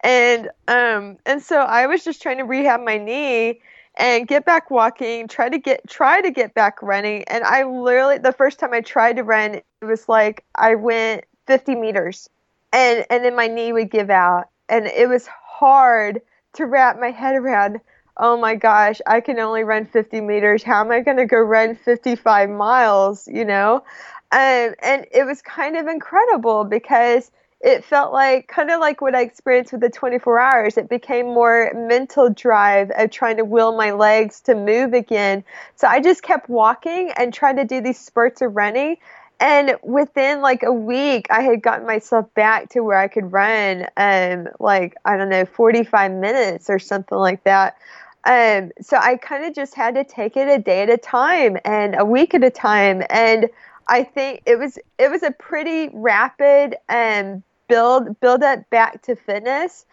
And 0.04 0.50
um 0.68 1.18
and 1.26 1.42
so 1.42 1.60
I 1.60 1.88
was 1.88 2.04
just 2.04 2.22
trying 2.22 2.38
to 2.38 2.44
rehab 2.44 2.82
my 2.82 2.98
knee 2.98 3.62
and 3.98 4.28
get 4.28 4.46
back 4.46 4.70
walking 4.70 5.28
try 5.28 5.50
to 5.50 5.58
get 5.58 5.88
try 5.90 6.22
to 6.22 6.32
get 6.32 6.54
back 6.54 6.82
running. 6.82 7.24
And 7.24 7.44
I 7.44 7.64
literally 7.64 8.18
the 8.18 8.34
first 8.34 8.60
time 8.60 8.74
I 8.74 8.82
tried 8.82 9.18
to 9.18 9.24
run 9.24 9.56
it 9.56 9.66
was 9.82 10.08
like 10.08 10.44
I 10.56 10.76
went 10.76 11.26
50 11.48 11.76
meters 11.76 12.30
and 12.74 13.06
and 13.10 13.24
then 13.24 13.36
my 13.36 13.48
knee 13.48 13.74
would 13.74 13.90
give 13.92 14.10
out. 14.10 14.50
And 14.70 14.88
it 14.88 15.08
was 15.10 15.28
hard 15.28 16.22
to 16.54 16.66
wrap 16.66 17.00
my 17.00 17.12
head 17.12 17.36
around 17.36 17.80
oh 18.18 18.38
my 18.38 18.56
gosh 18.56 19.02
i 19.08 19.20
can 19.20 19.40
only 19.40 19.64
run 19.64 19.86
50 19.86 20.22
meters. 20.22 20.64
How 20.64 20.82
am 20.82 20.92
i 20.92 21.02
going 21.02 21.18
to 21.18 21.26
go 21.26 21.38
run 21.38 21.76
55 21.76 22.50
miles 22.50 23.28
you 23.28 23.46
know 23.46 23.84
um, 24.32 24.74
and 24.84 25.06
it 25.12 25.26
was 25.26 25.42
kind 25.42 25.78
of 25.78 25.88
incredible 25.88 26.64
because 26.64 27.32
it 27.62 27.84
felt 27.84 28.14
like 28.14 28.48
kind 28.48 28.70
of 28.70 28.80
like 28.80 29.02
what 29.02 29.16
i 29.16 29.22
experienced 29.22 29.72
with 29.72 29.82
the 29.82 29.90
24 29.90 30.40
hours. 30.40 30.78
It 30.78 30.90
became 30.90 31.26
more 31.28 31.72
mental 31.74 32.30
drive 32.30 32.92
of 32.96 33.12
trying 33.12 33.38
to 33.38 33.46
will 33.46 33.76
my 33.76 33.92
legs 33.92 34.42
to 34.42 34.56
move 34.56 34.94
again. 34.94 35.44
So 35.76 35.88
i 35.88 36.00
just 36.02 36.22
kept 36.22 36.50
walking 36.50 37.12
and 37.18 37.34
trying 37.34 37.56
to 37.58 37.66
do 37.66 37.82
these 37.82 38.00
spurts 38.00 38.42
of 38.42 38.56
running. 38.56 38.98
And 39.40 39.76
within 39.84 40.42
like 40.42 40.64
a 40.64 40.72
week 40.72 41.28
i 41.30 41.42
had 41.42 41.62
gotten 41.62 41.86
myself 41.88 42.32
back 42.36 42.70
to 42.70 42.82
where 42.82 42.98
i 42.98 43.08
could 43.08 43.32
run 43.32 43.88
um 43.98 44.48
like 44.60 44.96
i 45.06 45.18
don't 45.18 45.30
know 45.30 45.46
45 45.46 46.12
minutes 46.12 46.70
or 46.70 46.78
something 46.78 47.18
like 47.18 47.44
that. 47.46 47.78
Um 48.26 48.72
so 48.82 48.98
i 48.98 49.16
kind 49.18 49.46
of 49.46 49.56
just 49.56 49.76
had 49.76 49.96
to 49.96 50.04
take 50.04 50.38
it 50.38 50.48
a 50.50 50.62
day 50.62 50.84
at 50.84 50.90
a 50.90 50.98
time 50.98 51.58
and 51.66 51.96
a 51.98 52.06
week 52.06 52.34
at 52.34 52.44
a 52.44 52.52
time. 52.52 53.02
And 53.10 53.50
i 53.88 54.04
think 54.04 54.42
it 54.46 54.58
was 54.58 54.78
it 54.98 55.10
was 55.12 55.24
a 55.24 55.32
pretty 55.32 55.90
rapid 55.94 56.76
um 56.90 57.44
build 57.68 58.20
build 58.20 58.44
up 58.44 58.70
back 58.70 59.02
to 59.04 59.16
fitness. 59.16 59.86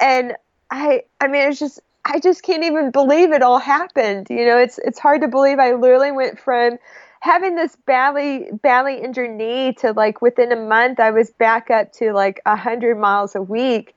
And 0.00 0.34
i 0.70 1.02
i 1.20 1.26
mean 1.26 1.48
it's 1.50 1.58
just 1.58 1.80
i 2.04 2.18
just 2.18 2.42
can't 2.42 2.64
even 2.64 2.90
believe 2.90 3.32
it 3.32 3.42
all 3.42 3.58
happened. 3.58 4.28
You 4.30 4.46
know 4.46 4.58
it's 4.58 4.78
it's 4.78 4.98
hard 4.98 5.20
to 5.22 5.28
believe. 5.28 5.58
I 5.58 5.72
literally 5.74 6.12
went 6.12 6.38
from 6.38 6.78
having 7.20 7.56
this 7.56 7.76
badly 7.86 8.48
badly 8.62 9.00
injured 9.02 9.30
knee 9.30 9.72
to 9.74 9.92
like 9.92 10.22
within 10.22 10.52
a 10.52 10.56
month 10.56 11.00
I 11.00 11.10
was 11.10 11.30
back 11.32 11.70
up 11.70 11.92
to 11.94 12.12
like 12.12 12.40
a 12.46 12.56
hundred 12.56 12.96
miles 12.98 13.34
a 13.34 13.42
week. 13.42 13.96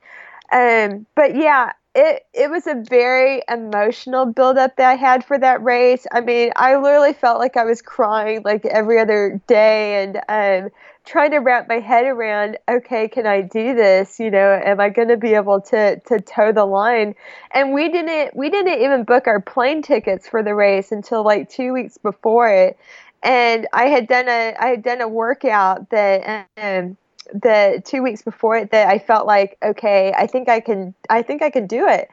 Um 0.52 1.06
but 1.14 1.36
yeah, 1.36 1.72
it 1.94 2.24
it 2.32 2.50
was 2.50 2.66
a 2.66 2.74
very 2.88 3.42
emotional 3.50 4.24
buildup 4.26 4.76
that 4.76 4.90
I 4.90 4.94
had 4.96 5.24
for 5.24 5.38
that 5.38 5.62
race. 5.62 6.06
I 6.12 6.20
mean, 6.20 6.50
I 6.56 6.76
literally 6.76 7.12
felt 7.12 7.38
like 7.38 7.56
I 7.56 7.64
was 7.64 7.82
crying 7.82 8.42
like 8.44 8.64
every 8.64 8.98
other 8.98 9.40
day 9.46 10.02
and 10.02 10.16
um 10.28 10.70
trying 11.04 11.32
to 11.32 11.38
wrap 11.38 11.68
my 11.68 11.80
head 11.80 12.04
around 12.06 12.56
okay 12.70 13.08
can 13.08 13.26
i 13.26 13.40
do 13.42 13.74
this? 13.74 14.18
You 14.20 14.30
know 14.30 14.60
am 14.64 14.80
i 14.80 14.88
going 14.88 15.08
to 15.08 15.16
be 15.16 15.34
able 15.34 15.60
to 15.62 16.00
to 16.00 16.20
toe 16.20 16.52
the 16.52 16.64
line? 16.64 17.14
And 17.52 17.72
we 17.74 17.88
didn't 17.90 18.34
we 18.36 18.48
didn't 18.50 18.80
even 18.82 19.04
book 19.04 19.26
our 19.26 19.40
plane 19.40 19.82
tickets 19.82 20.28
for 20.28 20.42
the 20.42 20.54
race 20.54 20.92
until 20.92 21.24
like 21.24 21.50
two 21.50 21.72
weeks 21.72 21.98
before 21.98 22.48
it. 22.48 22.78
And 23.22 23.68
i 23.72 23.84
had 23.88 24.08
done 24.08 24.28
a 24.28 24.54
i 24.58 24.68
had 24.68 24.82
done 24.82 25.00
a 25.00 25.08
workout 25.08 25.90
that 25.90 26.48
um 26.56 26.96
the 27.32 27.82
two 27.84 28.02
weeks 28.02 28.22
before 28.22 28.56
it 28.56 28.70
that 28.70 28.88
i 28.88 28.98
felt 28.98 29.26
like 29.26 29.56
okay 29.62 30.12
i 30.16 30.26
think 30.26 30.48
i 30.48 30.60
can 30.60 30.94
i 31.10 31.22
think 31.22 31.42
i 31.42 31.50
can 31.50 31.66
do 31.66 31.86
it 31.88 32.08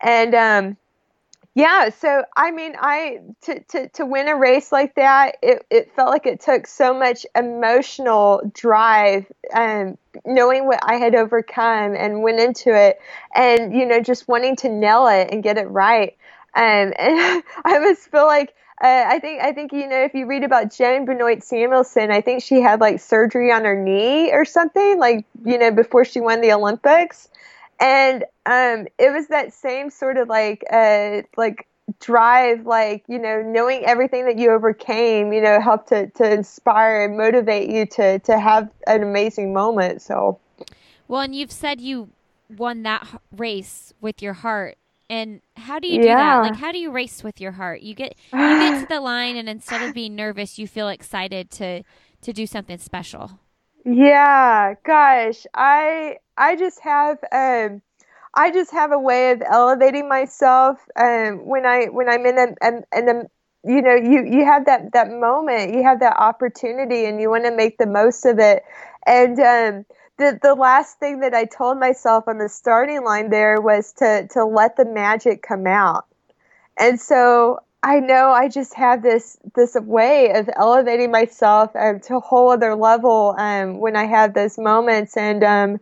and 0.00 0.34
um 0.34 0.76
yeah, 1.54 1.90
so 1.90 2.24
I 2.36 2.52
mean, 2.52 2.76
I 2.78 3.20
to, 3.42 3.60
to, 3.60 3.88
to 3.90 4.06
win 4.06 4.28
a 4.28 4.36
race 4.36 4.70
like 4.70 4.94
that, 4.94 5.36
it, 5.42 5.66
it 5.68 5.92
felt 5.96 6.10
like 6.10 6.24
it 6.24 6.40
took 6.40 6.66
so 6.66 6.94
much 6.94 7.26
emotional 7.34 8.40
drive 8.54 9.26
and 9.52 9.98
knowing 10.24 10.66
what 10.66 10.78
I 10.82 10.94
had 10.94 11.16
overcome 11.16 11.96
and 11.96 12.22
went 12.22 12.38
into 12.38 12.74
it 12.74 13.00
and 13.34 13.74
you 13.74 13.84
know 13.86 14.00
just 14.00 14.28
wanting 14.28 14.56
to 14.56 14.68
nail 14.68 15.08
it 15.08 15.28
and 15.32 15.42
get 15.42 15.58
it 15.58 15.68
right. 15.68 16.16
Um, 16.54 16.62
and 16.98 17.42
I 17.64 17.74
almost 17.74 18.10
feel 18.10 18.26
like 18.26 18.54
uh, 18.82 19.04
I 19.08 19.18
think 19.18 19.42
I 19.42 19.52
think 19.52 19.72
you 19.72 19.86
know 19.86 20.02
if 20.02 20.14
you 20.14 20.26
read 20.26 20.42
about 20.42 20.72
Joan 20.72 21.04
Benoit 21.04 21.42
Samuelson, 21.44 22.10
I 22.10 22.22
think 22.22 22.42
she 22.42 22.62
had 22.62 22.80
like 22.80 22.98
surgery 22.98 23.52
on 23.52 23.64
her 23.64 23.76
knee 23.76 24.32
or 24.32 24.46
something 24.46 24.98
like 24.98 25.26
you 25.44 25.58
know 25.58 25.70
before 25.70 26.04
she 26.04 26.20
won 26.20 26.40
the 26.40 26.52
Olympics. 26.52 27.28
And 27.78 28.24
um, 28.44 28.86
it 28.98 29.12
was 29.12 29.28
that 29.28 29.52
same 29.52 29.90
sort 29.90 30.16
of 30.16 30.28
like 30.28 30.64
uh, 30.72 31.22
like 31.36 31.66
drive 31.98 32.64
like 32.64 33.04
you 33.06 33.18
know 33.18 33.42
knowing 33.42 33.84
everything 33.84 34.24
that 34.24 34.38
you 34.38 34.50
overcame 34.50 35.32
you 35.32 35.40
know 35.42 35.60
helped 35.60 35.88
to, 35.88 36.08
to 36.10 36.32
inspire 36.32 37.04
and 37.04 37.18
motivate 37.18 37.68
you 37.68 37.84
to 37.84 38.18
to 38.20 38.38
have 38.38 38.70
an 38.86 39.02
amazing 39.02 39.52
moment 39.52 40.00
so. 40.00 40.38
Well 41.06 41.20
and 41.20 41.34
you've 41.34 41.52
said 41.52 41.80
you 41.82 42.10
won 42.48 42.82
that 42.84 43.20
race 43.36 43.92
with 44.00 44.22
your 44.22 44.34
heart 44.34 44.78
and 45.10 45.42
how 45.56 45.78
do 45.78 45.88
you 45.88 45.98
do 45.98 46.14
Yeah. 46.14 46.16
that? 46.16 46.40
Like 46.42 46.56
how 46.56 46.72
do 46.72 46.78
you 46.78 46.90
race 46.90 47.22
with 47.24 47.40
your 47.40 47.52
heart? 47.52 47.82
You 47.82 47.94
get 47.94 48.14
you 48.46 48.56
get 48.56 48.74
to 48.76 48.86
the 48.86 49.00
line 49.00 49.36
and 49.36 49.48
instead 49.48 49.82
of 49.82 49.92
being 49.92 50.14
nervous 50.16 50.58
you 50.58 50.66
feel 50.68 50.88
excited 50.88 51.50
to 51.52 51.82
to 52.22 52.32
do 52.32 52.46
something 52.46 52.78
special. 52.78 53.40
Yeah, 53.84 54.74
gosh, 54.84 55.46
I 55.54 56.18
I 56.36 56.56
just 56.56 56.80
have 56.80 57.18
um 57.32 57.82
I 58.34 58.50
just 58.52 58.72
have 58.72 58.92
a 58.92 58.98
way 58.98 59.30
of 59.32 59.42
elevating 59.42 60.08
myself 60.08 60.78
um 60.96 61.46
when 61.46 61.66
I 61.66 61.86
when 61.86 62.08
I'm 62.08 62.26
in 62.26 62.38
a, 62.38 62.48
a 62.62 62.98
in 62.98 63.08
a 63.08 63.22
you 63.64 63.82
know 63.82 63.94
you 63.94 64.24
you 64.24 64.44
have 64.44 64.66
that 64.66 64.92
that 64.92 65.10
moment 65.10 65.74
you 65.74 65.82
have 65.82 66.00
that 66.00 66.16
opportunity 66.18 67.06
and 67.06 67.20
you 67.20 67.30
want 67.30 67.44
to 67.44 67.50
make 67.56 67.78
the 67.78 67.86
most 67.86 68.24
of 68.26 68.38
it. 68.38 68.62
And 69.06 69.38
um 69.40 69.86
the 70.20 70.38
the 70.42 70.54
last 70.54 71.00
thing 71.00 71.20
that 71.20 71.34
I 71.34 71.46
told 71.46 71.80
myself 71.80 72.28
on 72.28 72.38
the 72.38 72.48
starting 72.48 73.04
line 73.04 73.30
there 73.30 73.60
was 73.60 73.92
to 73.94 74.28
to 74.32 74.44
let 74.44 74.76
the 74.76 74.86
magic 74.86 75.42
come 75.42 75.66
out 75.66 76.06
and 76.78 77.00
so 77.00 77.60
I 77.82 78.00
know 78.00 78.30
I 78.30 78.48
just 78.48 78.74
have 78.74 79.02
this 79.02 79.38
this 79.54 79.74
way 79.74 80.32
of 80.34 80.50
elevating 80.54 81.10
myself 81.10 81.74
um, 81.74 82.00
to 82.00 82.16
a 82.16 82.20
whole 82.20 82.50
other 82.50 82.74
level 82.74 83.34
um, 83.38 83.78
when 83.78 83.96
I 83.96 84.04
have 84.04 84.34
those 84.34 84.58
moments. 84.58 85.16
And 85.16 85.42
um, 85.42 85.80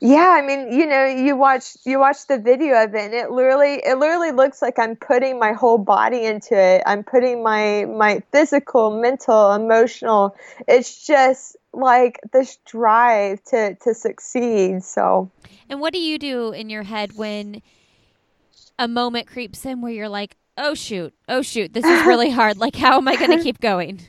yeah, 0.00 0.34
I 0.36 0.42
mean, 0.42 0.72
you 0.72 0.86
know, 0.86 1.04
you 1.04 1.36
watch 1.36 1.76
you 1.84 1.98
watch 1.98 2.26
the 2.26 2.38
video 2.38 2.82
of 2.82 2.94
it, 2.94 3.04
and 3.04 3.14
it 3.14 3.30
literally 3.30 3.82
it 3.84 3.98
literally 3.98 4.32
looks 4.32 4.62
like 4.62 4.78
I'm 4.78 4.96
putting 4.96 5.38
my 5.38 5.52
whole 5.52 5.78
body 5.78 6.24
into 6.24 6.56
it. 6.56 6.82
I'm 6.86 7.04
putting 7.04 7.42
my 7.42 7.84
my 7.84 8.22
physical, 8.32 9.00
mental, 9.00 9.52
emotional. 9.52 10.36
It's 10.66 11.06
just 11.06 11.56
like 11.72 12.20
this 12.32 12.58
drive 12.66 13.42
to 13.44 13.74
to 13.76 13.94
succeed. 13.94 14.82
So. 14.82 15.30
And 15.68 15.80
what 15.80 15.92
do 15.92 16.00
you 16.00 16.18
do 16.18 16.52
in 16.52 16.70
your 16.70 16.82
head 16.82 17.12
when? 17.16 17.62
a 18.80 18.88
moment 18.88 19.26
creeps 19.26 19.64
in 19.66 19.82
where 19.82 19.92
you're 19.92 20.08
like, 20.08 20.36
oh 20.56 20.74
shoot, 20.74 21.14
oh 21.28 21.42
shoot, 21.42 21.72
this 21.72 21.84
is 21.84 22.06
really 22.06 22.30
hard. 22.40 22.56
Like, 22.56 22.74
how 22.74 22.96
am 22.96 23.06
I 23.06 23.14
going 23.14 23.30
to 23.38 23.42
keep 23.42 23.60
going? 23.60 24.00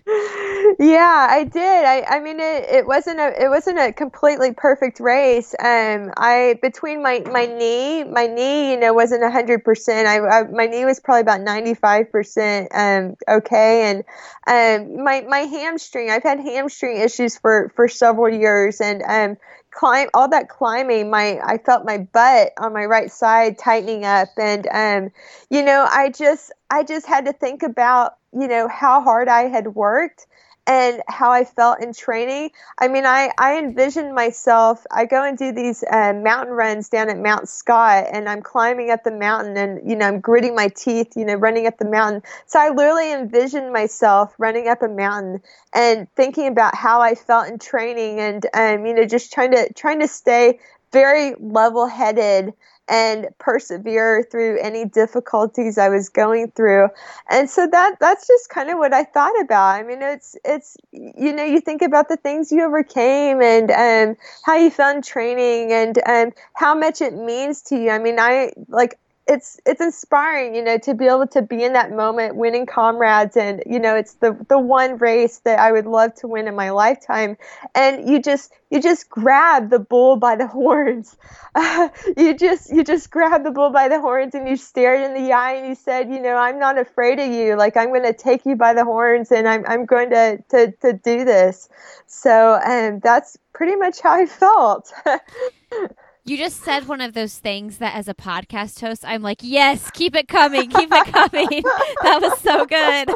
Yeah, 0.79 1.27
I 1.29 1.43
did. 1.43 1.85
I, 1.85 2.03
I 2.07 2.19
mean, 2.19 2.39
it, 2.39 2.63
it 2.69 2.87
wasn't 2.87 3.19
a 3.19 3.43
it 3.43 3.49
wasn't 3.49 3.79
a 3.79 3.91
completely 3.91 4.53
perfect 4.53 4.99
race. 4.99 5.53
Um, 5.59 6.11
I 6.17 6.59
between 6.61 7.01
my 7.03 7.19
my 7.31 7.45
knee, 7.45 8.03
my 8.03 8.27
knee, 8.27 8.71
you 8.71 8.79
know, 8.79 8.93
wasn't 8.93 9.23
hundred 9.31 9.63
percent. 9.65 10.07
I, 10.07 10.19
I 10.19 10.43
my 10.43 10.67
knee 10.67 10.85
was 10.85 10.99
probably 10.99 11.21
about 11.21 11.41
ninety 11.41 11.73
five 11.73 12.11
percent. 12.11 12.69
Um, 12.73 13.15
okay, 13.27 13.89
and 13.91 14.03
um, 14.47 15.03
my 15.03 15.21
my 15.27 15.39
hamstring. 15.39 16.09
I've 16.09 16.23
had 16.23 16.39
hamstring 16.39 16.97
issues 17.01 17.37
for 17.37 17.71
for 17.75 17.87
several 17.87 18.33
years, 18.33 18.79
and 18.81 19.01
um, 19.03 19.37
climb 19.71 20.09
all 20.13 20.27
that 20.27 20.49
climbing 20.49 21.09
my 21.09 21.39
i 21.45 21.57
felt 21.57 21.85
my 21.85 21.97
butt 21.97 22.51
on 22.59 22.73
my 22.73 22.83
right 22.83 23.09
side 23.09 23.57
tightening 23.57 24.03
up 24.03 24.27
and 24.37 24.67
um 24.67 25.09
you 25.49 25.63
know 25.63 25.87
i 25.89 26.09
just 26.09 26.51
i 26.69 26.83
just 26.83 27.05
had 27.05 27.23
to 27.23 27.31
think 27.31 27.63
about 27.63 28.15
you 28.33 28.49
know 28.49 28.67
how 28.67 28.99
hard 29.01 29.29
i 29.29 29.43
had 29.43 29.73
worked 29.73 30.27
and 30.67 31.01
how 31.07 31.31
I 31.31 31.43
felt 31.43 31.81
in 31.81 31.93
training. 31.93 32.51
I 32.77 32.87
mean, 32.87 33.05
I, 33.05 33.31
I 33.37 33.57
envisioned 33.57 34.13
myself, 34.13 34.85
I 34.91 35.05
go 35.05 35.23
and 35.23 35.37
do 35.37 35.51
these 35.51 35.83
uh, 35.83 36.13
mountain 36.13 36.53
runs 36.53 36.89
down 36.89 37.09
at 37.09 37.17
Mount 37.17 37.49
Scott, 37.49 38.05
and 38.11 38.29
I'm 38.29 38.41
climbing 38.41 38.91
up 38.91 39.03
the 39.03 39.11
mountain 39.11 39.57
and, 39.57 39.89
you 39.89 39.95
know, 39.95 40.07
I'm 40.07 40.19
gritting 40.19 40.55
my 40.55 40.67
teeth, 40.67 41.13
you 41.15 41.25
know, 41.25 41.35
running 41.35 41.65
up 41.65 41.77
the 41.77 41.89
mountain. 41.89 42.21
So 42.45 42.59
I 42.59 42.69
literally 42.69 43.11
envisioned 43.11 43.73
myself 43.73 44.35
running 44.37 44.67
up 44.67 44.81
a 44.83 44.87
mountain 44.87 45.41
and 45.73 46.07
thinking 46.15 46.47
about 46.47 46.75
how 46.75 47.01
I 47.01 47.15
felt 47.15 47.47
in 47.47 47.57
training 47.57 48.19
and, 48.19 48.45
um, 48.53 48.85
you 48.85 48.93
know, 48.93 49.05
just 49.05 49.33
trying 49.33 49.51
to, 49.51 49.73
trying 49.73 49.99
to 50.01 50.07
stay 50.07 50.59
very 50.91 51.35
level 51.39 51.87
headed 51.87 52.53
and 52.91 53.29
persevere 53.39 54.27
through 54.29 54.59
any 54.59 54.83
difficulties 54.83 55.77
I 55.77 55.87
was 55.87 56.09
going 56.09 56.51
through. 56.51 56.89
And 57.29 57.49
so 57.49 57.65
that 57.65 57.95
that's 58.01 58.27
just 58.27 58.49
kind 58.49 58.69
of 58.69 58.77
what 58.77 58.93
I 58.93 59.05
thought 59.05 59.39
about. 59.39 59.75
I 59.75 59.83
mean, 59.83 60.01
it's 60.01 60.35
it's 60.43 60.75
you 60.91 61.33
know 61.33 61.45
you 61.45 61.61
think 61.61 61.81
about 61.81 62.09
the 62.09 62.17
things 62.17 62.51
you 62.51 62.65
overcame 62.65 63.41
and 63.41 63.71
um, 63.71 64.17
how 64.43 64.57
you 64.57 64.69
found 64.69 65.05
training 65.05 65.71
and 65.71 65.97
um, 66.05 66.33
how 66.53 66.75
much 66.75 67.01
it 67.01 67.13
means 67.13 67.61
to 67.63 67.77
you. 67.77 67.89
I 67.91 67.97
mean, 67.97 68.19
I 68.19 68.51
like 68.67 68.99
it's 69.27 69.59
it's 69.65 69.81
inspiring, 69.81 70.55
you 70.55 70.63
know, 70.63 70.77
to 70.79 70.93
be 70.93 71.05
able 71.05 71.27
to 71.27 71.41
be 71.41 71.63
in 71.63 71.73
that 71.73 71.91
moment, 71.91 72.35
winning 72.35 72.65
comrades, 72.65 73.37
and 73.37 73.63
you 73.65 73.79
know, 73.79 73.95
it's 73.95 74.15
the 74.15 74.35
the 74.49 74.59
one 74.59 74.97
race 74.97 75.39
that 75.39 75.59
I 75.59 75.71
would 75.71 75.85
love 75.85 76.15
to 76.15 76.27
win 76.27 76.47
in 76.47 76.55
my 76.55 76.71
lifetime. 76.71 77.37
And 77.75 78.09
you 78.09 78.21
just 78.21 78.51
you 78.69 78.81
just 78.81 79.09
grab 79.09 79.69
the 79.69 79.79
bull 79.79 80.15
by 80.17 80.35
the 80.35 80.47
horns. 80.59 81.15
Uh, 81.53 81.89
you 82.17 82.33
just 82.33 82.73
you 82.73 82.83
just 82.83 83.11
grab 83.11 83.43
the 83.43 83.51
bull 83.51 83.69
by 83.69 83.87
the 83.87 84.01
horns 84.01 84.33
and 84.33 84.47
you 84.47 84.57
stared 84.57 85.01
in 85.01 85.13
the 85.13 85.31
eye 85.33 85.53
and 85.53 85.67
you 85.67 85.75
said, 85.75 86.09
you 86.09 86.19
know, 86.21 86.35
I'm 86.35 86.59
not 86.59 86.77
afraid 86.77 87.19
of 87.19 87.31
you. 87.31 87.55
Like 87.55 87.77
I'm 87.77 87.89
going 87.89 88.03
to 88.03 88.13
take 88.13 88.45
you 88.45 88.55
by 88.55 88.73
the 88.73 88.83
horns 88.83 89.31
and 89.31 89.47
I'm 89.47 89.63
I'm 89.67 89.85
going 89.85 90.09
to 90.09 90.43
to 90.49 90.71
to 90.81 90.93
do 90.93 91.25
this. 91.25 91.69
So, 92.07 92.59
um, 92.65 92.99
that's 92.99 93.37
pretty 93.53 93.75
much 93.75 94.01
how 94.01 94.13
I 94.13 94.25
felt. 94.25 94.91
You 96.23 96.37
just 96.37 96.61
said 96.61 96.87
one 96.87 97.01
of 97.01 97.13
those 97.13 97.39
things 97.39 97.77
that 97.79 97.95
as 97.95 98.07
a 98.07 98.13
podcast 98.13 98.79
host, 98.79 99.03
I'm 99.05 99.23
like, 99.23 99.39
yes, 99.41 99.89
keep 99.91 100.15
it 100.15 100.27
coming, 100.27 100.69
keep 100.69 100.89
it 100.91 101.11
coming. 101.11 101.63
that 102.03 102.21
was 102.21 102.39
so 102.41 102.65
good. 102.65 103.09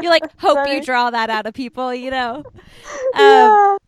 you 0.02 0.08
like 0.10 0.22
hope 0.38 0.58
Sorry. 0.58 0.76
you 0.76 0.82
draw 0.82 1.10
that 1.10 1.30
out 1.30 1.46
of 1.46 1.54
people, 1.54 1.92
you 1.94 2.10
know? 2.10 2.44
Um, 3.14 3.78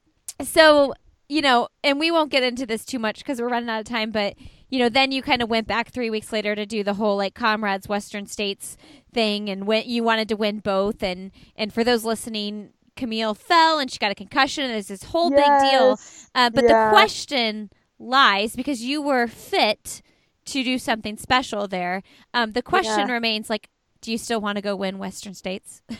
So, 0.42 0.92
you 1.28 1.40
know, 1.40 1.68
and 1.84 1.98
we 2.00 2.10
won't 2.10 2.30
get 2.30 2.42
into 2.42 2.66
this 2.66 2.84
too 2.84 2.98
much 2.98 3.18
because 3.18 3.40
we're 3.40 3.48
running 3.48 3.68
out 3.68 3.80
of 3.80 3.86
time, 3.86 4.10
but, 4.10 4.34
you 4.68 4.78
know, 4.78 4.88
then 4.88 5.12
you 5.12 5.22
kind 5.22 5.40
of 5.42 5.48
went 5.48 5.66
back 5.68 5.90
three 5.90 6.10
weeks 6.10 6.32
later 6.32 6.54
to 6.54 6.66
do 6.66 6.82
the 6.82 6.94
whole 6.94 7.16
like 7.16 7.34
Comrades 7.34 7.88
Western 7.88 8.26
States 8.26 8.76
thing 9.12 9.48
and 9.48 9.66
when 9.66 9.88
you 9.88 10.02
wanted 10.02 10.28
to 10.28 10.36
win 10.36 10.58
both. 10.58 11.02
And, 11.02 11.30
and 11.56 11.72
for 11.72 11.84
those 11.84 12.04
listening, 12.04 12.70
Camille 12.96 13.34
fell 13.34 13.78
and 13.78 13.90
she 13.90 13.98
got 13.98 14.10
a 14.10 14.14
concussion. 14.14 14.64
And 14.64 14.74
it's 14.74 14.88
this 14.88 15.04
whole 15.04 15.30
yes. 15.30 15.62
big 15.62 15.70
deal. 15.70 15.98
Uh, 16.34 16.50
but 16.50 16.64
yeah. 16.64 16.88
the 16.88 16.94
question 16.94 17.70
lies 17.98 18.56
because 18.56 18.82
you 18.82 19.02
were 19.02 19.26
fit 19.26 20.02
to 20.46 20.62
do 20.62 20.78
something 20.78 21.16
special 21.16 21.68
there. 21.68 22.02
Um, 22.34 22.52
the 22.52 22.62
question 22.62 23.08
yeah. 23.08 23.14
remains 23.14 23.50
like, 23.50 23.68
do 24.00 24.12
you 24.12 24.18
still 24.18 24.40
want 24.40 24.56
to 24.56 24.62
go 24.62 24.76
win 24.76 24.98
Western 24.98 25.34
States? 25.34 25.82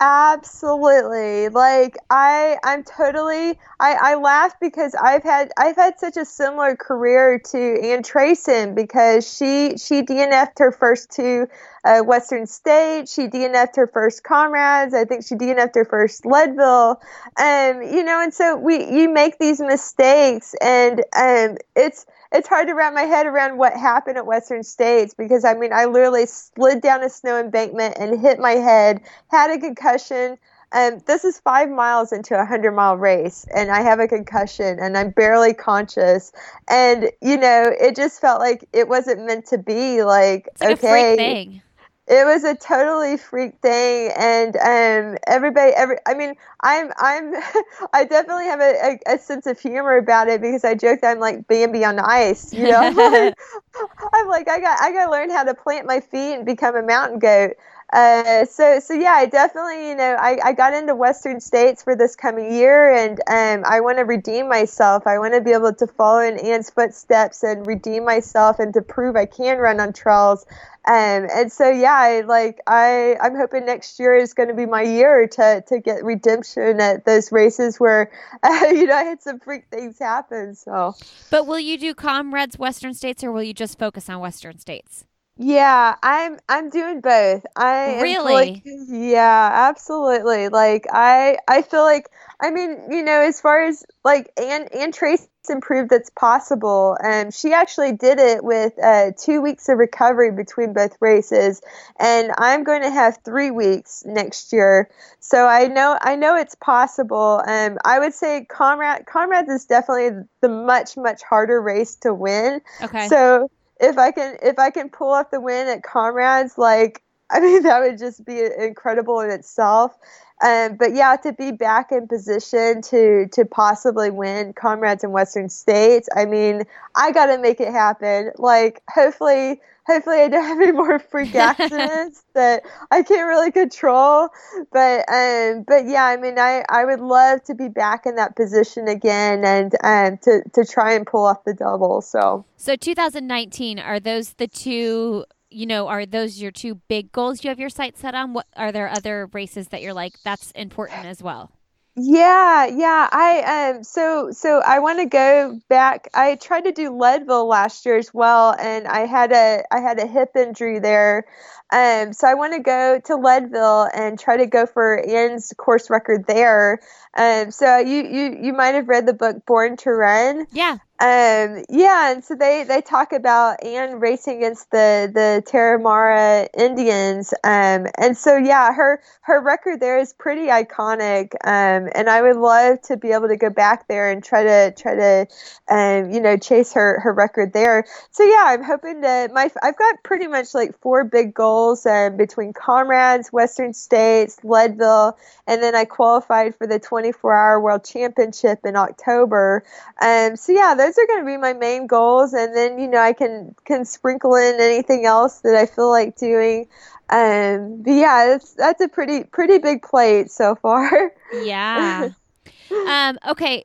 Absolutely. 0.00 1.48
Like 1.48 1.96
I 2.08 2.56
I'm 2.62 2.84
totally 2.84 3.58
I, 3.80 3.96
I 4.00 4.14
laugh 4.14 4.54
because 4.60 4.94
I've 4.94 5.24
had 5.24 5.50
I've 5.58 5.74
had 5.74 5.98
such 5.98 6.16
a 6.16 6.24
similar 6.24 6.76
career 6.76 7.40
to 7.46 7.58
Ann 7.58 8.04
Trason 8.04 8.76
because 8.76 9.28
she 9.28 9.76
she 9.76 10.02
DNF'd 10.02 10.60
her 10.60 10.70
first 10.70 11.10
two 11.10 11.48
uh, 11.84 12.00
Western 12.00 12.46
State. 12.46 13.08
She 13.08 13.26
DNF'd 13.26 13.76
her 13.76 13.86
first 13.86 14.24
comrades. 14.24 14.94
I 14.94 15.04
think 15.04 15.24
she 15.24 15.34
DNF'd 15.34 15.74
her 15.74 15.84
first 15.84 16.26
Leadville. 16.26 17.00
Um, 17.38 17.82
you 17.82 18.02
know, 18.04 18.20
and 18.22 18.32
so 18.32 18.56
we 18.56 18.84
you 18.90 19.08
make 19.08 19.38
these 19.38 19.60
mistakes 19.60 20.54
and 20.60 21.00
um 21.16 21.56
it's 21.76 22.06
it's 22.32 22.48
hard 22.48 22.68
to 22.68 22.74
wrap 22.74 22.92
my 22.92 23.02
head 23.02 23.26
around 23.26 23.56
what 23.56 23.72
happened 23.72 24.18
at 24.18 24.26
Western 24.26 24.62
States 24.62 25.14
because 25.14 25.44
I 25.44 25.54
mean 25.54 25.72
I 25.72 25.86
literally 25.86 26.26
slid 26.26 26.82
down 26.82 27.02
a 27.02 27.08
snow 27.08 27.38
embankment 27.38 27.96
and 27.98 28.20
hit 28.20 28.38
my 28.38 28.52
head, 28.52 29.00
had 29.30 29.50
a 29.50 29.58
concussion. 29.58 30.38
Um, 30.70 31.00
this 31.06 31.24
is 31.24 31.40
five 31.40 31.70
miles 31.70 32.12
into 32.12 32.38
a 32.38 32.44
hundred 32.44 32.72
mile 32.72 32.98
race, 32.98 33.46
and 33.54 33.70
I 33.70 33.80
have 33.80 34.00
a 34.00 34.06
concussion, 34.08 34.78
and 34.78 34.98
I'm 34.98 35.10
barely 35.10 35.54
conscious. 35.54 36.30
And 36.68 37.10
you 37.22 37.38
know, 37.38 37.72
it 37.80 37.96
just 37.96 38.20
felt 38.20 38.38
like 38.40 38.68
it 38.74 38.86
wasn't 38.86 39.24
meant 39.24 39.46
to 39.46 39.56
be. 39.56 40.02
Like, 40.02 40.46
like 40.60 40.78
okay, 40.84 41.62
it 42.08 42.24
was 42.24 42.42
a 42.44 42.54
totally 42.54 43.16
freak 43.16 43.54
thing 43.60 44.10
and 44.16 44.56
um 44.56 45.18
everybody 45.26 45.72
every 45.72 45.96
i 46.06 46.14
mean 46.14 46.34
i'm 46.62 46.90
i'm 46.98 47.34
i 47.92 48.04
definitely 48.04 48.44
have 48.44 48.60
a, 48.60 48.98
a, 49.06 49.14
a, 49.14 49.18
sense 49.18 49.46
of 49.46 49.58
humor 49.58 49.96
about 49.96 50.28
it 50.28 50.40
because 50.40 50.64
i 50.64 50.74
joke 50.74 51.00
that 51.00 51.10
i'm 51.12 51.20
like 51.20 51.46
bambi 51.46 51.84
on 51.84 51.98
ice 51.98 52.52
you 52.52 52.64
know? 52.64 52.80
I'm 54.14 54.28
like 54.28 54.48
i 54.48 54.58
got 54.58 54.80
i 54.80 54.92
got 54.92 55.06
to 55.06 55.10
learn 55.10 55.30
how 55.30 55.44
to 55.44 55.54
plant 55.54 55.86
my 55.86 56.00
feet 56.00 56.34
and 56.34 56.46
become 56.46 56.76
a 56.76 56.82
mountain 56.82 57.18
goat 57.18 57.52
uh, 57.90 58.44
so 58.44 58.80
so 58.80 58.92
yeah, 58.92 59.12
I 59.12 59.26
definitely 59.26 59.88
you 59.88 59.94
know 59.94 60.16
I, 60.20 60.38
I 60.44 60.52
got 60.52 60.74
into 60.74 60.94
Western 60.94 61.40
states 61.40 61.82
for 61.82 61.96
this 61.96 62.16
coming 62.16 62.52
year, 62.52 62.92
and 62.92 63.18
um, 63.28 63.64
I 63.70 63.80
want 63.80 63.96
to 63.96 64.04
redeem 64.04 64.48
myself. 64.48 65.06
I 65.06 65.18
want 65.18 65.32
to 65.32 65.40
be 65.40 65.52
able 65.52 65.72
to 65.72 65.86
follow 65.86 66.20
in 66.20 66.38
Ann's 66.38 66.68
footsteps 66.68 67.42
and 67.42 67.66
redeem 67.66 68.04
myself, 68.04 68.58
and 68.58 68.74
to 68.74 68.82
prove 68.82 69.16
I 69.16 69.24
can 69.24 69.56
run 69.58 69.80
on 69.80 69.94
trails. 69.94 70.44
Um, 70.86 71.28
and 71.34 71.50
so 71.50 71.70
yeah, 71.70 71.94
I, 71.94 72.20
like 72.22 72.60
I 72.66 73.16
I'm 73.22 73.34
hoping 73.34 73.64
next 73.64 73.98
year 73.98 74.14
is 74.14 74.34
going 74.34 74.50
to 74.50 74.54
be 74.54 74.66
my 74.66 74.82
year 74.82 75.26
to 75.26 75.64
to 75.68 75.78
get 75.80 76.04
redemption 76.04 76.80
at 76.80 77.06
those 77.06 77.32
races 77.32 77.80
where 77.80 78.10
uh, 78.42 78.66
you 78.70 78.86
know 78.86 78.96
I 78.96 79.04
had 79.04 79.22
some 79.22 79.40
freak 79.40 79.64
things 79.70 79.98
happen. 79.98 80.54
So, 80.54 80.94
but 81.30 81.46
will 81.46 81.58
you 81.58 81.78
do 81.78 81.94
comrades 81.94 82.58
Western 82.58 82.92
states, 82.92 83.24
or 83.24 83.32
will 83.32 83.42
you 83.42 83.54
just 83.54 83.78
focus 83.78 84.10
on 84.10 84.20
Western 84.20 84.58
states? 84.58 85.06
Yeah, 85.40 85.94
I'm 86.02 86.38
I'm 86.48 86.68
doing 86.68 87.00
both. 87.00 87.46
I 87.54 88.00
really, 88.02 88.24
like, 88.34 88.60
yeah, 88.64 89.50
absolutely. 89.70 90.48
Like 90.48 90.86
I 90.92 91.38
I 91.46 91.62
feel 91.62 91.82
like 91.84 92.10
I 92.40 92.50
mean, 92.50 92.90
you 92.90 93.04
know, 93.04 93.20
as 93.20 93.40
far 93.40 93.62
as 93.62 93.84
like 94.04 94.32
Ann 94.36 94.66
Ann 94.74 94.90
Trason 94.92 95.28
improved 95.48 95.62
prove 95.62 95.88
that's 95.88 96.10
possible. 96.10 96.96
And 97.02 97.32
she 97.32 97.52
actually 97.52 97.92
did 97.92 98.18
it 98.18 98.42
with 98.44 98.72
uh, 98.82 99.12
two 99.16 99.40
weeks 99.40 99.68
of 99.68 99.78
recovery 99.78 100.32
between 100.32 100.72
both 100.72 100.96
races, 101.00 101.62
and 102.00 102.32
I'm 102.36 102.64
going 102.64 102.82
to 102.82 102.90
have 102.90 103.18
three 103.24 103.52
weeks 103.52 104.02
next 104.04 104.52
year. 104.52 104.90
So 105.20 105.46
I 105.46 105.68
know 105.68 105.96
I 106.00 106.16
know 106.16 106.34
it's 106.36 106.56
possible. 106.56 107.42
Um, 107.46 107.78
I 107.84 108.00
would 108.00 108.12
say 108.14 108.44
Comrade 108.44 109.06
Comrades 109.06 109.48
is 109.48 109.66
definitely 109.66 110.24
the 110.40 110.48
much 110.48 110.96
much 110.96 111.22
harder 111.22 111.62
race 111.62 111.94
to 112.02 112.12
win. 112.12 112.60
Okay. 112.82 113.06
So 113.08 113.48
if 113.80 113.98
I 113.98 114.10
can 114.12 114.36
if 114.42 114.58
I 114.58 114.70
can 114.70 114.90
pull 114.90 115.12
off 115.12 115.30
the 115.30 115.40
win 115.40 115.68
at 115.68 115.82
Comrades, 115.82 116.58
like 116.58 117.02
I 117.30 117.40
mean 117.40 117.62
that 117.64 117.80
would 117.80 117.98
just 117.98 118.24
be 118.24 118.42
incredible 118.58 119.20
in 119.20 119.30
itself. 119.30 119.96
Um, 120.40 120.76
but 120.76 120.94
yeah, 120.94 121.16
to 121.16 121.32
be 121.32 121.50
back 121.50 121.90
in 121.90 122.06
position 122.06 122.80
to 122.82 123.26
to 123.32 123.44
possibly 123.44 124.10
win 124.10 124.52
comrades 124.52 125.02
in 125.02 125.10
Western 125.10 125.48
States, 125.48 126.08
I 126.14 126.26
mean, 126.26 126.62
I 126.94 127.10
got 127.10 127.26
to 127.26 127.38
make 127.38 127.60
it 127.60 127.72
happen. 127.72 128.30
Like, 128.36 128.82
hopefully, 128.88 129.60
hopefully, 129.84 130.20
I 130.20 130.28
don't 130.28 130.44
have 130.44 130.60
any 130.60 130.70
more 130.70 131.00
freak 131.00 131.34
accidents 131.34 132.22
that 132.34 132.62
I 132.92 133.02
can't 133.02 133.26
really 133.26 133.50
control. 133.50 134.28
But 134.70 135.12
um, 135.12 135.64
but 135.66 135.86
yeah, 135.88 136.04
I 136.04 136.16
mean, 136.16 136.38
I 136.38 136.64
I 136.68 136.84
would 136.84 137.00
love 137.00 137.42
to 137.44 137.54
be 137.56 137.68
back 137.68 138.06
in 138.06 138.14
that 138.14 138.36
position 138.36 138.86
again 138.86 139.44
and 139.44 139.74
um 139.82 140.18
to 140.18 140.42
to 140.54 140.64
try 140.64 140.92
and 140.92 141.04
pull 141.04 141.26
off 141.26 141.42
the 141.42 141.54
double. 141.54 142.00
So 142.00 142.44
so 142.56 142.76
2019 142.76 143.80
are 143.80 143.98
those 143.98 144.34
the 144.34 144.46
two 144.46 145.24
you 145.50 145.66
know, 145.66 145.88
are 145.88 146.06
those 146.06 146.40
your 146.40 146.50
two 146.50 146.76
big 146.88 147.12
goals 147.12 147.44
you 147.44 147.50
have 147.50 147.58
your 147.58 147.70
sights 147.70 148.00
set 148.00 148.14
on? 148.14 148.32
What 148.32 148.46
are 148.56 148.72
there 148.72 148.88
other 148.88 149.28
races 149.32 149.68
that 149.68 149.82
you're 149.82 149.94
like 149.94 150.14
that's 150.22 150.50
important 150.52 151.04
as 151.04 151.22
well? 151.22 151.52
Yeah, 152.00 152.66
yeah. 152.66 153.08
I 153.10 153.72
um 153.74 153.82
so 153.82 154.30
so 154.30 154.62
I 154.64 154.78
want 154.78 155.00
to 155.00 155.06
go 155.06 155.58
back. 155.68 156.08
I 156.14 156.36
tried 156.36 156.62
to 156.62 156.72
do 156.72 156.96
Leadville 156.96 157.48
last 157.48 157.84
year 157.84 157.96
as 157.96 158.14
well 158.14 158.54
and 158.58 158.86
I 158.86 159.00
had 159.00 159.32
a 159.32 159.64
I 159.72 159.80
had 159.80 159.98
a 159.98 160.06
hip 160.06 160.30
injury 160.36 160.78
there. 160.78 161.24
Um 161.72 162.12
so 162.12 162.28
I 162.28 162.34
want 162.34 162.52
to 162.54 162.60
go 162.60 163.00
to 163.06 163.16
Leadville 163.16 163.88
and 163.92 164.16
try 164.16 164.36
to 164.36 164.46
go 164.46 164.64
for 164.64 165.04
Ann's 165.08 165.52
course 165.56 165.90
record 165.90 166.26
there. 166.28 166.78
Um 167.16 167.50
so 167.50 167.78
you 167.78 168.04
you 168.04 168.38
you 168.42 168.52
might 168.52 168.74
have 168.76 168.88
read 168.88 169.06
the 169.06 169.12
book 169.12 169.44
Born 169.44 169.76
to 169.78 169.90
Run. 169.90 170.46
Yeah. 170.52 170.78
Um, 171.00 171.64
yeah, 171.68 172.10
and 172.10 172.24
so 172.24 172.34
they, 172.34 172.64
they 172.64 172.80
talk 172.80 173.12
about 173.12 173.62
Ann 173.62 174.00
racing 174.00 174.38
against 174.38 174.72
the 174.72 175.08
the 175.14 175.44
Tarahumara 175.46 176.48
Indians. 176.58 177.32
Um, 177.44 177.86
and 177.96 178.16
so 178.16 178.36
yeah, 178.36 178.72
her 178.72 179.00
her 179.20 179.40
record 179.40 179.78
there 179.78 179.98
is 180.00 180.12
pretty 180.12 180.46
iconic. 180.46 181.34
Um, 181.44 181.88
and 181.94 182.10
I 182.10 182.20
would 182.20 182.34
love 182.36 182.82
to 182.82 182.96
be 182.96 183.12
able 183.12 183.28
to 183.28 183.36
go 183.36 183.48
back 183.48 183.86
there 183.86 184.10
and 184.10 184.24
try 184.24 184.42
to 184.42 184.74
try 184.76 184.96
to, 184.96 185.26
um, 185.70 186.10
you 186.10 186.20
know, 186.20 186.36
chase 186.36 186.72
her 186.72 186.98
her 186.98 187.12
record 187.12 187.52
there. 187.52 187.84
So 188.10 188.24
yeah, 188.24 188.46
I'm 188.46 188.64
hoping 188.64 189.00
to 189.02 189.30
my 189.32 189.50
I've 189.62 189.78
got 189.78 190.02
pretty 190.02 190.26
much 190.26 190.52
like 190.52 190.76
four 190.80 191.04
big 191.04 191.32
goals 191.32 191.86
um, 191.86 192.16
between 192.16 192.52
Comrades, 192.52 193.32
Western 193.32 193.72
States, 193.72 194.38
Leadville, 194.42 195.16
and 195.46 195.62
then 195.62 195.76
I 195.76 195.84
qualified 195.84 196.56
for 196.56 196.66
the 196.66 196.80
24 196.80 197.34
hour 197.36 197.60
World 197.60 197.84
Championship 197.84 198.60
in 198.64 198.74
October. 198.74 199.62
Um, 200.00 200.34
so 200.36 200.52
yeah, 200.52 200.74
those 200.88 200.98
are 200.98 201.06
going 201.06 201.20
to 201.20 201.26
be 201.26 201.36
my 201.36 201.52
main 201.52 201.86
goals, 201.86 202.32
and 202.32 202.54
then 202.56 202.78
you 202.78 202.88
know 202.88 202.98
I 202.98 203.12
can 203.12 203.54
can 203.64 203.84
sprinkle 203.84 204.34
in 204.34 204.56
anything 204.58 205.04
else 205.04 205.40
that 205.40 205.54
I 205.54 205.66
feel 205.66 205.90
like 205.90 206.16
doing. 206.16 206.66
Um, 207.10 207.82
but 207.82 207.92
yeah, 207.92 208.26
that's 208.26 208.54
that's 208.54 208.80
a 208.80 208.88
pretty 208.88 209.24
pretty 209.24 209.58
big 209.58 209.82
plate 209.82 210.30
so 210.30 210.54
far. 210.54 211.12
Yeah. 211.42 212.10
um. 212.88 213.18
Okay. 213.28 213.64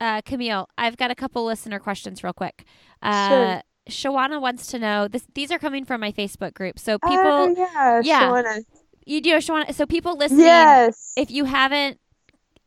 Uh, 0.00 0.20
Camille, 0.22 0.68
I've 0.76 0.96
got 0.96 1.10
a 1.12 1.14
couple 1.14 1.46
listener 1.46 1.78
questions 1.78 2.24
real 2.24 2.32
quick. 2.32 2.64
Uh, 3.00 3.28
sure. 3.28 3.62
Shawana 3.88 4.40
wants 4.40 4.66
to 4.68 4.78
know 4.78 5.06
this. 5.06 5.26
These 5.34 5.52
are 5.52 5.58
coming 5.58 5.84
from 5.84 6.00
my 6.00 6.10
Facebook 6.10 6.54
group, 6.54 6.78
so 6.78 6.98
people. 6.98 7.16
Uh, 7.16 7.50
yeah, 7.56 8.00
yeah. 8.02 8.20
Shawana. 8.22 8.64
You 9.06 9.20
do, 9.20 9.30
Shawana. 9.36 9.72
So 9.72 9.86
people 9.86 10.16
listening, 10.16 10.46
yes. 10.46 11.12
if 11.16 11.30
you 11.30 11.44
haven't 11.44 12.00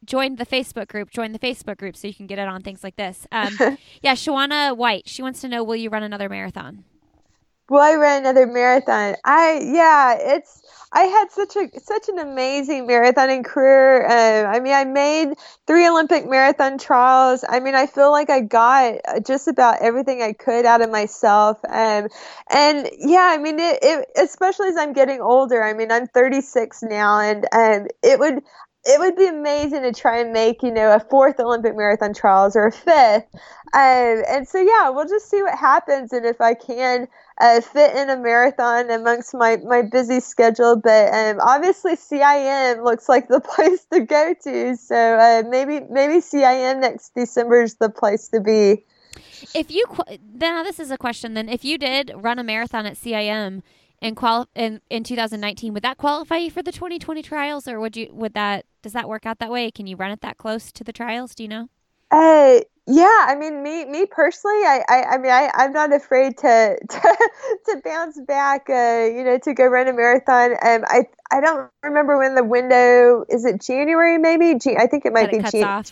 join 0.07 0.37
the 0.37 0.45
Facebook 0.45 0.87
group. 0.87 1.11
Join 1.11 1.33
the 1.33 1.39
Facebook 1.39 1.77
group 1.77 1.95
so 1.95 2.07
you 2.07 2.13
can 2.13 2.25
get 2.25 2.39
it 2.39 2.47
on 2.47 2.61
things 2.63 2.83
like 2.83 2.95
this. 2.95 3.27
Um, 3.37 3.77
yeah, 4.01 4.13
Shawana 4.13 4.75
White. 4.75 5.07
She 5.07 5.21
wants 5.21 5.41
to 5.41 5.47
know: 5.47 5.63
Will 5.63 5.75
you 5.75 5.89
run 5.89 6.01
another 6.01 6.27
marathon? 6.27 6.85
Will 7.69 7.81
I 7.81 7.93
run 7.95 8.21
another 8.21 8.47
marathon? 8.47 9.15
I 9.25 9.61
yeah, 9.63 10.15
it's 10.17 10.63
I 10.91 11.03
had 11.03 11.31
such 11.31 11.55
a 11.57 11.79
such 11.79 12.07
an 12.07 12.17
amazing 12.17 12.87
marathon 12.87 13.27
marathoning 13.27 13.45
career. 13.45 14.05
Uh, 14.07 14.45
I 14.49 14.59
mean, 14.59 14.73
I 14.73 14.85
made 14.85 15.33
three 15.65 15.87
Olympic 15.87 16.27
marathon 16.27 16.77
trials. 16.77 17.43
I 17.47 17.59
mean, 17.59 17.75
I 17.75 17.85
feel 17.85 18.11
like 18.11 18.29
I 18.29 18.41
got 18.41 18.95
just 19.25 19.47
about 19.47 19.81
everything 19.81 20.21
I 20.21 20.33
could 20.33 20.65
out 20.65 20.81
of 20.81 20.89
myself. 20.89 21.59
Um, 21.67 22.07
and 22.49 22.89
yeah, 22.97 23.29
I 23.31 23.37
mean, 23.37 23.59
it, 23.59 23.79
it, 23.81 24.07
especially 24.17 24.69
as 24.69 24.77
I'm 24.77 24.93
getting 24.93 25.21
older. 25.21 25.61
I 25.63 25.73
mean, 25.73 25.91
I'm 25.91 26.07
36 26.07 26.83
now, 26.83 27.19
and 27.19 27.45
um, 27.51 27.87
it 28.01 28.19
would 28.19 28.41
it 28.87 28.99
would 28.99 29.17
be 29.17 29.27
amazing 29.27 29.81
to 29.81 29.91
try 29.91 30.19
and 30.19 30.31
make 30.31 30.63
you 30.63 30.71
know 30.71 30.95
a 30.95 30.99
fourth 30.99 31.39
Olympic 31.39 31.75
marathon 31.75 32.13
trials 32.13 32.55
or 32.55 32.67
a 32.67 32.71
fifth. 32.71 33.25
Um, 33.73 34.23
and 34.29 34.47
so 34.47 34.59
yeah, 34.59 34.89
we'll 34.89 35.07
just 35.07 35.29
see 35.29 35.41
what 35.41 35.57
happens 35.57 36.13
and 36.13 36.25
if 36.25 36.39
I 36.39 36.53
can 36.53 37.07
uh, 37.41 37.59
fit 37.59 37.95
in 37.97 38.09
a 38.09 38.15
marathon 38.15 38.89
amongst 38.89 39.33
my 39.33 39.57
my 39.57 39.81
busy 39.81 40.21
schedule. 40.21 40.77
But 40.77 41.13
um, 41.13 41.39
obviously 41.41 41.95
CIM 41.97 42.83
looks 42.83 43.09
like 43.09 43.27
the 43.27 43.41
place 43.55 43.85
to 43.91 43.99
go 43.99 44.33
to. 44.43 44.77
So 44.77 44.95
uh, 44.95 45.43
maybe 45.49 45.81
maybe 45.89 46.21
CIM 46.21 46.79
next 46.79 47.13
December 47.13 47.63
is 47.63 47.75
the 47.75 47.89
place 47.89 48.29
to 48.29 48.39
be. 48.39 48.85
If 49.53 49.69
you 49.69 49.85
now 50.33 50.63
this 50.63 50.79
is 50.79 50.91
a 50.91 50.97
question 50.97 51.33
then 51.33 51.49
if 51.49 51.65
you 51.65 51.77
did 51.77 52.13
run 52.15 52.39
a 52.39 52.43
marathon 52.43 52.85
at 52.85 52.93
CIM 52.93 53.63
in 54.01 54.15
qual 54.15 54.47
in, 54.55 54.81
in 54.89 55.03
2019 55.03 55.73
would 55.73 55.83
that 55.83 55.97
qualify 55.97 56.37
you 56.37 56.51
for 56.51 56.61
the 56.61 56.71
2020 56.71 57.21
trials 57.21 57.67
or 57.67 57.79
would 57.79 57.97
you 57.97 58.09
would 58.11 58.33
that 58.33 58.65
does 58.81 58.93
that 58.93 59.09
work 59.09 59.25
out 59.25 59.39
that 59.39 59.51
way? 59.51 59.71
Can 59.71 59.87
you 59.87 59.95
run 59.95 60.11
it 60.11 60.21
that 60.21 60.37
close 60.37 60.71
to 60.71 60.83
the 60.83 60.93
trials? 60.93 61.35
Do 61.35 61.43
you 61.43 61.49
know? 61.49 61.69
Uh 62.11 62.59
yeah 62.89 63.25
i 63.27 63.35
mean 63.35 63.61
me 63.63 63.83
me 63.83 64.05
personally 64.05 64.63
i 64.63 64.81
i, 64.87 65.03
I 65.03 65.17
mean 65.17 65.29
i 65.29 65.51
i'm 65.55 65.73
not 65.73 65.91
afraid 65.91 66.37
to 66.37 66.77
to, 66.89 67.17
to 67.65 67.81
bounce 67.83 68.17
back 68.21 68.69
uh 68.69 69.09
you 69.13 69.25
know 69.25 69.37
to 69.39 69.53
go 69.53 69.65
run 69.65 69.89
a 69.89 69.93
marathon. 69.93 70.51
Um 70.51 70.85
i 70.87 71.05
i 71.31 71.41
don't 71.41 71.69
remember 71.83 72.17
when 72.17 72.35
the 72.35 72.45
window 72.45 73.25
is 73.27 73.43
it 73.43 73.61
january 73.61 74.17
maybe? 74.17 74.57
I 74.77 74.87
think 74.87 75.05
it 75.05 75.11
might 75.11 75.31
that 75.31 75.51
be 75.51 75.59
it 75.59 75.65
Jan- 75.65 75.83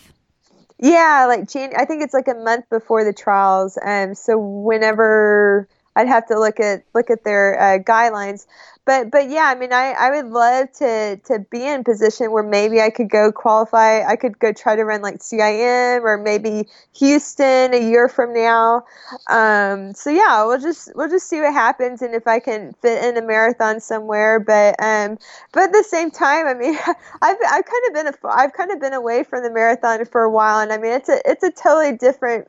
yeah 0.78 1.26
like 1.28 1.48
Jan- 1.50 1.74
i 1.76 1.84
think 1.84 2.02
it's 2.02 2.14
like 2.14 2.28
a 2.28 2.34
month 2.34 2.64
before 2.70 3.04
the 3.04 3.12
trials. 3.12 3.78
Um 3.84 4.14
so 4.14 4.38
whenever 4.38 5.68
I'd 5.96 6.08
have 6.08 6.26
to 6.26 6.38
look 6.38 6.60
at 6.60 6.84
look 6.94 7.10
at 7.10 7.24
their 7.24 7.58
uh, 7.58 7.78
guidelines. 7.78 8.46
But 8.84 9.10
but 9.10 9.28
yeah, 9.28 9.46
I 9.46 9.56
mean, 9.56 9.72
I, 9.72 9.94
I 9.98 10.10
would 10.10 10.30
love 10.30 10.70
to 10.74 11.16
to 11.24 11.40
be 11.50 11.66
in 11.66 11.82
position 11.82 12.30
where 12.30 12.44
maybe 12.44 12.80
I 12.80 12.90
could 12.90 13.10
go 13.10 13.32
qualify. 13.32 14.04
I 14.06 14.14
could 14.14 14.38
go 14.38 14.52
try 14.52 14.76
to 14.76 14.84
run 14.84 15.02
like 15.02 15.18
CIM 15.18 16.02
or 16.02 16.18
maybe 16.18 16.68
Houston 16.98 17.74
a 17.74 17.80
year 17.80 18.08
from 18.08 18.32
now. 18.32 18.84
Um, 19.28 19.92
so 19.94 20.10
yeah, 20.10 20.44
we'll 20.44 20.60
just 20.60 20.94
we'll 20.94 21.08
just 21.08 21.28
see 21.28 21.40
what 21.40 21.52
happens 21.52 22.00
and 22.00 22.14
if 22.14 22.28
I 22.28 22.38
can 22.38 22.74
fit 22.80 23.02
in 23.04 23.16
a 23.16 23.26
marathon 23.26 23.80
somewhere. 23.80 24.38
But 24.38 24.76
um, 24.78 25.18
but 25.52 25.64
at 25.64 25.72
the 25.72 25.82
same 25.82 26.12
time, 26.12 26.46
I 26.46 26.54
mean, 26.54 26.76
I've 27.22 27.36
I've 27.50 27.64
kind 27.64 27.82
of 27.88 27.94
been 27.94 28.06
a, 28.06 28.12
I've 28.28 28.52
kind 28.52 28.70
of 28.70 28.80
been 28.80 28.92
away 28.92 29.24
from 29.24 29.42
the 29.42 29.50
marathon 29.50 30.04
for 30.04 30.22
a 30.22 30.30
while, 30.30 30.60
and 30.60 30.72
I 30.72 30.78
mean, 30.78 30.92
it's 30.92 31.08
a 31.08 31.20
it's 31.24 31.42
a 31.42 31.50
totally 31.50 31.96
different 31.96 32.48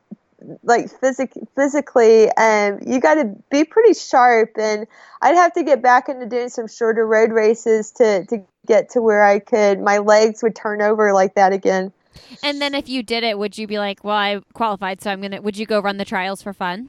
like 0.62 0.88
physic 1.00 1.32
physically 1.56 2.30
um 2.32 2.78
you 2.86 3.00
got 3.00 3.14
to 3.14 3.34
be 3.50 3.64
pretty 3.64 3.92
sharp 3.92 4.50
and 4.56 4.86
I'd 5.20 5.34
have 5.34 5.52
to 5.54 5.64
get 5.64 5.82
back 5.82 6.08
into 6.08 6.26
doing 6.26 6.48
some 6.48 6.68
shorter 6.68 7.06
road 7.06 7.32
races 7.32 7.90
to 7.92 8.24
to 8.26 8.44
get 8.66 8.90
to 8.90 9.02
where 9.02 9.24
I 9.24 9.40
could 9.40 9.80
my 9.80 9.98
legs 9.98 10.42
would 10.42 10.54
turn 10.54 10.80
over 10.80 11.12
like 11.12 11.34
that 11.34 11.52
again. 11.52 11.92
And 12.42 12.60
then 12.60 12.74
if 12.74 12.88
you 12.88 13.02
did 13.02 13.22
it, 13.22 13.38
would 13.38 13.56
you 13.56 13.66
be 13.66 13.78
like, 13.78 14.02
"Well, 14.02 14.16
I 14.16 14.40
qualified, 14.52 15.00
so 15.00 15.10
I'm 15.10 15.20
going 15.20 15.32
to 15.32 15.40
would 15.40 15.56
you 15.56 15.66
go 15.66 15.80
run 15.80 15.98
the 15.98 16.04
trials 16.04 16.42
for 16.42 16.52
fun?" 16.52 16.88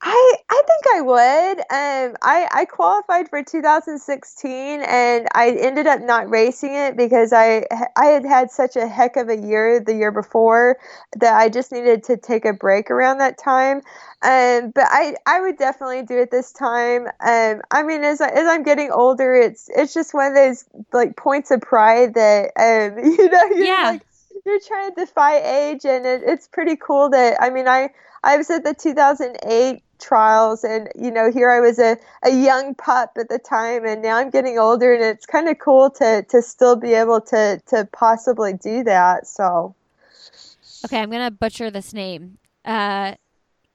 I 0.00 0.34
I 0.50 0.62
think 0.66 0.84
I 0.96 1.00
would. 1.00 1.58
Um, 1.60 2.16
I 2.22 2.48
I 2.52 2.64
qualified 2.66 3.28
for 3.30 3.42
2016, 3.42 4.82
and 4.82 5.26
I 5.34 5.50
ended 5.52 5.86
up 5.86 6.02
not 6.02 6.28
racing 6.28 6.74
it 6.74 6.96
because 6.96 7.32
I 7.32 7.64
I 7.96 8.06
had 8.06 8.26
had 8.26 8.50
such 8.50 8.76
a 8.76 8.86
heck 8.86 9.16
of 9.16 9.30
a 9.30 9.36
year 9.36 9.80
the 9.80 9.94
year 9.94 10.12
before 10.12 10.76
that 11.16 11.34
I 11.34 11.48
just 11.48 11.72
needed 11.72 12.04
to 12.04 12.18
take 12.18 12.44
a 12.44 12.52
break 12.52 12.90
around 12.90 13.18
that 13.18 13.38
time. 13.38 13.78
Um, 14.22 14.72
but 14.74 14.84
I 14.90 15.16
I 15.26 15.40
would 15.40 15.56
definitely 15.56 16.02
do 16.02 16.18
it 16.18 16.30
this 16.30 16.52
time. 16.52 17.06
Um, 17.24 17.62
I 17.70 17.82
mean, 17.82 18.04
as 18.04 18.20
as 18.20 18.46
I'm 18.46 18.62
getting 18.62 18.90
older, 18.90 19.34
it's 19.34 19.70
it's 19.74 19.94
just 19.94 20.12
one 20.12 20.26
of 20.26 20.34
those 20.34 20.64
like 20.92 21.16
points 21.16 21.50
of 21.50 21.62
pride 21.62 22.14
that 22.14 22.50
um 22.58 22.98
you 23.04 23.28
know 23.30 23.48
yeah. 23.54 23.92
like 23.92 24.06
you're 24.44 24.60
trying 24.60 24.94
to 24.94 25.04
defy 25.04 25.38
age, 25.38 25.84
and 25.84 26.06
it, 26.06 26.22
it's 26.24 26.48
pretty 26.48 26.76
cool 26.76 27.10
that 27.10 27.36
I 27.40 27.50
mean 27.50 27.68
I 27.68 27.90
I 28.22 28.36
was 28.36 28.50
at 28.50 28.64
the 28.64 28.74
2008 28.74 29.82
trials 30.00 30.64
and 30.64 30.88
you 30.96 31.10
know 31.10 31.30
here 31.30 31.50
i 31.50 31.60
was 31.60 31.78
a, 31.78 31.96
a 32.24 32.30
young 32.30 32.74
pup 32.74 33.12
at 33.16 33.28
the 33.28 33.38
time 33.38 33.86
and 33.86 34.02
now 34.02 34.16
i'm 34.16 34.28
getting 34.28 34.58
older 34.58 34.92
and 34.92 35.02
it's 35.02 35.24
kind 35.24 35.48
of 35.48 35.56
cool 35.60 35.88
to 35.88 36.22
to 36.28 36.42
still 36.42 36.74
be 36.76 36.92
able 36.92 37.20
to 37.20 37.62
to 37.66 37.88
possibly 37.92 38.52
do 38.52 38.82
that 38.82 39.26
so 39.26 39.74
okay 40.84 41.00
i'm 41.00 41.10
gonna 41.10 41.30
butcher 41.30 41.70
this 41.70 41.94
name 41.94 42.36
Uh, 42.64 43.14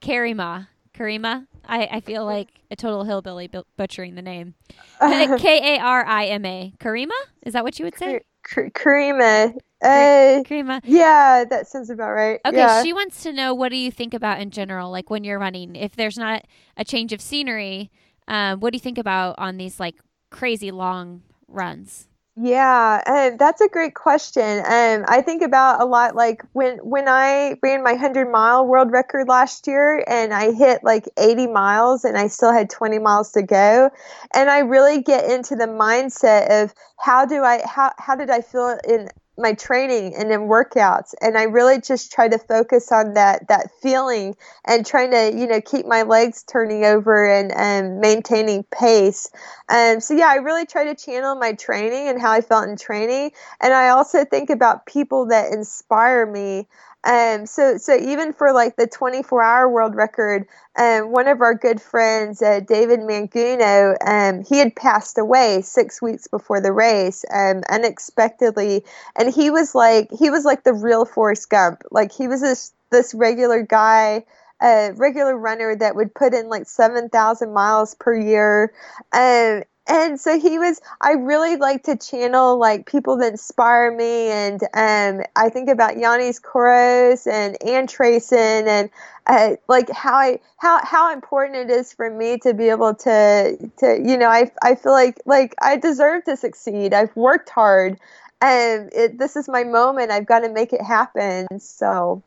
Karima. 0.01 0.67
Karima. 0.93 1.47
I, 1.67 1.87
I 1.91 1.99
feel 2.01 2.25
like 2.25 2.49
a 2.71 2.75
total 2.75 3.03
hillbilly 3.03 3.49
butchering 3.77 4.15
the 4.15 4.21
name. 4.21 4.55
K 4.99 5.75
A 5.75 5.79
R 5.79 6.05
I 6.05 6.25
M 6.25 6.45
A. 6.45 6.73
Karima? 6.79 7.11
Is 7.43 7.53
that 7.53 7.63
what 7.63 7.77
you 7.79 7.85
would 7.85 7.97
say? 7.97 8.21
Karima. 8.43 9.55
Uh, 9.81 10.43
Karima. 10.43 10.81
Yeah, 10.83 11.45
that 11.49 11.67
sounds 11.67 11.89
about 11.89 12.11
right. 12.11 12.39
Okay, 12.45 12.57
yeah. 12.57 12.83
she 12.83 12.91
wants 12.91 13.23
to 13.23 13.31
know 13.31 13.53
what 13.53 13.69
do 13.69 13.77
you 13.77 13.91
think 13.91 14.13
about 14.13 14.41
in 14.41 14.51
general, 14.51 14.91
like 14.91 15.09
when 15.09 15.23
you're 15.23 15.39
running? 15.39 15.75
If 15.75 15.95
there's 15.95 16.17
not 16.17 16.45
a 16.75 16.83
change 16.83 17.13
of 17.13 17.21
scenery, 17.21 17.89
um, 18.27 18.59
what 18.59 18.71
do 18.71 18.75
you 18.75 18.81
think 18.81 18.97
about 18.97 19.35
on 19.37 19.57
these 19.57 19.79
like 19.79 19.95
crazy 20.31 20.71
long 20.71 21.23
runs? 21.47 22.08
Yeah, 22.41 23.31
that's 23.37 23.59
a 23.59 23.67
great 23.67 23.95
question. 23.95 24.59
Um, 24.59 25.03
I 25.09 25.21
think 25.25 25.41
about 25.41 25.81
a 25.81 25.85
lot 25.85 26.15
like 26.15 26.41
when 26.53 26.77
when 26.77 27.09
I 27.09 27.57
ran 27.61 27.83
my 27.83 27.91
100 27.93 28.31
mile 28.31 28.65
world 28.65 28.91
record 28.91 29.27
last 29.27 29.67
year 29.67 30.05
and 30.07 30.33
I 30.33 30.53
hit 30.53 30.81
like 30.81 31.09
80 31.17 31.47
miles 31.47 32.05
and 32.05 32.17
I 32.17 32.27
still 32.27 32.53
had 32.53 32.69
20 32.69 32.97
miles 32.97 33.33
to 33.33 33.41
go. 33.41 33.89
And 34.33 34.49
I 34.49 34.59
really 34.59 35.01
get 35.01 35.29
into 35.29 35.57
the 35.57 35.65
mindset 35.65 36.63
of 36.63 36.73
how 36.97 37.25
do 37.25 37.43
I 37.43 37.61
how 37.65 37.91
how 37.97 38.15
did 38.15 38.29
I 38.29 38.39
feel 38.39 38.77
in 38.87 39.09
my 39.39 39.53
training 39.53 40.15
and 40.15 40.31
in 40.31 40.41
workouts. 40.41 41.13
And 41.21 41.37
i 41.37 41.43
really 41.43 41.81
just 41.81 42.11
try 42.11 42.27
to 42.27 42.37
focus 42.37 42.91
on 42.91 43.13
that 43.13 43.47
that 43.47 43.71
feeling 43.81 44.35
and 44.65 44.85
trying 44.85 45.11
to 45.11 45.31
you 45.35 45.47
know 45.47 45.61
keep 45.61 45.85
my 45.85 46.03
legs 46.03 46.43
turning 46.43 46.85
over 46.85 47.25
and, 47.25 47.51
and 47.51 47.99
maintaining 47.99 48.63
pace. 48.63 49.29
Um, 49.69 49.99
so 49.99 50.13
yeah 50.13 50.27
i 50.29 50.35
really 50.35 50.65
try 50.65 50.85
to 50.85 50.95
channel 50.95 51.35
my 51.35 51.53
training 51.53 52.07
and 52.07 52.21
how 52.21 52.31
i 52.31 52.41
felt 52.41 52.67
in 52.67 52.77
training. 52.77 53.31
And 53.61 53.73
i 53.73 53.89
also 53.89 54.25
think 54.25 54.49
about 54.49 54.85
people 54.85 55.27
that 55.27 55.53
inspire 55.53 56.25
me 56.25 56.67
um, 57.03 57.45
so 57.45 57.77
so 57.77 57.95
even 57.95 58.33
for 58.33 58.51
like 58.51 58.75
the 58.75 58.87
24 58.87 59.41
hour 59.41 59.69
world 59.69 59.95
record, 59.95 60.45
um, 60.77 61.11
one 61.11 61.27
of 61.27 61.41
our 61.41 61.55
good 61.55 61.81
friends, 61.81 62.41
uh, 62.41 62.59
David 62.59 62.99
Manguno, 62.99 63.95
um, 64.05 64.43
he 64.43 64.57
had 64.57 64.75
passed 64.75 65.17
away 65.17 65.61
six 65.61 66.01
weeks 66.01 66.27
before 66.27 66.61
the 66.61 66.73
race, 66.73 67.23
um, 67.33 67.63
unexpectedly, 67.69 68.83
and 69.17 69.33
he 69.33 69.49
was 69.49 69.73
like 69.73 70.09
he 70.11 70.29
was 70.29 70.43
like 70.45 70.63
the 70.63 70.73
real 70.73 71.05
Forrest 71.05 71.49
Gump. 71.49 71.83
Like 71.91 72.11
he 72.11 72.27
was 72.27 72.41
this 72.41 72.73
this 72.91 73.13
regular 73.13 73.61
guy 73.63 74.25
a 74.61 74.91
regular 74.95 75.37
runner 75.37 75.75
that 75.75 75.95
would 75.95 76.13
put 76.13 76.33
in 76.33 76.49
like 76.49 76.67
7,000 76.67 77.53
miles 77.53 77.95
per 77.95 78.13
year. 78.13 78.73
Um, 79.13 79.63
and 79.89 80.19
so 80.19 80.39
he 80.39 80.57
was 80.57 80.79
i 81.01 81.13
really 81.13 81.55
like 81.55 81.83
to 81.83 81.97
channel 81.97 82.57
like 82.57 82.85
people 82.85 83.17
that 83.17 83.31
inspire 83.31 83.91
me 83.91 84.29
and 84.29 84.63
um, 84.73 85.25
i 85.35 85.49
think 85.49 85.69
about 85.69 85.95
Yiannis 85.95 86.39
Kouros 86.39 87.27
and 87.27 87.61
Ann 87.67 87.87
Trason 87.87 88.67
and 88.67 88.89
uh, 89.27 89.55
like 89.67 89.89
how 89.89 90.15
i 90.15 90.39
how 90.57 90.79
how 90.85 91.11
important 91.11 91.57
it 91.57 91.69
is 91.69 91.91
for 91.91 92.09
me 92.09 92.37
to 92.39 92.53
be 92.53 92.69
able 92.69 92.93
to 92.95 93.71
to 93.77 94.01
you 94.03 94.17
know 94.17 94.29
i 94.29 94.49
i 94.63 94.75
feel 94.75 94.93
like 94.93 95.19
like 95.25 95.55
i 95.61 95.75
deserve 95.75 96.23
to 96.25 96.37
succeed. 96.37 96.93
I've 96.93 97.15
worked 97.15 97.49
hard 97.49 97.99
and 98.41 98.89
it, 98.93 99.17
this 99.17 99.35
is 99.35 99.49
my 99.49 99.63
moment. 99.63 100.11
I've 100.11 100.25
got 100.25 100.39
to 100.41 100.49
make 100.49 100.71
it 100.71 100.81
happen. 100.81 101.47
So. 101.59 102.23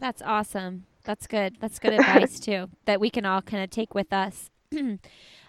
That's 0.00 0.22
awesome. 0.22 0.86
That's 1.04 1.26
good. 1.26 1.56
That's 1.60 1.78
good 1.78 1.92
advice 1.92 2.40
too 2.40 2.70
that 2.86 3.00
we 3.00 3.10
can 3.10 3.26
all 3.26 3.42
kind 3.42 3.62
of 3.62 3.70
take 3.70 3.94
with 3.94 4.12
us 4.12 4.50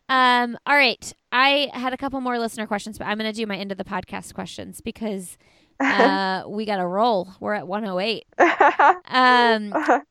Um, 0.10 0.58
all 0.66 0.76
right. 0.76 1.14
I 1.32 1.70
had 1.74 1.94
a 1.94 1.98
couple 1.98 2.22
more 2.22 2.40
listener 2.40 2.68
questions, 2.68 2.98
but 2.98 3.06
I'm 3.06 3.18
going 3.18 3.32
to 3.32 3.36
do 3.36 3.46
my 3.46 3.58
end 3.58 3.72
of 3.72 3.78
the 3.78 3.84
podcast 3.84 4.34
questions 4.34 4.82
because 4.82 5.38
uh, 5.80 6.44
we 6.48 6.66
got 6.66 6.78
to 6.78 6.88
roll. 6.88 7.34
We're 7.40 7.54
at 7.54 7.68
108. 7.68 8.26
Um, 9.10 9.74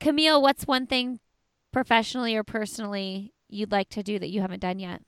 Camille, 0.00 0.40
what's 0.40 0.66
one 0.66 0.86
thing 0.86 1.20
professionally 1.72 2.34
or 2.34 2.42
personally 2.42 3.32
you'd 3.48 3.72
like 3.72 3.88
to 3.90 4.02
do 4.02 4.18
that 4.18 4.30
you 4.30 4.40
haven't 4.40 4.60
done 4.60 4.78
yet? 4.78 5.02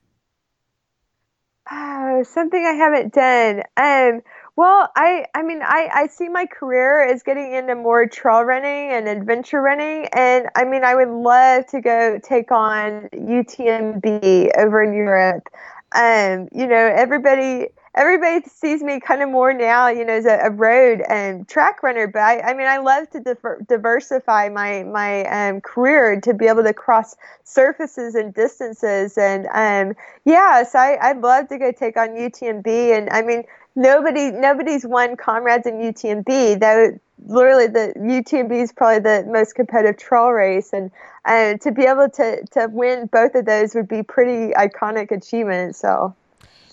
Oh, 1.71 2.23
something 2.25 2.65
I 2.65 2.73
haven't 2.73 3.15
done. 3.15 3.63
Um, 3.77 4.23
well, 4.57 4.91
I, 4.97 5.25
I 5.35 5.43
mean, 5.43 5.61
I, 5.63 5.89
I 5.93 6.07
see 6.09 6.29
my 6.29 6.47
career 6.47 7.03
as 7.09 7.23
getting 7.23 7.53
into 7.55 7.75
more 7.75 8.07
trail 8.07 8.43
running 8.43 8.91
and 8.91 9.09
adventure 9.09 9.63
running. 9.63 10.07
And 10.13 10.49
I 10.57 10.65
mean, 10.65 10.85
I 10.85 10.95
would 10.95 11.09
love 11.09 11.67
to 11.69 11.81
go 11.81 12.19
take 12.23 12.51
on 12.53 13.09
UTMB 13.15 14.51
over 14.59 14.83
in 14.83 14.93
Europe. 14.93 15.49
Um, 15.95 16.49
you 16.53 16.67
know, 16.67 16.93
everybody, 16.95 17.69
everybody 17.95 18.43
sees 18.49 18.83
me 18.83 19.01
kind 19.01 19.23
of 19.23 19.29
more 19.29 19.53
now, 19.53 19.89
you 19.89 20.05
know, 20.05 20.15
as 20.15 20.25
a, 20.25 20.39
a 20.45 20.51
road 20.51 21.03
and 21.09 21.47
track 21.47 21.83
runner. 21.83 22.07
But 22.07 22.21
I, 22.21 22.41
I 22.41 22.55
mean, 22.55 22.67
I 22.67 22.79
love 22.79 23.11
to 23.11 23.21
diver- 23.21 23.65
diversify 23.69 24.49
my 24.49 24.83
my 24.85 25.25
um, 25.27 25.61
career 25.61 26.21
to 26.23 26.35
be 26.35 26.47
able 26.47 26.63
to 26.63 26.73
cross 26.73 27.17
surfaces 27.45 28.15
and 28.15 28.33
distances. 28.33 29.19
And 29.19 29.47
um, 29.53 29.97
yeah, 30.25 30.63
so 30.63 30.79
I, 30.79 30.99
I'd 31.11 31.21
love 31.21 31.49
to 31.49 31.59
go 31.59 31.73
take 31.73 31.97
on 31.97 32.11
UTMB. 32.11 32.67
And 32.67 33.11
I 33.11 33.23
mean, 33.23 33.45
nobody 33.75 34.31
nobody's 34.31 34.87
won 34.87 35.17
comrades 35.17 35.67
in 35.67 35.75
UTMB. 35.75 36.61
That 36.61 36.99
literally 37.27 37.67
the 37.67 37.93
UTMB 37.97 38.53
is 38.53 38.73
probably 38.73 39.01
the 39.01 39.27
most 39.31 39.55
competitive 39.55 39.99
trail 39.99 40.31
race, 40.31 40.73
and 40.73 40.91
and 41.27 41.61
to 41.61 41.71
be 41.73 41.83
able 41.83 42.09
to 42.09 42.43
to 42.53 42.69
win 42.71 43.07
both 43.07 43.35
of 43.35 43.45
those 43.45 43.75
would 43.75 43.89
be 43.89 44.03
pretty 44.03 44.55
iconic 44.55 45.11
achievement. 45.11 45.77
So. 45.77 46.15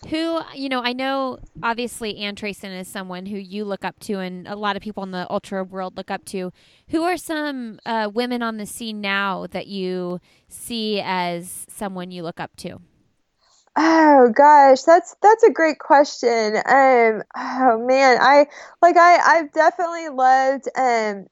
Who, 0.07 0.39
you 0.55 0.69
know, 0.69 0.81
I 0.81 0.93
know 0.93 1.39
obviously 1.61 2.17
Ann 2.17 2.35
Trason 2.35 2.80
is 2.80 2.88
someone 2.88 3.26
who 3.26 3.38
you 3.38 3.65
look 3.65 3.84
up 3.84 3.99
to, 4.01 4.19
and 4.19 4.47
a 4.47 4.55
lot 4.55 4.76
of 4.76 4.81
people 4.81 5.03
in 5.03 5.11
the 5.11 5.27
ultra 5.30 5.63
world 5.63 5.97
look 5.97 6.09
up 6.09 6.26
to. 6.26 6.51
Who 6.89 7.03
are 7.03 7.17
some 7.17 7.80
uh, 7.85 8.09
women 8.13 8.41
on 8.41 8.57
the 8.57 8.65
scene 8.65 9.01
now 9.01 9.45
that 9.51 9.67
you 9.67 10.19
see 10.47 11.01
as 11.01 11.65
someone 11.69 12.11
you 12.11 12.23
look 12.23 12.39
up 12.39 12.55
to? 12.57 12.80
Oh 13.81 14.30
gosh, 14.35 14.81
that's 14.81 15.15
that's 15.22 15.43
a 15.43 15.51
great 15.51 15.80
question. 15.80 16.56
Um, 16.57 17.23
oh 17.38 17.81
man, 17.88 18.18
I 18.19 18.47
like 18.81 18.97
I 18.97 19.18
I've 19.38 19.53
definitely 19.53 20.10
loved. 20.10 20.68
Um, 20.76 21.27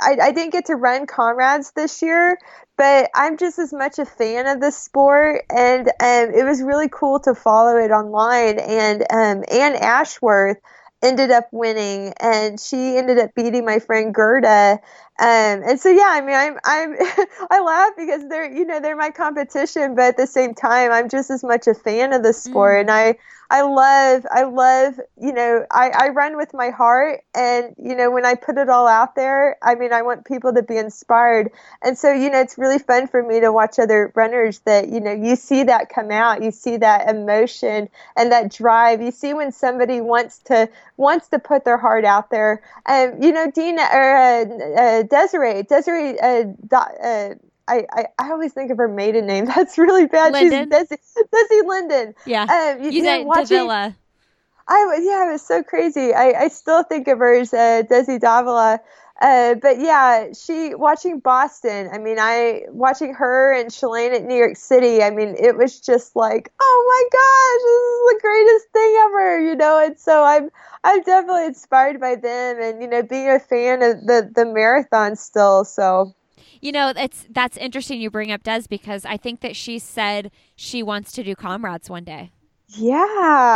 I 0.00 0.16
I 0.20 0.32
didn't 0.32 0.50
get 0.52 0.66
to 0.66 0.74
run 0.76 1.06
comrades 1.06 1.70
this 1.72 2.02
year, 2.02 2.36
but 2.76 3.10
I'm 3.14 3.36
just 3.36 3.60
as 3.60 3.72
much 3.72 4.00
a 4.00 4.06
fan 4.06 4.46
of 4.48 4.60
the 4.60 4.72
sport, 4.72 5.44
and 5.50 5.86
um, 5.88 6.34
it 6.34 6.44
was 6.44 6.62
really 6.62 6.88
cool 6.88 7.20
to 7.20 7.34
follow 7.34 7.76
it 7.76 7.92
online. 7.92 8.58
And 8.58 9.02
um, 9.10 9.44
Ann 9.48 9.76
Ashworth 9.76 10.58
ended 11.00 11.30
up 11.30 11.46
winning, 11.52 12.12
and 12.20 12.58
she 12.58 12.96
ended 12.96 13.18
up 13.18 13.34
beating 13.36 13.64
my 13.64 13.78
friend 13.78 14.12
Gerda 14.12 14.80
um, 15.20 15.62
and 15.64 15.78
so 15.78 15.90
yeah, 15.90 16.08
I 16.08 16.20
mean, 16.22 16.34
I'm 16.34 16.58
I'm 16.64 16.96
I 17.50 17.60
laugh 17.60 17.92
because 17.96 18.28
they're 18.28 18.52
you 18.52 18.64
know 18.64 18.80
they're 18.80 18.96
my 18.96 19.10
competition, 19.10 19.94
but 19.94 20.06
at 20.06 20.16
the 20.16 20.26
same 20.26 20.54
time, 20.54 20.90
I'm 20.90 21.08
just 21.08 21.30
as 21.30 21.44
much 21.44 21.68
a 21.68 21.74
fan 21.74 22.12
of 22.12 22.24
the 22.24 22.32
sport, 22.32 22.78
mm. 22.78 22.80
and 22.80 22.90
I 22.90 23.16
I 23.48 23.62
love 23.62 24.26
I 24.28 24.42
love 24.42 24.98
you 25.16 25.32
know 25.32 25.64
I 25.70 25.90
I 25.90 26.08
run 26.08 26.36
with 26.36 26.52
my 26.52 26.70
heart, 26.70 27.20
and 27.32 27.76
you 27.80 27.94
know 27.94 28.10
when 28.10 28.26
I 28.26 28.34
put 28.34 28.58
it 28.58 28.68
all 28.68 28.88
out 28.88 29.14
there, 29.14 29.56
I 29.62 29.76
mean 29.76 29.92
I 29.92 30.02
want 30.02 30.24
people 30.24 30.52
to 30.52 30.64
be 30.64 30.76
inspired, 30.78 31.52
and 31.80 31.96
so 31.96 32.12
you 32.12 32.28
know 32.28 32.40
it's 32.40 32.58
really 32.58 32.80
fun 32.80 33.06
for 33.06 33.22
me 33.22 33.38
to 33.38 33.52
watch 33.52 33.78
other 33.78 34.10
runners 34.16 34.58
that 34.64 34.88
you 34.88 34.98
know 34.98 35.12
you 35.12 35.36
see 35.36 35.62
that 35.62 35.90
come 35.90 36.10
out, 36.10 36.42
you 36.42 36.50
see 36.50 36.76
that 36.78 37.08
emotion 37.08 37.88
and 38.16 38.32
that 38.32 38.52
drive, 38.52 39.00
you 39.00 39.12
see 39.12 39.32
when 39.32 39.52
somebody 39.52 40.00
wants 40.00 40.38
to 40.46 40.68
wants 40.96 41.28
to 41.28 41.38
put 41.38 41.64
their 41.64 41.78
heart 41.78 42.04
out 42.04 42.30
there, 42.30 42.62
and 42.84 43.22
you 43.22 43.30
know 43.30 43.48
Dina 43.48 43.88
or. 43.92 44.16
Uh, 44.16 44.44
uh, 44.76 45.03
Desiree. 45.04 45.62
Desiree. 45.62 46.18
Uh, 46.18 46.44
uh, 46.72 47.34
I, 47.66 47.86
I, 47.90 48.06
I 48.18 48.30
always 48.30 48.52
think 48.52 48.70
of 48.70 48.78
her 48.78 48.88
maiden 48.88 49.26
name. 49.26 49.44
That's 49.54 49.78
really 49.78 50.06
bad. 50.06 50.32
Linden. 50.32 50.70
She's 50.70 50.98
Desi, 50.98 50.98
Desi 51.32 51.66
Linden. 51.66 52.14
Yeah. 52.26 52.42
Um, 52.42 52.84
you, 52.84 52.90
you 52.90 53.02
said 53.02 53.24
watching, 53.24 53.44
Davila. 53.44 53.96
I 54.66 54.84
was 54.86 55.04
yeah, 55.04 55.28
it 55.28 55.32
was 55.32 55.42
so 55.42 55.62
crazy. 55.62 56.14
I, 56.14 56.44
I 56.44 56.48
still 56.48 56.82
think 56.82 57.08
of 57.08 57.18
her 57.18 57.40
as 57.40 57.52
uh, 57.52 57.82
Desi 57.88 58.20
Davila. 58.20 58.80
Uh, 59.20 59.54
but 59.54 59.78
yeah, 59.78 60.26
she 60.32 60.74
watching 60.74 61.20
Boston. 61.20 61.88
I 61.92 61.98
mean, 61.98 62.18
I 62.18 62.62
watching 62.68 63.14
her 63.14 63.52
and 63.52 63.70
Shalane 63.70 64.12
at 64.12 64.24
New 64.24 64.34
York 64.34 64.56
City. 64.56 65.02
I 65.02 65.10
mean, 65.10 65.36
it 65.38 65.56
was 65.56 65.78
just 65.80 66.16
like, 66.16 66.52
oh 66.60 66.84
my 66.88 67.08
gosh, 67.12 67.62
this 67.64 67.82
is 67.90 68.12
the 68.12 68.20
greatest 68.20 68.72
thing 68.72 68.96
ever, 69.04 69.40
you 69.40 69.54
know. 69.54 69.84
And 69.84 69.98
so 69.98 70.24
I'm 70.24 70.50
I'm 70.82 71.02
definitely 71.02 71.46
inspired 71.46 72.00
by 72.00 72.16
them, 72.16 72.60
and 72.60 72.82
you 72.82 72.88
know, 72.88 73.02
being 73.02 73.30
a 73.30 73.38
fan 73.38 73.82
of 73.82 74.00
the 74.04 74.30
the 74.34 74.46
marathon 74.46 75.14
still. 75.14 75.64
So 75.64 76.12
you 76.60 76.72
know, 76.72 76.92
it's 76.96 77.26
that's 77.30 77.56
interesting 77.56 78.00
you 78.00 78.10
bring 78.10 78.32
up 78.32 78.42
Des 78.42 78.62
because 78.68 79.04
I 79.04 79.16
think 79.16 79.40
that 79.42 79.54
she 79.54 79.78
said 79.78 80.32
she 80.56 80.82
wants 80.82 81.12
to 81.12 81.22
do 81.22 81.36
comrades 81.36 81.88
one 81.88 82.04
day. 82.04 82.32
Yeah, 82.68 82.96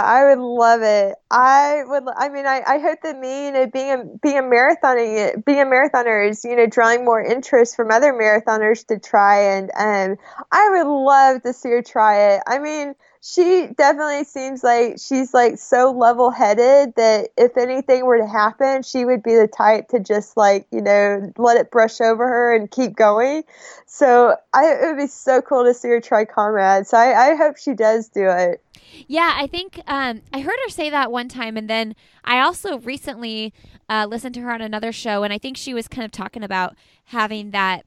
I 0.05 0.27
would 0.29 0.39
love 0.39 0.83
it. 0.83 1.17
I 1.31 1.83
would. 1.87 2.05
I 2.15 2.29
mean, 2.29 2.47
I, 2.47 2.63
I 2.67 2.79
hope 2.79 2.99
that 3.03 3.19
me, 3.19 3.47
you 3.47 3.53
know, 3.53 3.67
being 3.67 3.91
a 3.91 4.05
being 4.23 4.39
a 4.39 4.43
marathoning, 4.43 5.45
being 5.47 5.61
a 5.61 5.65
marathoner 5.65 6.29
is, 6.29 6.45
you 6.45 6.55
know, 6.55 6.67
drawing 6.67 7.05
more 7.07 7.21
interest 7.21 7.75
from 7.75 7.91
other 7.91 8.13
marathoners 8.13 8.87
to 8.89 8.99
try. 8.99 9.57
And 9.57 9.71
um, 9.77 10.19
I 10.53 10.69
would 10.71 10.87
love 10.87 11.43
to 11.43 11.53
see 11.55 11.71
her 11.71 11.83
try 11.83 12.35
it. 12.35 12.43
I 12.47 12.59
mean, 12.59 12.95
she 13.31 13.69
definitely 13.77 14.25
seems 14.25 14.65
like 14.65 14.97
she's 14.99 15.35
like 15.35 15.59
so 15.59 15.91
level 15.91 16.31
headed 16.31 16.95
that 16.95 17.29
if 17.37 17.59
anything 17.59 18.07
were 18.07 18.17
to 18.17 18.27
happen, 18.27 18.83
she 18.83 19.05
would 19.05 19.23
be 19.23 19.35
the 19.35 19.47
type 19.47 19.89
to 19.89 20.01
just 20.01 20.37
like, 20.37 20.67
you 20.71 20.81
know, 20.81 21.31
let 21.37 21.59
it 21.59 21.71
brush 21.71 22.01
over 22.01 22.27
her 22.27 22.57
and 22.57 22.71
keep 22.71 22.97
going. 22.97 23.43
So 23.87 24.35
I, 24.55 24.73
it 24.73 24.87
would 24.87 24.97
be 24.97 25.09
so 25.09 25.43
cool 25.43 25.65
to 25.65 25.75
see 25.75 25.89
her 25.89 26.01
try 26.01 26.25
comrade. 26.25 26.87
So 26.87 26.97
I, 26.97 27.33
I 27.33 27.35
hope 27.35 27.59
she 27.59 27.75
does 27.75 28.09
do 28.09 28.27
it. 28.29 28.65
Yeah, 29.09 29.35
I 29.37 29.47
think 29.47 29.79
um, 29.87 30.23
I 30.33 30.41
heard 30.41 30.57
her 30.65 30.71
say 30.71 30.89
that 30.89 31.13
one 31.13 31.29
time, 31.29 31.59
and 31.59 31.69
then 31.69 31.95
I 32.25 32.41
also 32.41 32.79
recently 32.79 33.53
uh, 33.91 34.07
listened 34.09 34.35
to 34.37 34.41
her 34.41 34.53
on 34.53 34.63
another 34.63 34.93
show, 34.93 35.23
and 35.23 35.33
I 35.35 35.39
think 35.39 35.59
she 35.59 35.75
was 35.75 35.87
kind 35.87 36.07
of 36.07 36.13
talking 36.13 36.43
about 36.43 36.77
having 37.05 37.51
that, 37.51 37.85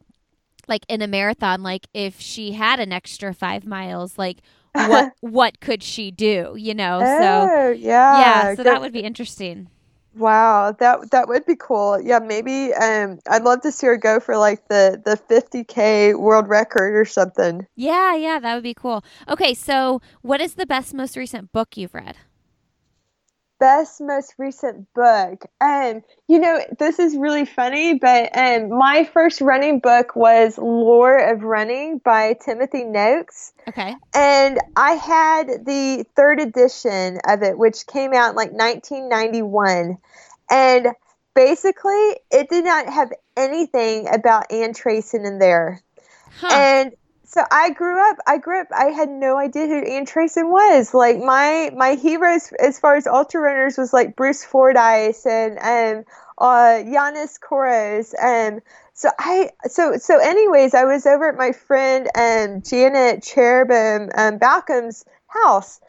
like 0.67 0.85
in 0.87 1.01
a 1.01 1.07
marathon, 1.07 1.63
like 1.63 1.87
if 1.95 2.19
she 2.19 2.51
had 2.51 2.79
an 2.79 2.93
extra 2.93 3.33
five 3.33 3.65
miles, 3.65 4.19
like 4.19 4.37
what 4.73 5.07
what 5.21 5.59
could 5.59 5.83
she 5.83 6.11
do? 6.11 6.55
You 6.57 6.73
know, 6.73 7.01
oh, 7.01 7.05
so 7.05 7.51
yeah, 7.71 8.45
yeah, 8.45 8.45
so 8.45 8.63
that 8.63 8.81
would 8.81 8.93
be 8.93 9.01
interesting. 9.01 9.69
Wow, 10.13 10.73
that 10.79 11.11
that 11.11 11.27
would 11.29 11.45
be 11.45 11.55
cool. 11.55 11.99
Yeah, 12.01 12.19
maybe 12.19 12.73
um 12.73 13.19
I'd 13.27 13.43
love 13.43 13.61
to 13.61 13.71
see 13.71 13.87
her 13.87 13.97
go 13.97 14.19
for 14.19 14.37
like 14.37 14.67
the 14.67 15.01
the 15.03 15.15
50k 15.15 16.15
world 16.15 16.49
record 16.49 16.95
or 16.95 17.05
something. 17.05 17.65
Yeah, 17.75 18.15
yeah, 18.15 18.39
that 18.39 18.53
would 18.55 18.63
be 18.63 18.73
cool. 18.73 19.03
Okay, 19.27 19.53
so 19.53 20.01
what 20.21 20.41
is 20.41 20.55
the 20.55 20.65
best 20.65 20.93
most 20.93 21.15
recent 21.15 21.51
book 21.51 21.77
you've 21.77 21.93
read? 21.93 22.17
Best 23.61 24.01
most 24.01 24.33
recent 24.39 24.91
book. 24.95 25.45
And 25.61 26.01
you 26.27 26.39
know 26.39 26.59
this 26.79 26.97
is 26.97 27.15
really 27.15 27.45
funny 27.45 27.93
but 27.93 28.35
um 28.35 28.69
my 28.69 29.03
first 29.03 29.39
running 29.39 29.79
book 29.79 30.15
was 30.15 30.57
lore 30.57 31.17
of 31.17 31.43
running 31.43 31.99
by 31.99 32.33
timothy 32.43 32.83
noakes. 32.83 33.53
Okay. 33.69 33.95
And 34.15 34.59
i 34.75 34.93
had 34.93 35.47
the 35.65 36.05
third 36.15 36.39
edition 36.39 37.19
of 37.29 37.43
it 37.43 37.57
which 37.57 37.85
came 37.85 38.13
out 38.13 38.31
in 38.31 38.35
like 38.35 38.51
1991 38.51 39.99
and 40.49 40.87
basically 41.35 42.15
it 42.31 42.49
did 42.49 42.65
not 42.65 42.87
have 42.87 43.11
anything 43.37 44.07
about 44.11 44.51
ann 44.51 44.73
trason 44.73 45.25
in 45.25 45.37
there. 45.37 45.81
Huh. 46.39 46.49
and 46.51 46.93
so 47.31 47.41
I 47.49 47.69
grew 47.69 47.97
up. 48.09 48.17
I 48.27 48.37
grew 48.37 48.59
up. 48.59 48.67
I 48.75 48.87
had 48.87 49.09
no 49.09 49.37
idea 49.37 49.65
who 49.65 49.77
Ann 49.77 50.05
Trason 50.05 50.49
was. 50.49 50.93
Like 50.93 51.17
my 51.17 51.71
my 51.75 51.95
heroes 51.95 52.51
as 52.59 52.77
far 52.77 52.95
as 52.95 53.07
ultra 53.07 53.39
runners 53.39 53.77
was 53.77 53.93
like 53.93 54.17
Bruce 54.17 54.43
Fordyce 54.43 55.25
and 55.25 55.57
um 55.59 56.03
uh 56.37 56.83
Yiannis 56.83 57.39
Kouros 57.39 58.13
and 58.21 58.61
so 58.93 59.09
I 59.17 59.51
so 59.65 59.95
so 59.97 60.19
anyways 60.19 60.73
I 60.73 60.83
was 60.83 61.05
over 61.05 61.29
at 61.29 61.37
my 61.37 61.53
friend 61.53 62.09
um 62.15 62.63
Janet 62.63 63.21
Cherobon 63.21 64.09
um 64.17 64.37
Bawcom's 64.37 65.05
house 65.27 65.79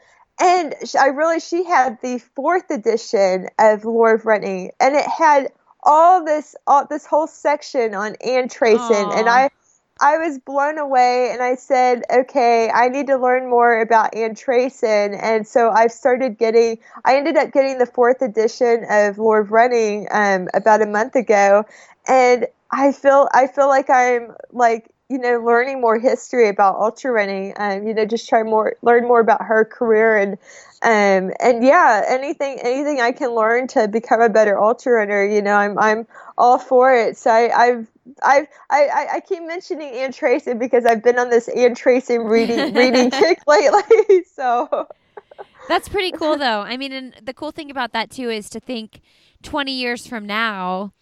and 0.41 0.77
I 0.99 1.09
realized 1.09 1.49
she 1.49 1.65
had 1.65 1.99
the 2.03 2.19
fourth 2.19 2.71
edition 2.71 3.49
of 3.59 3.85
Lore 3.85 4.15
of 4.15 4.27
Running 4.27 4.71
and 4.79 4.95
it 4.95 5.09
had 5.09 5.51
all 5.83 6.25
this 6.25 6.55
all 6.69 6.87
this 6.87 7.05
whole 7.05 7.27
section 7.27 7.97
on 7.97 8.15
Ann 8.25 8.49
Trason 8.49 8.79
Aww. 8.79 9.19
and 9.19 9.29
I 9.29 9.51
I 10.03 10.19
was 10.19 10.39
blown 10.39 10.79
away 10.79 11.31
and 11.33 11.43
I 11.43 11.55
said, 11.55 12.03
okay, 12.13 12.71
I 12.71 12.89
need 12.89 13.07
to 13.07 13.17
learn 13.17 13.49
more 13.49 13.81
about 13.81 14.15
Ann 14.17 14.35
Trason. 14.35 15.17
And 15.21 15.47
so 15.47 15.71
I've 15.71 15.93
started 15.93 16.39
getting, 16.39 16.79
I 17.05 17.17
ended 17.17 17.37
up 17.37 17.53
getting 17.53 17.79
the 17.79 17.87
fourth 17.87 18.21
edition 18.21 18.85
of 18.91 19.19
Lord 19.19 19.51
Running 19.51 20.09
um, 20.11 20.49
about 20.55 20.83
a 20.83 20.87
month 20.87 21.15
ago. 21.15 21.65
And 22.09 22.49
I 22.73 22.93
feel, 22.93 23.29
I 23.33 23.47
feel 23.47 23.69
like 23.69 23.91
I'm 23.91 24.35
like, 24.51 24.92
you 25.13 25.19
know, 25.19 25.39
learning 25.39 25.81
more 25.81 25.99
history 25.99 26.49
about 26.49 26.77
ultra 26.77 27.13
running, 27.13 27.53
um, 27.59 27.87
you 27.87 27.93
know, 27.93 28.07
just 28.07 28.29
try 28.29 28.43
more, 28.43 28.77
learn 28.81 29.07
more 29.07 29.21
about 29.21 29.45
her 29.45 29.65
career 29.65 30.17
and, 30.17 30.33
um, 30.83 31.33
and 31.39 31.63
yeah, 31.63 32.03
anything, 32.09 32.59
anything 32.63 33.01
I 33.01 33.13
can 33.13 33.35
learn 33.35 33.69
to 33.69 33.87
become 33.89 34.23
a 34.23 34.31
better 34.31 34.59
ultra 34.59 34.95
runner, 34.95 35.25
you 35.25 35.43
know, 35.43 35.55
I'm, 35.55 35.79
I'm 35.79 36.07
all 36.39 36.59
for 36.59 36.95
it. 36.95 37.19
So 37.19 37.31
I, 37.31 37.51
I've, 37.55 37.89
I've, 38.23 38.47
I 38.71 39.07
I 39.15 39.21
keep 39.21 39.43
mentioning 39.45 39.95
Ann 39.95 40.13
Trason 40.13 40.59
because 40.59 40.85
I've 40.85 41.05
been 41.05 41.19
on 41.21 41.31
this 41.31 41.47
Ann 41.49 41.75
Trason 41.75 42.29
reading 42.29 42.75
reading 42.75 43.11
kick 43.11 43.39
lately. 43.47 44.25
So 44.35 44.89
that's 45.69 45.89
pretty 45.89 46.11
cool, 46.11 46.37
though. 46.37 46.63
I 46.63 46.77
mean, 46.77 46.93
and 46.93 47.15
the 47.23 47.33
cool 47.33 47.53
thing 47.53 47.71
about 47.71 47.93
that 47.93 48.11
too 48.11 48.29
is 48.29 48.51
to 48.51 48.61
think 48.61 49.01
twenty 49.43 49.73
years 49.73 50.07
from 50.07 50.27
now, 50.27 50.93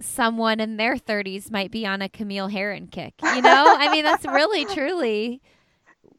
someone 0.00 0.60
in 0.60 0.76
their 0.76 0.96
thirties 0.96 1.50
might 1.50 1.70
be 1.70 1.86
on 1.86 2.02
a 2.02 2.08
Camille 2.08 2.48
Herron 2.48 2.86
kick. 2.86 3.14
You 3.22 3.42
know, 3.42 3.76
I 3.78 3.90
mean, 3.90 4.04
that's 4.04 4.24
really 4.24 4.64
truly 4.74 5.40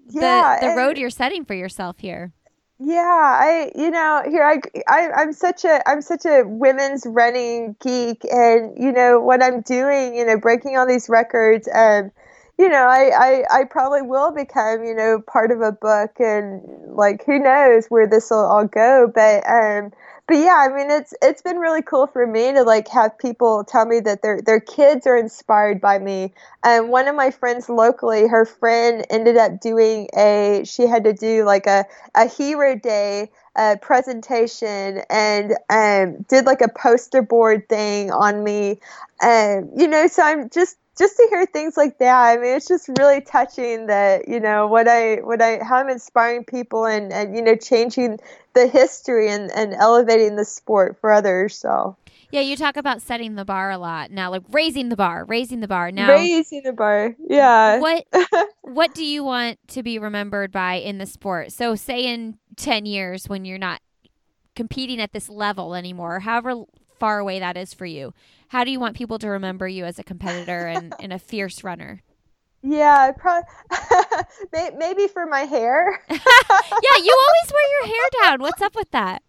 yeah, 0.10 0.60
the 0.60 0.68
the 0.68 0.76
road 0.76 0.98
you're 0.98 1.10
setting 1.10 1.46
for 1.46 1.54
yourself 1.54 2.00
here. 2.00 2.34
Yeah 2.82 3.02
i 3.02 3.72
you 3.76 3.92
know 3.92 4.24
here 4.26 4.42
I, 4.42 4.62
I 4.88 5.10
i'm 5.18 5.34
such 5.34 5.66
a 5.66 5.88
i'm 5.88 6.02
such 6.02 6.26
a 6.26 6.44
women's 6.46 7.06
running 7.06 7.76
geek. 7.82 8.24
And 8.24 8.82
you 8.82 8.94
know 8.94 9.20
what 9.20 9.44
i'm 9.44 9.62
doing 9.62 10.16
you 10.16 10.26
know 10.26 10.40
breaking 10.40 10.78
all 10.78 10.88
these 10.88 11.10
records 11.10 11.68
and 11.74 12.10
you 12.58 12.70
know 12.70 12.88
I, 12.88 13.12
I 13.14 13.44
i 13.60 13.64
probably 13.66 14.02
will 14.02 14.32
become 14.32 14.86
you 14.86 14.96
know 14.96 15.22
part 15.28 15.52
of 15.52 15.60
a 15.60 15.74
book 15.74 16.12
and 16.20 16.62
like 16.96 17.26
who 17.26 17.38
knows 17.40 17.88
where 17.88 18.08
this 18.08 18.30
will 18.32 18.46
all 18.46 18.66
go. 18.66 19.12
But 19.14 19.44
um 19.50 19.92
but 20.30 20.38
yeah, 20.38 20.68
I 20.70 20.72
mean 20.72 20.92
it's 20.92 21.12
it's 21.24 21.42
been 21.42 21.58
really 21.58 21.82
cool 21.82 22.06
for 22.06 22.28
me 22.28 22.54
to 22.54 22.62
like 22.62 22.88
have 22.90 23.18
people 23.18 23.64
tell 23.64 23.86
me 23.88 24.00
that 24.02 24.22
their 24.22 24.40
their 24.40 24.60
kids 24.60 25.08
are 25.08 25.18
inspired 25.18 25.82
by 25.82 25.98
me. 25.98 26.34
And 26.64 26.90
one 26.90 27.08
of 27.08 27.16
my 27.16 27.32
friends 27.32 27.68
locally, 27.68 28.28
her 28.28 28.46
friend 28.46 29.04
ended 29.10 29.38
up 29.38 29.60
doing 29.60 30.08
a 30.16 30.62
she 30.66 30.86
had 30.86 31.04
to 31.06 31.14
do 31.14 31.46
like 31.46 31.66
a 31.66 31.86
a 32.14 32.28
hero 32.28 32.76
day 32.76 33.32
uh, 33.56 33.78
presentation 33.82 35.02
and 35.10 35.54
um, 35.72 36.24
did 36.30 36.46
like 36.46 36.62
a 36.62 36.70
poster 36.70 37.24
board 37.24 37.68
thing 37.68 38.12
on 38.12 38.44
me. 38.44 38.80
And 39.24 39.72
you 39.76 39.88
know, 39.88 40.06
so 40.06 40.22
I'm 40.22 40.52
just 40.52 40.78
just 41.00 41.16
to 41.16 41.28
hear 41.30 41.46
things 41.46 41.78
like 41.78 41.98
that 41.98 42.28
i 42.28 42.36
mean 42.36 42.56
it's 42.56 42.68
just 42.68 42.90
really 43.00 43.22
touching 43.22 43.88
that 43.88 44.28
you 44.28 44.40
know 44.40 44.68
what 44.68 44.88
i 44.88 45.16
what 45.18 45.42
i 45.42 45.58
how 45.64 45.78
i'm 45.78 45.90
inspiring 45.90 46.44
people 46.44 46.86
and 46.86 47.12
and 47.14 47.36
you 47.36 47.42
know 47.42 47.56
changing 47.56 48.20
the 48.54 48.68
history 48.68 49.30
and 49.30 49.50
and 49.52 49.74
elevating 49.74 50.36
the 50.36 50.46
sport 50.46 50.98
for 51.00 51.12
others 51.12 51.56
so. 51.56 51.96
Yeah 52.32 52.42
you 52.42 52.56
talk 52.56 52.78
about 52.78 53.02
setting 53.02 53.36
the 53.36 53.46
bar 53.46 53.72
a 53.72 53.80
lot 53.80 54.12
now 54.12 54.30
like 54.30 54.44
raising 54.52 54.90
the 54.90 54.96
bar 54.96 55.26
raising 55.26 55.62
the 55.62 55.68
bar. 55.68 55.92
Now 55.92 56.10
raising 56.10 56.62
the 56.64 56.74
bar 56.74 57.16
yeah. 57.28 57.80
What 57.80 58.06
what 58.62 58.94
do 58.94 59.04
you 59.04 59.24
want 59.24 59.58
to 59.70 59.82
be 59.82 59.98
remembered 59.98 60.52
by 60.52 60.76
in 60.76 61.00
the 61.00 61.08
sport? 61.08 61.52
So 61.52 61.74
say 61.74 62.06
in 62.06 62.38
10 62.56 62.86
years 62.86 63.28
when 63.28 63.46
you're 63.46 63.58
not 63.58 63.82
competing 64.56 65.00
at 65.00 65.14
this 65.14 65.30
level 65.30 65.74
anymore 65.74 66.20
however 66.20 66.66
far 67.00 67.20
away 67.20 67.40
that 67.40 67.56
is 67.56 67.74
for 67.74 67.86
you 67.86 68.14
how 68.50 68.64
do 68.64 68.72
you 68.72 68.80
want 68.80 68.98
people 68.98 69.20
to 69.20 69.30
remember 69.30 69.68
you 69.68 69.86
as 69.86 70.00
a 70.00 70.04
competitor 70.04 70.68
and, 70.68 70.94
and 71.00 71.14
a 71.14 71.20
fierce 71.20 71.64
runner? 71.64 72.02
Yeah, 72.62 73.12
probably 73.18 73.48
maybe 74.78 75.08
for 75.08 75.26
my 75.26 75.42
hair. 75.42 76.04
yeah, 76.10 76.18
you 76.18 77.18
always 77.18 77.54
wear 77.54 77.70
your 77.80 77.88
hair 77.88 78.10
down. 78.24 78.42
What's 78.42 78.62
up 78.62 78.76
with 78.76 78.92
that? 78.92 79.24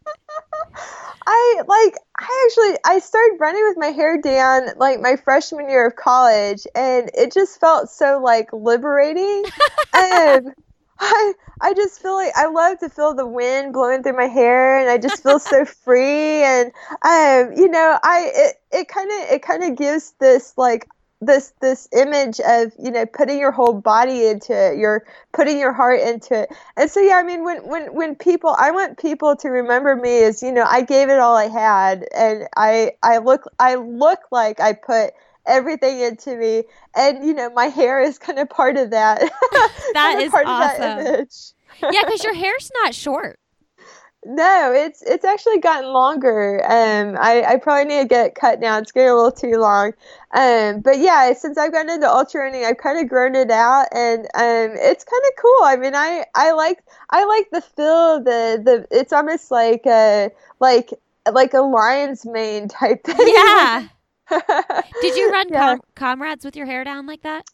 I 1.27 1.63
like 1.69 1.95
I 2.19 2.49
actually 2.49 2.79
I 2.85 2.99
started 2.99 3.37
running 3.39 3.63
with 3.69 3.77
my 3.79 3.89
hair 3.89 4.21
down 4.21 4.71
like 4.79 5.01
my 5.01 5.15
freshman 5.15 5.69
year 5.71 5.87
of 5.87 5.95
college 5.95 6.67
and 6.75 7.09
it 7.15 7.33
just 7.33 7.61
felt 7.61 7.89
so 7.89 8.21
like 8.21 8.49
liberating. 8.53 9.45
and 9.93 10.53
I 11.01 11.33
I 11.63 11.75
just 11.75 12.01
feel 12.01 12.15
like 12.15 12.33
I 12.37 12.47
love 12.47 12.79
to 12.81 12.89
feel 12.89 13.15
the 13.15 13.27
wind 13.27 13.73
blowing 13.73 14.03
through 14.03 14.17
my 14.17 14.27
hair, 14.27 14.79
and 14.81 14.91
I 14.91 14.99
just 14.99 15.23
feel 15.23 15.39
so 15.39 15.65
free. 15.85 16.43
And 16.43 16.73
um, 17.03 17.53
you 17.57 17.69
know, 17.69 17.99
I 18.03 18.31
it 18.35 18.57
it 18.71 18.89
kind 18.89 19.11
of 19.11 19.31
it 19.31 19.43
kind 19.43 19.65
of 19.65 19.77
gives 19.77 20.13
this 20.21 20.55
like 20.57 20.89
this 21.21 21.53
this 21.61 21.89
image 21.93 22.41
of 22.41 22.73
you 22.79 22.91
know 22.91 23.05
putting 23.07 23.39
your 23.39 23.53
whole 23.53 23.75
body 23.75 24.27
into 24.27 24.55
it 24.55 24.79
you're 24.79 25.05
putting 25.35 25.59
your 25.59 25.73
heart 25.73 26.01
into 26.01 26.43
it 26.43 26.49
and 26.79 26.91
so 26.91 26.99
yeah 26.99 27.17
i 27.17 27.23
mean 27.23 27.45
when 27.45 27.59
when 27.69 27.95
when 27.95 28.15
people 28.15 28.57
i 28.59 28.71
want 28.71 28.99
people 28.99 29.37
to 29.37 29.49
remember 29.51 29.95
me 29.95 30.25
as 30.25 30.43
you 30.43 30.51
know 30.51 30.65
i 30.67 30.81
gave 30.81 31.11
it 31.11 31.19
all 31.19 31.37
i 31.37 31.47
had 31.47 32.07
and 32.17 32.45
i 32.57 32.93
i 33.03 33.19
look 33.19 33.43
i 33.59 33.75
look 33.75 34.21
like 34.33 34.61
i 34.61 34.73
put 34.73 35.13
everything 35.51 36.01
into 36.01 36.37
me. 36.37 36.65
And 36.95 37.25
you 37.27 37.35
know, 37.35 37.51
my 37.51 37.67
hair 37.67 38.01
is 38.01 38.19
kind 38.19 38.39
of 38.39 38.49
part 38.49 38.77
of 38.77 38.91
that. 38.91 39.21
that 39.95 40.19
is 40.21 40.31
part 40.31 40.47
awesome. 40.47 40.75
Of 40.75 40.81
that 40.81 41.15
image. 41.15 41.35
yeah, 41.83 42.05
because 42.05 42.25
your 42.25 42.35
hair's 42.35 42.71
not 42.83 42.95
short. 42.95 43.39
No, 44.27 44.73
it's 44.75 45.01
it's 45.01 45.25
actually 45.25 45.61
gotten 45.61 45.91
longer. 45.93 46.61
Um, 46.65 47.17
I, 47.19 47.43
I 47.43 47.57
probably 47.57 47.87
need 47.87 48.03
to 48.03 48.09
get 48.09 48.27
it 48.27 48.35
cut 48.35 48.61
now. 48.61 48.77
It's 48.77 48.93
getting 48.93 49.09
a 49.09 49.15
little 49.15 49.33
too 49.33 49.57
long. 49.57 49.93
Um, 50.33 50.81
but 50.83 50.99
yeah, 50.99 51.33
since 51.33 51.57
I've 51.57 51.73
gotten 51.73 51.91
into 51.91 52.07
ultra 52.07 52.43
running, 52.43 52.67
I've 52.67 52.77
kind 52.77 53.01
of 53.01 53.09
grown 53.09 53.35
it 53.35 53.51
out, 53.51 53.87
and 53.93 54.21
um, 54.21 54.77
it's 54.77 55.05
kind 55.05 55.23
of 55.27 55.43
cool. 55.43 55.65
I 55.65 55.77
mean, 55.77 55.95
I 55.95 56.27
I 56.35 56.53
like 56.53 56.85
I 57.09 57.25
like 57.25 57.49
the 57.51 57.63
feel. 57.63 58.23
The 58.23 58.61
the 58.63 58.87
it's 58.91 59.15
almost 59.15 59.51
like 59.51 59.87
a 59.87 60.31
like 60.61 60.91
like 61.33 61.55
a 61.55 61.61
lion's 61.61 62.27
mane 62.27 62.69
type 62.69 63.03
thing. 63.05 63.17
Yeah. 63.19 63.89
Did 65.01 65.17
you 65.17 65.31
run 65.33 65.47
yeah. 65.51 65.59
com- 65.59 65.81
comrades 65.95 66.45
with 66.45 66.57
your 66.57 66.67
hair 66.67 66.85
down 66.85 67.07
like 67.07 67.23
that? 67.23 67.45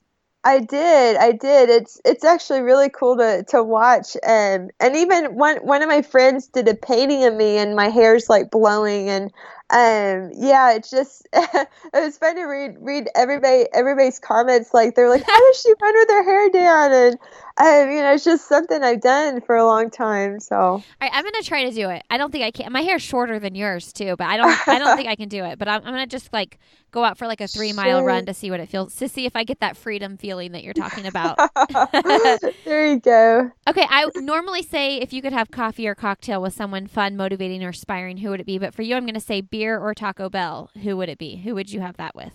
I 0.44 0.60
did. 0.60 1.16
I 1.16 1.32
did. 1.32 1.70
It's 1.70 2.00
it's 2.04 2.24
actually 2.24 2.60
really 2.60 2.88
cool 2.88 3.16
to 3.16 3.44
to 3.48 3.64
watch. 3.64 4.16
Um, 4.24 4.70
and 4.78 4.96
even 4.96 5.34
one 5.34 5.56
one 5.58 5.82
of 5.82 5.88
my 5.88 6.02
friends 6.02 6.46
did 6.46 6.68
a 6.68 6.74
painting 6.74 7.24
of 7.24 7.34
me, 7.34 7.58
and 7.58 7.74
my 7.74 7.88
hair's 7.88 8.28
like 8.28 8.50
blowing, 8.50 9.08
and 9.08 9.32
um, 9.68 10.30
yeah, 10.36 10.74
it's 10.74 10.90
just 10.90 11.26
it 11.32 11.68
was 11.92 12.16
fun 12.18 12.36
to 12.36 12.44
read 12.44 12.76
read 12.78 13.08
everybody 13.16 13.66
everybody's 13.74 14.20
comments. 14.20 14.72
Like 14.72 14.94
they're 14.94 15.08
like, 15.08 15.24
how 15.24 15.38
does 15.38 15.60
she 15.60 15.72
run 15.82 15.94
with 15.94 16.08
her 16.08 16.24
hair 16.24 16.50
down? 16.50 16.92
And 16.92 17.18
um, 17.58 17.90
you 17.90 18.02
know, 18.02 18.12
it's 18.12 18.22
just 18.22 18.48
something 18.48 18.84
I've 18.84 19.00
done 19.00 19.40
for 19.40 19.56
a 19.56 19.66
long 19.66 19.90
time. 19.90 20.38
So 20.38 20.56
All 20.56 20.84
right, 21.00 21.10
I'm 21.12 21.24
gonna 21.24 21.42
try 21.42 21.64
to 21.64 21.72
do 21.72 21.90
it. 21.90 22.04
I 22.08 22.16
don't 22.16 22.30
think 22.30 22.44
I 22.44 22.52
can. 22.52 22.72
My 22.72 22.82
hair's 22.82 23.02
shorter 23.02 23.40
than 23.40 23.56
yours 23.56 23.92
too, 23.92 24.14
but 24.16 24.28
I 24.28 24.36
don't 24.36 24.68
I 24.68 24.78
don't 24.78 24.96
think 24.96 25.08
I 25.08 25.16
can 25.16 25.28
do 25.28 25.44
it. 25.44 25.58
But 25.58 25.66
I'm, 25.66 25.80
I'm 25.80 25.92
gonna 25.92 26.06
just 26.06 26.32
like 26.32 26.58
go 26.96 27.04
out 27.04 27.18
for 27.18 27.26
like 27.26 27.42
a 27.42 27.46
three 27.46 27.74
mile 27.74 28.02
run 28.02 28.24
to 28.24 28.32
see 28.32 28.50
what 28.50 28.58
it 28.58 28.70
feels 28.70 28.94
to 28.96 29.08
see 29.08 29.26
if 29.26 29.36
I 29.36 29.44
get 29.44 29.60
that 29.60 29.76
freedom 29.76 30.16
feeling 30.16 30.52
that 30.52 30.64
you're 30.64 30.72
talking 30.72 31.04
about. 31.06 31.36
there 32.64 32.88
you 32.90 32.98
go. 33.00 33.50
Okay, 33.68 33.86
I 33.88 34.08
normally 34.16 34.62
say 34.62 34.96
if 34.96 35.12
you 35.12 35.20
could 35.20 35.34
have 35.34 35.50
coffee 35.50 35.86
or 35.86 35.94
cocktail 35.94 36.40
with 36.40 36.54
someone 36.54 36.86
fun, 36.86 37.16
motivating, 37.16 37.62
or 37.62 37.68
inspiring, 37.68 38.16
who 38.16 38.30
would 38.30 38.40
it 38.40 38.46
be? 38.46 38.58
But 38.58 38.74
for 38.74 38.80
you, 38.80 38.96
I'm 38.96 39.04
going 39.04 39.14
to 39.14 39.20
say 39.20 39.42
beer 39.42 39.78
or 39.78 39.94
Taco 39.94 40.30
Bell. 40.30 40.70
Who 40.82 40.96
would 40.96 41.10
it 41.10 41.18
be? 41.18 41.36
Who 41.36 41.54
would 41.54 41.70
you 41.70 41.80
have 41.80 41.98
that 41.98 42.14
with? 42.14 42.32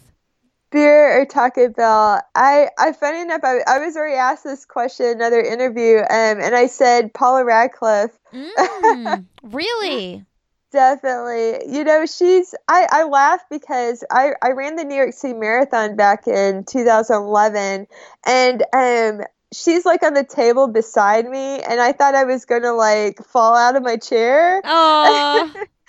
Beer 0.72 1.20
or 1.20 1.26
Taco 1.26 1.70
Bell? 1.70 2.22
I, 2.36 2.70
I 2.78 2.94
funny 2.94 3.22
enough, 3.22 3.42
I, 3.44 3.62
I 3.68 3.80
was 3.80 3.98
already 3.98 4.16
asked 4.16 4.44
this 4.44 4.66
question 4.66 5.08
in 5.08 5.12
another 5.14 5.42
interview, 5.42 5.98
um, 5.98 6.06
and 6.10 6.56
I 6.56 6.68
said 6.68 7.14
Paula 7.14 7.44
Radcliffe. 7.44 8.18
Mm, 8.32 9.26
really? 9.44 10.24
Definitely. 10.72 11.73
You 11.76 11.84
know, 11.84 12.06
she's 12.06 12.56
I, 12.68 12.88
I 12.89 13.03
laugh 13.03 13.41
because 13.49 14.06
I, 14.10 14.31
I 14.41 14.52
ran 14.52 14.77
the 14.77 14.85
New 14.85 14.95
York 14.95 15.14
City 15.14 15.34
Marathon 15.34 15.98
back 15.98 16.27
in 16.27 16.64
2011 16.64 17.88
and 18.26 18.64
um 18.73 19.22
she's 19.53 19.85
like 19.85 20.02
on 20.02 20.14
the 20.14 20.23
table 20.23 20.68
beside 20.68 21.27
me 21.27 21.60
and 21.60 21.81
I 21.81 21.91
thought 21.91 22.15
I 22.15 22.23
was 22.23 22.45
going 22.45 22.61
to 22.61 22.72
like 22.72 23.22
fall 23.26 23.56
out 23.56 23.76
of 23.76 23.84
my 23.84 23.98
chair. 23.98 24.61
Oh. 24.64 25.53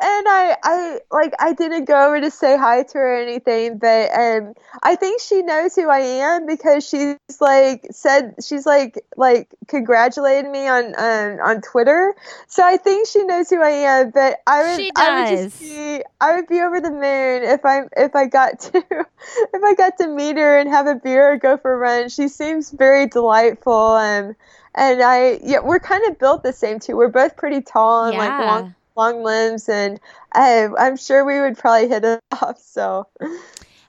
and 0.00 0.28
I, 0.28 0.56
I 0.62 1.00
like 1.10 1.34
I 1.38 1.52
didn't 1.52 1.84
go 1.84 2.06
over 2.06 2.20
to 2.20 2.30
say 2.30 2.56
hi 2.56 2.82
to 2.82 2.98
her 2.98 3.14
or 3.14 3.22
anything, 3.22 3.78
but 3.78 4.10
um, 4.16 4.54
I 4.82 4.94
think 4.94 5.20
she 5.20 5.42
knows 5.42 5.74
who 5.74 5.88
I 5.88 5.98
am 5.98 6.46
because 6.46 6.86
she's 6.88 7.16
like 7.40 7.86
said 7.90 8.36
she's 8.42 8.64
like 8.64 9.04
like 9.16 9.48
congratulated 9.66 10.50
me 10.50 10.66
on 10.68 10.94
um, 10.96 11.38
on 11.44 11.60
Twitter. 11.60 12.14
So 12.46 12.64
I 12.64 12.76
think 12.76 13.08
she 13.08 13.22
knows 13.24 13.50
who 13.50 13.62
I 13.62 13.70
am. 13.70 14.10
But 14.10 14.38
I 14.46 14.62
would 14.62 14.90
I 14.96 15.20
would 15.20 15.36
just 15.36 15.60
be 15.60 16.02
I 16.20 16.36
would 16.36 16.46
be 16.46 16.60
over 16.60 16.80
the 16.80 16.90
moon 16.90 17.42
if 17.42 17.64
I 17.64 17.82
if 17.96 18.14
I 18.14 18.26
got 18.26 18.60
to 18.60 18.78
if 19.54 19.64
I 19.64 19.74
got 19.74 19.98
to 19.98 20.08
meet 20.08 20.36
her 20.36 20.58
and 20.58 20.68
have 20.70 20.86
a 20.86 20.94
beer 20.94 21.32
or 21.32 21.36
go 21.36 21.56
for 21.56 21.74
a 21.74 21.76
run. 21.76 22.08
She 22.08 22.28
seems 22.28 22.70
very 22.70 23.06
delightful 23.06 23.96
and 23.96 24.34
and 24.74 25.02
I 25.02 25.40
yeah 25.42 25.60
we're 25.60 25.80
kind 25.80 26.08
of 26.08 26.18
built 26.18 26.42
the 26.42 26.52
same 26.52 26.78
too. 26.78 26.96
We're 26.96 27.08
both 27.08 27.36
pretty 27.36 27.60
tall 27.60 28.04
and 28.04 28.14
yeah. 28.14 28.20
like 28.20 28.46
long 28.46 28.74
long 28.96 29.22
limbs, 29.22 29.68
and 29.68 30.00
I, 30.32 30.68
I'm 30.78 30.96
sure 30.96 31.24
we 31.24 31.40
would 31.40 31.58
probably 31.58 31.88
hit 31.88 32.04
it 32.04 32.20
off. 32.42 32.58
So. 32.58 33.06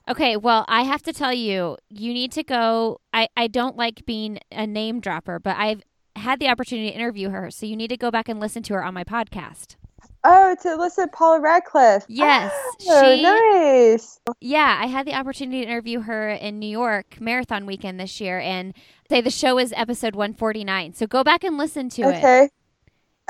Okay, 0.08 0.36
well, 0.36 0.64
I 0.68 0.82
have 0.82 1.02
to 1.02 1.12
tell 1.12 1.32
you, 1.32 1.76
you 1.88 2.12
need 2.12 2.32
to 2.32 2.42
go. 2.42 3.00
I, 3.12 3.28
I 3.36 3.46
don't 3.46 3.76
like 3.76 4.04
being 4.04 4.40
a 4.50 4.66
name 4.66 5.00
dropper, 5.00 5.38
but 5.38 5.56
I've 5.56 5.82
had 6.16 6.40
the 6.40 6.48
opportunity 6.48 6.90
to 6.90 6.94
interview 6.94 7.30
her. 7.30 7.50
So 7.50 7.66
you 7.66 7.76
need 7.76 7.88
to 7.88 7.96
go 7.96 8.10
back 8.10 8.28
and 8.28 8.40
listen 8.40 8.62
to 8.64 8.74
her 8.74 8.84
on 8.84 8.94
my 8.94 9.04
podcast. 9.04 9.76
Oh, 10.24 10.54
to 10.62 10.76
listen 10.76 11.08
to 11.08 11.16
Paula 11.16 11.40
Radcliffe. 11.40 12.04
Yes. 12.08 12.52
Oh, 12.88 13.16
she, 13.16 13.22
nice. 13.22 14.20
Yeah, 14.40 14.78
I 14.80 14.86
had 14.86 15.06
the 15.06 15.14
opportunity 15.14 15.62
to 15.62 15.66
interview 15.66 16.00
her 16.00 16.30
in 16.30 16.60
New 16.60 16.68
York 16.68 17.20
Marathon 17.20 17.66
Weekend 17.66 17.98
this 17.98 18.20
year, 18.20 18.38
and 18.38 18.72
say 19.08 19.20
the 19.20 19.30
show 19.30 19.58
is 19.58 19.72
episode 19.76 20.14
149. 20.14 20.94
So 20.94 21.06
go 21.06 21.24
back 21.24 21.42
and 21.42 21.58
listen 21.58 21.88
to 21.90 22.04
okay. 22.04 22.14
it. 22.14 22.18
Okay. 22.18 22.48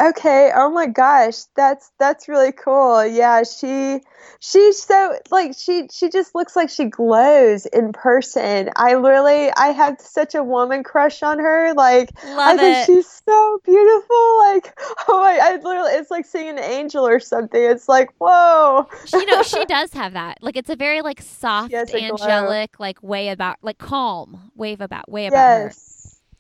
Okay. 0.01 0.51
Oh 0.55 0.71
my 0.71 0.87
gosh, 0.87 1.45
that's 1.55 1.93
that's 1.99 2.29
really 2.29 2.53
cool. 2.53 3.05
Yeah, 3.05 3.43
she 3.43 4.01
she's 4.41 4.83
so 4.83 5.17
like 5.31 5.53
she 5.57 5.89
she 5.93 6.09
just 6.09 6.35
looks 6.35 6.57
like 6.57 6.71
she 6.71 6.87
glows 6.87 7.67
in 7.67 7.93
person. 7.93 8.71
I 8.75 8.95
literally 8.95 9.51
I 9.57 9.69
have 9.69 10.01
such 10.01 10.35
a 10.35 10.43
woman 10.43 10.83
crush 10.83 11.23
on 11.23 11.39
her. 11.39 11.75
Like 11.75 12.11
Love 12.25 12.39
I 12.39 12.57
think 12.57 12.77
it. 12.79 12.87
she's 12.87 13.23
so 13.29 13.61
beautiful. 13.65 14.39
Like 14.39 14.79
oh 15.09 15.21
my, 15.21 15.39
I 15.43 15.57
literally 15.63 15.93
it's 15.93 16.11
like 16.11 16.25
seeing 16.25 16.49
an 16.49 16.59
angel 16.59 17.07
or 17.07 17.21
something. 17.21 17.63
It's 17.63 17.89
like 17.89 18.11
whoa. 18.19 18.89
you 19.13 19.27
know, 19.27 19.43
she 19.43 19.65
does 19.67 19.93
have 19.93 20.15
that. 20.15 20.39
Like 20.41 20.57
it's 20.57 20.71
a 20.71 20.77
very 20.77 21.03
like 21.03 21.21
soft, 21.21 21.71
Yes, 21.71 21.95
angelic, 21.95 22.81
like 22.81 23.03
way 23.03 23.29
about, 23.29 23.57
like 23.63 23.79
calm 23.79 24.51
wave 24.55 24.81
about, 24.81 25.11
way 25.11 25.27
about 25.27 25.61
her. 25.61 25.73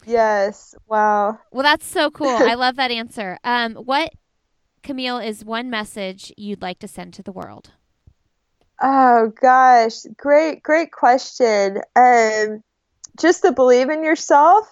Yes. 0.04 0.74
Wow. 0.88 1.38
Well, 1.50 1.62
that's 1.62 1.86
so 1.86 2.10
cool. 2.10 2.28
I 2.28 2.54
love 2.56 2.76
that 2.76 2.90
answer. 2.90 3.38
Um, 3.44 3.74
what, 3.74 4.12
Camille, 4.82 5.18
is 5.18 5.44
one 5.44 5.70
message 5.70 6.32
you'd 6.36 6.62
like 6.62 6.78
to 6.80 6.88
send 6.88 7.14
to 7.14 7.22
the 7.22 7.32
world? 7.32 7.72
Oh 8.80 9.32
gosh, 9.40 10.02
great, 10.16 10.62
great 10.62 10.90
question. 10.90 11.78
Um, 11.94 12.62
just 13.18 13.42
to 13.42 13.52
believe 13.52 13.90
in 13.90 14.02
yourself. 14.02 14.66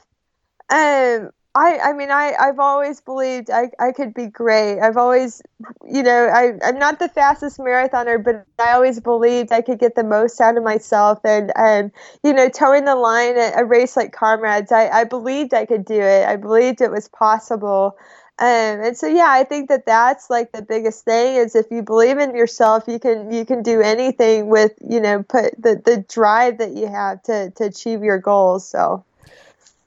Um, 0.69 1.31
I, 1.53 1.79
I 1.83 1.93
mean, 1.95 2.13
I, 2.13 2.35
I've 2.39 2.61
always 2.61 3.01
believed 3.01 3.51
I, 3.51 3.71
I 3.81 3.91
could 3.91 4.15
be 4.15 4.27
great. 4.29 4.79
I've 4.81 4.97
always, 4.97 5.43
you 5.85 6.05
know, 6.05 6.29
I, 6.29 6.53
I'm 6.65 6.79
not 6.79 7.01
the 7.01 7.09
fastest 7.09 7.59
marathoner, 7.59 8.23
but 8.23 8.47
I 8.61 8.73
always 8.73 9.01
believed 9.01 9.51
I 9.51 9.61
could 9.61 9.81
get 9.81 9.97
the 9.97 10.05
most 10.05 10.41
out 10.41 10.57
of 10.57 10.63
myself. 10.63 11.19
And, 11.25 11.51
and 11.57 11.91
you 12.23 12.33
know, 12.33 12.49
towing 12.49 12.85
the 12.85 12.95
line 12.95 13.37
at 13.37 13.61
a 13.61 13.65
race 13.65 13.97
like 13.97 14.13
Comrades, 14.13 14.71
I, 14.71 14.89
I 14.91 15.05
believed 15.05 15.53
I 15.53 15.67
could 15.67 15.85
do 15.85 16.01
it. 16.01 16.25
I 16.25 16.37
believed 16.37 16.81
it 16.81 16.93
was 16.93 17.09
possible. 17.09 17.99
Um, 18.39 18.47
and 18.83 18.97
so, 18.97 19.09
yeah, 19.09 19.29
I 19.29 19.43
think 19.43 19.69
that 19.71 19.87
that's 19.87 20.31
like 20.31 20.53
the 20.53 20.63
biggest 20.63 21.05
thing 21.05 21.35
is 21.35 21.57
if 21.57 21.67
you 21.73 21.83
believe 21.83 22.19
in 22.19 22.35
yourself, 22.37 22.85
you 22.87 23.01
can 23.01 23.31
you 23.33 23.45
can 23.45 23.63
do 23.63 23.83
anything 23.83 24.49
with 24.49 24.73
you 24.89 25.01
know 25.01 25.23
put 25.25 25.61
the 25.61 25.83
the 25.85 26.05
drive 26.09 26.57
that 26.59 26.71
you 26.75 26.87
have 26.87 27.23
to 27.25 27.51
to 27.57 27.65
achieve 27.65 28.03
your 28.05 28.19
goals. 28.19 28.67
So. 28.67 29.05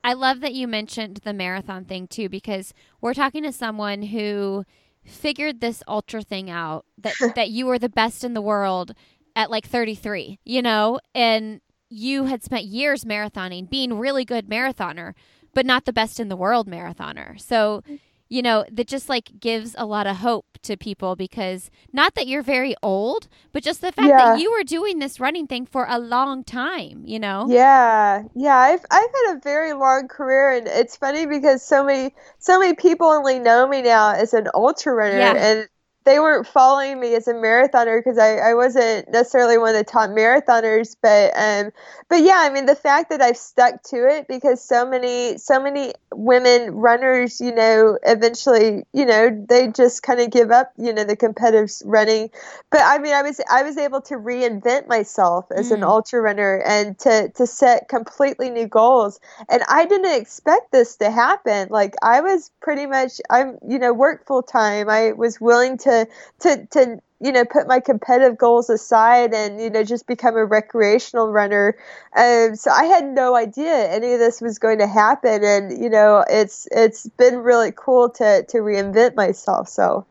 I 0.03 0.13
love 0.13 0.41
that 0.41 0.53
you 0.53 0.67
mentioned 0.67 1.21
the 1.23 1.33
marathon 1.33 1.85
thing 1.85 2.07
too, 2.07 2.29
because 2.29 2.73
we're 3.01 3.13
talking 3.13 3.43
to 3.43 3.51
someone 3.51 4.03
who 4.03 4.65
figured 5.05 5.61
this 5.61 5.83
ultra 5.87 6.21
thing 6.21 6.49
out 6.49 6.85
that 6.97 7.13
that 7.35 7.49
you 7.49 7.65
were 7.65 7.79
the 7.79 7.89
best 7.89 8.23
in 8.23 8.33
the 8.33 8.41
world 8.41 8.93
at 9.35 9.49
like 9.49 9.65
33, 9.65 10.39
you 10.43 10.61
know, 10.61 10.99
and 11.15 11.61
you 11.89 12.25
had 12.25 12.43
spent 12.43 12.65
years 12.65 13.03
marathoning, 13.03 13.69
being 13.69 13.97
really 13.97 14.25
good 14.25 14.47
marathoner, 14.49 15.13
but 15.53 15.65
not 15.65 15.85
the 15.85 15.93
best 15.93 16.19
in 16.19 16.29
the 16.29 16.35
world 16.35 16.67
marathoner. 16.67 17.39
So 17.39 17.83
mm. 17.89 17.99
You 18.29 18.41
know, 18.41 18.65
that 18.71 18.87
just 18.87 19.09
like 19.09 19.39
gives 19.39 19.75
a 19.77 19.85
lot 19.85 20.07
of 20.07 20.17
hope 20.17 20.45
to 20.63 20.77
people 20.77 21.15
because 21.15 21.69
not 21.91 22.15
that 22.15 22.27
you're 22.27 22.41
very 22.43 22.75
old, 22.81 23.27
but 23.51 23.63
just 23.63 23.81
the 23.81 23.91
fact 23.91 24.15
Yeah. 24.15 24.17
that 24.17 24.29
you 24.29 24.51
were 24.51 24.63
doing 24.63 24.99
this 24.99 25.19
running 25.19 25.47
thing 25.47 25.65
for 25.65 25.85
a 25.89 25.99
long 25.99 26.43
time, 26.43 27.03
you 27.05 27.19
know? 27.19 27.51
Yeah, 27.51 28.23
yeah, 28.35 28.55
I've 28.57 28.85
I've 28.89 29.09
had 29.25 29.35
a 29.37 29.39
very 29.41 29.73
long 29.73 30.07
career, 30.07 30.53
and 30.53 30.67
it's 30.67 30.95
funny 30.95 31.25
because 31.25 31.61
so 31.61 31.83
many 31.83 32.15
so 32.39 32.57
many 32.59 32.73
people 32.75 33.07
only 33.07 33.39
know 33.39 33.67
me 33.67 33.81
now 33.81 34.13
as 34.13 34.33
an 34.33 34.47
ultra 34.53 34.93
runner, 34.93 35.11
Yeah. 35.11 35.35
and 35.35 35.67
they 36.05 36.19
weren't 36.19 36.47
following 36.47 36.99
me 36.99 37.15
as 37.15 37.27
a 37.27 37.33
marathoner 37.33 37.99
because 37.99 38.17
I, 38.17 38.37
I 38.37 38.53
wasn't 38.55 39.09
necessarily 39.11 39.57
one 39.57 39.69
of 39.75 39.75
the 39.75 39.83
top 39.91 40.09
marathoners, 40.11 40.95
but 41.01 41.31
um, 41.37 41.71
but 42.09 42.21
yeah, 42.23 42.39
I 42.41 42.49
mean 42.49 42.65
the 42.65 42.75
fact 42.75 43.09
that 43.09 43.21
I've 43.21 43.37
stuck 43.37 43.81
to 43.83 44.07
it 44.07 44.27
because 44.27 44.63
so 44.63 44.85
many 44.87 45.37
so 45.37 45.61
many 45.61 45.93
women 46.13 46.71
runners, 46.75 47.39
you 47.41 47.53
know, 47.53 47.97
eventually, 48.03 48.83
you 48.93 49.05
know, 49.05 49.29
they 49.49 49.67
just 49.67 50.03
kind 50.03 50.19
of 50.19 50.31
give 50.31 50.51
up, 50.51 50.73
you 50.77 50.93
know, 50.93 51.03
the 51.03 51.15
competitive 51.15 51.71
running. 51.85 52.29
But 52.71 52.81
I 52.83 52.97
mean, 52.99 53.13
I 53.13 53.21
was 53.21 53.39
I 53.51 53.63
was 53.63 53.77
able 53.77 54.01
to 54.01 54.15
reinvent 54.15 54.87
myself 54.87 55.45
as 55.51 55.71
an 55.71 55.81
Mm. 55.81 55.87
ultra 55.87 56.21
runner 56.21 56.61
and 56.65 56.97
to 56.99 57.29
to 57.35 57.47
set 57.47 57.87
completely 57.89 58.49
new 58.49 58.67
goals. 58.67 59.19
And 59.49 59.63
I 59.69 59.85
didn't 59.85 60.19
expect 60.21 60.71
this 60.71 60.95
to 60.97 61.09
happen. 61.11 61.69
Like 61.71 61.95
I 62.03 62.21
was 62.21 62.51
pretty 62.61 62.85
much 62.85 63.21
I'm 63.29 63.57
you 63.67 63.79
know 63.79 63.93
work 63.93 64.25
full 64.25 64.43
time. 64.43 64.89
I 64.89 65.13
was 65.13 65.39
willing 65.41 65.77
to 65.79 65.92
to 66.39 66.67
to 66.71 67.01
you 67.23 67.31
know, 67.31 67.45
put 67.45 67.67
my 67.67 67.79
competitive 67.79 68.37
goals 68.37 68.69
aside 68.69 69.33
and, 69.33 69.61
you 69.61 69.69
know, 69.69 69.81
just 69.81 70.07
become 70.07 70.35
a 70.35 70.43
recreational 70.43 71.31
runner. 71.31 71.73
Um, 72.17 72.57
so 72.57 72.69
I 72.69 72.83
had 72.83 73.05
no 73.05 73.33
idea 73.33 73.89
any 73.89 74.11
of 74.11 74.19
this 74.19 74.41
was 74.41 74.59
going 74.59 74.79
to 74.79 74.87
happen. 74.87 75.41
And, 75.41 75.81
you 75.81 75.89
know, 75.89 76.25
it's, 76.29 76.67
it's 76.71 77.07
been 77.11 77.37
really 77.37 77.71
cool 77.73 78.09
to, 78.09 78.43
to 78.43 78.57
reinvent 78.57 79.15
myself. 79.15 79.69
So. 79.69 80.05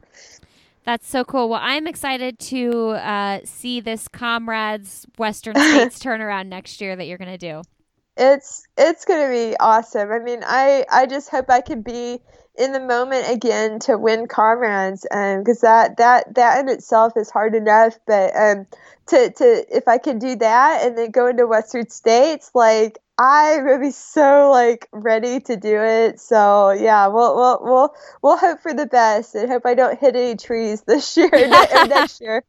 That's 0.85 1.07
so 1.07 1.23
cool. 1.23 1.51
Well, 1.51 1.61
I'm 1.63 1.87
excited 1.87 2.39
to 2.39 2.91
uh, 2.93 3.41
see 3.45 3.81
this 3.81 4.09
Comrades 4.09 5.07
Western 5.19 5.55
States 5.55 5.99
turnaround 6.03 6.47
next 6.47 6.81
year 6.81 6.97
that 6.97 7.05
you're 7.05 7.19
going 7.19 7.31
to 7.31 7.37
do. 7.37 7.63
It's 8.17 8.67
it's 8.77 9.05
going 9.05 9.27
to 9.27 9.31
be 9.33 9.57
awesome. 9.59 10.11
I 10.13 10.19
mean, 10.19 10.43
I 10.45 10.85
I 10.91 11.07
just 11.07 11.31
hope 11.31 11.47
I 11.49 11.61
can 11.61 11.83
be 11.83 12.21
in 12.57 12.73
the 12.73 12.81
moment 12.81 13.31
again 13.31 13.79
to 13.81 13.97
win 13.97 14.27
comrades 14.27 15.03
because 15.03 15.65
um, 15.65 15.69
that 15.69 15.97
that 15.97 16.35
that 16.35 16.61
in 16.61 16.69
itself 16.69 17.15
is 17.17 17.31
hard 17.31 17.55
enough 17.55 17.99
but 18.07 18.37
um 18.37 18.67
to 19.07 19.31
to 19.31 19.65
if 19.75 19.89
i 19.89 19.97
can 19.97 20.19
do 20.19 20.37
that 20.37 20.83
and 20.85 20.97
then 20.99 21.11
go 21.11 21.29
into 21.29 21.47
western 21.47 21.89
states 21.89 22.51
like 22.55 22.99
I 23.19 23.59
would 23.63 23.81
be 23.81 23.91
so 23.91 24.51
like 24.51 24.89
ready 24.93 25.41
to 25.41 25.57
do 25.57 25.81
it. 25.83 26.19
So 26.19 26.71
yeah, 26.71 27.09
we'll 27.09 27.37
we'll 27.37 27.59
we'll 27.63 27.95
we'll 28.23 28.37
hope 28.39 28.61
for 28.61 28.73
the 28.73 28.87
best 28.87 29.35
and 29.35 29.51
hope 29.51 29.67
I 29.67 29.75
don't 29.75 29.99
hit 29.99 30.17
any 30.17 30.37
trees 30.37 30.83
this 30.83 31.17
year 31.17 31.29
or 31.33 31.87
next 31.87 32.21
year. 32.21 32.43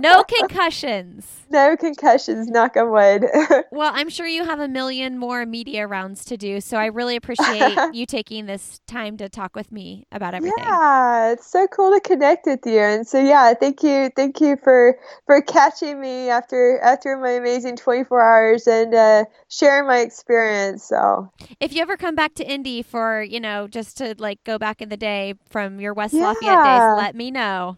no 0.00 0.24
concussions. 0.38 1.26
No 1.50 1.76
concussions. 1.76 2.48
Knock 2.48 2.76
on 2.76 2.90
wood. 2.90 3.24
well, 3.70 3.92
I'm 3.94 4.08
sure 4.10 4.26
you 4.26 4.44
have 4.44 4.60
a 4.60 4.68
million 4.68 5.18
more 5.18 5.46
media 5.46 5.86
rounds 5.86 6.24
to 6.26 6.36
do, 6.36 6.60
so 6.60 6.76
I 6.76 6.86
really 6.86 7.16
appreciate 7.16 7.78
you 7.94 8.04
taking 8.04 8.46
this 8.46 8.80
time 8.86 9.16
to 9.18 9.28
talk 9.28 9.54
with 9.54 9.70
me 9.72 10.06
about 10.12 10.34
everything. 10.34 10.64
Yeah, 10.66 11.32
it's 11.32 11.46
so 11.46 11.66
cool 11.68 11.92
to 11.92 12.00
connect 12.00 12.46
with 12.46 12.60
you, 12.66 12.80
and 12.80 13.06
so 13.06 13.18
yeah, 13.20 13.54
thank 13.54 13.82
you, 13.82 14.10
thank 14.14 14.40
you 14.40 14.56
for 14.56 14.98
for 15.26 15.40
catching 15.40 16.00
me 16.00 16.28
after 16.28 16.78
after 16.80 17.16
my 17.16 17.30
amazing 17.30 17.76
24 17.76 18.20
hours 18.20 18.66
and 18.66 18.94
uh, 18.94 19.24
sharing 19.48 19.86
my 19.86 20.07
experience. 20.08 20.84
So 20.84 21.30
if 21.60 21.72
you 21.72 21.82
ever 21.82 21.96
come 21.96 22.14
back 22.14 22.34
to 22.34 22.50
Indy 22.50 22.82
for, 22.82 23.22
you 23.22 23.38
know, 23.38 23.68
just 23.68 23.98
to 23.98 24.14
like 24.18 24.42
go 24.44 24.58
back 24.58 24.82
in 24.82 24.88
the 24.88 24.96
day 24.96 25.34
from 25.48 25.78
your 25.80 25.94
West 25.94 26.14
yeah. 26.14 26.28
Lafayette 26.28 26.64
days, 26.64 27.04
let 27.04 27.14
me 27.14 27.30
know. 27.30 27.76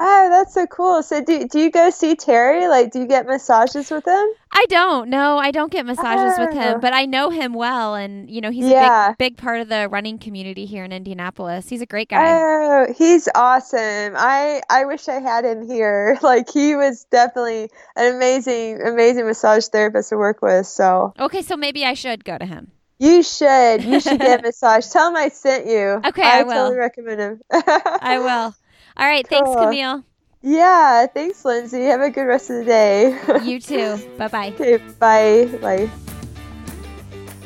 Oh, 0.00 0.28
that's 0.28 0.54
so 0.54 0.66
cool. 0.66 1.02
So 1.02 1.22
do 1.22 1.46
do 1.46 1.60
you 1.60 1.70
go 1.70 1.90
see 1.90 2.16
Terry? 2.16 2.66
Like 2.66 2.90
do 2.90 3.00
you 3.00 3.06
get 3.06 3.26
massages 3.26 3.90
with 3.90 4.06
him? 4.06 4.26
I 4.52 4.66
don't. 4.68 5.08
No, 5.08 5.38
I 5.38 5.52
don't 5.52 5.70
get 5.70 5.86
massages 5.86 6.34
oh. 6.36 6.46
with 6.46 6.54
him, 6.54 6.74
oh. 6.76 6.78
but 6.80 6.92
I 6.92 7.06
know 7.06 7.30
him 7.30 7.52
well 7.54 7.94
and 7.94 8.28
you 8.28 8.40
know, 8.40 8.50
he's 8.50 8.66
yeah. 8.66 9.08
a 9.08 9.10
big 9.10 9.18
big 9.18 9.36
part 9.36 9.60
of 9.60 9.68
the 9.68 9.88
running 9.88 10.18
community 10.18 10.66
here 10.66 10.84
in 10.84 10.92
Indianapolis. 10.92 11.68
He's 11.68 11.80
a 11.80 11.86
great 11.86 12.08
guy. 12.08 12.40
Oh, 12.40 12.92
he's 12.96 13.28
awesome. 13.34 14.14
I 14.16 14.62
I 14.68 14.84
wish 14.86 15.08
I 15.08 15.20
had 15.20 15.44
him 15.44 15.66
here. 15.66 16.18
Like 16.24 16.48
he 16.50 16.74
was 16.74 17.04
definitely 17.10 17.70
an 17.96 18.14
amazing 18.14 18.80
amazing 18.80 19.26
massage 19.26 19.66
therapist 19.66 20.08
to 20.08 20.16
work 20.16 20.40
with. 20.40 20.66
So 20.66 21.12
Okay, 21.20 21.42
so 21.42 21.54
maybe 21.56 21.84
I 21.84 21.92
should 21.94 22.24
go 22.24 22.38
to 22.38 22.46
him. 22.46 22.72
You 22.98 23.22
should. 23.22 23.84
You 23.84 24.00
should 24.00 24.18
get 24.18 24.40
a 24.40 24.42
massage. 24.42 24.88
Tell 24.88 25.08
him 25.08 25.16
I 25.16 25.28
sent 25.28 25.66
you. 25.66 26.00
Okay, 26.06 26.22
I, 26.22 26.40
I 26.40 26.42
will. 26.44 26.52
totally 26.52 26.76
recommend 26.76 27.20
him. 27.20 27.40
I 27.52 28.18
will. 28.18 28.54
All 28.96 29.06
right. 29.06 29.28
Cool. 29.28 29.44
Thanks, 29.44 29.60
Camille. 29.60 30.04
Yeah. 30.42 31.06
Thanks, 31.06 31.44
Lindsey. 31.44 31.82
Have 31.84 32.00
a 32.00 32.10
good 32.10 32.24
rest 32.24 32.50
of 32.50 32.56
the 32.56 32.64
day. 32.64 33.18
you 33.44 33.60
too. 33.60 33.96
Bye 34.16 34.28
bye. 34.28 34.48
Okay. 34.48 34.76
Bye. 34.98 35.58
Bye. 35.60 35.90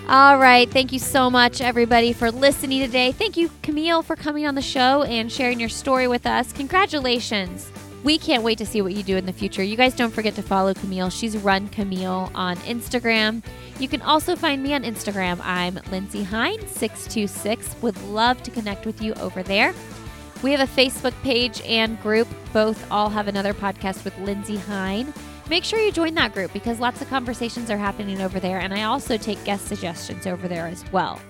All 0.08 0.38
right. 0.38 0.70
Thank 0.70 0.92
you 0.92 0.98
so 0.98 1.28
much, 1.28 1.60
everybody, 1.60 2.14
for 2.14 2.30
listening 2.30 2.80
today. 2.80 3.12
Thank 3.12 3.36
you, 3.36 3.50
Camille, 3.62 4.02
for 4.02 4.16
coming 4.16 4.46
on 4.46 4.54
the 4.54 4.62
show 4.62 5.02
and 5.02 5.30
sharing 5.30 5.60
your 5.60 5.68
story 5.68 6.08
with 6.08 6.26
us. 6.26 6.50
Congratulations. 6.54 7.70
We 8.04 8.16
can't 8.16 8.42
wait 8.42 8.56
to 8.58 8.66
see 8.66 8.80
what 8.80 8.94
you 8.94 9.02
do 9.02 9.16
in 9.16 9.26
the 9.26 9.32
future. 9.32 9.62
You 9.62 9.76
guys 9.76 9.94
don't 9.94 10.12
forget 10.12 10.34
to 10.36 10.42
follow 10.42 10.72
Camille. 10.72 11.10
She's 11.10 11.36
Run 11.36 11.68
Camille 11.68 12.30
on 12.34 12.56
Instagram. 12.58 13.42
You 13.78 13.88
can 13.88 14.00
also 14.02 14.34
find 14.34 14.62
me 14.62 14.72
on 14.72 14.82
Instagram. 14.82 15.40
I'm 15.42 15.78
Lindsey 15.90 16.24
Hein626. 16.24 17.82
Would 17.82 18.00
love 18.04 18.42
to 18.44 18.50
connect 18.50 18.86
with 18.86 19.02
you 19.02 19.12
over 19.14 19.42
there. 19.42 19.74
We 20.42 20.52
have 20.52 20.60
a 20.60 20.72
Facebook 20.72 21.20
page 21.22 21.60
and 21.62 22.00
group. 22.00 22.28
Both 22.52 22.86
I'll 22.90 23.10
Have 23.10 23.28
Another 23.28 23.52
podcast 23.52 24.04
with 24.04 24.16
Lindsey 24.18 24.56
Hein. 24.56 25.12
Make 25.50 25.64
sure 25.64 25.78
you 25.80 25.90
join 25.90 26.14
that 26.14 26.32
group 26.32 26.52
because 26.52 26.78
lots 26.78 27.00
of 27.00 27.08
conversations 27.08 27.70
are 27.70 27.78
happening 27.78 28.20
over 28.20 28.38
there, 28.38 28.58
and 28.58 28.72
I 28.72 28.84
also 28.84 29.16
take 29.16 29.42
guest 29.44 29.66
suggestions 29.66 30.26
over 30.26 30.46
there 30.46 30.66
as 30.66 30.84
well. 30.92 31.20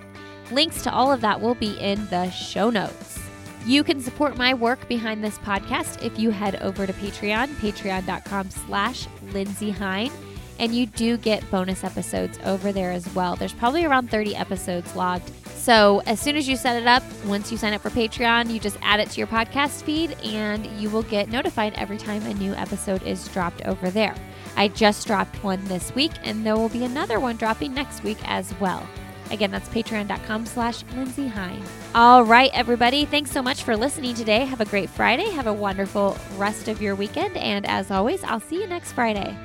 Links 0.50 0.82
to 0.82 0.92
all 0.92 1.12
of 1.12 1.20
that 1.20 1.40
will 1.40 1.54
be 1.54 1.78
in 1.78 2.06
the 2.08 2.28
show 2.30 2.68
notes. 2.70 3.18
You 3.64 3.84
can 3.84 4.00
support 4.00 4.36
my 4.36 4.54
work 4.54 4.88
behind 4.88 5.22
this 5.22 5.38
podcast 5.38 6.02
if 6.02 6.18
you 6.18 6.30
head 6.30 6.56
over 6.62 6.86
to 6.86 6.92
Patreon, 6.94 7.48
patreon.com 7.56 8.50
slash 8.50 9.06
Lindsey 9.32 9.70
Hein. 9.70 10.10
And 10.58 10.74
you 10.74 10.86
do 10.86 11.16
get 11.16 11.48
bonus 11.50 11.84
episodes 11.84 12.38
over 12.44 12.72
there 12.72 12.92
as 12.92 13.12
well. 13.14 13.36
There's 13.36 13.52
probably 13.52 13.84
around 13.84 14.10
30 14.10 14.34
episodes 14.34 14.94
logged 14.96 15.30
so 15.68 16.00
as 16.06 16.18
soon 16.18 16.36
as 16.36 16.48
you 16.48 16.56
set 16.56 16.80
it 16.80 16.86
up, 16.86 17.02
once 17.26 17.52
you 17.52 17.58
sign 17.58 17.74
up 17.74 17.82
for 17.82 17.90
Patreon, 17.90 18.50
you 18.50 18.58
just 18.58 18.78
add 18.80 19.00
it 19.00 19.10
to 19.10 19.18
your 19.18 19.26
podcast 19.26 19.82
feed 19.82 20.12
and 20.24 20.64
you 20.80 20.88
will 20.88 21.02
get 21.02 21.28
notified 21.28 21.74
every 21.74 21.98
time 21.98 22.22
a 22.22 22.32
new 22.32 22.54
episode 22.54 23.02
is 23.02 23.28
dropped 23.28 23.60
over 23.66 23.90
there. 23.90 24.14
I 24.56 24.68
just 24.68 25.06
dropped 25.06 25.44
one 25.44 25.62
this 25.66 25.94
week 25.94 26.12
and 26.22 26.46
there 26.46 26.56
will 26.56 26.70
be 26.70 26.84
another 26.84 27.20
one 27.20 27.36
dropping 27.36 27.74
next 27.74 28.02
week 28.02 28.16
as 28.24 28.58
well. 28.60 28.88
Again, 29.30 29.50
that's 29.50 29.68
patreon.com 29.68 30.46
slash 30.46 30.84
Lindsey 30.96 31.26
Hein. 31.26 31.62
All 31.94 32.24
right, 32.24 32.50
everybody. 32.54 33.04
Thanks 33.04 33.30
so 33.30 33.42
much 33.42 33.62
for 33.62 33.76
listening 33.76 34.14
today. 34.14 34.46
Have 34.46 34.62
a 34.62 34.64
great 34.64 34.88
Friday. 34.88 35.28
Have 35.32 35.48
a 35.48 35.52
wonderful 35.52 36.16
rest 36.38 36.68
of 36.68 36.80
your 36.80 36.94
weekend. 36.94 37.36
And 37.36 37.66
as 37.66 37.90
always, 37.90 38.24
I'll 38.24 38.40
see 38.40 38.62
you 38.62 38.66
next 38.66 38.92
Friday. 38.92 39.36